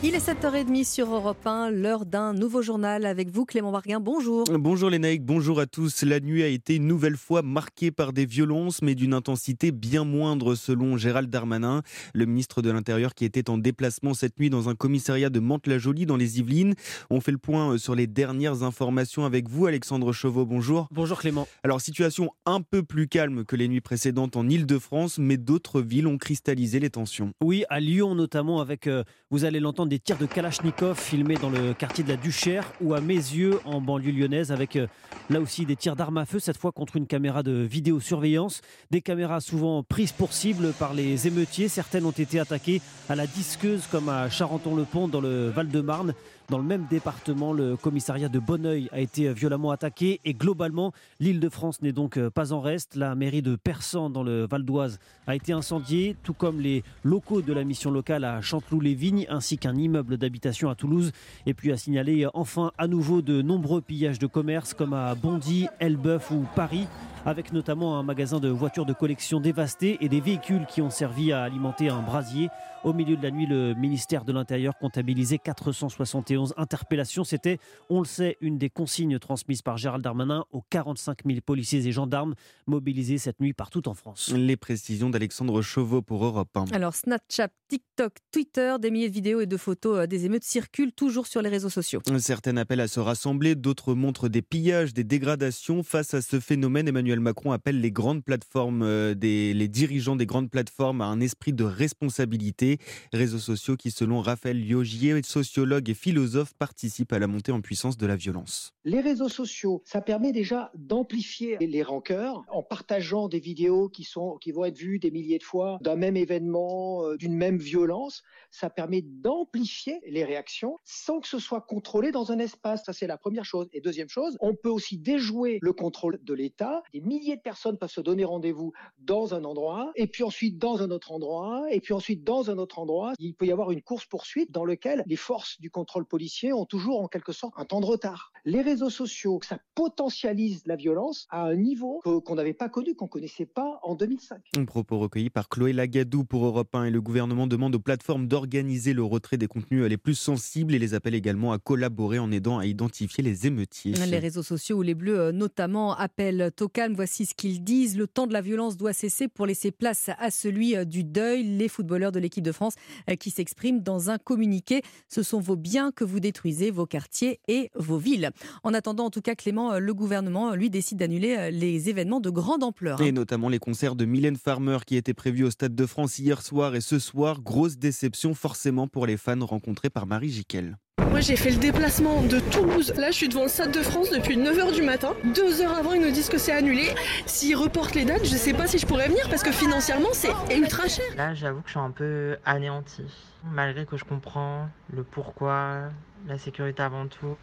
Il 0.02 0.16
est 0.16 0.30
7h30 0.30 0.86
sur 0.86 1.14
Europe 1.14 1.46
1, 1.46 1.72
l'heure 1.72 2.06
d'un 2.06 2.32
nouveau 2.32 2.62
journal 2.62 3.06
avec 3.06 3.30
vous 3.32 3.44
Clément 3.44 3.74
Barguin. 3.74 4.00
Bonjour. 4.00 4.46
Bonjour 4.50 4.90
les 4.90 4.98
Naïcs, 4.98 5.26
bonjour 5.26 5.60
à 5.60 5.66
tous. 5.66 6.04
La 6.04 6.22
nuit 6.22 6.42
a 6.42 6.48
été 6.48 6.78
une 6.78 6.88
nouvelle 6.88 7.18
fois 7.18 7.42
marquée 7.42 7.92
par 7.92 8.14
des 8.14 8.26
violences, 8.26 8.82
mais 8.82 8.96
d'une 8.96 9.14
intensité 9.14 9.74
bien 9.74 10.06
moindre 10.06 10.56
selon 10.56 10.96
Gérald 10.96 11.30
Darmanin, 11.30 11.82
le 12.14 12.26
ministre 12.26 12.62
de 12.62 12.72
l'Intérieur 12.72 13.14
qui 13.14 13.26
était 13.26 13.50
en 13.50 13.58
déplacement 13.58 14.14
cette 14.14 14.40
nuit 14.40 14.50
dans 14.50 14.70
un 14.70 14.74
commissariat 14.74 15.30
de 15.30 15.42
Mantes-la-Jolie 15.42 16.06
dans 16.06 16.16
les 16.16 16.40
Yvelines. 16.40 16.76
On 17.10 17.20
fait 17.20 17.34
le 17.34 17.38
point 17.38 17.74
euh, 17.74 17.78
sur 17.78 17.94
les 17.94 18.08
dernières 18.08 18.64
informations 18.64 19.26
avec 19.26 19.50
vous, 19.50 19.66
Alexandre 19.66 20.14
Chauveau. 20.14 20.46
Bonjour. 20.46 20.88
Bonjour 20.92 21.20
Clément. 21.20 21.46
Alors, 21.64 21.82
situation 21.82 22.30
un 22.46 22.62
peu 22.62 22.84
plus 22.84 23.10
calme 23.10 23.44
que 23.44 23.58
les 23.58 23.68
nuits 23.68 23.82
précédentes 23.82 24.38
en 24.38 24.48
Ile-de-France, 24.48 25.18
mais 25.18 25.36
d'autres 25.36 25.82
villes 25.82 26.08
ont 26.08 26.18
cristallisé 26.18 26.80
les 26.80 26.90
tensions. 26.90 27.34
Oui, 27.44 27.66
à 27.68 27.82
Lyon 27.82 28.16
notamment, 28.16 28.62
avec, 28.62 28.88
euh, 28.88 29.04
vous 29.30 29.44
allez 29.44 29.60
l'entendre, 29.60 29.89
des 29.90 29.98
tirs 29.98 30.18
de 30.18 30.28
Kalachnikov 30.28 30.98
filmés 30.98 31.36
dans 31.36 31.49
le 31.49 31.74
quartier 31.74 32.03
de 32.03 32.10
la 32.10 32.16
Duchère 32.16 32.72
ou 32.80 32.94
à 32.94 33.02
mes 33.02 33.16
yeux 33.16 33.60
en 33.66 33.82
banlieue 33.82 34.11
lyonnaise, 34.11 34.52
avec 34.52 34.76
euh, 34.76 34.86
là 35.32 35.41
aussi 35.41 35.66
des 35.66 35.76
tirs 35.76 35.95
d'armes 35.95 36.20
à 36.20 36.26
feu, 36.26 36.38
cette 36.38 36.57
fois 36.57 36.72
contre 36.72 36.95
une 36.95 37.07
caméra 37.07 37.41
de 37.41 37.52
vidéosurveillance. 37.52 38.61
Des 38.91 39.02
caméras 39.02 39.41
souvent 39.41 39.82
prises 39.82 40.11
pour 40.11 40.32
cible 40.32 40.74
par 40.74 40.94
les 40.94 41.28
émeutiers. 41.28 41.68
Certaines 41.68 42.06
ont 42.06 42.11
été 42.11 42.40
attaquées 42.40 42.82
à 43.10 43.16
la 43.16 43.26
disqueuse, 43.26 43.88
comme 43.91 44.10
à 44.10 44.30
Charenton-le-Pont 44.30 45.07
dans 45.07 45.22
le 45.22 45.49
Val-de-Marne. 45.49 46.14
Dans 46.50 46.58
le 46.58 46.64
même 46.64 46.88
département, 46.90 47.54
le 47.54 47.78
commissariat 47.78 48.28
de 48.28 48.40
Bonneuil 48.40 48.90
a 48.92 49.00
été 49.00 49.32
violemment 49.34 49.70
attaqué 49.70 50.20
et 50.26 50.34
globalement, 50.34 50.94
l'île 51.20 51.40
de 51.40 51.48
France 51.48 51.84
n'est 51.84 51.92
donc 51.92 52.18
euh, 52.18 52.32
pas 52.32 52.54
en 52.54 52.60
reste. 52.60 52.96
La 52.96 53.14
mairie 53.14 53.44
de 53.44 53.56
Persan 53.56 54.10
dans 54.10 54.24
le 54.24 54.48
Val 54.48 54.64
d'Oise 54.64 54.98
a 55.28 55.36
été 55.36 55.54
incendiée, 55.54 56.16
tout 56.24 56.34
comme 56.34 56.60
les 56.60 56.84
locaux 57.04 57.44
de 57.44 57.54
la 57.54 57.64
mission 57.64 57.92
locale 57.92 58.24
à 58.24 58.42
Chanteloup-les-Vignes 58.42 59.28
ainsi 59.30 59.60
qu'un 59.60 59.76
immeuble 59.76 60.18
d'habitation 60.18 60.72
à 60.72 60.76
Toulouse. 60.76 61.12
Et 61.46 61.54
puis 61.54 61.72
à 61.72 61.78
signaler 61.78 62.26
euh, 62.26 62.30
enfin 62.34 62.72
à 62.80 62.88
nouveau 62.88 63.22
de 63.22 63.44
nombreux 63.44 63.82
pillages 63.82 64.18
de 64.18 64.26
commerce 64.26 64.74
comme 64.74 64.94
à 64.94 65.14
Bondy, 65.14 65.68
Elbeuf 65.80 66.32
ou 66.32 66.48
Paris 66.56 66.88
avec 67.26 67.54
notamment 67.54 68.00
un 68.00 68.04
magasin 68.04 68.40
de 68.40 68.50
voitures 68.50 68.86
de 68.86 68.94
collection 68.94 69.40
dévasté 69.40 69.98
et 70.02 70.10
des 70.10 70.22
véhicules 70.22 70.66
qui 70.66 70.82
ont 70.82 70.90
servi 70.90 71.32
à 71.32 71.44
alimenter 71.44 71.90
un 71.90 72.02
brasier. 72.02 72.50
Au 72.86 72.94
milieu 72.94 73.18
de 73.18 73.24
la 73.24 73.30
nuit, 73.30 73.46
le 73.46 73.74
ministère 73.74 74.24
de 74.24 74.32
l'Intérieur 74.32 74.78
comptabilisait 74.78 75.38
471 75.38 76.54
interpellations. 76.56 77.26
C'était, 77.26 77.58
on 77.90 78.00
le 78.00 78.06
sait, 78.06 78.38
une 78.40 78.58
des 78.58 78.70
consignes 78.70 79.20
transmises 79.20 79.62
par 79.62 79.78
Gérald 79.78 80.02
Darmanin 80.02 80.46
aux 80.52 80.62
45 80.70 81.20
000 81.26 81.40
policiers 81.46 81.86
et 81.86 81.92
gendarmes 81.92 82.36
mobilisés 82.68 83.18
cette 83.18 83.42
nuit 83.42 83.52
partout 83.52 83.90
en 83.90 83.94
France. 83.94 84.32
Les 84.34 84.56
précisions 84.56 85.10
d'Alexandre 85.10 85.62
Chauveau 85.62 86.02
pour 86.02 86.24
Europe 86.24 86.56
1. 86.56 86.68
Alors 86.72 86.96
Snapchat, 86.96 87.50
TikTok, 87.68 88.14
Twitter, 88.32 88.76
des 88.80 88.92
milliers 88.92 89.10
de 89.10 89.14
vidéos 89.14 89.42
et 89.42 89.46
de 89.46 89.58
photos 89.58 90.00
euh, 90.00 90.08
des 90.08 90.26
émeutes 90.26 90.46
circulent 90.46 90.94
toujours 90.94 91.28
sur 91.28 91.42
les 91.42 91.50
réseaux 91.50 91.70
sociaux. 91.70 92.02
Certains 92.20 92.56
appellent 92.56 92.80
à 92.80 92.88
se 92.88 93.02
rassembler, 93.02 93.56
d'autres 93.56 93.94
montrent 93.94 94.30
des 94.30 94.42
pillages, 94.42 94.94
des 94.94 95.04
dégradations. 95.04 95.84
Face 95.84 96.14
à 96.14 96.22
ce 96.22 96.40
phénomène, 96.40 96.88
Emmanuel 96.88 97.20
Macron 97.20 97.52
appelle 97.52 97.82
les 97.82 97.92
grandes 97.92 98.24
plateformes, 98.24 98.84
euh, 98.84 99.16
des, 99.16 99.54
les 99.54 99.68
dirigeants 99.68 100.16
des 100.16 100.26
grandes 100.26 100.50
plateformes 100.50 101.02
à 101.02 101.06
un 101.06 101.20
esprit 101.20 101.52
de 101.52 101.66
responsabilité. 101.66 102.69
Réseaux 103.14 103.40
sociaux 103.40 103.76
qui, 103.76 103.91
selon 103.91 104.22
Raphaël 104.22 104.60
Liogier, 104.60 105.22
sociologue 105.24 105.90
et 105.90 105.94
philosophe, 105.94 106.54
participent 106.54 107.14
à 107.14 107.20
la 107.20 107.28
montée 107.28 107.52
en 107.52 107.62
puissance 107.62 107.98
de 107.98 108.06
la 108.06 108.16
violence. 108.16 108.74
Les 108.84 109.02
réseaux 109.02 109.30
sociaux, 109.30 109.82
ça 109.86 110.02
permet 110.02 110.32
déjà 110.32 110.72
d'amplifier 110.76 111.58
les 111.60 111.84
rancœurs 111.84 112.44
en 112.50 112.64
partageant 112.64 113.28
des 113.28 113.40
vidéos 113.40 113.90
qui, 113.90 114.04
sont, 114.04 114.38
qui 114.38 114.52
vont 114.52 114.66
être 114.66 114.78
vues 114.78 115.00
des 115.00 115.12
milliers 115.12 115.38
de 115.38 115.44
fois 115.44 115.80
d'un 115.82 115.96
même 115.96 116.18
événement, 116.18 117.06
euh, 117.06 117.18
d'une 117.18 117.36
même 117.36 117.58
violence. 117.58 118.24
Ça 118.52 118.70
permet 118.70 119.02
d'amplifier 119.02 120.00
les 120.08 120.24
réactions 120.24 120.78
sans 120.84 121.20
que 121.20 121.28
ce 121.28 121.40
soit 121.40 121.62
contrôlé 121.62 122.12
dans 122.12 122.32
un 122.32 122.40
espace. 122.40 122.84
Ça, 122.86 122.94
c'est 122.94 123.08
la 123.08 123.18
première 123.18 123.46
chose. 123.46 123.68
Et 123.74 123.82
deuxième 123.82 124.10
chose, 124.10 124.38
on 124.41 124.56
peut 124.56 124.70
aussi 124.70 124.98
déjouer 124.98 125.60
le 125.62 125.74
contrôle 125.74 126.20
de 126.24 126.34
l'État. 126.34 126.84
Des 126.94 127.02
milliers 127.02 127.36
de 127.36 127.41
personnes 127.41 127.78
peuvent 127.78 127.91
se 127.91 128.02
donner 128.02 128.24
rendez-vous 128.24 128.74
dans 129.00 129.34
un 129.34 129.44
endroit, 129.44 129.91
et 129.96 130.08
puis 130.08 130.24
ensuite 130.24 130.58
dans 130.58 130.82
un 130.82 130.91
autre 130.91 131.12
endroit, 131.12 131.66
et 131.72 131.80
puis 131.80 131.94
ensuite 131.94 132.24
dans 132.24 132.50
un 132.52 132.58
autre 132.60 132.80
endroit. 132.80 133.14
Il 133.19 133.34
peut 133.34 133.45
y 133.45 133.52
avoir 133.52 133.72
une 133.72 133.81
course-poursuite 133.81 134.52
dans 134.52 134.65
laquelle 134.65 135.03
les 135.06 135.15
forces 135.15 135.60
du 135.60 135.69
contrôle 135.69 136.06
policier 136.06 136.53
ont 136.53 136.65
toujours 136.65 137.02
en 137.02 137.07
quelque 137.07 137.31
sorte 137.31 137.53
un 137.57 137.65
temps 137.65 137.81
de 137.81 137.86
retard. 137.86 138.31
Les 138.45 138.61
réseaux 138.61 138.90
sociaux, 138.90 139.40
ça 139.44 139.60
potentialise 139.76 140.61
la 140.65 140.76
violence 140.76 141.27
à 141.30 141.44
un 141.44 141.56
niveau 141.56 142.02
qu'on 142.03 142.36
n'avait 142.36 142.53
pas 142.53 142.69
connu, 142.69 142.95
qu'on 142.95 143.07
connaissait 143.07 143.45
pas 143.45 143.80
en 143.84 143.95
2005. 143.95 144.41
Un 144.57 144.65
propos 144.65 144.99
recueilli 144.99 145.30
par 145.30 145.49
Chloé 145.49 145.73
Lagadou 145.73 146.23
pour 146.23 146.45
Europe 146.45 146.73
1 146.73 146.86
et 146.86 146.91
le 146.91 147.02
gouvernement 147.02 147.48
demande 147.48 147.76
aux 147.76 147.80
plateformes 147.80 148.27
d'organiser 148.27 148.94
le 148.94 149.03
retrait 149.03 149.38
des 149.38 149.48
contenus 149.48 149.84
les 149.86 149.98
plus 149.98 150.15
sensibles 150.15 150.73
et 150.73 150.80
les 150.80 150.94
appelle 150.94 151.15
également 151.15 151.52
à 151.52 151.60
collaborer 151.60 152.19
en 152.19 152.31
aidant 152.31 152.60
à 152.60 152.65
identifier 152.65 153.23
les 153.23 153.48
émeutiers. 153.48 153.94
Les 153.94 154.19
réseaux 154.19 154.44
sociaux 154.44 154.77
où 154.77 154.81
les 154.81 154.95
Bleus 154.95 155.19
euh, 155.19 155.31
notamment 155.31 155.95
appellent 155.95 156.52
au 156.60 156.68
calme. 156.68 156.94
Voici 156.94 157.26
ce 157.26 157.34
qu'ils 157.34 157.64
disent. 157.64 157.98
Le 157.98 158.07
temps 158.07 158.27
de 158.27 158.34
la 158.34 158.41
violence 158.41 158.77
doit 158.77 158.94
cesser 158.94 159.27
pour 159.27 159.45
laisser 159.45 159.72
place 159.72 160.10
à 160.18 160.31
celui 160.31 160.76
euh, 160.76 160.86
du 160.86 161.03
deuil. 161.03 161.44
Les 161.44 161.68
footballeurs 161.68 162.11
de 162.11 162.19
l'équipe 162.19 162.44
de 162.44 162.49
France 162.52 162.74
euh, 163.10 163.16
qui 163.16 163.30
s'expriment 163.30 163.82
dans 163.82 164.10
un 164.10 164.18
communiqué. 164.18 164.82
Ce 165.08 165.24
sont 165.24 165.40
vos 165.40 165.56
biens 165.56 165.92
que 165.92 166.04
vous 166.04 166.20
détruisez, 166.20 166.72
vos 166.72 166.86
quartiers 166.86 167.40
et 167.48 167.70
vos 167.76 167.98
villes. 167.98 168.32
En 168.64 168.74
attendant, 168.74 169.06
en 169.06 169.10
tout 169.10 169.22
cas, 169.22 169.36
Clément, 169.36 169.80
le 169.80 169.94
gouvernement, 169.94 170.54
lui, 170.56 170.70
décide 170.70 171.00
d'annuler 171.00 171.52
les 171.52 171.90
événements 171.90 172.20
de 172.20 172.30
grande 172.30 172.64
ampleur. 172.64 173.02
Et 173.02 173.12
notamment 173.12 173.50
les 173.50 173.60
concerts 173.60 173.96
de 173.96 174.06
Mylène 174.06 174.38
Farmer 174.38 174.80
qui 174.86 174.96
étaient 174.96 175.14
prévus 175.14 175.46
au 175.46 175.52
Stade 175.52 175.76
de 175.76 175.86
France 175.86 176.20
hier 176.20 176.42
soir 176.42 176.76
et 176.76 176.82
ce 176.82 177.00
soir. 177.00 177.42
Grosse 177.42 177.78
déception 177.78 178.34
forcément 178.34 178.88
pour 178.88 179.06
les 179.06 179.18
fans 179.18 179.46
rencontrés 179.46 179.90
par 179.90 180.06
Marie 180.06 180.30
Jiquel. 180.30 180.78
Moi 181.08 181.22
j'ai 181.22 181.36
fait 181.36 181.52
le 181.52 181.58
déplacement 181.58 182.22
de 182.22 182.40
Toulouse. 182.40 182.94
Là 182.98 183.12
je 183.12 183.16
suis 183.16 183.30
devant 183.30 183.44
le 183.44 183.50
Stade 183.50 183.72
de 183.72 183.82
France 183.82 184.10
depuis 184.10 184.38
9h 184.38 184.74
du 184.74 184.82
matin. 184.82 185.14
Deux 185.34 185.62
heures 185.62 185.76
avant 185.76 185.94
ils 185.94 186.02
nous 186.02 186.12
disent 186.12 186.30
que 186.30 186.38
c'est 186.38 186.52
annulé. 186.52 186.90
S'ils 187.26 187.56
reportent 187.56 187.96
les 187.96 188.06
dates, 188.06 188.26
je 188.26 188.36
sais 188.36 188.54
pas 188.54 188.68
si 188.68 188.78
je 188.78 188.86
pourrais 188.86 189.08
venir 189.08 189.28
parce 189.30 189.42
que 189.42 189.52
financièrement 189.52 190.10
c'est 190.14 190.32
ultra 190.56 190.88
cher. 190.88 191.06
Là 191.16 191.34
j'avoue 191.34 191.62
que 191.62 191.68
je 191.68 191.72
suis 191.72 191.80
un 191.80 191.92
peu 191.92 192.38
anéanti. 192.46 193.04
Malgré 193.52 193.86
que 193.86 193.98
je 193.98 194.04
comprends 194.04 194.68
le 194.94 195.04
pourquoi, 195.04 195.90
la 196.28 196.38
sécurité 196.38 196.84
avant 196.84 197.08
tout. 197.08 197.38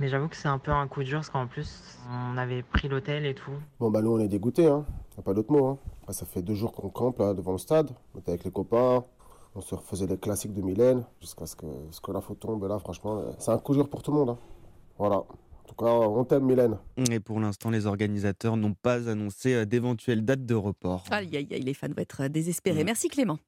Mais 0.00 0.08
j'avoue 0.08 0.28
que 0.28 0.36
c'est 0.36 0.48
un 0.48 0.58
peu 0.58 0.70
un 0.70 0.86
coup 0.86 1.02
dur 1.02 1.18
parce 1.18 1.30
qu'en 1.30 1.46
plus 1.46 1.98
on 2.10 2.36
avait 2.36 2.62
pris 2.62 2.88
l'hôtel 2.88 3.26
et 3.26 3.34
tout. 3.34 3.52
Bon 3.80 3.90
bah 3.90 4.02
nous 4.02 4.12
on 4.12 4.20
est 4.20 4.28
dégoûtés, 4.28 4.66
hein. 4.66 4.84
Y 5.16 5.20
a 5.20 5.22
pas 5.22 5.34
d'autre 5.34 5.52
mot. 5.52 5.66
Hein. 5.66 5.78
ça 6.12 6.26
fait 6.26 6.42
deux 6.42 6.54
jours 6.54 6.72
qu'on 6.72 6.90
campe 6.90 7.18
là 7.18 7.34
devant 7.34 7.52
le 7.52 7.58
stade. 7.58 7.90
On 8.14 8.18
était 8.18 8.30
avec 8.30 8.44
les 8.44 8.52
copains. 8.52 9.04
On 9.58 9.60
se 9.60 9.74
refaisait 9.74 10.06
les 10.06 10.18
classiques 10.18 10.54
de 10.54 10.62
Mylène 10.62 11.04
jusqu'à 11.20 11.44
ce 11.44 11.56
que, 11.56 11.66
ce 11.90 12.00
que 12.00 12.12
l'info 12.12 12.34
tombe. 12.34 12.64
Et 12.64 12.68
là, 12.68 12.78
franchement, 12.78 13.24
c'est 13.40 13.50
un 13.50 13.58
coup 13.58 13.74
dur 13.74 13.90
pour 13.90 14.04
tout 14.04 14.12
le 14.12 14.18
monde. 14.18 14.30
Hein. 14.30 14.38
Voilà. 14.98 15.16
En 15.16 15.66
tout 15.66 15.74
cas, 15.74 15.86
on 15.86 16.24
t'aime, 16.24 16.44
Mylène. 16.44 16.78
Et 17.10 17.18
pour 17.18 17.40
l'instant, 17.40 17.68
les 17.68 17.86
organisateurs 17.86 18.56
n'ont 18.56 18.74
pas 18.74 19.08
annoncé 19.08 19.54
euh, 19.54 19.64
d'éventuelles 19.64 20.24
dates 20.24 20.46
de 20.46 20.54
report. 20.54 21.06
Aïe, 21.10 21.36
aïe, 21.36 21.48
aïe, 21.50 21.62
les 21.62 21.74
fans 21.74 21.88
vont 21.88 21.94
être 21.98 22.28
désespérés. 22.28 22.84
Merci 22.84 23.08
Clément. 23.08 23.40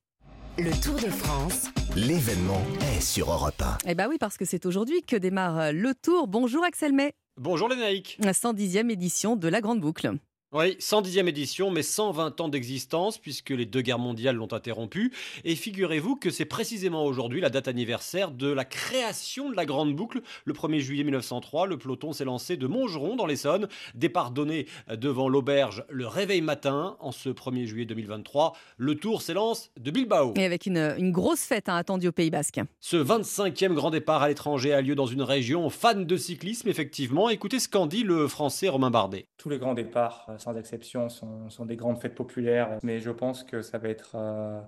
Le 0.58 0.72
Tour 0.82 0.96
de 0.96 1.12
France. 1.12 1.68
L'événement 1.94 2.60
est 2.92 3.00
sur 3.00 3.30
Europe 3.30 3.62
1. 3.62 3.78
Eh 3.86 3.94
bien 3.94 4.08
oui, 4.08 4.16
parce 4.18 4.36
que 4.36 4.44
c'est 4.44 4.66
aujourd'hui 4.66 5.02
que 5.02 5.14
démarre 5.14 5.72
le 5.72 5.94
Tour. 5.94 6.26
Bonjour 6.26 6.64
Axel 6.64 6.92
May. 6.92 7.12
Bonjour 7.36 7.68
Lénaïque. 7.68 8.18
110e 8.20 8.90
édition 8.90 9.36
de 9.36 9.46
la 9.46 9.60
Grande 9.60 9.80
Boucle. 9.80 10.18
Oui, 10.52 10.76
110e 10.80 11.28
édition, 11.28 11.70
mais 11.70 11.84
120 11.84 12.40
ans 12.40 12.48
d'existence, 12.48 13.18
puisque 13.18 13.50
les 13.50 13.66
deux 13.66 13.82
guerres 13.82 14.00
mondiales 14.00 14.34
l'ont 14.34 14.52
interrompu. 14.52 15.12
Et 15.44 15.54
figurez-vous 15.54 16.16
que 16.16 16.30
c'est 16.30 16.44
précisément 16.44 17.04
aujourd'hui 17.04 17.40
la 17.40 17.50
date 17.50 17.68
anniversaire 17.68 18.32
de 18.32 18.50
la 18.50 18.64
création 18.64 19.48
de 19.48 19.54
la 19.54 19.64
Grande 19.64 19.94
Boucle. 19.94 20.22
Le 20.44 20.52
1er 20.52 20.80
juillet 20.80 21.04
1903, 21.04 21.68
le 21.68 21.78
peloton 21.78 22.12
s'est 22.12 22.24
lancé 22.24 22.56
de 22.56 22.66
Montgeron, 22.66 23.14
dans 23.14 23.26
l'Essonne. 23.26 23.68
Départ 23.94 24.32
donné 24.32 24.66
devant 24.92 25.28
l'auberge 25.28 25.84
Le 25.88 26.08
Réveil 26.08 26.40
Matin. 26.40 26.96
En 26.98 27.12
ce 27.12 27.28
1er 27.28 27.66
juillet 27.66 27.86
2023, 27.86 28.56
le 28.76 28.96
tour 28.96 29.22
s'élance 29.22 29.70
de 29.78 29.92
Bilbao. 29.92 30.34
Et 30.34 30.44
avec 30.44 30.66
une, 30.66 31.12
grosse 31.12 31.44
fête 31.44 31.68
hein, 31.68 31.76
attendue 31.76 32.08
au 32.08 32.12
Pays 32.12 32.30
Basque. 32.30 32.58
Ce 32.80 32.96
25e 32.96 33.74
grand 33.74 33.90
départ 33.90 34.22
à 34.22 34.28
l'étranger 34.28 34.72
a 34.72 34.80
lieu 34.80 34.96
dans 34.96 35.06
une 35.06 35.22
région 35.22 35.70
fan 35.70 36.04
de 36.04 36.16
cyclisme, 36.16 36.68
effectivement. 36.68 37.28
Écoutez 37.28 37.60
ce 37.60 37.68
qu'en 37.68 37.86
dit 37.86 38.02
le 38.02 38.26
français 38.26 38.68
Romain 38.68 38.90
Bardet. 38.90 39.28
Tous 39.38 39.48
les 39.48 39.58
grands 39.58 39.74
départs 39.74 40.26
sans 40.40 40.56
exception, 40.56 41.08
sont, 41.08 41.64
des 41.66 41.76
grandes 41.76 42.00
fêtes 42.00 42.14
populaires. 42.14 42.78
Mais 42.82 43.00
je 43.00 43.10
pense 43.10 43.44
que 43.44 43.62
ça 43.62 43.78
va 43.78 43.88
être. 43.88 44.12
Euh, 44.14 44.60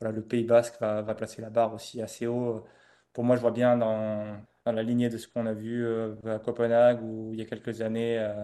voilà, 0.00 0.14
le 0.14 0.22
Pays 0.22 0.44
Basque 0.44 0.80
va, 0.80 1.02
placer 1.14 1.42
la 1.42 1.50
barre 1.50 1.74
aussi 1.74 2.02
assez 2.02 2.26
haut. 2.26 2.64
Pour 3.12 3.24
moi, 3.24 3.36
je 3.36 3.40
vois 3.40 3.50
bien 3.50 3.76
dans, 3.76 4.36
la 4.66 4.82
lignée 4.82 5.08
de 5.08 5.16
ce 5.16 5.26
qu'on 5.26 5.46
a 5.46 5.54
vu 5.54 5.84
euh, 5.86 6.14
à 6.26 6.38
Copenhague 6.38 7.02
ou 7.02 7.30
il 7.32 7.38
y 7.38 7.42
a 7.42 7.46
quelques 7.46 7.80
années 7.80 8.18
euh, 8.18 8.34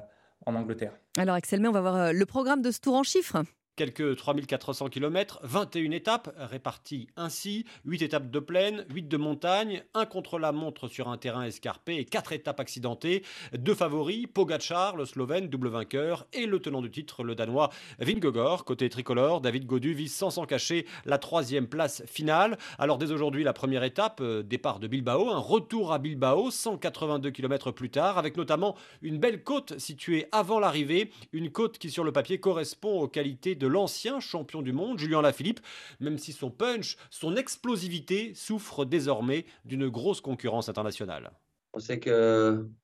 en 0.46 0.54
Angleterre. 0.54 0.92
Alors, 1.18 1.34
Axel, 1.34 1.66
on 1.66 1.72
va 1.72 1.80
voir 1.80 2.12
le 2.12 2.26
programme 2.26 2.62
de 2.62 2.70
ce 2.70 2.80
tour 2.80 2.94
en 2.94 3.02
chiffres. 3.02 3.42
Quelques 3.74 4.16
3400 4.16 4.90
km, 4.90 5.40
21 5.44 5.92
étapes 5.92 6.36
réparties 6.36 7.08
ainsi, 7.16 7.64
8 7.86 8.02
étapes 8.02 8.30
de 8.30 8.38
plaine, 8.38 8.84
8 8.90 9.08
de 9.08 9.16
montagne, 9.16 9.82
un 9.94 10.04
contre-la-montre 10.04 10.88
sur 10.88 11.08
un 11.08 11.16
terrain 11.16 11.44
escarpé 11.44 11.96
et 11.96 12.04
4 12.04 12.32
étapes 12.34 12.60
accidentées. 12.60 13.22
Deux 13.56 13.74
favoris, 13.74 14.26
Pogacar, 14.26 14.94
le 14.94 15.06
Slovène, 15.06 15.48
double 15.48 15.68
vainqueur, 15.68 16.26
et 16.34 16.44
le 16.44 16.58
tenant 16.58 16.82
du 16.82 16.90
titre, 16.90 17.24
le 17.24 17.34
Danois 17.34 17.70
Vingegaard. 17.98 18.66
Côté 18.66 18.90
tricolore, 18.90 19.40
David 19.40 19.64
Godu 19.64 19.94
vise 19.94 20.14
sans 20.14 20.28
s'en 20.28 20.44
cacher 20.44 20.84
la 21.06 21.16
troisième 21.16 21.66
place 21.66 22.02
finale. 22.04 22.58
Alors 22.78 22.98
dès 22.98 23.10
aujourd'hui, 23.10 23.42
la 23.42 23.54
première 23.54 23.84
étape, 23.84 24.20
euh, 24.20 24.42
départ 24.42 24.80
de 24.80 24.86
Bilbao, 24.86 25.30
un 25.30 25.38
retour 25.38 25.94
à 25.94 25.98
Bilbao, 25.98 26.50
182 26.50 27.30
km 27.30 27.70
plus 27.70 27.88
tard, 27.88 28.18
avec 28.18 28.36
notamment 28.36 28.76
une 29.00 29.18
belle 29.18 29.42
côte 29.42 29.78
située 29.78 30.26
avant 30.30 30.60
l'arrivée, 30.60 31.10
une 31.32 31.50
côte 31.50 31.78
qui 31.78 31.90
sur 31.90 32.04
le 32.04 32.12
papier 32.12 32.38
correspond 32.38 33.00
aux 33.00 33.08
qualités 33.08 33.54
de 33.54 33.61
l'ancien 33.66 34.20
champion 34.20 34.62
du 34.62 34.72
monde, 34.72 34.98
Julien 34.98 35.22
Lafilippe, 35.22 35.60
même 36.00 36.18
si 36.18 36.32
son 36.32 36.50
punch, 36.50 36.96
son 37.10 37.36
explosivité 37.36 38.32
souffre 38.34 38.84
désormais 38.84 39.44
d'une 39.64 39.88
grosse 39.88 40.20
concurrence 40.20 40.68
internationale. 40.68 41.32
On 41.74 41.78
sait 41.80 41.98
qu'il 41.98 42.12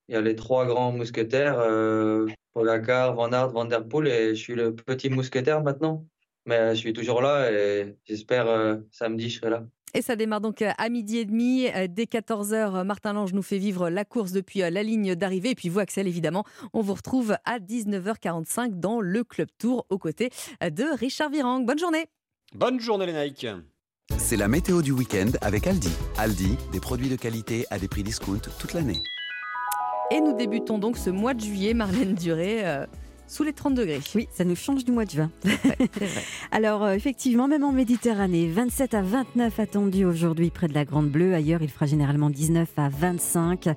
y 0.08 0.14
a 0.14 0.20
les 0.20 0.34
trois 0.34 0.64
grands 0.64 0.92
mousquetaires, 0.92 1.58
euh, 1.58 2.26
Pogacar, 2.54 3.14
Van 3.14 3.30
Aert, 3.32 3.50
Van 3.50 3.66
Der 3.66 3.86
Poel, 3.86 4.08
et 4.08 4.34
je 4.34 4.40
suis 4.40 4.54
le 4.54 4.74
petit 4.74 5.10
mousquetaire 5.10 5.62
maintenant. 5.62 6.06
Mais 6.46 6.74
je 6.74 6.80
suis 6.80 6.94
toujours 6.94 7.20
là 7.20 7.52
et 7.52 7.98
j'espère 8.04 8.48
euh, 8.48 8.76
samedi 8.90 9.28
je 9.28 9.38
serai 9.38 9.50
là. 9.50 9.66
Et 9.94 10.02
ça 10.02 10.16
démarre 10.16 10.40
donc 10.40 10.62
euh, 10.62 10.70
à 10.78 10.88
midi 10.88 11.18
et 11.18 11.24
demi. 11.24 11.66
Euh, 11.68 11.86
dès 11.88 12.04
14h, 12.04 12.84
Martin 12.84 13.12
Lange 13.12 13.32
nous 13.32 13.42
fait 13.42 13.58
vivre 13.58 13.88
la 13.90 14.04
course 14.04 14.32
depuis 14.32 14.62
euh, 14.62 14.70
la 14.70 14.82
ligne 14.82 15.14
d'arrivée. 15.14 15.50
Et 15.50 15.54
puis 15.54 15.68
vous, 15.68 15.78
Axel, 15.78 16.06
évidemment, 16.06 16.44
on 16.72 16.82
vous 16.82 16.94
retrouve 16.94 17.36
à 17.44 17.58
19h45 17.58 18.78
dans 18.78 19.00
le 19.00 19.24
Club 19.24 19.48
Tour 19.58 19.86
aux 19.90 19.98
côtés 19.98 20.30
de 20.60 20.84
Richard 20.98 21.30
Virang. 21.30 21.64
Bonne 21.64 21.78
journée. 21.78 22.06
Bonne 22.54 22.80
journée, 22.80 23.06
les 23.06 23.12
Nike. 23.12 23.46
C'est 24.16 24.36
la 24.36 24.48
météo 24.48 24.82
du 24.82 24.92
week-end 24.92 25.30
avec 25.42 25.66
Aldi. 25.66 25.90
Aldi, 26.16 26.56
des 26.72 26.80
produits 26.80 27.08
de 27.08 27.16
qualité 27.16 27.66
à 27.70 27.78
des 27.78 27.88
prix 27.88 28.02
discount 28.02 28.40
toute 28.58 28.72
l'année. 28.72 29.02
Et 30.10 30.20
nous 30.20 30.32
débutons 30.34 30.78
donc 30.78 30.96
ce 30.96 31.10
mois 31.10 31.34
de 31.34 31.40
juillet, 31.40 31.74
Marlène 31.74 32.14
Duré 32.14 32.64
sous 33.28 33.44
les 33.44 33.52
30 33.52 33.74
degrés. 33.74 34.00
Oui, 34.14 34.26
ça 34.32 34.44
nous 34.44 34.56
change 34.56 34.84
du 34.84 34.90
mois 34.90 35.04
de 35.04 35.10
juin. 35.10 35.30
Alors, 36.50 36.82
euh, 36.82 36.94
effectivement, 36.94 37.46
même 37.46 37.62
en 37.62 37.72
Méditerranée, 37.72 38.48
27 38.48 38.94
à 38.94 39.02
29 39.02 39.60
attendus 39.60 40.04
aujourd'hui 40.06 40.50
près 40.50 40.66
de 40.66 40.74
la 40.74 40.84
Grande 40.84 41.10
Bleue. 41.10 41.34
Ailleurs, 41.34 41.62
il 41.62 41.68
fera 41.68 41.86
généralement 41.86 42.30
19 42.30 42.68
à 42.78 42.88
25. 42.88 43.68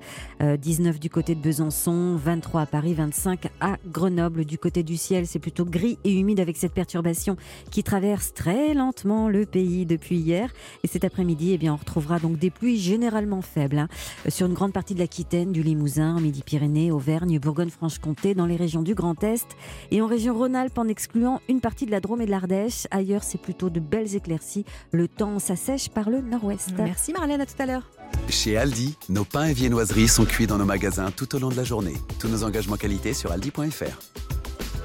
19 0.58 0.96
euh, 0.96 0.98
du 0.98 1.10
côté 1.10 1.34
de 1.34 1.40
Besançon, 1.40 2.16
23 2.16 2.62
à 2.62 2.66
Paris, 2.66 2.94
25 2.94 3.48
à 3.60 3.76
Grenoble. 3.86 4.44
Du 4.44 4.56
côté 4.56 4.82
du 4.82 4.96
ciel, 4.96 5.26
c'est 5.26 5.38
plutôt 5.38 5.66
gris 5.66 5.98
et 6.04 6.12
humide 6.12 6.40
avec 6.40 6.56
cette 6.56 6.72
perturbation 6.72 7.36
qui 7.70 7.82
traverse 7.82 8.32
très 8.32 8.72
lentement 8.72 9.28
le 9.28 9.44
pays 9.44 9.84
depuis 9.84 10.16
hier. 10.16 10.50
Et 10.82 10.88
cet 10.88 11.04
après-midi, 11.04 11.52
eh 11.52 11.58
bien, 11.58 11.74
on 11.74 11.76
retrouvera 11.76 12.18
donc 12.18 12.38
des 12.38 12.50
pluies 12.50 12.78
généralement 12.78 13.42
faibles 13.42 13.78
hein. 13.78 13.88
sur 14.28 14.46
une 14.46 14.54
grande 14.54 14.72
partie 14.72 14.94
de 14.94 14.98
l'Aquitaine, 14.98 15.52
du 15.52 15.62
Limousin, 15.62 16.18
Midi-Pyrénées, 16.20 16.90
Auvergne, 16.90 17.38
Bourgogne-Franche-Comté, 17.38 18.34
dans 18.34 18.46
les 18.46 18.56
régions 18.56 18.82
du 18.82 18.94
Grand 18.94 19.22
Est 19.22 19.41
et 19.90 20.00
en 20.00 20.06
région 20.06 20.34
Rhône-Alpes 20.34 20.78
en 20.78 20.88
excluant 20.88 21.40
une 21.48 21.60
partie 21.60 21.86
de 21.86 21.90
la 21.90 22.00
Drôme 22.00 22.20
et 22.22 22.26
de 22.26 22.30
l'Ardèche. 22.30 22.86
Ailleurs, 22.90 23.22
c'est 23.22 23.40
plutôt 23.40 23.70
de 23.70 23.80
belles 23.80 24.14
éclaircies. 24.14 24.64
Le 24.90 25.08
temps 25.08 25.38
s'assèche 25.38 25.88
par 25.88 26.10
le 26.10 26.20
nord-ouest. 26.20 26.72
Merci 26.78 27.12
Marlène, 27.12 27.40
à 27.40 27.46
tout 27.46 27.60
à 27.60 27.66
l'heure. 27.66 27.90
Chez 28.28 28.56
Aldi, 28.56 28.96
nos 29.08 29.24
pains 29.24 29.46
et 29.46 29.52
viennoiseries 29.52 30.08
sont 30.08 30.24
cuits 30.24 30.46
dans 30.46 30.58
nos 30.58 30.64
magasins 30.64 31.10
tout 31.10 31.34
au 31.34 31.38
long 31.38 31.48
de 31.48 31.56
la 31.56 31.64
journée. 31.64 31.94
Tous 32.18 32.28
nos 32.28 32.44
engagements 32.44 32.76
qualité 32.76 33.14
sur 33.14 33.32
aldi.fr. 33.32 33.98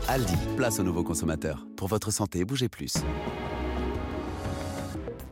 Aldi, 0.08 0.34
place 0.56 0.80
aux 0.80 0.84
nouveaux 0.84 1.04
consommateurs. 1.04 1.66
Pour 1.76 1.88
votre 1.88 2.12
santé, 2.12 2.46
bougez 2.46 2.70
plus. 2.70 2.94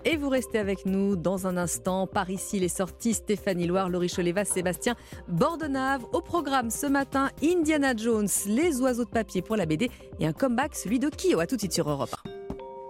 Et 0.07 0.17
vous 0.17 0.29
restez 0.29 0.59
avec 0.59 0.85
nous 0.85 1.15
dans 1.15 1.47
un 1.47 1.57
instant. 1.57 2.05
Par 2.05 2.29
ici, 2.29 2.59
les 2.59 2.69
sorties 2.69 3.15
Stéphanie 3.15 3.65
Loire, 3.65 3.89
Laurie 3.89 4.07
Choleva, 4.07 4.45
Sébastien 4.45 4.95
Bordenave. 5.27 6.05
Au 6.13 6.21
programme 6.21 6.69
ce 6.69 6.85
matin, 6.85 7.31
Indiana 7.43 7.95
Jones, 7.95 8.27
les 8.45 8.79
oiseaux 8.81 9.05
de 9.05 9.09
papier 9.09 9.41
pour 9.41 9.55
la 9.55 9.65
BD 9.65 9.89
et 10.19 10.27
un 10.27 10.33
comeback, 10.33 10.75
celui 10.75 10.99
de 10.99 11.09
Kyo. 11.09 11.39
A 11.39 11.47
tout 11.47 11.55
de 11.55 11.61
suite 11.61 11.73
sur 11.73 11.89
Europe 11.89 12.15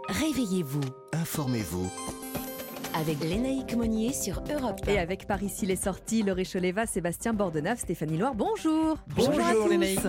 1. 0.09 0.13
Réveillez-vous. 0.13 0.81
Informez-vous. 1.13 1.89
Avec 2.93 3.23
Lénaïque 3.23 3.75
Monnier 3.77 4.11
sur 4.11 4.43
Europe 4.53 4.81
1. 4.85 4.91
Et 4.91 4.99
avec 4.99 5.25
par 5.25 5.41
ici 5.41 5.65
les 5.65 5.77
sorties, 5.77 6.21
Laurie 6.21 6.45
Choleva, 6.45 6.85
Sébastien 6.85 7.33
Bordenave, 7.33 7.79
Stéphanie 7.79 8.17
Loire. 8.17 8.35
Bonjour. 8.35 8.97
Bonjour, 9.15 9.33
Bonjour 9.33 9.67
Lénaïque. 9.69 10.01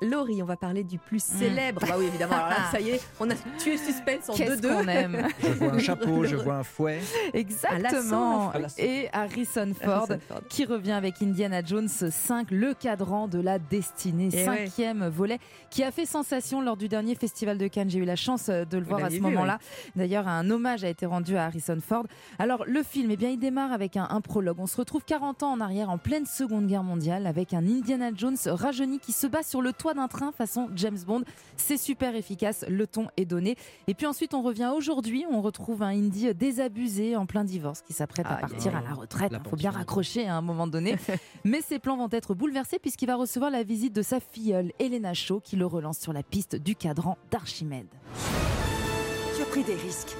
Laurie, 0.00 0.42
on 0.42 0.46
va 0.46 0.56
parler 0.56 0.82
du 0.84 0.98
plus 0.98 1.22
célèbre. 1.22 1.82
Bah 1.86 1.94
oui, 1.98 2.06
évidemment. 2.06 2.34
Alors 2.34 2.48
là, 2.48 2.56
ça 2.72 2.80
y 2.80 2.90
est, 2.90 3.00
on 3.18 3.30
a 3.30 3.34
tué 3.58 3.76
suspense 3.76 4.28
en 4.28 4.34
2-2. 4.34 4.36
Qu'est-ce 4.36 4.62
qu'on 4.62 4.88
aime 4.88 5.28
Je 5.42 5.48
vois 5.48 5.72
un 5.72 5.78
chapeau, 5.78 6.24
je 6.24 6.36
vois 6.36 6.54
un 6.56 6.62
fouet. 6.62 7.00
Exactement. 7.32 8.52
Et 8.78 9.08
Harrison 9.12 9.72
Ford, 9.80 10.06
Ford, 10.06 10.40
qui 10.48 10.64
revient 10.64 10.92
avec 10.92 11.20
Indiana 11.22 11.62
Jones 11.64 11.88
5, 11.88 12.50
le 12.50 12.74
cadran 12.74 13.28
de 13.28 13.40
la 13.40 13.58
destinée, 13.58 14.30
Eh 14.32 14.44
cinquième 14.44 15.08
volet, 15.08 15.38
qui 15.70 15.82
a 15.82 15.90
fait 15.90 16.06
sensation 16.06 16.60
lors 16.60 16.76
du 16.76 16.88
dernier 16.88 17.14
festival 17.14 17.58
de 17.58 17.66
Cannes. 17.68 17.90
J'ai 17.90 17.98
eu 17.98 18.04
la 18.04 18.16
chance 18.16 18.48
de 18.48 18.78
le 18.78 18.84
voir 18.84 19.04
à 19.04 19.10
ce 19.10 19.18
moment-là. 19.18 19.58
D'ailleurs, 19.96 20.28
un 20.28 20.48
hommage 20.50 20.84
a 20.84 20.88
été 20.88 21.06
rendu 21.06 21.36
à 21.36 21.44
Harrison 21.46 21.78
Ford. 21.86 22.04
Alors, 22.38 22.64
le 22.66 22.82
film, 22.82 23.10
eh 23.10 23.16
bien, 23.16 23.30
il 23.30 23.38
démarre 23.38 23.72
avec 23.72 23.96
un, 23.96 24.06
un 24.10 24.20
prologue. 24.20 24.58
On 24.58 24.66
se 24.66 24.76
retrouve 24.76 25.04
40 25.04 25.42
ans 25.42 25.52
en 25.52 25.60
arrière, 25.60 25.90
en 25.90 25.98
pleine 25.98 26.26
Seconde 26.26 26.66
Guerre 26.66 26.82
mondiale, 26.84 27.26
avec 27.26 27.54
un 27.54 27.66
Indiana 27.66 28.10
Jones 28.14 28.36
rajeuni 28.46 28.98
qui 28.98 29.12
se 29.12 29.26
bat 29.26 29.42
sur 29.42 29.62
le 29.62 29.72
toit 29.72 29.89
d'un 29.94 30.08
train 30.08 30.32
façon 30.32 30.68
James 30.74 30.98
Bond. 31.06 31.22
C'est 31.56 31.76
super 31.76 32.14
efficace, 32.14 32.64
le 32.68 32.86
ton 32.86 33.08
est 33.16 33.24
donné. 33.24 33.56
Et 33.86 33.94
puis 33.94 34.06
ensuite, 34.06 34.34
on 34.34 34.42
revient 34.42 34.72
aujourd'hui, 34.74 35.24
on 35.30 35.42
retrouve 35.42 35.82
un 35.82 35.88
Indy 35.88 36.34
désabusé 36.34 37.16
en 37.16 37.26
plein 37.26 37.44
divorce 37.44 37.82
qui 37.82 37.92
s'apprête 37.92 38.26
à 38.26 38.36
partir 38.36 38.76
à 38.76 38.80
la 38.80 38.94
retraite. 38.94 39.32
Il 39.32 39.48
faut 39.48 39.56
bien 39.56 39.70
raccrocher 39.70 40.26
à 40.26 40.36
un 40.36 40.42
moment 40.42 40.66
donné. 40.66 40.96
Mais 41.44 41.60
ses 41.60 41.78
plans 41.78 41.96
vont 41.96 42.08
être 42.10 42.34
bouleversés 42.34 42.78
puisqu'il 42.78 43.06
va 43.06 43.16
recevoir 43.16 43.50
la 43.50 43.62
visite 43.62 43.94
de 43.94 44.02
sa 44.02 44.20
filleule, 44.20 44.72
Elena 44.78 45.14
Shaw, 45.14 45.40
qui 45.40 45.56
le 45.56 45.66
relance 45.66 45.98
sur 45.98 46.12
la 46.12 46.22
piste 46.22 46.56
du 46.56 46.76
cadran 46.76 47.18
d'Archimède. 47.30 47.88
Tu 49.36 49.42
as 49.42 49.46
pris 49.46 49.64
des 49.64 49.74
risques. 49.74 50.16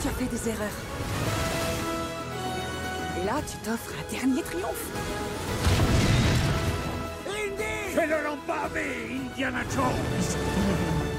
Tu 0.00 0.08
as 0.08 0.10
fait 0.10 0.26
des 0.26 0.48
erreurs. 0.48 0.68
Et 3.20 3.26
là, 3.26 3.40
tu 3.46 3.56
t'offres 3.58 3.92
un 3.98 4.10
dernier 4.12 4.42
triomphe. 4.42 6.01
Fais-le 7.94 8.24
l'empavé, 8.24 9.20
Indiana 9.32 9.60
Jones 9.74 10.38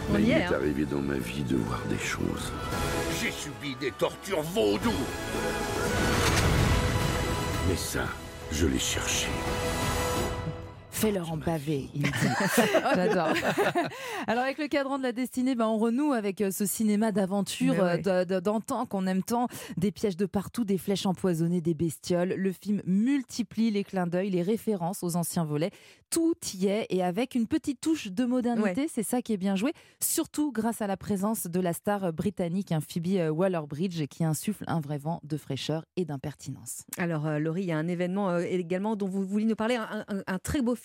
On 0.09 0.13
Mais 0.13 0.21
y 0.21 0.23
il 0.23 0.31
est, 0.31 0.33
est 0.39 0.43
hein. 0.45 0.51
arrivé 0.55 0.85
dans 0.85 1.01
ma 1.01 1.17
vie 1.17 1.43
de 1.43 1.55
voir 1.57 1.79
des 1.87 1.99
choses. 1.99 2.51
J'ai 3.21 3.29
subi 3.31 3.75
des 3.79 3.91
tortures 3.91 4.41
vaudou. 4.41 4.91
Mais 7.69 7.75
ça, 7.77 8.05
je 8.51 8.65
l'ai 8.65 8.79
cherché. 8.79 9.27
Fais-leur 10.93 11.31
en 11.31 11.37
baver, 11.37 11.89
il 11.95 12.03
dit. 12.03 12.09
J'adore. 12.95 13.27
Alors 14.27 14.43
avec 14.43 14.57
le 14.57 14.67
cadran 14.67 14.97
de 14.99 15.03
la 15.03 15.11
destinée, 15.11 15.55
ben, 15.55 15.65
on 15.65 15.77
renoue 15.77 16.13
avec 16.13 16.39
euh, 16.39 16.51
ce 16.51 16.65
cinéma 16.65 17.11
d'aventure 17.11 17.73
ouais. 17.73 18.07
euh, 18.07 18.25
de- 18.25 18.39
d'antan 18.39 18.85
qu'on 18.85 19.05
aime 19.07 19.23
tant. 19.23 19.47
Des 19.75 19.91
pièges 19.91 20.15
de 20.15 20.25
partout, 20.25 20.63
des 20.63 20.77
flèches 20.77 21.05
empoisonnées, 21.05 21.61
des 21.61 21.73
bestioles. 21.73 22.35
Le 22.37 22.51
film 22.51 22.81
multiplie 22.85 23.71
les 23.71 23.83
clins 23.83 24.07
d'œil, 24.07 24.29
les 24.29 24.43
références 24.43 25.03
aux 25.03 25.15
anciens 25.15 25.43
volets. 25.43 25.71
Tout 26.09 26.35
y 26.53 26.67
est 26.67 26.85
et 26.91 27.03
avec 27.03 27.33
une 27.33 27.47
petite 27.47 27.81
touche 27.81 28.07
de 28.11 28.23
modernité, 28.25 28.81
Ouais. 28.81 28.87
c'est 28.93 29.01
ça 29.01 29.23
qui 29.23 29.33
est 29.33 29.37
bien 29.37 29.55
joué. 29.55 29.73
Surtout 29.99 30.51
grâce 30.51 30.79
à 30.83 30.85
la 30.87 30.95
présence 30.95 31.47
de 31.47 31.59
la 31.59 31.73
star 31.73 32.13
britannique, 32.13 32.71
un 32.71 32.81
Phoebe 32.81 33.07
euh, 33.17 33.29
Waller-Bridge, 33.29 34.05
qui 34.07 34.23
insuffle 34.23 34.63
un 34.67 34.79
vrai 34.79 34.99
vent 34.99 35.19
de 35.23 35.37
fraîcheur 35.37 35.85
et 35.97 36.05
d'impertinence. 36.05 36.83
Alors, 36.99 37.25
euh, 37.25 37.39
Laurie, 37.39 37.63
il 37.63 37.67
y 37.67 37.71
a 37.71 37.77
un 37.79 37.87
événement 37.87 38.29
euh, 38.29 38.41
également 38.47 38.95
dont 38.95 39.07
vous 39.09 39.25
voulez 39.25 39.45
nous 39.45 39.55
parler, 39.55 39.75
un, 39.75 40.05
un- 40.07 40.21
un 40.27 40.37
très 40.37 40.61
beau 40.61 40.75
film 40.75 40.82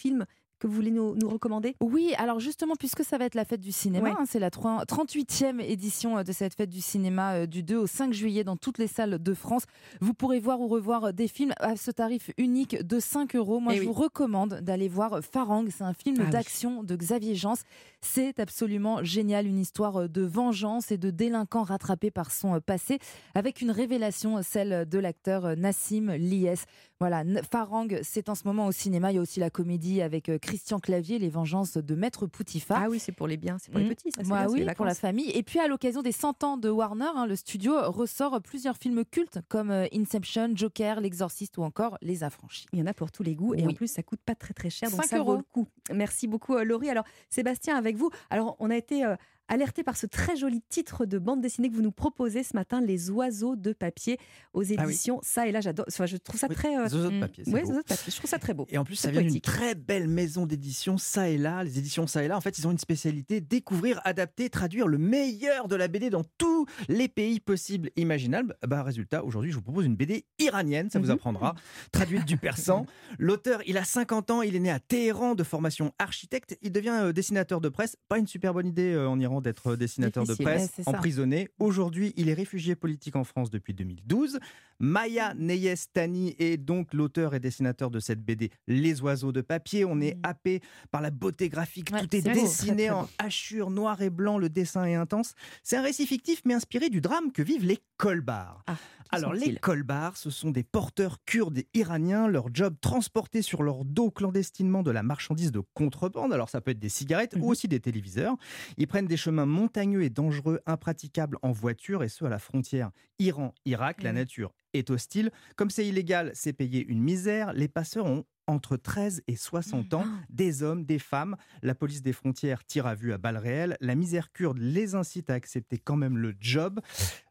que 0.61 0.67
vous 0.67 0.73
voulez 0.75 0.91
nous, 0.91 1.15
nous 1.15 1.29
recommander? 1.29 1.77
Oui, 1.81 2.15
alors 2.19 2.41
justement, 2.41 2.75
puisque 2.77 3.05
ça 3.05 3.17
va 3.17 3.27
être 3.27 3.37
la 3.37 3.45
fête 3.45 3.61
du 3.61 3.71
cinéma, 3.71 4.09
Ouais. 4.09 4.15
hein, 4.19 4.25
c'est 4.27 4.41
la 4.41 4.51
3 4.51 4.83
38e 4.87 5.61
édition 5.61 6.19
euh, 6.19 6.25
de 6.25 6.33
cette 6.33 6.55
fête 6.55 6.69
du 6.71 6.81
cinéma 6.81 7.35
euh, 7.35 7.47
du 7.47 7.63
2 7.63 7.77
au 7.77 7.87
5 7.87 8.13
juillet 8.13 8.43
dans 8.43 8.57
toutes 8.57 8.79
les 8.79 8.89
salles 8.89 9.23
de 9.23 9.35
France. 9.35 9.63
Vous 10.01 10.15
pourrez 10.15 10.41
voir 10.41 10.61
ou 10.61 10.67
revoir 10.67 11.05
euh, 11.05 11.13
des 11.13 11.29
films 11.29 11.53
à 11.61 11.77
ce 11.77 11.93
tarif 11.93 12.33
unique 12.39 12.75
de 12.85 12.99
5 12.99 13.37
euros. 13.37 13.61
Moi, 13.61 13.75
Eh 13.75 13.77
je 13.77 13.81
oui. 13.83 13.87
vous 13.87 13.93
recommande 13.93 14.55
d'aller 14.61 14.89
voir 14.89 15.21
Farang. 15.23 15.67
C'est 15.71 15.85
un 15.85 15.95
film 15.95 16.17
Ah 16.19 16.25
oui. 16.25 16.31
d'action 16.31 16.83
de 16.83 16.97
Xavier 16.97 17.37
Jans. 17.37 17.55
C'est 18.01 18.41
absolument 18.41 19.05
génial, 19.05 19.47
une 19.47 19.59
histoire 19.61 20.09
de 20.09 20.23
vengeance 20.23 20.91
et 20.91 20.99
de 20.99 21.11
délinquant 21.11 21.63
rattrapé 21.63 22.11
par 22.11 22.33
son 22.33 22.61
passé, 22.61 22.99
avec 23.37 23.61
une 23.61 23.71
révélation, 23.71 24.41
celle 24.43 24.89
de 24.89 24.99
l'acteur 24.99 25.57
Nassim 25.57 26.11
Lies. 26.17 26.65
Voilà, 27.01 27.23
Farang, 27.49 27.87
c'est 28.03 28.29
en 28.29 28.35
ce 28.35 28.43
moment 28.45 28.67
au 28.67 28.73
cinéma. 28.73 29.13
Il 29.13 29.15
y 29.15 29.19
a 29.19 29.21
aussi 29.21 29.39
la 29.39 29.51
comédie 29.51 30.03
avec 30.03 30.29
euh, 30.29 30.39
Christian 30.39 30.81
Clavier, 30.81 31.21
Les 31.21 31.29
Vengeances 31.29 31.77
de 31.77 31.95
Maître 31.95 32.27
Poutifard. 32.27 32.81
Ah 32.85 32.89
oui, 32.91 32.99
c'est 32.99 33.13
pour 33.13 33.29
les 33.29 33.37
biens, 33.37 33.57
c'est 33.61 33.71
pour 33.71 33.79
les 33.79 33.87
Mm. 33.87 33.89
petits, 33.91 34.11
ça, 34.11 34.23
bien, 34.23 34.49
oui, 34.49 34.65
les 34.65 34.75
pour 34.75 34.85
la 34.85 34.95
famille. 34.97 35.31
Et 35.31 35.45
puis 35.45 35.61
à 35.61 35.69
l'occasion 35.69 36.03
des 36.03 36.11
100 36.11 36.43
ans 36.43 36.57
de 36.57 36.69
Warner, 36.69 37.07
hein, 37.15 37.27
le 37.27 37.37
studio 37.37 37.73
ressort 37.93 38.41
plusieurs 38.43 38.77
films 38.77 39.05
cultes 39.05 39.39
comme 39.49 39.71
euh, 39.71 39.87
Inception, 39.95 40.51
Joker, 40.57 41.01
L'Exorciste 41.01 41.57
ou 41.59 41.63
encore 41.63 41.99
Les 42.03 42.25
Affranchis. 42.25 42.67
Il 42.73 42.81
y 42.81 42.83
en 42.83 42.87
a 42.87 42.95
pour 42.95 43.13
tous 43.13 43.23
les 43.23 43.37
goûts 43.37 43.55
et 43.55 43.65
en 43.65 43.73
plus 43.75 43.87
ça 43.89 44.03
coûte 44.03 44.21
pas 44.27 44.35
très 44.35 44.53
très 44.53 44.71
cher 44.71 44.91
donc 44.91 45.01
5 45.03 45.09
ça 45.09 45.19
vaut 45.19 45.23
euros. 45.33 45.37
le 45.37 45.43
coup. 45.45 45.69
Merci 45.95 46.27
beaucoup 46.27 46.57
euh, 46.57 46.65
Laurie. 46.65 46.91
Alors 46.91 47.05
Sébastien 47.31 47.77
avec 47.77 47.97
vous. 47.97 48.11
Alors 48.31 48.57
on 48.59 48.71
a 48.71 48.77
été 48.77 49.05
euh, 49.05 49.15
alerté 49.49 49.83
par 49.83 49.97
ce 49.97 50.07
très 50.07 50.37
joli 50.37 50.63
titre 50.69 51.07
de 51.07 51.19
bande 51.19 51.41
dessinée 51.41 51.69
que 51.71 51.75
vous 51.75 51.83
nous 51.83 51.91
proposez 51.93 52.43
ce 52.43 52.55
matin, 52.55 52.81
Les 52.81 53.11
oiseaux 53.11 53.57
de 53.57 53.73
papier 53.73 54.19
aux 54.55 54.63
oui. 54.65 54.75
éditions. 54.75 55.21
Ça 55.23 55.47
et 55.47 55.53
là 55.53 55.61
j'adore. 55.61 55.87
Enfin, 55.89 56.07
je 56.07 56.17
trouve 56.17 56.39
ça 56.39 56.47
Oui, 56.49 56.55
très. 56.55 56.69
euh, 56.77 56.85
Les 56.85 56.95
oiseaux 56.95 57.11
de 57.11 57.17
mm, 57.17 57.21
papier, 57.21 57.45
les 57.47 57.53
oiseaux 57.53 57.73
de 57.79 57.83
papier. 57.83 58.13
Je 58.13 58.17
trouve 58.17 58.31
ça 58.31 58.39
très 58.39 58.55
beau. 58.55 58.67
Et 58.71 58.79
en 58.79 58.85
plus, 58.85 58.97
ça 58.97 59.11
vient 59.11 59.23
d'une 59.23 59.41
très 59.41 59.75
belle 59.75 60.09
maison 60.09 60.47
d'édition, 60.47 60.99
ça 60.99 61.29
et 61.29 61.39
là. 61.39 61.65
Les 61.65 61.79
éditions 61.79 62.07
ça 62.07 62.23
et 62.23 62.29
là, 62.29 62.37
en 62.37 62.41
fait, 62.41 62.59
ils 62.59 62.67
ont 62.67 62.71
une 62.71 62.79
spécialité 62.79 63.41
découvrir, 63.41 64.01
adapter, 64.05 64.51
traduire 64.51 64.87
le 64.87 64.99
meilleur 64.99 65.69
de 65.69 65.77
la 65.77 65.89
BD 65.89 66.11
dans 66.11 66.25
tous 66.39 66.67
les 66.89 67.09
pays 67.09 67.41
possibles, 67.41 67.91
imaginables. 67.97 68.57
Bah, 68.67 68.83
résultat, 68.83 69.25
aujourd'hui, 69.25 69.51
je 69.51 69.57
vous 69.57 69.63
propose 69.63 69.87
une 69.87 69.97
BD 69.97 70.25
iranienne, 70.39 70.91
ça 70.91 70.99
vous 70.99 71.07
Mhm. 71.07 71.13
apprendra, 71.13 71.55
traduite 71.93 72.25
du 72.25 72.37
persan. 72.37 72.87
L'auteur, 73.19 73.61
il 73.67 73.79
a 73.79 73.85
50 73.85 74.31
ans, 74.31 74.43
il 74.43 74.55
est 74.57 74.61
né 74.61 74.71
à 74.71 74.79
Téhéran 74.81 75.35
de 75.35 75.43
formation 75.45 75.93
architecte. 75.99 76.57
Il 76.63 76.73
devient 76.73 76.99
euh, 77.03 77.13
dessinateur 77.13 77.61
de 77.61 77.69
presse. 77.69 77.97
Pas 78.09 78.19
une 78.19 78.27
super 78.27 78.53
bonne 78.55 78.67
idée 78.67 78.93
euh, 78.93 79.09
en 79.09 79.19
Iran 79.19 79.38
d'être 79.41 79.77
dessinateur 79.77 80.25
de 80.25 80.35
presse, 80.35 80.71
emprisonné. 80.87 81.49
Aujourd'hui, 81.59 82.13
il 82.17 82.29
est 82.29 82.35
réfugié 82.35 82.75
politique 82.75 83.17
en 83.17 83.25
France 83.25 83.51
depuis 83.51 83.75
2012. 83.75 84.39
Maya 84.81 85.35
Neyestani 85.35 86.37
est 86.39 86.57
donc 86.57 86.95
l'auteur 86.95 87.35
et 87.35 87.41
dessinateur 87.41 87.91
de 87.91 87.99
cette 88.01 88.23
BD 88.25 88.51
Les 88.67 89.01
oiseaux 89.03 89.33
de 89.33 89.41
papier. 89.41 89.85
On 89.85 90.01
est 90.01 90.17
happé 90.23 90.61
par 90.91 91.01
la 91.01 91.11
beauté 91.11 91.49
graphique. 91.49 91.91
Ouais, 91.93 92.01
Tout 92.07 92.15
est 92.17 92.23
beau, 92.23 92.33
dessiné 92.33 92.75
très, 92.77 92.87
très 92.87 92.91
en 92.91 93.03
beau. 93.03 93.09
hachure 93.19 93.71
noir 93.71 94.01
et 94.03 94.11
blanc. 94.11 94.39
Le 94.39 94.49
dessin 94.49 94.85
est 94.85 94.95
intense. 94.95 95.35
C'est 95.63 95.77
un 95.77 95.83
récit 95.83 96.07
fictif 96.07 96.43
mais 96.45 96.55
inspiré 96.55 96.91
du 96.91 97.01
drame 97.01 97.33
que 97.33 97.43
vivent 97.43 97.65
les 97.67 97.79
colbars. 97.97 98.63
Ah, 98.69 98.77
Alors 99.11 99.33
les 99.33 99.57
colbars, 99.57 100.17
ce 100.17 100.31
sont 100.31 100.51
des 100.51 100.63
porteurs 100.63 101.19
kurdes 101.25 101.59
et 101.59 101.67
iraniens. 101.75 102.29
Leur 102.29 102.55
job, 102.55 102.77
transporter 102.81 103.43
sur 103.43 103.63
leur 103.65 103.85
dos 103.85 104.11
clandestinement 104.13 104.83
de 104.85 104.91
la 104.93 105.03
marchandise 105.03 105.51
de 105.51 105.61
contrebande. 105.75 106.33
Alors 106.33 106.51
ça 106.51 106.61
peut 106.61 106.71
être 106.71 106.79
des 106.79 106.89
cigarettes 106.89 107.35
Mhm. 107.35 107.43
ou 107.43 107.49
aussi 107.51 107.67
des 107.69 107.81
téléviseurs. 107.81 108.37
Ils 108.77 108.87
prennent 108.87 109.07
des 109.07 109.17
chemins 109.29 109.45
montagneux 109.45 110.03
et 110.05 110.09
dangereux, 110.09 110.61
impraticables 110.65 111.37
en 111.43 111.53
voiture, 111.53 112.03
et 112.03 112.09
ce 112.09 112.25
à 112.25 112.31
la 112.31 112.39
frontière 112.39 112.91
Iran-Irak. 113.19 114.03
La 114.03 114.13
Mhm. 114.13 114.15
nature 114.15 114.55
est 114.75 114.91
hostile. 114.91 115.31
Comme 115.57 115.71
c'est 115.71 115.87
illégal, 115.87 116.31
c'est 116.35 116.53
payer 116.53 116.85
une 116.87 117.01
misère. 117.03 117.53
Les 117.53 117.69
passeurs 117.69 118.07
ont 118.07 118.25
entre 118.47 118.79
13 118.79 119.21
et 119.29 119.37
60 119.37 119.93
ans, 119.93 120.07
des 120.31 120.63
hommes, 120.63 120.87
des 120.87 120.99
femmes. 120.99 121.37
La 121.63 121.75
police 121.75 122.01
des 122.01 122.15
frontières 122.15 122.65
tire 122.65 122.87
à 122.87 122.95
vue 122.95 123.13
à 123.13 123.19
balles 123.19 123.37
réelles. 123.37 123.77
La 123.83 123.95
misère 123.95 124.33
kurde 124.33 124.57
les 124.57 124.95
incite 124.95 125.29
à 125.29 125.35
accepter 125.35 125.77
quand 125.77 125.97
même 125.97 126.17
le 126.17 126.33
job. 126.41 126.81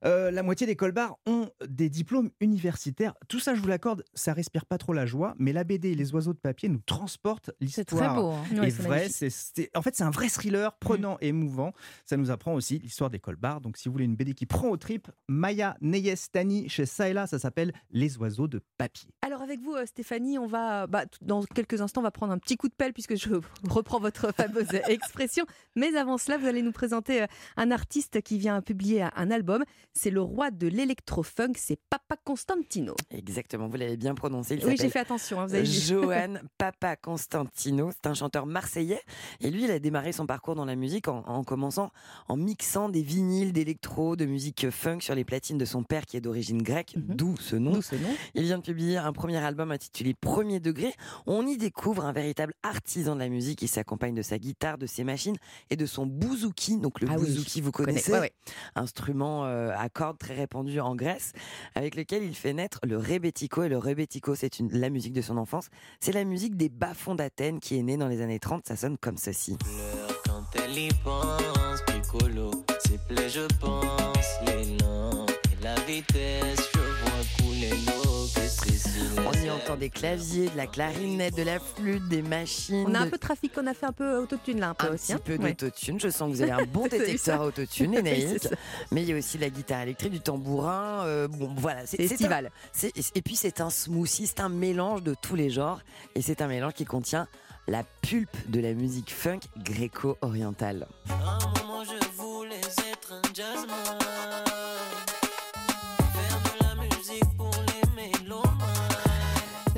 Euh, 0.06 0.30
la 0.30 0.44
moitié 0.44 0.68
des 0.68 0.76
colbars 0.76 1.18
ont 1.26 1.50
des 1.68 1.90
diplômes 1.90 2.30
universitaires. 2.40 3.16
Tout 3.28 3.40
ça, 3.40 3.56
je 3.56 3.62
vous 3.62 3.68
l'accorde, 3.68 4.04
ça 4.14 4.32
respire 4.34 4.68
pas 4.68 4.78
trop 4.78 4.94
la 4.94 5.08
joie, 5.08 5.34
mais 5.40 5.54
la 5.54 5.64
BD 5.64 5.90
et 5.90 5.96
les 5.96 6.14
oiseaux 6.14 6.34
de 6.34 6.38
papier 6.40 6.70
nous 6.70 6.82
transportent 6.86 7.50
l'histoire. 7.60 8.14
très 8.14 8.22
beau, 8.22 8.30
hein. 8.30 8.44
Ouais, 8.62 8.68
est 8.68 8.70
c'est 8.70 8.84
vrai, 8.84 9.10
c'est, 9.10 9.30
c'est- 9.32 9.76
en 9.76 9.82
fait, 9.82 9.96
c'est 9.96 10.04
un 10.04 10.12
vrai 10.12 10.30
thriller 10.30 10.78
prenant 10.78 11.18
et 11.20 11.30
émouvant. 11.30 11.74
Ça 12.06 12.16
nous 12.16 12.30
apprend 12.30 12.54
aussi 12.54 12.78
l'histoire 12.78 13.10
des 13.10 13.18
colbars. 13.20 13.60
Donc, 13.60 13.78
si 13.78 13.90
vous 13.90 13.94
voulez 13.94 14.06
une 14.06 14.16
BD 14.16 14.36
qui 14.36 14.46
prend 14.46 14.68
aux 14.70 14.78
tripes, 14.78 15.10
Maya 15.28 15.76
Neyestani 15.82 16.70
chez 16.70 16.86
Saela, 16.86 17.26
ça 17.28 17.40
s'appelle 17.40 17.74
Les 17.92 18.18
oiseaux 18.18 18.48
de 18.48 18.62
papier. 18.78 19.10
Alors 19.22 19.42
avec 19.42 19.60
vous, 19.62 19.74
euh, 19.76 19.86
Stéphanie, 19.86 20.38
on 20.40 20.48
va, 20.48 20.88
bah, 20.88 21.06
t- 21.06 21.18
dans 21.22 21.44
quelques 21.44 21.82
instants, 21.82 22.02
on 22.02 22.04
va 22.04 22.12
prendre 22.12 22.34
un 22.34 22.38
petit 22.40 22.58
coup 22.58 22.68
de 22.68 22.74
pelle 22.74 22.94
puisque 22.94 23.16
je 23.16 23.30
reprends 23.70 24.00
votre 24.00 24.34
fameuse 24.34 24.68
expression. 24.88 25.46
Mais 25.76 25.96
avant 25.96 26.18
cela, 26.18 26.38
vous 26.38 26.48
allez 26.48 26.62
nous 26.62 26.72
présenter 26.72 27.24
euh, 27.24 27.28
un 27.58 27.72
artiste 27.72 28.22
qui 28.22 28.38
vient 28.38 28.62
publier 28.62 29.04
un- 29.04 29.32
album. 29.32 29.64
C'est 29.94 30.10
le 30.10 30.22
roi 30.22 30.52
de 30.52 30.68
l'électro-funk, 30.68 31.54
c'est 31.58 31.80
Papa 31.90 32.16
Constantino. 32.24 32.96
Exactement, 33.12 33.68
vous 33.68 33.76
l'avez 33.78 33.98
bien 33.98 34.16
prononcé. 34.16 34.56
Il 34.56 34.66
Oui, 34.66 34.76
j'ai 34.80 34.90
fait 34.90 35.00
attention, 35.00 35.42
hein, 35.42 35.46
vous 35.48 35.56
avez. 35.56 35.66
Johan 35.66 36.36
Papa 36.58 36.96
Constantino. 36.96 37.92
C'est 37.92 38.08
un 38.08 38.14
chanteur 38.14 38.46
marseillais. 38.46 39.02
Et 39.42 39.52
lui, 39.52 39.66
il 39.66 39.72
a 39.72 39.80
démarré 39.80 40.12
son 40.14 40.26
parcours 40.26 40.56
dans 40.56 40.66
la 40.66 40.76
musique 40.76 41.08
en, 41.08 41.20
en 41.26 41.44
commençant 41.44 41.92
en 42.30 42.38
mixant 42.38 42.90
des 42.90 43.02
vinyles 43.02 43.52
d'électro, 43.54 44.16
de 44.16 44.26
musique 44.26 44.70
funk 44.70 45.00
sur 45.02 45.16
les 45.16 45.26
platines 45.26 45.58
de 45.58 45.66
son 45.66 45.84
père 45.84 46.06
qui 46.06 46.16
est 46.18 46.22
d'origine 46.22 46.62
grecque, 46.62 46.96
d'où 47.18 47.36
ce 47.38 47.56
nom. 47.56 47.80
Il 48.36 48.44
vient 48.44 48.58
de 48.60 48.64
publier 48.64 48.98
un 48.98 49.12
premier 49.12 49.38
album 49.38 49.72
intitulé 49.72 50.14
Premier 50.14 50.60
degré. 50.60 50.94
On 51.26 51.46
y 51.46 51.58
découvre 51.58 52.06
un 52.06 52.12
véritable 52.14 52.54
artisan 52.64 53.16
de 53.16 53.20
la 53.20 53.30
musique 53.30 53.60
qui 53.60 53.68
s'accompagne 53.68 54.14
de 54.16 54.22
sa 54.22 54.38
guitare, 54.38 54.78
de 54.78 54.86
ses 54.86 55.04
machines 55.04 55.36
et 55.70 55.76
de 55.76 55.86
son 55.86 56.06
bouzouki. 56.06 56.78
Donc 56.78 57.02
le 57.02 57.08
Ah 57.10 57.16
oui, 57.18 57.26
bouzouki, 57.26 57.60
vous 57.62 57.68
je 57.68 57.72
connais. 57.72 57.88
connaissez 57.94 58.12
Ouais, 58.12 58.20
ouais. 58.20 58.34
Instrument 58.76 59.46
euh, 59.46 59.72
à 59.76 59.90
cordes 59.90 60.18
très 60.18 60.36
répandu 60.36 60.80
en 60.80 60.96
Grèce, 60.96 61.34
avec 61.76 61.96
lequel 61.96 62.24
il 62.24 62.36
fait 62.36 62.54
naître 62.54 62.80
le 62.86 62.98
rebetiko. 62.98 63.64
Et 63.64 63.70
le 63.70 63.78
rebetiko, 63.78 64.36
c'est 64.36 64.60
une- 64.60 64.72
la 64.72 64.90
musique 64.90 65.14
de 65.14 65.22
son 65.22 65.38
enfance. 65.38 65.68
C'est 66.00 66.12
la 66.14 66.24
musique 66.24 66.56
des 66.56 66.70
bas-fonds 66.70 67.16
d'Athènes 67.16 67.60
qui 67.60 67.78
est 67.78 67.84
née 67.84 67.98
dans 67.98 68.08
les 68.08 68.22
années 68.22 68.40
30. 68.40 68.66
Ça 68.68 68.76
sonne 68.76 68.98
comme 68.98 69.18
ceci. 69.18 69.58
Quand 70.26 70.44
elle 70.64 70.78
y 70.78 70.90
pense, 71.04 71.82
piccolo, 71.88 72.52
ses 72.86 72.98
plaies, 73.08 73.30
je 73.30 73.48
pense, 73.60 74.28
l'élan 74.46 75.26
et 75.52 75.64
la 75.64 75.76
vitesse, 75.82 76.60
On 79.26 79.32
y 79.46 79.50
entend 79.50 79.76
des 79.76 79.90
claviers, 79.90 80.50
de 80.50 80.58
la 80.58 80.68
clarinette, 80.68 81.36
de 81.36 81.44
la 81.44 81.60
flûte, 81.60 82.08
des 82.08 82.22
machines. 82.22 82.86
On 82.88 82.94
a 82.94 83.00
un 83.00 83.06
peu 83.06 83.12
de 83.18 83.22
trafic, 83.22 83.52
on 83.58 83.66
a 83.68 83.74
fait 83.74 83.86
un 83.88 83.92
peu 83.92 84.18
autotune 84.18 84.60
là, 84.60 84.70
un 84.70 84.74
peu 84.74 84.88
un 84.88 84.94
aussi. 84.94 85.08
petit 85.08 85.14
hein. 85.14 85.20
peu 85.24 85.38
Ouais. 85.38 85.50
d'autotune. 85.54 86.00
Je 86.00 86.10
sens 86.10 86.30
que 86.32 86.36
vous 86.36 86.42
avez 86.42 86.52
un 86.52 86.66
bon 86.66 86.88
détecteur 86.92 87.42
autotune, 87.42 87.94
ça. 88.42 88.50
Mais 88.92 89.02
il 89.04 89.10
y 89.10 89.14
a 89.14 89.18
aussi 89.18 89.38
la 89.38 89.50
guitare 89.50 89.82
électrique, 89.82 90.12
du 90.12 90.20
tambourin. 90.22 91.04
euh, 91.06 91.28
bon, 91.28 91.54
voilà. 91.58 91.86
C'est 91.86 92.00
un- 92.02 92.04
estival. 92.06 92.52
Et 93.16 93.22
puis 93.22 93.36
c'est 93.36 93.62
un 93.62 93.70
smoothie, 93.70 94.28
c'est 94.28 94.40
un 94.40 94.50
mélange 94.50 95.04
de 95.04 95.16
tous 95.20 95.36
les 95.36 95.50
genres. 95.50 95.80
Et 96.16 96.22
c'est 96.22 96.42
un 96.42 96.48
mélange 96.48 96.74
qui 96.74 96.86
contient 96.86 97.28
la 97.68 97.84
pulpe 98.02 98.36
de 98.50 98.60
la 98.62 98.74
musique 98.74 99.14
funk 99.14 99.40
gréco-orientale. 99.58 100.88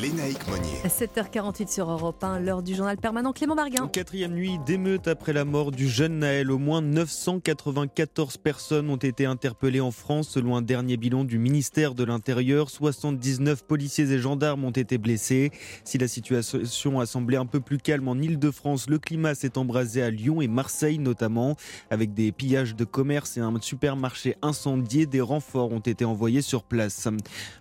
Lénaïque 0.00 0.46
Monnier. 0.48 0.78
7h48 0.84 1.72
sur 1.72 1.90
Europe 1.90 2.22
1, 2.22 2.40
l'heure 2.40 2.62
du 2.62 2.74
journal 2.74 2.98
permanent 2.98 3.32
Clément 3.32 3.54
Barguin. 3.54 3.88
Quatrième 3.88 4.34
nuit 4.34 4.58
d'émeute 4.66 5.08
après 5.08 5.32
la 5.32 5.46
mort 5.46 5.70
du 5.70 5.88
jeune 5.88 6.18
Naël. 6.18 6.50
Au 6.50 6.58
moins 6.58 6.82
994 6.82 8.36
personnes 8.36 8.90
ont 8.90 8.96
été 8.96 9.24
interpellées 9.24 9.80
en 9.80 9.90
France 9.90 10.28
selon 10.28 10.54
un 10.54 10.60
dernier 10.60 10.98
bilan 10.98 11.24
du 11.24 11.38
ministère 11.38 11.94
de 11.94 12.04
l'Intérieur. 12.04 12.68
79 12.68 13.64
policiers 13.64 14.12
et 14.12 14.18
gendarmes 14.18 14.64
ont 14.64 14.70
été 14.70 14.98
blessés. 14.98 15.50
Si 15.84 15.96
la 15.96 16.08
situation 16.08 17.00
a 17.00 17.06
semblé 17.06 17.38
un 17.38 17.46
peu 17.46 17.60
plus 17.60 17.78
calme 17.78 18.08
en 18.08 18.16
Ile-de-France, 18.16 18.90
le 18.90 18.98
climat 18.98 19.34
s'est 19.34 19.56
embrasé 19.56 20.02
à 20.02 20.10
Lyon 20.10 20.42
et 20.42 20.48
Marseille 20.48 20.98
notamment, 20.98 21.56
avec 21.90 22.12
des 22.12 22.32
pillages 22.32 22.76
de 22.76 22.84
commerce 22.84 23.38
et 23.38 23.40
un 23.40 23.54
supermarché 23.62 24.36
incendié. 24.42 25.06
Des 25.06 25.22
renforts 25.22 25.72
ont 25.72 25.80
été 25.80 26.04
envoyés 26.04 26.42
sur 26.42 26.64
place. 26.64 27.08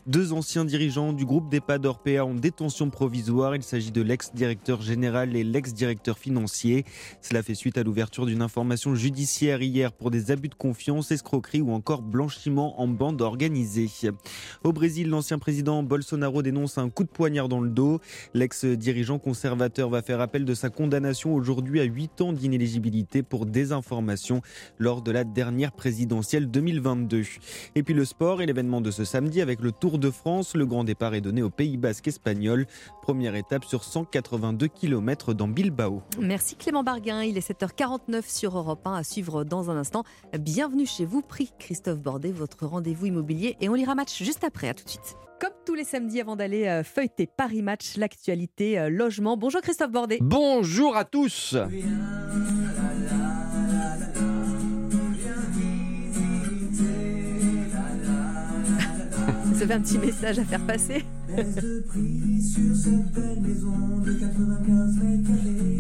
Deux 0.05 0.33
anciens 0.33 0.65
dirigeants 0.65 1.13
du 1.13 1.25
groupe 1.25 1.49
d'EHPAD 1.49 1.85
Orpea 1.85 2.24
en 2.25 2.33
détention 2.33 2.89
provisoire. 2.89 3.55
Il 3.55 3.63
s'agit 3.63 3.91
de 3.91 4.01
l'ex-directeur 4.01 4.81
général 4.81 5.35
et 5.35 5.43
l'ex-directeur 5.43 6.17
financier. 6.17 6.83
Cela 7.21 7.43
fait 7.43 7.55
suite 7.55 7.77
à 7.77 7.83
l'ouverture 7.83 8.25
d'une 8.25 8.41
information 8.41 8.95
judiciaire 8.95 9.61
hier 9.61 9.91
pour 9.91 10.11
des 10.11 10.31
abus 10.31 10.49
de 10.49 10.55
confiance, 10.55 11.11
escroquerie 11.11 11.61
ou 11.61 11.71
encore 11.71 12.01
blanchiment 12.01 12.81
en 12.81 12.87
bande 12.87 13.21
organisée. 13.21 13.89
Au 14.63 14.73
Brésil, 14.73 15.09
l'ancien 15.09 15.39
président 15.39 15.83
Bolsonaro 15.83 16.41
dénonce 16.41 16.77
un 16.77 16.89
coup 16.89 17.03
de 17.03 17.09
poignard 17.09 17.47
dans 17.47 17.61
le 17.61 17.69
dos. 17.69 17.99
L'ex-dirigeant 18.33 19.19
conservateur 19.19 19.89
va 19.89 20.01
faire 20.01 20.21
appel 20.21 20.45
de 20.45 20.53
sa 20.53 20.69
condamnation 20.69 21.33
aujourd'hui 21.33 21.79
à 21.79 21.83
8 21.83 22.21
ans 22.21 22.33
d'inéligibilité 22.33 23.23
pour 23.23 23.45
désinformation 23.45 24.41
lors 24.79 25.01
de 25.01 25.11
la 25.11 25.23
dernière 25.23 25.71
présidentielle 25.71 26.49
2022. 26.49 27.23
Et 27.75 27.83
puis 27.83 27.93
le 27.93 28.05
sport 28.05 28.41
et 28.41 28.45
l'événement 28.45 28.81
de 28.81 28.91
ce 28.91 29.05
samedi 29.05 29.41
avec 29.41 29.61
le 29.61 29.71
Tour 29.71 29.99
de 29.99 30.09
France. 30.09 30.55
Le 30.55 30.65
grand 30.65 30.83
départ 30.83 31.13
est 31.13 31.21
donné 31.21 31.41
au 31.41 31.49
Pays 31.49 31.77
Basque 31.77 32.04
espagnol. 32.07 32.65
Première 33.01 33.35
étape 33.35 33.65
sur 33.65 33.83
182 33.83 34.67
km 34.67 35.33
dans 35.33 35.47
Bilbao. 35.47 36.01
Merci 36.19 36.55
Clément 36.55 36.83
Barguin, 36.83 37.23
il 37.23 37.37
est 37.37 37.51
7h49 37.51 38.23
sur 38.27 38.57
Europe 38.57 38.85
1 38.85 38.93
à 38.93 39.03
suivre 39.03 39.43
dans 39.43 39.69
un 39.69 39.77
instant. 39.77 40.03
Bienvenue 40.39 40.85
chez 40.85 41.05
vous, 41.05 41.21
prix 41.21 41.51
Christophe 41.59 41.99
Bordet, 41.99 42.31
votre 42.31 42.65
rendez-vous 42.65 43.07
immobilier 43.07 43.57
et 43.61 43.69
on 43.69 43.73
lira 43.73 43.95
match 43.95 44.23
juste 44.23 44.43
après, 44.43 44.69
à 44.69 44.73
tout 44.73 44.83
de 44.83 44.89
suite. 44.89 45.15
Comme 45.39 45.51
tous 45.65 45.75
les 45.75 45.83
samedis 45.83 46.21
avant 46.21 46.37
d'aller 46.37 46.65
euh, 46.65 46.83
feuilleter 46.83 47.27
Paris 47.27 47.61
Match, 47.61 47.97
l'actualité 47.97 48.79
euh, 48.79 48.89
logement. 48.89 49.35
Bonjour 49.35 49.61
Christophe 49.61 49.91
Bordet. 49.91 50.19
Bonjour 50.21 50.95
à 50.95 51.03
tous. 51.03 51.55
Vous 51.55 52.74
avez 59.65 59.73
un 59.73 59.81
petit 59.81 59.97
message 59.97 60.39
à 60.39 60.43
faire 60.45 60.65
passer 60.65 61.03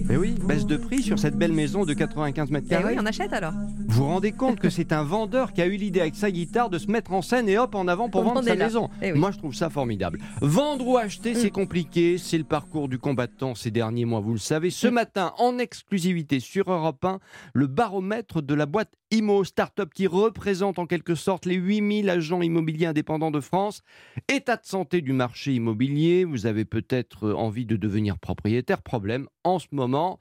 Mais 0.07 0.17
oui, 0.17 0.35
baisse 0.47 0.65
de 0.65 0.77
prix 0.77 1.01
sur 1.03 1.17
cette 1.19 1.35
belle 1.37 1.51
maison 1.53 1.85
de 1.85 1.93
95 1.93 2.49
mètres 2.51 2.65
Eh 2.67 2.73
carrés. 2.73 2.93
oui, 2.93 2.99
on 3.01 3.05
achète 3.05 3.31
alors. 3.33 3.53
Vous 3.87 4.03
vous 4.03 4.05
rendez 4.07 4.31
compte 4.31 4.59
que 4.59 4.69
c'est 4.69 4.91
un 4.91 5.03
vendeur 5.03 5.53
qui 5.53 5.61
a 5.61 5.67
eu 5.67 5.75
l'idée 5.77 6.01
avec 6.01 6.15
sa 6.15 6.31
guitare 6.31 6.69
de 6.69 6.77
se 6.77 6.87
mettre 6.91 7.13
en 7.13 7.21
scène 7.21 7.47
et 7.47 7.57
hop 7.57 7.75
en 7.75 7.87
avant 7.87 8.09
pour 8.09 8.21
On 8.21 8.25
vendre 8.25 8.39
en 8.41 8.43
sa 8.43 8.55
là. 8.55 8.65
maison. 8.65 8.89
Eh 9.01 9.11
oui. 9.13 9.19
Moi 9.19 9.31
je 9.31 9.37
trouve 9.37 9.53
ça 9.55 9.69
formidable. 9.69 10.19
Vendre 10.41 10.87
ou 10.87 10.97
acheter, 10.97 11.33
Mm. 11.33 11.37
c'est 11.37 11.49
compliqué, 11.51 12.17
c'est 12.17 12.37
le 12.37 12.43
parcours 12.43 12.87
du 12.89 12.97
combattant 12.99 13.55
ces 13.55 13.71
derniers 13.71 14.05
mois, 14.05 14.19
vous 14.19 14.33
le 14.33 14.39
savez. 14.39 14.69
Ce 14.69 14.87
Mm. 14.87 14.91
matin, 14.93 15.33
en 15.37 15.57
exclusivité 15.59 16.39
sur 16.39 16.71
Europe 16.71 17.03
1, 17.05 17.19
le 17.53 17.67
baromètre 17.67 18.41
de 18.41 18.53
la 18.53 18.65
boîte 18.65 18.91
IMO, 19.17 19.43
start-up 19.43 19.91
qui 19.93 20.07
représente 20.07 20.79
en 20.79 20.85
quelque 20.85 21.15
sorte 21.15 21.45
les 21.45 21.55
8000 21.55 22.09
agents 22.09 22.41
immobiliers 22.41 22.87
indépendants 22.87 23.31
de 23.31 23.39
France. 23.39 23.81
État 24.27 24.57
de 24.57 24.65
santé 24.65 25.01
du 25.01 25.13
marché 25.13 25.53
immobilier, 25.53 26.23
vous 26.25 26.45
avez 26.45 26.65
peut-être 26.65 27.31
envie 27.31 27.65
de 27.65 27.75
devenir 27.75 28.17
propriétaire. 28.17 28.81
Problème, 28.81 29.27
en 29.43 29.59
ce 29.59 29.67
moment, 29.71 30.19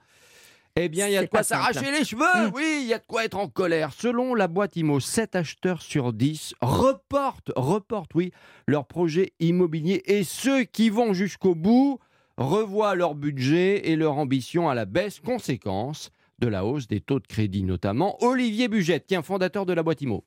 Eh 0.77 0.89
bien, 0.89 1.07
il 1.07 1.13
y 1.13 1.17
a 1.17 1.21
de 1.23 1.27
quoi 1.29 1.41
s'arracher 1.43 1.89
les 1.89 2.03
cheveux, 2.03 2.47
Mm. 2.47 2.51
oui, 2.53 2.79
il 2.81 2.87
y 2.87 2.93
a 2.93 2.99
de 2.99 3.05
quoi 3.05 3.23
être 3.23 3.37
en 3.37 3.47
colère. 3.47 3.93
Selon 3.93 4.35
la 4.35 4.49
boîte 4.49 4.75
IMO, 4.75 4.99
7 4.99 5.35
acheteurs 5.37 5.81
sur 5.81 6.11
10 6.11 6.53
reportent, 6.59 7.53
reportent, 7.55 8.13
oui, 8.13 8.31
leur 8.67 8.85
projet 8.85 9.31
immobilier 9.39 10.01
et 10.05 10.25
ceux 10.25 10.63
qui 10.63 10.89
vont 10.89 11.13
jusqu'au 11.13 11.55
bout 11.55 11.99
revoient 12.37 12.93
leur 12.95 13.15
budget 13.15 13.87
et 13.89 13.95
leur 13.95 14.17
ambition 14.17 14.67
à 14.69 14.75
la 14.75 14.83
baisse, 14.83 15.21
conséquence 15.21 16.11
de 16.39 16.47
la 16.47 16.65
hausse 16.65 16.87
des 16.87 17.01
taux 17.01 17.19
de 17.19 17.27
crédit 17.27 17.63
notamment. 17.63 18.17
Olivier 18.21 18.67
Bugette, 18.67 19.05
qui 19.05 19.13
est 19.13 19.17
un 19.17 19.23
fondateur 19.23 19.65
de 19.65 19.73
la 19.73 19.83
boîte 19.83 20.01
IMO. 20.01 20.23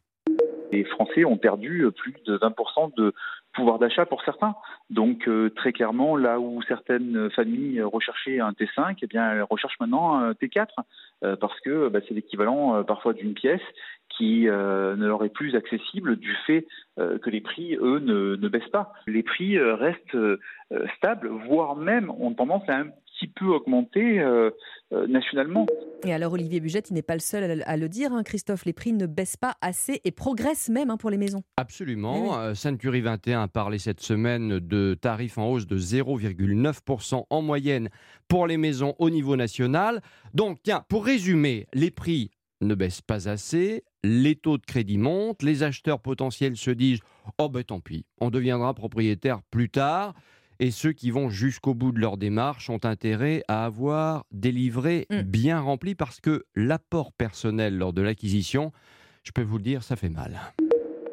Les 0.73 0.85
Français 0.85 1.25
ont 1.25 1.37
perdu 1.37 1.85
euh, 1.85 1.91
plus 1.91 2.15
de 2.27 2.37
20% 2.37 2.95
de 2.97 3.15
pouvoir 3.55 3.79
d'achat 3.79 4.07
pour 4.07 4.23
certains. 4.23 4.55
Donc 4.91 5.27
euh, 5.27 5.51
très 5.51 5.73
clairement, 5.73 6.17
là 6.17 6.39
où 6.39 6.63
certaines 6.63 7.31
familles 7.31 7.83
recherchaient 7.83 8.41
un 8.41 8.53
T5, 8.53 8.99
eh 9.03 9.07
bien 9.07 9.33
elles 9.33 9.43
recherchent 9.43 9.81
maintenant 9.81 10.17
un 10.17 10.33
T4 10.33 10.67
euh, 11.25 11.37
parce 11.37 11.59
que 11.61 11.89
bah, 11.89 12.01
c'est 12.07 12.15
l'équivalent 12.15 12.85
parfois 12.85 13.15
d'une 13.15 13.35
pièce 13.35 13.63
qui 14.17 14.47
ne 14.47 15.07
leur 15.07 15.25
est 15.25 15.29
plus 15.29 15.55
accessible 15.55 16.17
du 16.17 16.35
fait 16.45 16.67
que 16.97 17.31
les 17.31 17.41
prix, 17.41 17.77
eux, 17.77 18.01
ne, 18.01 18.49
baissent 18.49 18.69
pas. 18.73 18.93
Les 19.07 19.23
prix 19.23 19.57
restent 19.61 20.17
stables, 20.97 21.29
voire 21.47 21.77
même 21.77 22.11
ont 22.11 22.33
tendance 22.33 22.69
à 22.69 22.79
un 22.79 22.89
petit 23.19 23.29
peu 23.35 23.47
augmenter 23.47 24.21
euh, 24.21 24.51
euh, 24.93 25.07
nationalement. 25.07 25.67
Et 26.05 26.13
alors 26.13 26.33
Olivier 26.33 26.61
Bugette, 26.61 26.91
il 26.91 26.95
n'est 26.95 27.03
pas 27.03 27.15
le 27.15 27.21
seul 27.21 27.63
à 27.67 27.77
le- 27.77 27.89
dire, 27.89 28.13
hein, 28.13 28.23
Christophe, 28.23 28.65
les 28.65 28.73
prix 28.73 28.93
ne 28.93 29.07
baissent 29.07 29.37
pas 29.37 29.55
assez 29.61 30.01
et 30.05 30.11
progressent 30.11 30.69
même 30.69 30.91
hein, 30.91 30.97
pour 30.97 31.11
les 31.11 31.17
maisons. 31.19 31.43
Absolument. 31.57 32.39
Euh, 32.39 32.55
Century 32.55 33.01
21 33.01 33.43
a 33.43 33.49
parlé 33.49 33.79
cette 33.79 34.01
semaine 34.01 34.61
de 34.61 34.95
tarifs 34.95 35.39
en 35.39 35.51
hausse 35.51 35.67
de 35.67 35.79
0,9% 35.79 37.25
en 37.29 37.43
moyenne 37.43 37.89
pour 38.29 38.47
les 38.47 38.57
maisons 38.57 38.95
au 38.99 39.11
niveau 39.11 39.37
national. 39.37 40.01
Donc, 40.35 40.59
tiens, 40.63 40.85
pour 40.89 41.05
résumer, 41.05 41.67
les 41.75 41.91
prix 41.91 42.31
ne 42.61 42.75
baissent 42.75 43.03
pas 43.03 43.29
assez, 43.29 43.85
les 44.05 44.35
taux 44.35 44.59
de 44.59 44.67
crédit 44.67 44.99
montent, 44.99 45.43
les 45.43 45.63
acheteurs 45.63 46.01
potentiels 46.01 46.57
se 46.57 46.71
disent 46.71 47.01
Oh 47.39 47.49
ben 47.49 47.63
tant 47.63 47.81
pis, 47.81 48.05
on 48.21 48.31
deviendra 48.31 48.75
propriétaire 48.75 49.41
plus 49.51 49.69
tard. 49.71 50.15
Et 50.61 50.71
ceux 50.71 50.93
qui 50.93 51.11
vont 51.11 51.29
jusqu'au 51.29 51.75
bout 51.75 51.93
de 51.93 52.01
leur 52.01 52.17
démarche 52.17 52.69
ont 52.69 52.81
intérêt 52.85 53.43
à 53.49 53.65
avoir 53.65 54.25
des 54.33 54.53
livrets 54.53 55.07
bien 55.25 55.61
remplis 55.61 55.95
parce 55.95 56.21
que 56.21 56.45
l'apport 56.55 57.13
personnel 57.13 57.79
lors 57.79 57.93
de 57.93 58.03
l'acquisition, 58.03 58.73
je 59.23 59.33
peux 59.33 59.43
vous 59.43 59.59
le 59.59 59.63
dire, 59.63 59.83
ça 59.83 59.97
fait 59.97 60.09
mal. 60.09 60.39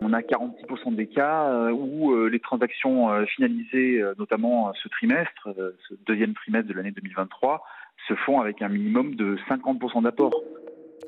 On 0.01 0.13
a 0.13 0.21
46% 0.21 0.95
des 0.95 1.07
cas 1.07 1.49
euh, 1.49 1.71
où 1.71 2.13
euh, 2.13 2.27
les 2.27 2.39
transactions 2.39 3.11
euh, 3.11 3.25
finalisées, 3.25 4.03
notamment 4.17 4.73
ce 4.81 4.87
trimestre, 4.89 5.49
ce 5.89 5.95
deuxième 6.05 6.33
trimestre 6.33 6.67
de 6.67 6.73
l'année 6.73 6.91
2023, 6.91 7.63
se 8.07 8.13
font 8.25 8.41
avec 8.41 8.61
un 8.61 8.69
minimum 8.69 9.15
de 9.15 9.37
50% 9.49 10.03
d'apport. 10.03 10.33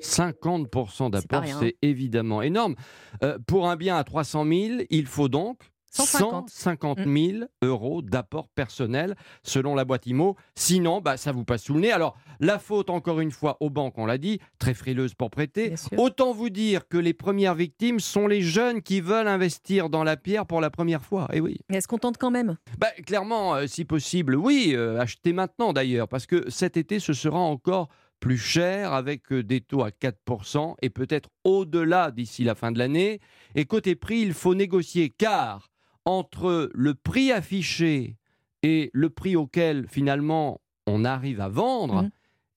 50% 0.02 1.12
d'apport, 1.12 1.46
c'est 1.46 1.76
évidemment 1.82 2.42
énorme. 2.42 2.76
Euh, 3.24 3.38
pour 3.48 3.70
un 3.70 3.76
bien 3.76 3.98
à 3.98 4.04
300 4.04 4.46
000, 4.46 4.82
il 4.90 5.06
faut 5.06 5.30
donc 5.30 5.58
150. 5.92 6.50
150 6.50 7.00
000 7.06 7.46
euros 7.62 8.02
d'apport 8.02 8.50
personnel 8.50 9.16
selon 9.44 9.76
la 9.76 9.86
boîte 9.86 10.06
IMO. 10.06 10.36
Sinon, 10.56 11.02
bah, 11.02 11.18
ça 11.18 11.32
vous 11.32 11.44
passe 11.44 11.64
sous 11.64 11.74
le 11.74 11.82
nez. 11.82 11.92
Alors, 11.92 12.18
la 12.40 12.60
faute, 12.60 12.90
encore 12.90 13.20
une 13.20 13.32
fois, 13.32 13.58
aux 13.60 13.70
banques, 13.70 13.98
on 13.98 14.06
l'a 14.06 14.18
dit, 14.18 14.40
très 14.60 14.74
frileuses 14.74 15.14
pour 15.14 15.30
prêter. 15.30 15.74
Autant 15.98 16.34
vous 16.34 16.50
dire 16.50 16.88
que 16.88 16.98
les 16.98 17.14
premières 17.14 17.56
victimes 17.56 18.00
sont 18.00 18.28
les 18.28 18.42
jeunes 18.42 18.82
qui 18.82 19.02
veulent 19.02 19.28
investir 19.28 19.90
dans 19.90 20.04
la 20.04 20.18
pierre 20.18 20.46
pour 20.46 20.62
la 20.62 20.70
première 20.70 21.04
fois. 21.04 21.28
Et 21.34 21.42
oui. 21.42 21.60
Mais 21.70 21.78
est-ce 21.78 21.88
qu'on 21.88 21.98
tente 21.98 22.18
quand 22.18 22.32
même 22.32 22.58
Bah, 22.78 22.92
clairement, 23.06 23.56
euh, 23.56 23.68
si 23.68 23.86
possible, 23.86 24.36
oui, 24.36 24.74
euh, 24.76 25.00
achetez 25.00 25.34
maintenant 25.34 25.74
d'ailleurs, 25.74 26.08
parce 26.08 26.26
que 26.26 26.50
cet 26.50 26.78
été, 26.78 27.00
ce 27.00 27.14
sera 27.14 27.40
encore 27.40 27.90
plus 28.20 28.38
cher 28.38 28.94
avec 28.94 29.32
euh, 29.32 29.44
des 29.44 29.62
taux 29.62 29.84
à 29.84 29.90
4% 29.90 30.76
et 30.82 30.90
peut-être 30.90 31.30
au-delà 31.44 32.12
d'ici 32.12 32.44
la 32.44 32.56
fin 32.56 32.72
de 32.72 32.80
l'année. 32.80 33.20
Et 33.56 33.66
côté 33.66 33.96
prix, 33.96 34.20
il 34.20 34.34
faut 34.34 34.56
négocier 34.56 35.10
car 35.10 35.70
entre 36.08 36.72
le 36.74 36.96
prix 36.96 37.34
affiché 37.34 38.16
et 38.64 38.90
le 38.94 39.10
prix 39.10 39.36
auquel 39.36 39.88
finalement 39.90 40.62
on 40.88 41.04
arrive 41.04 41.42
à 41.42 41.50
vendre, 41.50 42.08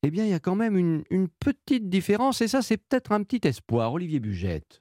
eh 0.04 0.10
bien 0.12 0.24
il 0.24 0.30
y 0.30 0.34
a 0.34 0.38
quand 0.38 0.54
même 0.54 0.76
une, 0.76 1.02
une 1.10 1.26
petite 1.28 1.88
différence 1.88 2.40
et 2.42 2.48
ça 2.48 2.62
c'est 2.62 2.76
peut-être 2.76 3.10
un 3.10 3.24
petit 3.24 3.46
espoir. 3.48 3.92
Olivier 3.92 4.20
Bugette. 4.20 4.80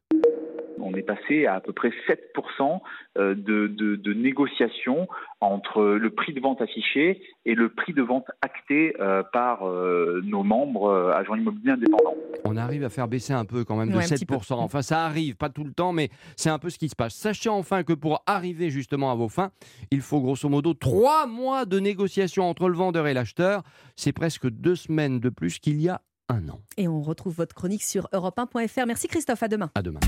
On 0.81 0.93
est 0.95 1.03
passé 1.03 1.45
à 1.45 1.55
à 1.55 1.61
peu 1.61 1.73
près 1.73 1.91
7% 2.07 2.79
euh, 3.17 3.35
de, 3.35 3.67
de, 3.67 3.95
de 3.95 4.13
négociation 4.13 5.07
entre 5.41 5.83
le 5.83 6.09
prix 6.09 6.33
de 6.33 6.41
vente 6.41 6.61
affiché 6.61 7.21
et 7.45 7.55
le 7.55 7.69
prix 7.69 7.93
de 7.93 8.01
vente 8.01 8.25
acté 8.41 8.95
euh, 8.99 9.23
par 9.31 9.67
euh, 9.67 10.21
nos 10.25 10.43
membres 10.43 10.89
euh, 10.89 11.13
agents 11.13 11.35
immobiliers 11.35 11.71
indépendants. 11.71 12.15
On 12.45 12.57
arrive 12.57 12.83
à 12.83 12.89
faire 12.89 13.07
baisser 13.07 13.33
un 13.33 13.45
peu 13.45 13.63
quand 13.63 13.75
même 13.75 13.89
de 13.89 13.95
Ouais, 13.95 14.03
un 14.03 14.07
petit 14.15 14.25
peu. 14.25 14.35
7%. 14.35 14.53
Enfin, 14.55 14.81
ça 14.81 15.05
arrive, 15.05 15.35
pas 15.35 15.49
tout 15.49 15.63
le 15.63 15.71
temps, 15.71 15.93
mais 15.93 16.09
c'est 16.35 16.49
un 16.49 16.59
peu 16.59 16.69
ce 16.69 16.77
qui 16.77 16.89
se 16.89 16.95
passe. 16.95 17.13
Sachez 17.13 17.49
enfin 17.49 17.83
que 17.83 17.93
pour 17.93 18.23
arriver 18.25 18.69
justement 18.69 19.11
à 19.11 19.15
vos 19.15 19.29
fins, 19.29 19.51
il 19.91 20.01
faut 20.01 20.19
grosso 20.19 20.47
modo 20.49 20.73
trois 20.73 21.25
mois 21.25 21.65
de 21.65 21.79
négociation 21.79 22.49
entre 22.49 22.67
le 22.67 22.75
vendeur 22.75 23.07
et 23.07 23.13
l'acheteur. 23.13 23.63
C'est 23.95 24.13
presque 24.13 24.49
deux 24.49 24.75
semaines 24.75 25.19
de 25.19 25.29
plus 25.29 25.59
qu'il 25.59 25.81
y 25.81 25.89
a 25.89 26.01
un 26.29 26.47
an. 26.49 26.61
Et 26.77 26.87
on 26.87 27.01
retrouve 27.01 27.35
votre 27.35 27.55
chronique 27.55 27.83
sur 27.83 28.07
europe1.fr. 28.13 28.85
Merci 28.85 29.07
Christophe, 29.07 29.43
à 29.43 29.47
demain. 29.47 29.71
À 29.75 29.81
demain. 29.81 29.99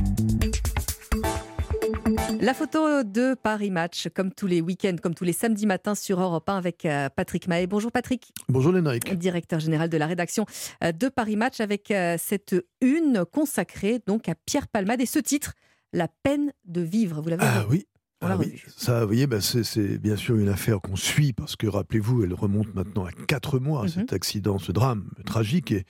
La 2.39 2.53
photo 2.53 3.03
de 3.03 3.35
Paris 3.35 3.69
Match, 3.69 4.07
comme 4.15 4.31
tous 4.31 4.47
les 4.47 4.61
week-ends, 4.61 4.95
comme 5.01 5.13
tous 5.13 5.23
les 5.23 5.33
samedis 5.33 5.65
matins 5.65 5.95
sur 5.95 6.19
Europe 6.19 6.49
1 6.49 6.57
avec 6.57 6.85
euh, 6.85 7.09
Patrick 7.15 7.47
Mahé. 7.47 7.67
Bonjour 7.67 7.91
Patrick. 7.91 8.33
Bonjour 8.49 8.71
Lénaïque. 8.71 9.13
Directeur 9.17 9.59
général 9.59 9.89
de 9.89 9.97
la 9.97 10.07
rédaction 10.07 10.45
euh, 10.83 10.91
de 10.91 11.09
Paris 11.09 11.35
Match 11.35 11.59
avec 11.59 11.91
euh, 11.91 12.15
cette 12.19 12.55
une 12.81 13.25
consacrée 13.31 14.01
donc 14.07 14.27
à 14.29 14.35
Pierre 14.35 14.67
Palmade 14.67 15.01
et 15.01 15.05
ce 15.05 15.19
titre, 15.19 15.53
La 15.93 16.07
peine 16.07 16.51
de 16.65 16.81
vivre. 16.81 17.21
Vous 17.21 17.29
l'avez 17.29 17.43
Ah 17.45 17.65
oui. 17.69 17.85
On 18.21 18.27
Ah 18.27 18.37
oui, 18.37 18.61
ça, 18.77 19.01
vous 19.01 19.07
voyez, 19.07 19.25
bah, 19.27 19.41
c'est- 19.41 19.97
bien 19.97 20.15
sûr 20.15 20.35
une 20.37 20.49
affaire 20.49 20.79
qu'on 20.79 20.95
suit 20.95 21.33
parce 21.33 21.55
que, 21.55 21.65
rappelez-vous, 21.67 22.23
elle 22.23 22.33
remonte 22.33 22.73
maintenant 22.75 23.05
à 23.05 23.11
quatre 23.11 23.59
mois, 23.59 23.87
cet 23.87 24.13
accident, 24.13 24.59
ce 24.59 24.71
drame 24.71 25.09
tragique. 25.25 25.71
Et 25.71 25.85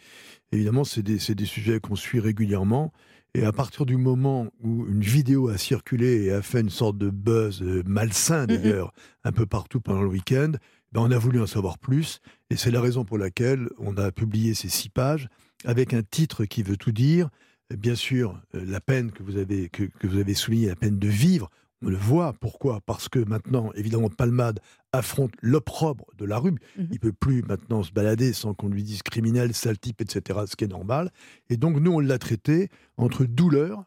évidemment, 0.53 0.83
c'est 0.85 1.03
des, 1.03 1.17
des 1.35 1.45
sujets 1.45 1.79
qu'on 1.79 1.95
suit 1.95 2.19
régulièrement. 2.19 2.93
Et 3.33 3.43
à 3.45 3.51
partir 3.51 3.85
du 3.85 3.95
moment 3.97 4.47
où 4.61 4.85
une 4.87 5.01
vidéo 5.01 5.47
a 5.49 5.57
circulé 5.57 6.23
et 6.25 6.31
a 6.33 6.41
fait 6.41 6.59
une 6.61 6.69
sorte 6.69 6.97
de 6.97 7.09
buzz 7.09 7.61
euh, 7.61 7.81
malsain 7.85 8.45
d'ailleurs, 8.45 8.93
un 9.23 9.31
peu 9.31 9.45
partout 9.45 9.79
pendant 9.79 10.01
le 10.01 10.09
week-end, 10.09 10.51
ben, 10.91 11.01
on 11.01 11.11
a 11.11 11.17
voulu 11.17 11.41
en 11.41 11.47
savoir 11.47 11.77
plus. 11.77 12.19
Et 12.49 12.57
c'est 12.57 12.71
la 12.71 12.81
raison 12.81 13.05
pour 13.05 13.17
laquelle 13.17 13.69
on 13.77 13.95
a 13.97 14.11
publié 14.11 14.53
ces 14.53 14.67
six 14.67 14.89
pages 14.89 15.29
avec 15.63 15.93
un 15.93 16.01
titre 16.03 16.43
qui 16.45 16.61
veut 16.63 16.75
tout 16.77 16.91
dire. 16.91 17.29
Bien 17.77 17.95
sûr, 17.95 18.41
euh, 18.55 18.65
la 18.65 18.81
peine 18.81 19.11
que 19.13 19.23
vous 19.23 19.37
avez, 19.37 19.69
que, 19.69 19.83
que 19.83 20.07
vous 20.07 20.17
avez 20.17 20.33
soulignée, 20.33 20.67
la 20.67 20.75
peine 20.75 20.99
de 20.99 21.07
vivre, 21.07 21.49
on 21.83 21.89
le 21.89 21.97
voit. 21.97 22.33
Pourquoi? 22.39 22.81
Parce 22.85 23.09
que 23.09 23.19
maintenant, 23.19 23.71
évidemment, 23.75 24.09
Palmade 24.09 24.59
affronte 24.91 25.31
l'opprobre 25.41 26.05
de 26.17 26.25
la 26.25 26.37
rue. 26.37 26.55
Il 26.91 26.99
peut 26.99 27.13
plus 27.13 27.41
maintenant 27.43 27.83
se 27.83 27.91
balader 27.91 28.33
sans 28.33 28.53
qu'on 28.53 28.69
lui 28.69 28.83
dise 28.83 29.03
criminel, 29.03 29.53
sale 29.53 29.79
type, 29.79 30.01
etc., 30.01 30.39
ce 30.47 30.55
qui 30.55 30.65
est 30.65 30.67
normal. 30.67 31.11
Et 31.49 31.57
donc, 31.57 31.79
nous, 31.79 31.91
on 31.91 31.99
l'a 31.99 32.17
traité 32.17 32.69
entre 32.97 33.25
douleur 33.25 33.85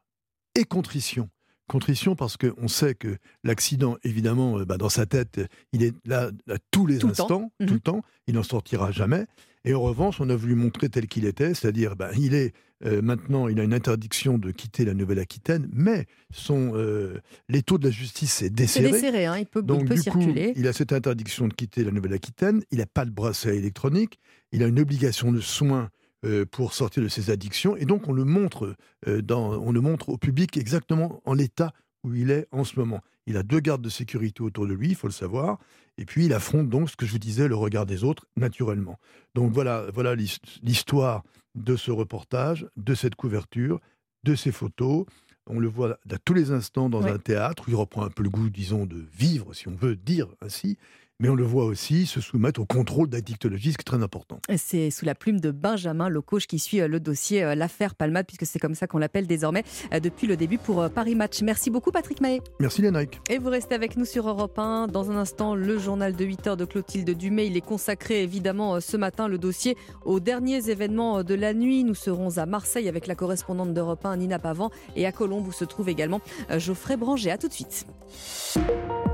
et 0.54 0.64
contrition. 0.64 1.28
Contrition 1.66 2.14
parce 2.14 2.36
qu'on 2.36 2.68
sait 2.68 2.94
que 2.94 3.16
l'accident, 3.42 3.96
évidemment, 4.04 4.58
euh, 4.58 4.64
bah, 4.66 4.76
dans 4.76 4.90
sa 4.90 5.06
tête, 5.06 5.40
il 5.72 5.82
est 5.82 5.94
là 6.04 6.30
à 6.50 6.56
tous 6.70 6.86
les 6.86 6.98
Tout 6.98 7.08
le 7.08 7.14
temps. 7.14 7.22
instants, 7.22 7.52
tout 7.66 7.74
le 7.74 7.80
temps, 7.80 8.02
il 8.26 8.34
n'en 8.34 8.42
sortira 8.42 8.90
jamais. 8.90 9.26
Et 9.64 9.72
en 9.72 9.80
revanche, 9.80 10.20
on 10.20 10.28
a 10.28 10.36
voulu 10.36 10.54
montrer 10.56 10.90
tel 10.90 11.06
qu'il 11.06 11.24
était, 11.24 11.54
c'est-à-dire, 11.54 11.96
bah, 11.96 12.10
il 12.18 12.34
est 12.34 12.52
euh, 12.84 13.00
maintenant, 13.02 13.48
il 13.48 13.58
a 13.60 13.64
une 13.64 13.72
interdiction 13.74 14.38
de 14.38 14.50
quitter 14.50 14.84
la 14.84 14.94
Nouvelle-Aquitaine, 14.94 15.68
mais 15.72 16.06
son, 16.32 16.72
euh, 16.74 17.18
les 17.48 17.62
taux 17.62 17.78
de 17.78 17.84
la 17.84 17.90
justice 17.90 18.32
C'est 18.32 18.50
desserré. 18.50 19.26
hein, 19.26 19.38
il 19.38 19.46
peut, 19.46 19.60
il 19.60 19.66
Donc, 19.66 19.86
peut 19.88 19.94
du 19.94 20.02
coup, 20.10 20.20
circuler. 20.20 20.52
il 20.56 20.66
a 20.68 20.72
cette 20.72 20.92
interdiction 20.92 21.48
de 21.48 21.54
quitter 21.54 21.84
la 21.84 21.90
Nouvelle-Aquitaine, 21.90 22.62
il 22.70 22.78
n'a 22.78 22.86
pas 22.86 23.04
de 23.04 23.10
bracelet 23.10 23.56
électronique, 23.56 24.18
il 24.52 24.62
a 24.62 24.66
une 24.66 24.78
obligation 24.80 25.32
de 25.32 25.40
soins 25.40 25.88
euh, 26.24 26.44
pour 26.44 26.74
sortir 26.74 27.02
de 27.02 27.08
ses 27.08 27.30
addictions, 27.30 27.76
et 27.76 27.84
donc 27.84 28.08
on 28.08 28.12
le 28.12 28.24
montre, 28.24 28.76
dans, 29.06 29.52
on 29.60 29.72
le 29.72 29.80
montre 29.80 30.08
au 30.10 30.16
public 30.18 30.56
exactement 30.56 31.20
en 31.24 31.34
l'état 31.34 31.72
où 32.02 32.14
il 32.14 32.30
est 32.30 32.46
en 32.52 32.64
ce 32.64 32.78
moment. 32.78 33.00
Il 33.26 33.36
a 33.38 33.42
deux 33.42 33.60
gardes 33.60 33.80
de 33.82 33.88
sécurité 33.88 34.42
autour 34.42 34.66
de 34.66 34.74
lui, 34.74 34.88
il 34.90 34.94
faut 34.94 35.06
le 35.06 35.12
savoir, 35.12 35.58
et 35.96 36.04
puis 36.04 36.26
il 36.26 36.32
affronte 36.34 36.68
donc 36.68 36.90
ce 36.90 36.96
que 36.96 37.06
je 37.06 37.12
vous 37.12 37.18
disais, 37.18 37.48
le 37.48 37.54
regard 37.56 37.86
des 37.86 38.04
autres, 38.04 38.26
naturellement. 38.36 38.98
Donc 39.34 39.52
voilà, 39.52 39.86
voilà 39.94 40.14
l'his- 40.14 40.38
l'histoire 40.62 41.22
de 41.54 41.76
ce 41.76 41.90
reportage, 41.90 42.66
de 42.76 42.94
cette 42.94 43.14
couverture, 43.14 43.80
de 44.24 44.34
ces 44.34 44.52
photos. 44.52 45.06
On 45.46 45.58
le 45.58 45.68
voit 45.68 45.98
à 46.10 46.18
tous 46.24 46.34
les 46.34 46.50
instants 46.50 46.88
dans 46.88 47.06
un 47.06 47.18
théâtre 47.18 47.64
où 47.66 47.70
il 47.70 47.76
reprend 47.76 48.04
un 48.04 48.10
peu 48.10 48.22
le 48.22 48.30
goût, 48.30 48.48
disons, 48.48 48.86
de 48.86 49.04
vivre, 49.12 49.52
si 49.54 49.68
on 49.68 49.74
veut 49.74 49.96
dire 49.96 50.28
ainsi. 50.40 50.78
Mais 51.20 51.28
on 51.28 51.36
le 51.36 51.44
voit 51.44 51.64
aussi 51.64 52.06
se 52.06 52.20
soumettre 52.20 52.60
au 52.60 52.66
contrôle 52.66 53.08
d'addictologie, 53.08 53.72
ce 53.72 53.78
qui 53.78 53.82
est 53.82 53.84
très 53.84 54.02
important. 54.02 54.40
C'est 54.56 54.90
sous 54.90 55.04
la 55.04 55.14
plume 55.14 55.38
de 55.38 55.52
Benjamin 55.52 56.08
Locoche 56.08 56.48
qui 56.48 56.58
suit 56.58 56.80
euh, 56.80 56.88
le 56.88 56.98
dossier, 56.98 57.44
euh, 57.44 57.54
l'affaire 57.54 57.94
Palmade, 57.94 58.26
puisque 58.26 58.46
c'est 58.46 58.58
comme 58.58 58.74
ça 58.74 58.88
qu'on 58.88 58.98
l'appelle 58.98 59.28
désormais 59.28 59.62
euh, 59.92 60.00
depuis 60.00 60.26
le 60.26 60.36
début 60.36 60.58
pour 60.58 60.90
Paris 60.90 61.14
Match. 61.14 61.40
Merci 61.42 61.70
beaucoup 61.70 61.92
Patrick 61.92 62.20
Mahé. 62.20 62.40
Merci 62.58 62.82
Lénaïque. 62.82 63.20
Et 63.30 63.38
vous 63.38 63.48
restez 63.48 63.76
avec 63.76 63.96
nous 63.96 64.04
sur 64.04 64.28
Europe 64.28 64.58
1. 64.58 64.88
Dans 64.88 65.12
un 65.12 65.16
instant, 65.16 65.54
le 65.54 65.78
journal 65.78 66.16
de 66.16 66.24
8 66.24 66.46
heures 66.48 66.56
de 66.56 66.64
Clotilde 66.64 67.08
Dumay. 67.16 67.46
Il 67.46 67.56
est 67.56 67.60
consacré 67.60 68.22
évidemment 68.22 68.80
ce 68.80 68.96
matin 68.96 69.28
le 69.28 69.38
dossier 69.38 69.76
aux 70.04 70.18
derniers 70.18 70.68
événements 70.68 71.22
de 71.22 71.34
la 71.34 71.54
nuit. 71.54 71.84
Nous 71.84 71.94
serons 71.94 72.38
à 72.38 72.46
Marseille 72.46 72.88
avec 72.88 73.06
la 73.06 73.14
correspondante 73.14 73.72
d'Europe 73.72 74.04
1, 74.04 74.16
Nina 74.16 74.40
Pavan. 74.40 74.70
Et 74.96 75.06
à 75.06 75.12
Colombe 75.12 75.46
où 75.46 75.52
se 75.52 75.64
trouve 75.64 75.88
également 75.88 76.20
Geoffrey 76.58 76.96
Branger. 76.96 77.30
A 77.30 77.38
tout 77.38 77.48
de 77.48 77.52
suite. 77.52 77.86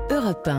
Europe 0.09 0.47
1. 0.47 0.49